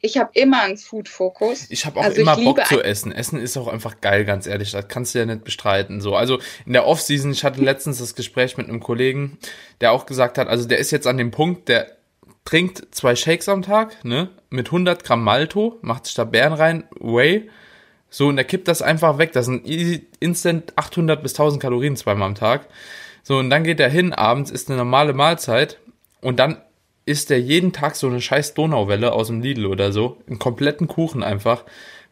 ich 0.00 0.18
habe 0.18 0.30
immer 0.34 0.62
einen 0.62 0.76
Food-Fokus. 0.76 1.66
Ich 1.70 1.86
habe 1.86 2.00
auch 2.00 2.04
also 2.04 2.20
immer 2.20 2.36
Bock 2.36 2.64
zu 2.66 2.82
essen. 2.82 3.10
Essen 3.10 3.40
ist 3.40 3.56
auch 3.56 3.68
einfach 3.68 4.00
geil, 4.00 4.24
ganz 4.24 4.46
ehrlich. 4.46 4.70
Das 4.70 4.88
kannst 4.88 5.14
du 5.14 5.18
ja 5.18 5.26
nicht 5.26 5.44
bestreiten. 5.44 6.00
So, 6.00 6.14
also 6.14 6.38
in 6.66 6.72
der 6.72 6.86
Off-Season, 6.86 7.32
ich 7.32 7.44
hatte 7.44 7.62
letztens 7.62 7.98
das 7.98 8.14
Gespräch 8.14 8.56
mit 8.56 8.68
einem 8.68 8.80
Kollegen, 8.80 9.38
der 9.80 9.92
auch 9.92 10.06
gesagt 10.06 10.38
hat, 10.38 10.48
also 10.48 10.68
der 10.68 10.78
ist 10.78 10.90
jetzt 10.90 11.06
an 11.06 11.16
dem 11.16 11.30
Punkt, 11.30 11.68
der 11.68 11.99
trinkt 12.50 12.88
zwei 12.90 13.14
Shakes 13.14 13.48
am 13.48 13.62
Tag, 13.62 14.04
ne, 14.04 14.28
mit 14.50 14.66
100 14.66 15.04
Gramm 15.04 15.22
Malto, 15.22 15.78
macht 15.82 16.06
sich 16.06 16.16
da 16.16 16.24
Beeren 16.24 16.52
rein, 16.52 16.84
Whey, 16.98 17.48
so 18.08 18.26
und 18.26 18.38
er 18.38 18.44
kippt 18.44 18.66
das 18.66 18.82
einfach 18.82 19.18
weg. 19.18 19.30
Das 19.32 19.46
sind 19.46 19.64
instant 20.18 20.72
800 20.74 21.22
bis 21.22 21.34
1000 21.34 21.62
Kalorien 21.62 21.94
zweimal 21.94 22.26
am 22.26 22.34
Tag. 22.34 22.66
So 23.22 23.38
und 23.38 23.50
dann 23.50 23.62
geht 23.62 23.78
er 23.78 23.88
hin 23.88 24.12
abends, 24.12 24.50
isst 24.50 24.68
eine 24.68 24.78
normale 24.78 25.12
Mahlzeit 25.12 25.78
und 26.22 26.40
dann 26.40 26.60
isst 27.06 27.30
er 27.30 27.38
jeden 27.38 27.72
Tag 27.72 27.94
so 27.94 28.08
eine 28.08 28.20
scheiß 28.20 28.54
Donauwelle 28.54 29.12
aus 29.12 29.28
dem 29.28 29.42
Lidl 29.42 29.66
oder 29.66 29.92
so, 29.92 30.18
einen 30.26 30.40
kompletten 30.40 30.88
Kuchen 30.88 31.22
einfach, 31.22 31.64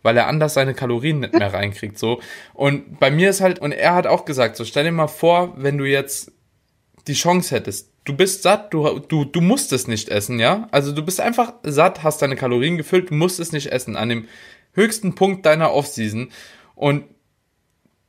weil 0.05 0.17
er 0.17 0.29
anders 0.29 0.55
seine 0.55 0.73
Kalorien 0.73 1.19
nicht 1.19 1.35
mehr 1.35 1.53
reinkriegt, 1.53 1.99
so. 1.99 2.21
Und 2.55 3.01
bei 3.01 3.11
mir 3.11 3.31
ist 3.31 3.41
halt, 3.41 3.59
und 3.59 3.73
er 3.73 3.97
hat 3.97 4.07
auch 4.07 4.25
gesagt, 4.25 4.55
so 4.55 4.65
stell 4.65 4.85
dir 4.85 4.93
mal 4.93 5.09
vor, 5.09 5.55
wenn 5.57 5.79
du 5.79 5.85
jetzt 5.85 6.31
die 7.09 7.15
Chance 7.15 7.57
hättest, 7.57 7.91
du 8.09 8.17
bist 8.17 8.43
satt, 8.43 8.73
du, 8.73 9.01
du, 9.01 9.25
du 9.25 9.41
musst 9.41 9.73
es 9.73 9.87
nicht 9.87 10.09
essen, 10.09 10.39
ja? 10.39 10.69
Also 10.71 10.93
du 10.93 11.03
bist 11.03 11.21
einfach 11.21 11.53
satt, 11.63 12.03
hast 12.03 12.23
deine 12.23 12.37
Kalorien 12.37 12.77
gefüllt, 12.77 13.11
du 13.11 13.15
musst 13.15 13.39
es 13.39 13.53
nicht 13.53 13.71
essen, 13.71 13.97
an 13.97 14.09
dem 14.09 14.29
höchsten 14.73 15.15
Punkt 15.15 15.45
deiner 15.45 15.73
Offseason 15.73 16.31
und 16.75 17.05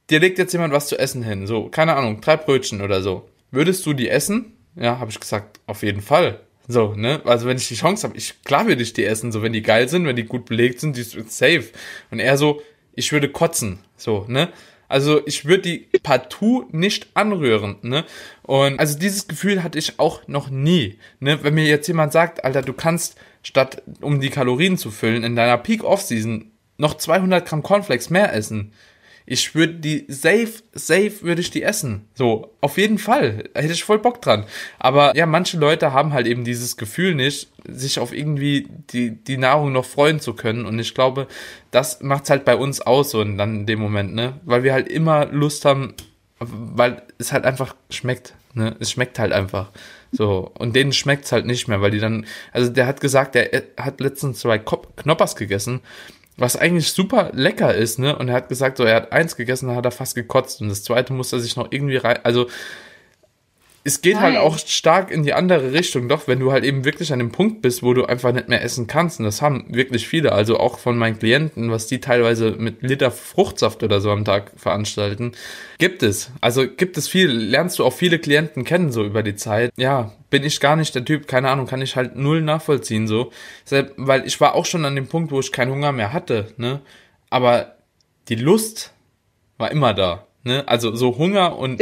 dir 0.09 0.19
legt 0.19 0.37
jetzt 0.37 0.53
jemand 0.53 0.73
was 0.73 0.87
zu 0.87 0.97
essen 0.97 1.23
hin, 1.23 1.47
so, 1.47 1.69
keine 1.69 1.95
Ahnung, 1.95 2.21
drei 2.21 2.37
Brötchen 2.37 2.81
oder 2.81 3.01
so. 3.01 3.29
Würdest 3.51 3.85
du 3.85 3.93
die 3.93 4.09
essen? 4.09 4.53
Ja, 4.75 4.99
habe 4.99 5.11
ich 5.11 5.19
gesagt, 5.19 5.59
auf 5.65 5.83
jeden 5.83 6.01
Fall. 6.01 6.39
So, 6.67 6.93
ne? 6.93 7.21
Also 7.25 7.47
wenn 7.47 7.57
ich 7.57 7.67
die 7.67 7.75
Chance 7.75 8.07
habe, 8.07 8.17
ich 8.17 8.43
klar 8.43 8.67
würde 8.67 8.83
ich 8.83 8.93
die 8.93 9.03
essen, 9.03 9.31
so 9.31 9.41
wenn 9.41 9.53
die 9.53 9.63
geil 9.63 9.89
sind, 9.89 10.05
wenn 10.05 10.15
die 10.15 10.25
gut 10.25 10.45
belegt 10.45 10.79
sind, 10.79 10.95
die 10.95 11.01
ist 11.01 11.15
safe. 11.31 11.65
Und 12.11 12.19
er 12.19 12.37
so, 12.37 12.61
ich 12.93 13.11
würde 13.11 13.29
kotzen, 13.29 13.79
so, 13.97 14.25
ne? 14.27 14.49
Also 14.89 15.21
ich 15.25 15.45
würde 15.45 15.61
die 15.61 15.87
partout 16.03 16.65
nicht 16.71 17.07
anrühren, 17.13 17.77
ne? 17.83 18.03
Und 18.41 18.79
also 18.79 18.97
dieses 18.97 19.27
Gefühl 19.27 19.63
hatte 19.63 19.77
ich 19.77 19.99
auch 19.99 20.27
noch 20.27 20.49
nie, 20.49 20.97
ne? 21.19 21.43
Wenn 21.43 21.53
mir 21.53 21.65
jetzt 21.65 21.87
jemand 21.87 22.11
sagt, 22.11 22.43
Alter, 22.43 22.63
du 22.63 22.73
kannst 22.73 23.15
statt 23.43 23.83
um 24.01 24.19
die 24.19 24.31
Kalorien 24.31 24.77
zu 24.77 24.91
füllen 24.91 25.23
in 25.23 25.35
deiner 25.35 25.57
Peak 25.57 25.83
Off 25.83 26.01
Season 26.01 26.51
noch 26.77 26.95
200 26.95 27.47
Gramm 27.47 27.61
Cornflakes 27.61 28.09
mehr 28.09 28.33
essen, 28.33 28.73
ich 29.31 29.53
würde 29.53 29.75
die 29.75 30.05
safe, 30.07 30.63
safe 30.73 31.21
würde 31.21 31.41
ich 31.41 31.51
die 31.51 31.61
essen. 31.61 32.07
So, 32.15 32.51
auf 32.61 32.79
jeden 32.79 32.97
Fall. 32.97 33.43
Hätte 33.53 33.73
ich 33.73 33.83
voll 33.83 33.99
Bock 33.99 34.23
dran. 34.23 34.45
Aber 34.79 35.15
ja, 35.15 35.27
manche 35.27 35.59
Leute 35.59 35.93
haben 35.93 36.13
halt 36.13 36.25
eben 36.25 36.43
dieses 36.43 36.77
Gefühl 36.77 37.13
nicht, 37.13 37.47
sich 37.67 37.99
auf 37.99 38.11
irgendwie 38.11 38.67
die, 38.89 39.11
die 39.11 39.37
Nahrung 39.37 39.71
noch 39.71 39.85
freuen 39.85 40.19
zu 40.19 40.33
können. 40.33 40.65
Und 40.65 40.79
ich 40.79 40.95
glaube, 40.95 41.27
das 41.69 42.01
macht's 42.01 42.31
halt 42.31 42.43
bei 42.43 42.55
uns 42.55 42.81
aus, 42.81 43.11
so 43.11 43.23
dann 43.23 43.59
in 43.59 43.65
dem 43.67 43.77
Moment, 43.79 44.15
ne? 44.15 44.39
Weil 44.45 44.63
wir 44.63 44.73
halt 44.73 44.87
immer 44.87 45.27
Lust 45.27 45.63
haben, 45.63 45.93
weil 46.39 47.03
es 47.19 47.31
halt 47.31 47.45
einfach 47.45 47.75
schmeckt, 47.91 48.33
ne? 48.55 48.75
Es 48.79 48.89
schmeckt 48.89 49.19
halt 49.19 49.31
einfach. 49.31 49.69
So, 50.11 50.51
und 50.57 50.75
denen 50.75 50.91
schmeckt's 50.91 51.31
halt 51.31 51.45
nicht 51.45 51.67
mehr, 51.67 51.81
weil 51.81 51.91
die 51.91 51.99
dann, 51.99 52.25
also 52.51 52.71
der 52.71 52.87
hat 52.87 52.99
gesagt, 52.99 53.35
der 53.35 53.47
hat 53.77 54.01
letztens 54.01 54.39
zwei 54.39 54.57
Knoppers 54.57 55.35
gegessen 55.35 55.81
was 56.39 56.55
eigentlich 56.55 56.91
super 56.91 57.31
lecker 57.33 57.73
ist, 57.73 57.99
ne? 57.99 58.17
Und 58.17 58.29
er 58.29 58.35
hat 58.35 58.49
gesagt, 58.49 58.77
so, 58.77 58.83
er 58.83 58.95
hat 58.95 59.11
eins 59.11 59.35
gegessen, 59.35 59.67
dann 59.67 59.75
hat 59.75 59.85
er 59.85 59.91
fast 59.91 60.15
gekotzt 60.15 60.61
und 60.61 60.69
das 60.69 60.83
zweite 60.83 61.13
musste 61.13 61.37
er 61.37 61.39
sich 61.39 61.55
noch 61.55 61.71
irgendwie 61.71 61.97
rein, 61.97 62.19
also 62.23 62.47
es 63.89 64.01
geht 64.01 64.17
halt 64.17 64.33
Nein. 64.33 64.43
halt 64.43 64.53
auch 64.53 64.59
stark 64.59 65.09
in 65.09 65.23
die 65.23 65.33
andere 65.33 65.73
Richtung, 65.73 66.07
doch, 66.07 66.27
wenn 66.27 66.39
du 66.39 66.51
halt 66.51 66.63
eben 66.63 66.85
wirklich 66.85 67.11
an 67.11 67.17
dem 67.17 67.31
Punkt 67.31 67.63
bist, 67.63 67.81
wo 67.81 67.95
du 67.95 68.05
einfach 68.05 68.31
nicht 68.31 68.47
mehr 68.47 68.63
essen 68.63 68.85
kannst, 68.85 69.19
und 69.19 69.25
das 69.25 69.41
haben 69.41 69.65
wirklich 69.69 70.07
viele, 70.07 70.31
also 70.31 70.59
auch 70.59 70.77
von 70.77 70.95
meinen 70.95 71.17
Klienten, 71.17 71.71
was 71.71 71.87
die 71.87 71.99
teilweise 71.99 72.51
mit 72.51 72.83
Liter 72.83 73.09
Fruchtsaft 73.09 73.81
oder 73.81 73.99
so 73.99 74.11
am 74.11 74.25
Tag 74.25 74.51
veranstalten, 74.55 75.31
gibt 75.79 76.03
es. 76.03 76.29
Also 76.39 76.67
gibt 76.67 76.97
es 76.97 77.07
viel, 77.07 77.31
lernst 77.31 77.79
du 77.79 77.83
auch 77.83 77.93
viele 77.93 78.19
Klienten 78.19 78.63
kennen, 78.63 78.91
so 78.91 79.03
über 79.03 79.23
die 79.23 79.35
Zeit. 79.35 79.71
Ja, 79.75 80.13
bin 80.29 80.43
ich 80.43 80.59
gar 80.59 80.75
nicht 80.75 80.93
der 80.93 81.03
Typ, 81.03 81.27
keine 81.27 81.49
Ahnung, 81.49 81.65
kann 81.65 81.81
ich 81.81 81.95
halt 81.95 82.15
null 82.15 82.43
nachvollziehen, 82.43 83.07
so. 83.07 83.31
Weil 83.97 84.27
ich 84.27 84.39
war 84.39 84.53
auch 84.53 84.67
schon 84.67 84.85
an 84.85 84.95
dem 84.95 85.07
Punkt, 85.07 85.31
wo 85.31 85.39
ich 85.39 85.51
keinen 85.51 85.71
Hunger 85.71 85.91
mehr 85.91 86.13
hatte, 86.13 86.53
ne, 86.57 86.81
aber 87.31 87.75
die 88.27 88.35
Lust 88.35 88.93
war 89.57 89.71
immer 89.71 89.95
da, 89.95 90.27
ne, 90.43 90.63
also 90.67 90.95
so 90.95 91.17
Hunger 91.17 91.57
und 91.57 91.81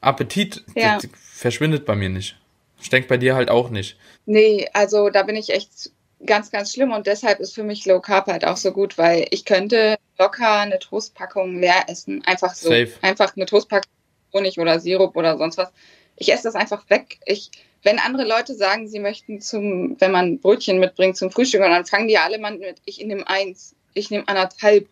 Appetit, 0.00 0.64
ja 0.74 0.98
verschwindet 1.42 1.84
bei 1.84 1.94
mir 1.94 2.08
nicht. 2.08 2.36
Ich 2.80 2.88
denke 2.88 3.08
bei 3.08 3.16
dir 3.16 3.34
halt 3.34 3.50
auch 3.50 3.70
nicht. 3.70 3.96
Nee, 4.26 4.68
also 4.72 5.10
da 5.10 5.22
bin 5.22 5.36
ich 5.36 5.50
echt 5.50 5.92
ganz, 6.24 6.50
ganz 6.50 6.72
schlimm 6.72 6.92
und 6.92 7.06
deshalb 7.06 7.40
ist 7.40 7.54
für 7.54 7.62
mich 7.62 7.84
Low 7.84 8.00
Carb 8.00 8.26
halt 8.26 8.44
auch 8.44 8.56
so 8.56 8.72
gut, 8.72 8.96
weil 8.96 9.26
ich 9.30 9.44
könnte 9.44 9.96
locker 10.18 10.60
eine 10.60 10.78
Toastpackung 10.78 11.60
leer 11.60 11.84
essen. 11.88 12.22
Einfach 12.24 12.54
so. 12.54 12.68
Safe. 12.68 12.92
Einfach 13.02 13.36
eine 13.36 13.46
Toastpackung 13.46 13.90
Honig 14.32 14.58
oder 14.58 14.80
Sirup 14.80 15.16
oder 15.16 15.36
sonst 15.36 15.58
was. 15.58 15.70
Ich 16.16 16.32
esse 16.32 16.44
das 16.44 16.54
einfach 16.54 16.88
weg. 16.90 17.18
Ich, 17.26 17.50
wenn 17.82 17.98
andere 17.98 18.24
Leute 18.24 18.54
sagen, 18.54 18.88
sie 18.88 19.00
möchten 19.00 19.40
zum, 19.40 20.00
wenn 20.00 20.12
man 20.12 20.38
Brötchen 20.38 20.78
mitbringt 20.78 21.16
zum 21.16 21.30
Frühstück 21.30 21.62
und 21.62 21.70
dann 21.70 21.86
fangen 21.86 22.08
die 22.08 22.18
alle 22.18 22.38
mal 22.38 22.56
mit, 22.56 22.80
ich 22.84 23.04
nehme 23.04 23.28
eins, 23.28 23.74
ich 23.94 24.10
nehme 24.10 24.26
anderthalb. 24.28 24.88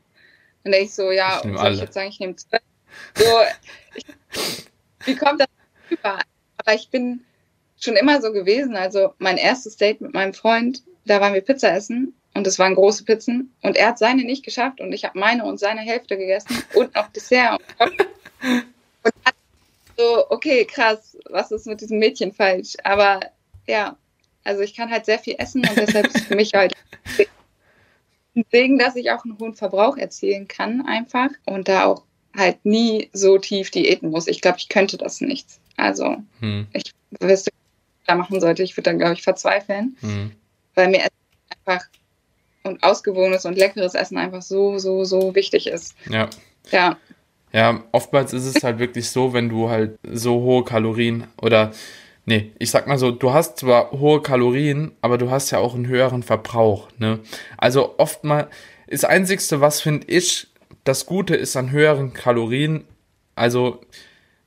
Dann 0.64 0.72
denke 0.72 0.86
ich 0.86 0.94
so, 0.94 1.10
ja, 1.10 1.36
ich 1.36 1.42
soll 1.42 1.58
alle. 1.58 1.74
ich 1.74 1.80
jetzt 1.80 1.94
sagen, 1.94 2.08
ich 2.08 2.20
nehme 2.20 2.36
zwei? 2.36 2.58
So, 3.14 3.24
ich, 3.94 4.04
wie 5.06 5.14
kommt 5.14 5.40
das 5.40 5.48
über? 5.88 6.18
Ich 6.74 6.88
bin 6.88 7.24
schon 7.78 7.96
immer 7.96 8.20
so 8.20 8.32
gewesen. 8.32 8.76
Also 8.76 9.14
mein 9.18 9.36
erstes 9.36 9.76
Date 9.76 10.00
mit 10.00 10.14
meinem 10.14 10.34
Freund, 10.34 10.82
da 11.04 11.20
waren 11.20 11.34
wir 11.34 11.40
Pizza 11.40 11.72
essen 11.74 12.14
und 12.34 12.46
es 12.46 12.58
waren 12.58 12.74
große 12.74 13.04
Pizzen 13.04 13.52
und 13.62 13.76
er 13.76 13.88
hat 13.88 13.98
seine 13.98 14.24
nicht 14.24 14.44
geschafft 14.44 14.80
und 14.80 14.92
ich 14.92 15.04
habe 15.04 15.18
meine 15.18 15.44
und 15.44 15.58
seine 15.58 15.80
Hälfte 15.80 16.16
gegessen 16.16 16.62
und 16.74 16.94
noch 16.94 17.08
Dessert 17.08 17.60
und, 17.78 17.92
und 19.02 19.14
so, 19.96 20.30
okay, 20.30 20.64
krass, 20.64 21.16
was 21.28 21.50
ist 21.50 21.66
mit 21.66 21.80
diesem 21.80 21.98
Mädchen 21.98 22.32
falsch? 22.32 22.76
Aber 22.84 23.20
ja, 23.66 23.96
also 24.44 24.62
ich 24.62 24.74
kann 24.74 24.90
halt 24.90 25.06
sehr 25.06 25.18
viel 25.18 25.36
essen 25.38 25.66
und 25.68 25.76
deshalb 25.76 26.06
ist 26.06 26.26
für 26.26 26.36
mich 26.36 26.54
halt 26.54 26.74
ein 28.36 28.44
Segen, 28.50 28.78
dass 28.78 28.96
ich 28.96 29.10
auch 29.10 29.24
einen 29.24 29.38
hohen 29.38 29.54
Verbrauch 29.54 29.96
erzielen 29.96 30.48
kann 30.48 30.86
einfach 30.86 31.30
und 31.46 31.68
da 31.68 31.86
auch 31.86 32.04
halt 32.36 32.64
nie 32.64 33.10
so 33.12 33.38
tief 33.38 33.70
diäten 33.70 34.10
muss. 34.10 34.28
Ich 34.28 34.40
glaube, 34.40 34.58
ich 34.58 34.68
könnte 34.68 34.96
das 34.96 35.20
nicht. 35.20 35.46
Also 35.80 36.16
hm. 36.40 36.66
ich 36.72 36.92
wüsste, 37.20 37.26
was 37.28 37.46
ich 37.46 38.06
da 38.06 38.14
machen 38.14 38.40
sollte. 38.40 38.62
Ich 38.62 38.76
würde 38.76 38.90
dann, 38.90 38.98
glaube 38.98 39.14
ich, 39.14 39.22
verzweifeln, 39.22 39.96
hm. 40.00 40.32
weil 40.74 40.88
mir 40.88 41.06
einfach 41.66 41.86
und 42.62 42.82
ausgewogenes 42.82 43.44
und 43.46 43.56
leckeres 43.56 43.94
Essen 43.94 44.18
einfach 44.18 44.42
so, 44.42 44.78
so, 44.78 45.04
so 45.04 45.34
wichtig 45.34 45.66
ist. 45.66 45.94
Ja. 46.08 46.28
Ja. 46.70 46.96
Ja, 47.52 47.82
oftmals 47.90 48.32
ist 48.32 48.44
es 48.44 48.62
halt 48.62 48.78
wirklich 48.78 49.10
so, 49.10 49.32
wenn 49.32 49.48
du 49.48 49.70
halt 49.70 49.98
so 50.04 50.40
hohe 50.40 50.64
Kalorien 50.64 51.26
oder 51.40 51.72
nee, 52.24 52.52
ich 52.60 52.70
sag 52.70 52.86
mal 52.86 52.98
so, 52.98 53.10
du 53.10 53.32
hast 53.32 53.58
zwar 53.58 53.90
hohe 53.90 54.22
Kalorien, 54.22 54.92
aber 55.00 55.18
du 55.18 55.30
hast 55.30 55.50
ja 55.50 55.58
auch 55.58 55.74
einen 55.74 55.88
höheren 55.88 56.22
Verbrauch, 56.22 56.88
ne? 56.98 57.18
Also 57.56 57.98
oftmals 57.98 58.48
ist 58.86 59.02
das 59.02 59.10
einzigste, 59.10 59.60
was 59.60 59.80
finde 59.80 60.06
ich 60.06 60.46
das 60.84 61.06
Gute 61.06 61.34
ist 61.34 61.56
an 61.56 61.72
höheren 61.72 62.12
Kalorien, 62.12 62.84
also 63.34 63.80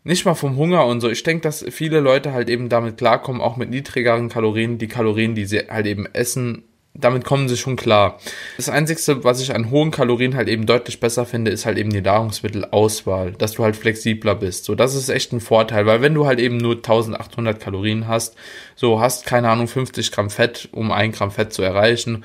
nicht 0.03 0.25
mal 0.25 0.35
vom 0.35 0.57
Hunger 0.57 0.85
und 0.85 1.01
so. 1.01 1.09
Ich 1.09 1.23
denke, 1.23 1.43
dass 1.43 1.65
viele 1.69 1.99
Leute 1.99 2.33
halt 2.33 2.49
eben 2.49 2.69
damit 2.69 2.97
klarkommen, 2.97 3.41
auch 3.41 3.57
mit 3.57 3.69
niedrigeren 3.69 4.29
Kalorien, 4.29 4.77
die 4.77 4.87
Kalorien, 4.87 5.35
die 5.35 5.45
sie 5.45 5.59
halt 5.69 5.85
eben 5.85 6.05
essen, 6.07 6.63
damit 6.95 7.25
kommen 7.25 7.49
sie 7.49 7.57
schon 7.57 7.75
klar. 7.75 8.19
Das 8.55 8.69
Einzige, 8.69 9.23
was 9.23 9.41
ich 9.41 9.55
an 9.55 9.71
hohen 9.71 9.89
Kalorien 9.89 10.35
halt 10.35 10.47
eben 10.47 10.67
deutlich 10.67 10.99
besser 10.99 11.25
finde, 11.25 11.49
ist 11.49 11.65
halt 11.65 11.77
eben 11.79 11.89
die 11.89 12.01
Nahrungsmittelauswahl, 12.01 13.31
dass 13.31 13.53
du 13.53 13.63
halt 13.63 13.75
flexibler 13.75 14.35
bist. 14.35 14.65
So, 14.65 14.75
das 14.75 14.93
ist 14.93 15.09
echt 15.09 15.33
ein 15.33 15.39
Vorteil, 15.39 15.87
weil 15.87 16.01
wenn 16.01 16.13
du 16.13 16.27
halt 16.27 16.39
eben 16.39 16.57
nur 16.57 16.75
1800 16.75 17.59
Kalorien 17.59 18.07
hast, 18.07 18.35
so 18.75 18.99
hast 18.99 19.25
keine 19.25 19.49
Ahnung 19.49 19.67
50 19.67 20.11
Gramm 20.11 20.29
Fett, 20.29 20.69
um 20.71 20.91
ein 20.91 21.11
Gramm 21.11 21.31
Fett 21.31 21.51
zu 21.51 21.63
erreichen, 21.63 22.23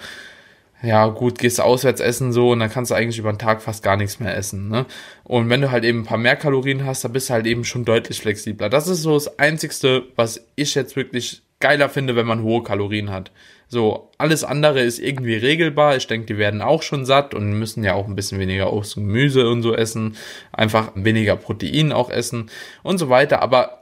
ja 0.83 1.09
gut, 1.09 1.39
gehst 1.39 1.59
du 1.59 1.63
auswärts 1.63 2.01
essen 2.01 2.33
so 2.33 2.51
und 2.51 2.61
dann 2.61 2.71
kannst 2.71 2.91
du 2.91 2.95
eigentlich 2.95 3.19
über 3.19 3.33
den 3.33 3.39
Tag 3.39 3.63
fast 3.63 3.83
gar 3.83 3.97
nichts 3.97 4.21
mehr 4.21 4.37
essen. 4.37 4.69
Ne? 4.69 4.87
Und 5.25 5.51
wenn 5.51 5.61
du 5.61 5.73
halt 5.73 5.85
eben 5.85 6.01
ein 6.01 6.05
paar 6.05 6.19
mehr 6.19 6.37
Kalorien 6.37 6.85
hast, 6.87 7.05
dann 7.05 7.13
bist 7.13 7.29
du 7.31 7.35
halt 7.35 7.47
eben 7.47 7.65
schon 7.65 7.85
deutlich 7.85 8.21
flexibler. 8.21 8.69
Das 8.69 8.87
ist 8.87 9.03
so 9.03 9.15
das 9.15 9.39
Einzigste, 9.39 10.05
was 10.15 10.47
ich 10.55 10.75
jetzt 10.77 10.95
wirklich 10.95 11.43
geiler 11.59 11.89
finde, 11.89 12.15
wenn 12.15 12.27
man 12.27 12.43
hohe 12.43 12.63
Kalorien 12.63 13.11
hat. 13.11 13.33
So, 13.67 14.11
alles 14.19 14.45
andere 14.45 14.81
ist 14.81 15.01
irgendwie 15.01 15.35
regelbar. 15.35 15.97
Ich 15.97 16.07
denke, 16.07 16.27
die 16.27 16.39
werden 16.39 16.63
auch 16.63 16.83
schon 16.83 17.05
satt 17.05 17.35
und 17.35 17.59
müssen 17.59 17.83
ja 17.83 17.95
auch 17.95 18.07
ein 18.07 18.15
bisschen 18.15 18.39
weniger 18.39 18.73
Obst 18.73 18.97
und 18.97 19.07
Gemüse 19.07 19.49
und 19.49 19.63
so 19.63 19.75
essen. 19.75 20.17
Einfach 20.53 20.93
weniger 20.95 21.35
Protein 21.35 21.93
auch 21.93 22.09
essen 22.09 22.51
und 22.85 22.99
so 22.99 23.11
weiter. 23.11 23.43
Aber 23.43 23.81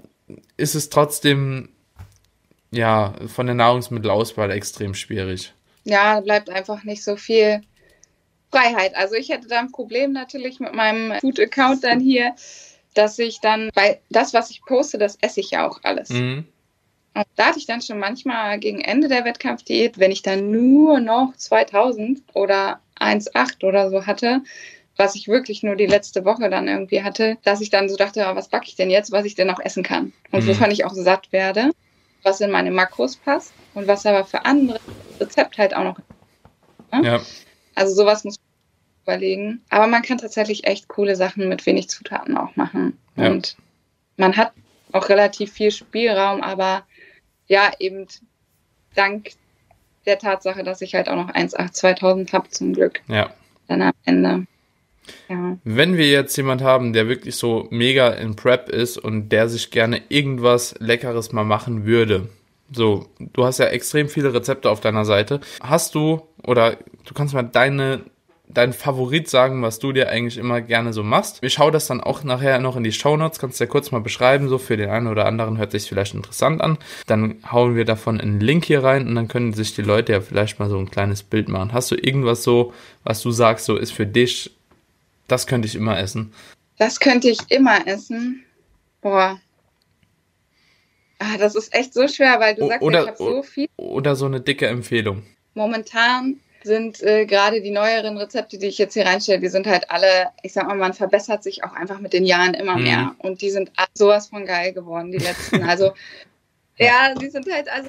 ist 0.56 0.74
es 0.74 0.88
trotzdem, 0.88 1.68
ja, 2.70 3.14
von 3.26 3.46
der 3.46 3.54
Nahrungsmittelauswahl 3.54 4.50
extrem 4.50 4.94
schwierig 4.94 5.52
ja, 5.86 6.20
bleibt 6.20 6.50
einfach 6.50 6.84
nicht 6.84 7.02
so 7.02 7.16
viel 7.16 7.62
Freiheit. 8.50 8.94
Also 8.96 9.14
ich 9.14 9.28
hätte 9.28 9.48
da 9.48 9.60
ein 9.60 9.72
Problem 9.72 10.12
natürlich 10.12 10.60
mit 10.60 10.74
meinem 10.74 11.18
Food-Account 11.20 11.84
dann 11.84 12.00
hier, 12.00 12.34
dass 12.94 13.18
ich 13.18 13.40
dann, 13.40 13.70
weil 13.74 13.98
das, 14.10 14.34
was 14.34 14.50
ich 14.50 14.62
poste, 14.62 14.98
das 14.98 15.16
esse 15.20 15.40
ich 15.40 15.52
ja 15.52 15.66
auch 15.66 15.80
alles. 15.84 16.10
Mhm. 16.10 16.46
Und 17.14 17.26
da 17.36 17.46
hatte 17.46 17.58
ich 17.58 17.66
dann 17.66 17.80
schon 17.80 17.98
manchmal 17.98 18.58
gegen 18.58 18.80
Ende 18.80 19.08
der 19.08 19.24
Wettkampfdiät, 19.24 19.98
wenn 19.98 20.10
ich 20.10 20.22
dann 20.22 20.50
nur 20.50 21.00
noch 21.00 21.34
2000 21.36 22.22
oder 22.34 22.80
1,8 23.00 23.64
oder 23.64 23.88
so 23.90 24.06
hatte, 24.06 24.42
was 24.96 25.14
ich 25.14 25.28
wirklich 25.28 25.62
nur 25.62 25.76
die 25.76 25.86
letzte 25.86 26.24
Woche 26.24 26.50
dann 26.50 26.68
irgendwie 26.68 27.02
hatte, 27.02 27.36
dass 27.42 27.60
ich 27.60 27.70
dann 27.70 27.88
so 27.88 27.96
dachte, 27.96 28.26
was 28.34 28.48
backe 28.48 28.66
ich 28.66 28.76
denn 28.76 28.90
jetzt, 28.90 29.12
was 29.12 29.24
ich 29.24 29.34
denn 29.34 29.46
noch 29.46 29.60
essen 29.60 29.82
kann 29.82 30.12
und 30.30 30.44
Mhm. 30.44 30.48
wovon 30.48 30.70
ich 30.70 30.84
auch 30.84 30.94
satt 30.94 31.32
werde, 31.32 31.70
was 32.26 32.40
in 32.40 32.50
meine 32.50 32.72
Makros 32.72 33.16
passt 33.16 33.54
und 33.74 33.86
was 33.86 34.04
aber 34.04 34.24
für 34.24 34.44
andere 34.44 34.80
Rezept 35.20 35.56
halt 35.58 35.74
auch 35.74 35.84
noch. 35.84 36.00
Ja, 36.92 37.20
Also 37.74 37.94
sowas 37.94 38.24
muss 38.24 38.36
man 39.04 39.16
überlegen. 39.16 39.62
Aber 39.70 39.86
man 39.86 40.02
kann 40.02 40.18
tatsächlich 40.18 40.66
echt 40.66 40.88
coole 40.88 41.14
Sachen 41.14 41.48
mit 41.48 41.64
wenig 41.66 41.88
Zutaten 41.88 42.36
auch 42.36 42.56
machen. 42.56 42.98
Ja. 43.16 43.30
Und 43.30 43.56
man 44.16 44.36
hat 44.36 44.52
auch 44.92 45.08
relativ 45.08 45.52
viel 45.52 45.70
Spielraum, 45.70 46.42
aber 46.42 46.84
ja, 47.46 47.70
eben 47.78 48.06
dank 48.94 49.30
der 50.04 50.18
Tatsache, 50.18 50.64
dass 50.64 50.80
ich 50.80 50.94
halt 50.94 51.08
auch 51.08 51.16
noch 51.16 51.30
1,8 51.30 51.72
2000 51.72 52.32
habe 52.32 52.48
zum 52.48 52.72
Glück 52.72 53.02
ja. 53.08 53.30
dann 53.68 53.82
am 53.82 53.92
Ende. 54.04 54.46
Wenn 55.64 55.96
wir 55.96 56.08
jetzt 56.08 56.36
jemand 56.36 56.62
haben, 56.62 56.92
der 56.92 57.08
wirklich 57.08 57.36
so 57.36 57.66
mega 57.70 58.08
in 58.08 58.36
Prep 58.36 58.68
ist 58.68 58.98
und 58.98 59.30
der 59.30 59.48
sich 59.48 59.70
gerne 59.70 60.02
irgendwas 60.08 60.74
Leckeres 60.78 61.32
mal 61.32 61.44
machen 61.44 61.84
würde, 61.84 62.28
so, 62.72 63.06
du 63.18 63.44
hast 63.44 63.58
ja 63.58 63.66
extrem 63.66 64.08
viele 64.08 64.34
Rezepte 64.34 64.70
auf 64.70 64.80
deiner 64.80 65.04
Seite. 65.04 65.40
Hast 65.60 65.94
du, 65.94 66.22
oder 66.42 66.76
du 67.04 67.14
kannst 67.14 67.34
mal 67.34 67.44
deine, 67.44 68.00
dein 68.48 68.72
Favorit 68.72 69.28
sagen, 69.28 69.62
was 69.62 69.78
du 69.78 69.92
dir 69.92 70.08
eigentlich 70.08 70.36
immer 70.38 70.60
gerne 70.60 70.92
so 70.92 71.02
machst. 71.02 71.38
Ich 71.42 71.54
schaue 71.54 71.70
das 71.70 71.86
dann 71.86 72.00
auch 72.00 72.24
nachher 72.24 72.58
noch 72.58 72.76
in 72.76 72.84
die 72.84 72.92
Shownotes, 72.92 73.38
kannst 73.38 73.60
du 73.60 73.64
ja 73.64 73.70
kurz 73.70 73.90
mal 73.90 74.00
beschreiben, 74.00 74.48
so 74.48 74.58
für 74.58 74.76
den 74.76 74.90
einen 74.90 75.06
oder 75.06 75.26
anderen 75.26 75.58
hört 75.58 75.72
sich 75.72 75.88
vielleicht 75.88 76.14
interessant 76.14 76.60
an. 76.60 76.78
Dann 77.06 77.36
hauen 77.50 77.76
wir 77.76 77.84
davon 77.84 78.20
einen 78.20 78.40
Link 78.40 78.64
hier 78.64 78.82
rein 78.82 79.06
und 79.06 79.14
dann 79.14 79.28
können 79.28 79.52
sich 79.52 79.74
die 79.74 79.82
Leute 79.82 80.12
ja 80.12 80.20
vielleicht 80.20 80.58
mal 80.58 80.68
so 80.68 80.78
ein 80.78 80.90
kleines 80.90 81.22
Bild 81.22 81.48
machen. 81.48 81.72
Hast 81.72 81.90
du 81.90 81.94
irgendwas 81.94 82.42
so, 82.42 82.72
was 83.04 83.22
du 83.22 83.30
sagst, 83.30 83.66
so 83.66 83.76
ist 83.76 83.92
für 83.92 84.06
dich 84.06 84.55
das 85.28 85.46
könnte 85.46 85.66
ich 85.66 85.74
immer 85.74 85.98
essen. 85.98 86.32
Das 86.78 87.00
könnte 87.00 87.28
ich 87.28 87.38
immer 87.50 87.86
essen. 87.86 88.44
Boah. 89.00 89.40
Ah, 91.18 91.38
das 91.38 91.54
ist 91.54 91.74
echt 91.74 91.94
so 91.94 92.06
schwer, 92.08 92.38
weil 92.40 92.54
du 92.54 92.66
sagst, 92.68 92.82
oder- 92.82 93.02
ich 93.02 93.08
habe 93.08 93.16
so 93.18 93.42
viel. 93.42 93.68
Oder 93.76 94.16
so 94.16 94.26
eine 94.26 94.40
dicke 94.40 94.66
Empfehlung. 94.66 95.22
Momentan 95.54 96.40
sind 96.62 97.00
äh, 97.02 97.24
gerade 97.26 97.62
die 97.62 97.70
neueren 97.70 98.18
Rezepte, 98.18 98.58
die 98.58 98.66
ich 98.66 98.76
jetzt 98.76 98.94
hier 98.94 99.06
reinstelle, 99.06 99.40
die 99.40 99.48
sind 99.48 99.66
halt 99.66 99.88
alle, 99.90 100.30
ich 100.42 100.52
sag 100.52 100.66
mal, 100.66 100.76
man 100.76 100.92
verbessert 100.92 101.42
sich 101.42 101.62
auch 101.64 101.72
einfach 101.72 102.00
mit 102.00 102.12
den 102.12 102.26
Jahren 102.26 102.54
immer 102.54 102.76
Mhm. 102.76 102.82
mehr. 102.82 103.14
Und 103.18 103.40
die 103.40 103.50
sind 103.50 103.70
sowas 103.94 104.26
von 104.28 104.44
geil 104.44 104.72
geworden, 104.72 105.12
die 105.12 105.18
letzten. 105.18 105.62
Also, 105.62 105.92
ja, 106.76 107.14
die 107.14 107.30
sind 107.30 107.50
halt, 107.50 107.68
also, 107.68 107.88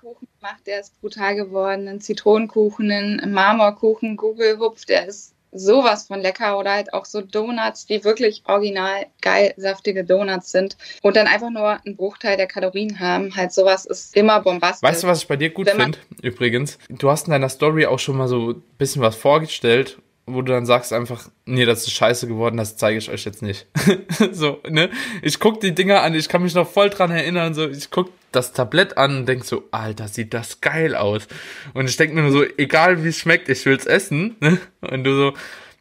Kuchen 0.00 0.26
gemacht, 0.40 0.62
der 0.66 0.80
ist 0.80 0.98
brutal 1.02 1.34
geworden. 1.34 1.88
Ein 1.88 2.00
Zitronenkuchen, 2.00 2.90
ein 2.90 3.32
Marmorkuchen, 3.32 4.16
Google 4.16 4.58
Hupf, 4.58 4.86
der 4.86 5.06
ist 5.06 5.34
sowas 5.52 6.06
von 6.06 6.20
lecker. 6.20 6.58
Oder 6.58 6.72
halt 6.72 6.92
auch 6.94 7.04
so 7.04 7.20
Donuts, 7.20 7.86
die 7.86 8.04
wirklich 8.04 8.42
original 8.46 9.06
geil 9.20 9.54
saftige 9.56 10.04
Donuts 10.04 10.50
sind. 10.50 10.76
Und 11.02 11.16
dann 11.16 11.26
einfach 11.26 11.50
nur 11.50 11.78
einen 11.84 11.96
Bruchteil 11.96 12.36
der 12.36 12.46
Kalorien 12.46 13.00
haben. 13.00 13.34
Halt 13.36 13.52
sowas 13.52 13.86
ist 13.86 14.16
immer 14.16 14.40
bombastisch. 14.40 14.88
Weißt 14.88 15.02
du, 15.02 15.06
was 15.06 15.22
ich 15.22 15.28
bei 15.28 15.36
dir 15.36 15.50
gut 15.50 15.70
finde? 15.70 15.98
Übrigens, 16.22 16.78
du 16.88 17.10
hast 17.10 17.26
in 17.26 17.32
deiner 17.32 17.48
Story 17.48 17.86
auch 17.86 17.98
schon 17.98 18.16
mal 18.16 18.28
so 18.28 18.50
ein 18.50 18.62
bisschen 18.78 19.02
was 19.02 19.16
vorgestellt, 19.16 19.98
wo 20.28 20.42
du 20.42 20.52
dann 20.52 20.66
sagst 20.66 20.92
einfach, 20.92 21.28
nee, 21.44 21.64
das 21.64 21.86
ist 21.86 21.92
scheiße 21.92 22.26
geworden, 22.26 22.56
das 22.56 22.76
zeige 22.76 22.98
ich 22.98 23.10
euch 23.10 23.24
jetzt 23.24 23.42
nicht. 23.42 23.66
so, 24.32 24.60
ne? 24.68 24.90
Ich 25.22 25.40
guck 25.40 25.60
die 25.60 25.74
Dinger 25.74 26.02
an, 26.02 26.14
ich 26.14 26.28
kann 26.28 26.42
mich 26.42 26.54
noch 26.54 26.68
voll 26.68 26.90
dran 26.90 27.10
erinnern, 27.10 27.54
so, 27.54 27.68
ich 27.68 27.90
guck 27.90 28.10
das 28.32 28.52
Tablett 28.52 28.96
an 28.96 29.18
und 29.18 29.26
denk 29.26 29.44
so, 29.44 29.64
Alter, 29.70 30.08
sieht 30.08 30.34
das 30.34 30.60
geil 30.60 30.94
aus. 30.94 31.26
Und 31.74 31.88
ich 31.88 31.96
denk 31.96 32.14
mir 32.14 32.22
nur 32.22 32.32
so, 32.32 32.44
egal 32.56 33.02
wie 33.04 33.08
es 33.08 33.18
schmeckt, 33.18 33.48
ich 33.48 33.64
will's 33.64 33.86
essen, 33.86 34.36
ne? 34.40 34.58
Und 34.80 35.04
du 35.04 35.14
so, 35.14 35.32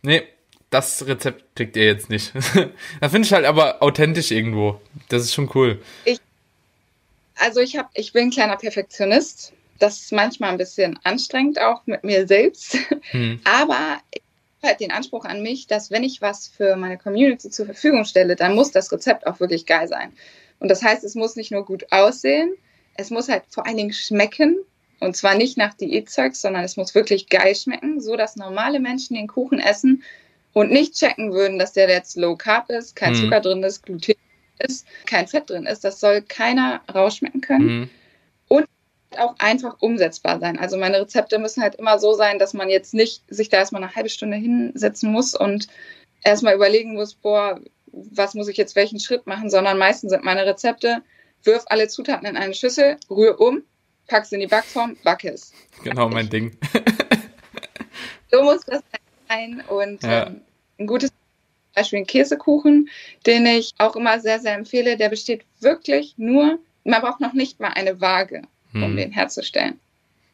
nee, 0.01 0.23
das 0.69 1.05
Rezept 1.05 1.43
kriegt 1.55 1.75
ihr 1.75 1.85
jetzt 1.85 2.09
nicht. 2.09 2.33
da 3.01 3.09
finde 3.09 3.25
ich 3.25 3.33
halt 3.33 3.45
aber 3.45 3.81
authentisch 3.81 4.31
irgendwo. 4.31 4.81
Das 5.09 5.23
ist 5.23 5.33
schon 5.33 5.49
cool. 5.55 5.81
Also 7.35 7.59
ich 7.59 7.77
habe, 7.77 7.89
ich 7.93 8.13
bin 8.13 8.23
ein 8.23 8.31
kleiner 8.31 8.57
Perfektionist. 8.57 9.53
Das 9.79 9.99
ist 10.01 10.11
manchmal 10.11 10.51
ein 10.51 10.57
bisschen 10.57 10.99
anstrengend 11.03 11.61
auch 11.61 11.85
mit 11.85 12.03
mir 12.03 12.27
selbst. 12.27 12.77
Hm. 13.11 13.39
Aber 13.43 13.99
ich 14.11 14.21
halt 14.67 14.79
den 14.79 14.91
Anspruch 14.91 15.25
an 15.25 15.41
mich, 15.41 15.67
dass 15.67 15.89
wenn 15.89 16.03
ich 16.03 16.21
was 16.21 16.47
für 16.47 16.75
meine 16.75 16.97
Community 16.97 17.49
zur 17.49 17.65
Verfügung 17.65 18.05
stelle, 18.05 18.35
dann 18.35 18.55
muss 18.55 18.71
das 18.71 18.91
Rezept 18.91 19.25
auch 19.25 19.39
wirklich 19.39 19.65
geil 19.65 19.87
sein. 19.87 20.13
Und 20.59 20.69
das 20.69 20.83
heißt, 20.83 21.03
es 21.03 21.15
muss 21.15 21.35
nicht 21.35 21.51
nur 21.51 21.65
gut 21.65 21.91
aussehen, 21.91 22.53
es 22.95 23.09
muss 23.09 23.29
halt 23.29 23.43
vor 23.49 23.65
allen 23.65 23.77
Dingen 23.77 23.93
schmecken. 23.93 24.57
Und 24.99 25.15
zwar 25.15 25.35
nicht 25.35 25.57
nach 25.57 25.75
Diätzeugs, 25.75 26.41
sondern 26.41 26.63
es 26.63 26.75
muss 26.75 26.95
wirklich 26.95 27.29
geil 27.29 27.55
schmecken, 27.55 28.01
so 28.01 28.15
dass 28.15 28.35
normale 28.35 28.79
Menschen 28.79 29.15
den 29.15 29.27
Kuchen 29.27 29.59
essen 29.59 30.03
und 30.53 30.71
nicht 30.71 30.95
checken 30.95 31.33
würden, 31.33 31.59
dass 31.59 31.73
der 31.73 31.87
jetzt 31.87 32.17
low 32.17 32.35
carb 32.35 32.71
ist, 32.71 32.95
kein 32.95 33.13
Hm. 33.13 33.21
Zucker 33.21 33.41
drin 33.41 33.63
ist, 33.63 33.83
Gluten 33.83 34.13
ist, 34.57 34.87
kein 35.05 35.27
Fett 35.27 35.51
drin 35.51 35.67
ist. 35.67 35.83
Das 35.83 35.99
soll 35.99 36.23
keiner 36.23 36.81
rausschmecken 36.91 37.41
können 37.41 37.89
Auch 39.17 39.35
einfach 39.39 39.77
umsetzbar 39.79 40.39
sein. 40.39 40.59
Also 40.59 40.77
meine 40.77 41.01
Rezepte 41.01 41.39
müssen 41.39 41.61
halt 41.63 41.75
immer 41.75 41.99
so 41.99 42.13
sein, 42.13 42.39
dass 42.39 42.53
man 42.53 42.69
jetzt 42.69 42.93
nicht 42.93 43.23
sich 43.27 43.49
da 43.49 43.57
erstmal 43.57 43.83
eine 43.83 43.95
halbe 43.95 44.09
Stunde 44.09 44.37
hinsetzen 44.37 45.11
muss 45.11 45.33
und 45.33 45.67
erstmal 46.23 46.55
überlegen 46.55 46.93
muss, 46.93 47.15
boah, 47.15 47.59
was 47.91 48.33
muss 48.33 48.47
ich 48.47 48.57
jetzt 48.57 48.75
welchen 48.75 48.99
Schritt 48.99 49.25
machen, 49.27 49.49
sondern 49.49 49.77
meistens 49.77 50.11
sind 50.11 50.23
meine 50.23 50.45
Rezepte, 50.45 51.01
wirf 51.43 51.63
alle 51.67 51.87
Zutaten 51.87 52.27
in 52.27 52.37
eine 52.37 52.53
Schüssel, 52.53 52.97
rühr 53.09 53.39
um, 53.39 53.63
pack 54.07 54.25
sie 54.25 54.35
in 54.35 54.41
die 54.41 54.47
Backform, 54.47 54.97
backe 55.03 55.29
es. 55.29 55.53
Genau 55.83 56.09
mein 56.09 56.29
Ding. 56.29 56.57
So 58.29 58.43
muss 58.43 58.61
das 58.65 58.81
sein 59.29 59.63
und 59.69 60.03
Ja. 60.03 60.27
ähm, 60.27 60.41
ein 60.79 60.87
gutes 60.87 61.11
Beispiel 61.73 61.99
ein 61.99 62.07
Käsekuchen, 62.07 62.89
den 63.25 63.45
ich 63.45 63.73
auch 63.77 63.95
immer 63.95 64.19
sehr, 64.19 64.39
sehr 64.39 64.55
empfehle, 64.55 64.97
der 64.97 65.09
besteht 65.09 65.45
wirklich 65.59 66.15
nur, 66.17 66.59
man 66.83 67.01
braucht 67.01 67.21
noch 67.21 67.33
nicht 67.33 67.59
mal 67.59 67.69
eine 67.69 68.01
Waage. 68.01 68.41
Um 68.83 68.89
Hm. 68.91 68.97
den 68.97 69.11
herzustellen. 69.11 69.79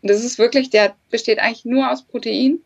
Und 0.01 0.09
das 0.09 0.23
ist 0.23 0.37
wirklich, 0.37 0.69
der 0.69 0.95
besteht 1.09 1.39
eigentlich 1.39 1.65
nur 1.65 1.89
aus 1.91 2.03
Protein 2.03 2.59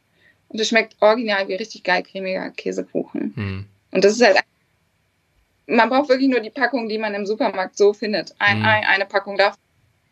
und 0.50 0.60
es 0.60 0.70
schmeckt 0.70 0.96
original 1.02 1.48
wie 1.48 1.56
richtig 1.56 1.84
geil 1.84 2.04
cremiger 2.04 2.50
Käsekuchen. 2.52 3.34
Hm. 3.36 3.66
Und 3.92 4.04
das 4.04 4.14
ist 4.14 4.22
halt, 4.26 4.38
man 5.68 5.90
braucht 5.90 6.10
wirklich 6.10 6.30
nur 6.30 6.40
die 6.40 6.50
Packung, 6.50 6.88
die 6.90 6.98
man 6.98 7.14
im 7.14 7.26
Supermarkt 7.26 7.78
so 7.78 7.94
findet. 7.94 8.34
Ein 8.40 8.60
Mhm. 8.60 8.66
Ei, 8.66 8.88
eine 8.88 9.06
Packung 9.06 9.38
davon, 9.38 9.60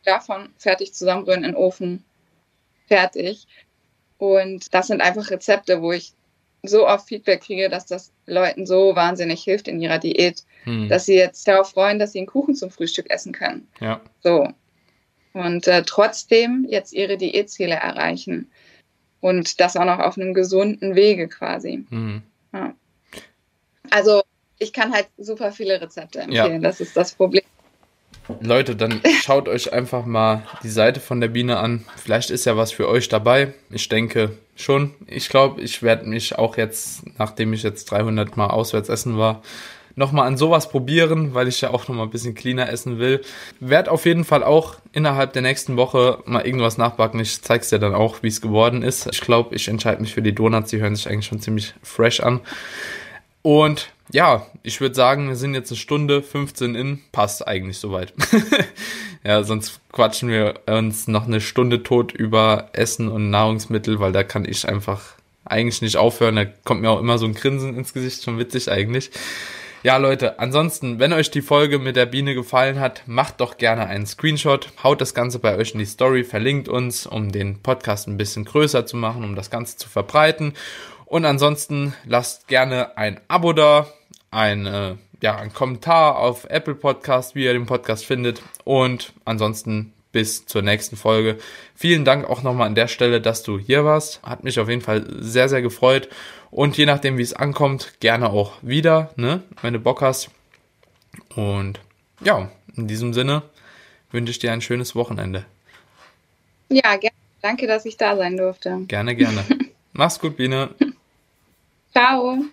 davon 0.03 0.49
fertig 0.57 0.93
zusammenrühren 0.93 1.43
in 1.43 1.51
den 1.51 1.55
Ofen. 1.55 2.03
Fertig. 2.87 3.47
Und 4.17 4.73
das 4.73 4.87
sind 4.87 5.01
einfach 5.01 5.29
Rezepte, 5.31 5.81
wo 5.81 5.91
ich 5.91 6.13
so 6.63 6.87
oft 6.87 7.07
Feedback 7.07 7.41
kriege, 7.41 7.69
dass 7.69 7.85
das 7.85 8.11
Leuten 8.25 8.65
so 8.65 8.95
wahnsinnig 8.95 9.43
hilft 9.43 9.67
in 9.67 9.79
ihrer 9.81 9.99
Diät, 9.99 10.43
Hm. 10.63 10.89
dass 10.89 11.05
sie 11.05 11.15
jetzt 11.15 11.47
darauf 11.47 11.69
freuen, 11.71 11.99
dass 11.99 12.11
sie 12.11 12.17
einen 12.19 12.27
Kuchen 12.27 12.55
zum 12.55 12.71
Frühstück 12.71 13.09
essen 13.09 13.33
können. 13.33 13.67
ja. 13.79 14.01
So. 14.23 14.47
Und 15.35 15.67
äh, 15.67 15.83
trotzdem 15.85 16.65
jetzt 16.69 16.93
ihre 16.93 17.17
Diätziele 17.17 17.75
erreichen. 17.75 18.49
Und 19.19 19.59
das 19.59 19.75
auch 19.75 19.83
noch 19.83 19.99
auf 19.99 20.17
einem 20.17 20.33
gesunden 20.33 20.95
Wege 20.95 21.27
quasi. 21.27 21.83
Hm. 21.89 22.21
Also 23.89 24.23
ich 24.59 24.71
kann 24.71 24.93
halt 24.93 25.07
super 25.17 25.51
viele 25.51 25.81
Rezepte 25.81 26.19
empfehlen. 26.19 26.61
Das 26.61 26.79
ist 26.79 26.95
das 26.95 27.15
Problem. 27.15 27.43
Leute, 28.39 28.77
dann 28.77 29.01
schaut 29.21 29.49
euch 29.49 29.73
einfach 29.73 30.05
mal 30.05 30.43
die 30.63 30.69
Seite 30.69 31.01
von 31.01 31.19
der 31.19 31.27
Biene 31.27 31.57
an. 31.57 31.85
Vielleicht 31.97 32.29
ist 32.29 32.45
ja 32.45 32.55
was 32.55 32.71
für 32.71 32.87
euch 32.87 33.09
dabei. 33.09 33.53
Ich 33.69 33.89
denke 33.89 34.37
schon. 34.55 34.93
Ich 35.05 35.27
glaube, 35.27 35.61
ich 35.61 35.83
werde 35.83 36.07
mich 36.07 36.37
auch 36.37 36.55
jetzt, 36.55 37.03
nachdem 37.19 37.51
ich 37.51 37.61
jetzt 37.61 37.91
300 37.91 38.37
Mal 38.37 38.47
auswärts 38.47 38.87
essen 38.87 39.17
war, 39.17 39.41
nochmal 39.95 40.27
an 40.27 40.37
sowas 40.37 40.69
probieren, 40.69 41.33
weil 41.33 41.47
ich 41.47 41.61
ja 41.61 41.71
auch 41.71 41.87
nochmal 41.87 42.05
ein 42.05 42.11
bisschen 42.11 42.35
cleaner 42.35 42.69
essen 42.69 42.99
will. 42.99 43.21
Werd 43.59 43.89
auf 43.89 44.05
jeden 44.05 44.25
Fall 44.25 44.43
auch 44.43 44.75
innerhalb 44.91 45.33
der 45.33 45.41
nächsten 45.41 45.77
Woche 45.77 46.19
mal 46.25 46.45
irgendwas 46.45 46.77
nachbacken. 46.77 47.19
Ich 47.19 47.41
zeig's 47.41 47.69
dir 47.69 47.79
dann 47.79 47.95
auch, 47.95 48.21
wie 48.21 48.27
es 48.27 48.41
geworden 48.41 48.83
ist. 48.83 49.07
Ich 49.07 49.21
glaube, 49.21 49.55
ich 49.55 49.67
entscheide 49.67 50.01
mich 50.01 50.13
für 50.13 50.21
die 50.21 50.35
Donuts. 50.35 50.69
Die 50.69 50.79
hören 50.79 50.95
sich 50.95 51.07
eigentlich 51.07 51.27
schon 51.27 51.39
ziemlich 51.39 51.73
fresh 51.81 52.19
an. 52.19 52.41
Und 53.41 53.89
ja, 54.11 54.45
ich 54.63 54.81
würde 54.81 54.95
sagen, 54.95 55.29
wir 55.29 55.35
sind 55.35 55.53
jetzt 55.53 55.71
eine 55.71 55.77
Stunde 55.77 56.21
15 56.21 56.75
in. 56.75 57.01
Passt 57.11 57.47
eigentlich 57.47 57.77
soweit. 57.77 58.13
ja, 59.23 59.43
sonst 59.43 59.79
quatschen 59.91 60.29
wir 60.29 60.61
uns 60.67 61.07
noch 61.07 61.25
eine 61.25 61.41
Stunde 61.41 61.83
tot 61.83 62.11
über 62.11 62.69
Essen 62.73 63.07
und 63.07 63.29
Nahrungsmittel, 63.29 63.99
weil 63.99 64.11
da 64.11 64.23
kann 64.23 64.45
ich 64.45 64.67
einfach 64.67 65.15
eigentlich 65.45 65.81
nicht 65.81 65.97
aufhören. 65.97 66.35
Da 66.35 66.45
kommt 66.45 66.81
mir 66.81 66.89
auch 66.89 66.99
immer 66.99 67.17
so 67.17 67.25
ein 67.25 67.33
Grinsen 67.33 67.77
ins 67.77 67.93
Gesicht, 67.93 68.23
schon 68.23 68.39
witzig 68.39 68.71
eigentlich. 68.71 69.11
Ja, 69.85 69.97
Leute, 69.97 70.39
ansonsten, 70.39 70.97
wenn 70.97 71.13
euch 71.13 71.29
die 71.29 71.43
Folge 71.43 71.77
mit 71.77 71.95
der 71.95 72.07
Biene 72.07 72.33
gefallen 72.33 72.79
hat, 72.79 73.03
macht 73.05 73.39
doch 73.39 73.57
gerne 73.57 73.85
einen 73.85 74.07
Screenshot, 74.07 74.71
haut 74.81 74.99
das 74.99 75.13
Ganze 75.13 75.37
bei 75.37 75.55
euch 75.57 75.73
in 75.73 75.77
die 75.77 75.85
Story, 75.85 76.23
verlinkt 76.23 76.67
uns, 76.67 77.05
um 77.05 77.31
den 77.31 77.61
Podcast 77.61 78.07
ein 78.07 78.17
bisschen 78.17 78.45
größer 78.45 78.87
zu 78.87 78.97
machen, 78.97 79.23
um 79.23 79.35
das 79.35 79.51
Ganze 79.51 79.77
zu 79.77 79.87
verbreiten. 79.87 80.53
Und 81.05 81.23
ansonsten 81.23 81.93
lasst 82.03 82.47
gerne 82.47 82.97
ein 82.97 83.21
Abo 83.27 83.53
da, 83.53 83.85
ein, 84.31 84.65
äh, 84.65 84.95
ja, 85.21 85.35
einen 85.35 85.53
Kommentar 85.53 86.17
auf 86.17 86.45
Apple 86.49 86.73
Podcast, 86.73 87.35
wie 87.35 87.43
ihr 87.43 87.53
den 87.53 87.67
Podcast 87.67 88.07
findet. 88.07 88.41
Und 88.63 89.13
ansonsten 89.23 89.93
bis 90.15 90.45
zur 90.45 90.61
nächsten 90.61 90.95
Folge. 90.95 91.37
Vielen 91.75 92.05
Dank 92.05 92.23
auch 92.29 92.41
nochmal 92.41 92.67
an 92.67 92.75
der 92.75 92.87
Stelle, 92.87 93.19
dass 93.19 93.43
du 93.43 93.59
hier 93.59 93.83
warst. 93.83 94.23
Hat 94.23 94.45
mich 94.45 94.61
auf 94.61 94.69
jeden 94.69 94.81
Fall 94.81 95.05
sehr, 95.19 95.49
sehr 95.49 95.61
gefreut. 95.61 96.07
Und 96.51 96.77
je 96.77 96.85
nachdem, 96.85 97.17
wie 97.17 97.21
es 97.21 97.33
ankommt, 97.33 97.99
gerne 97.99 98.29
auch 98.29 98.53
wieder, 98.61 99.11
ne, 99.17 99.43
wenn 99.61 99.73
du 99.73 99.79
Bock 99.79 100.01
hast. 100.01 100.29
Und 101.35 101.81
ja, 102.21 102.49
in 102.77 102.87
diesem 102.87 103.13
Sinne 103.13 103.41
wünsche 104.09 104.31
ich 104.31 104.39
dir 104.39 104.53
ein 104.53 104.61
schönes 104.61 104.95
Wochenende. 104.95 105.43
Ja, 106.69 106.95
gerne. 106.95 107.15
Danke, 107.41 107.67
dass 107.67 107.85
ich 107.85 107.97
da 107.97 108.15
sein 108.15 108.37
durfte. 108.37 108.85
Gerne, 108.87 109.17
gerne. 109.17 109.43
Mach's 109.91 110.17
gut, 110.17 110.37
Biene. 110.37 110.69
Ciao. 111.91 112.45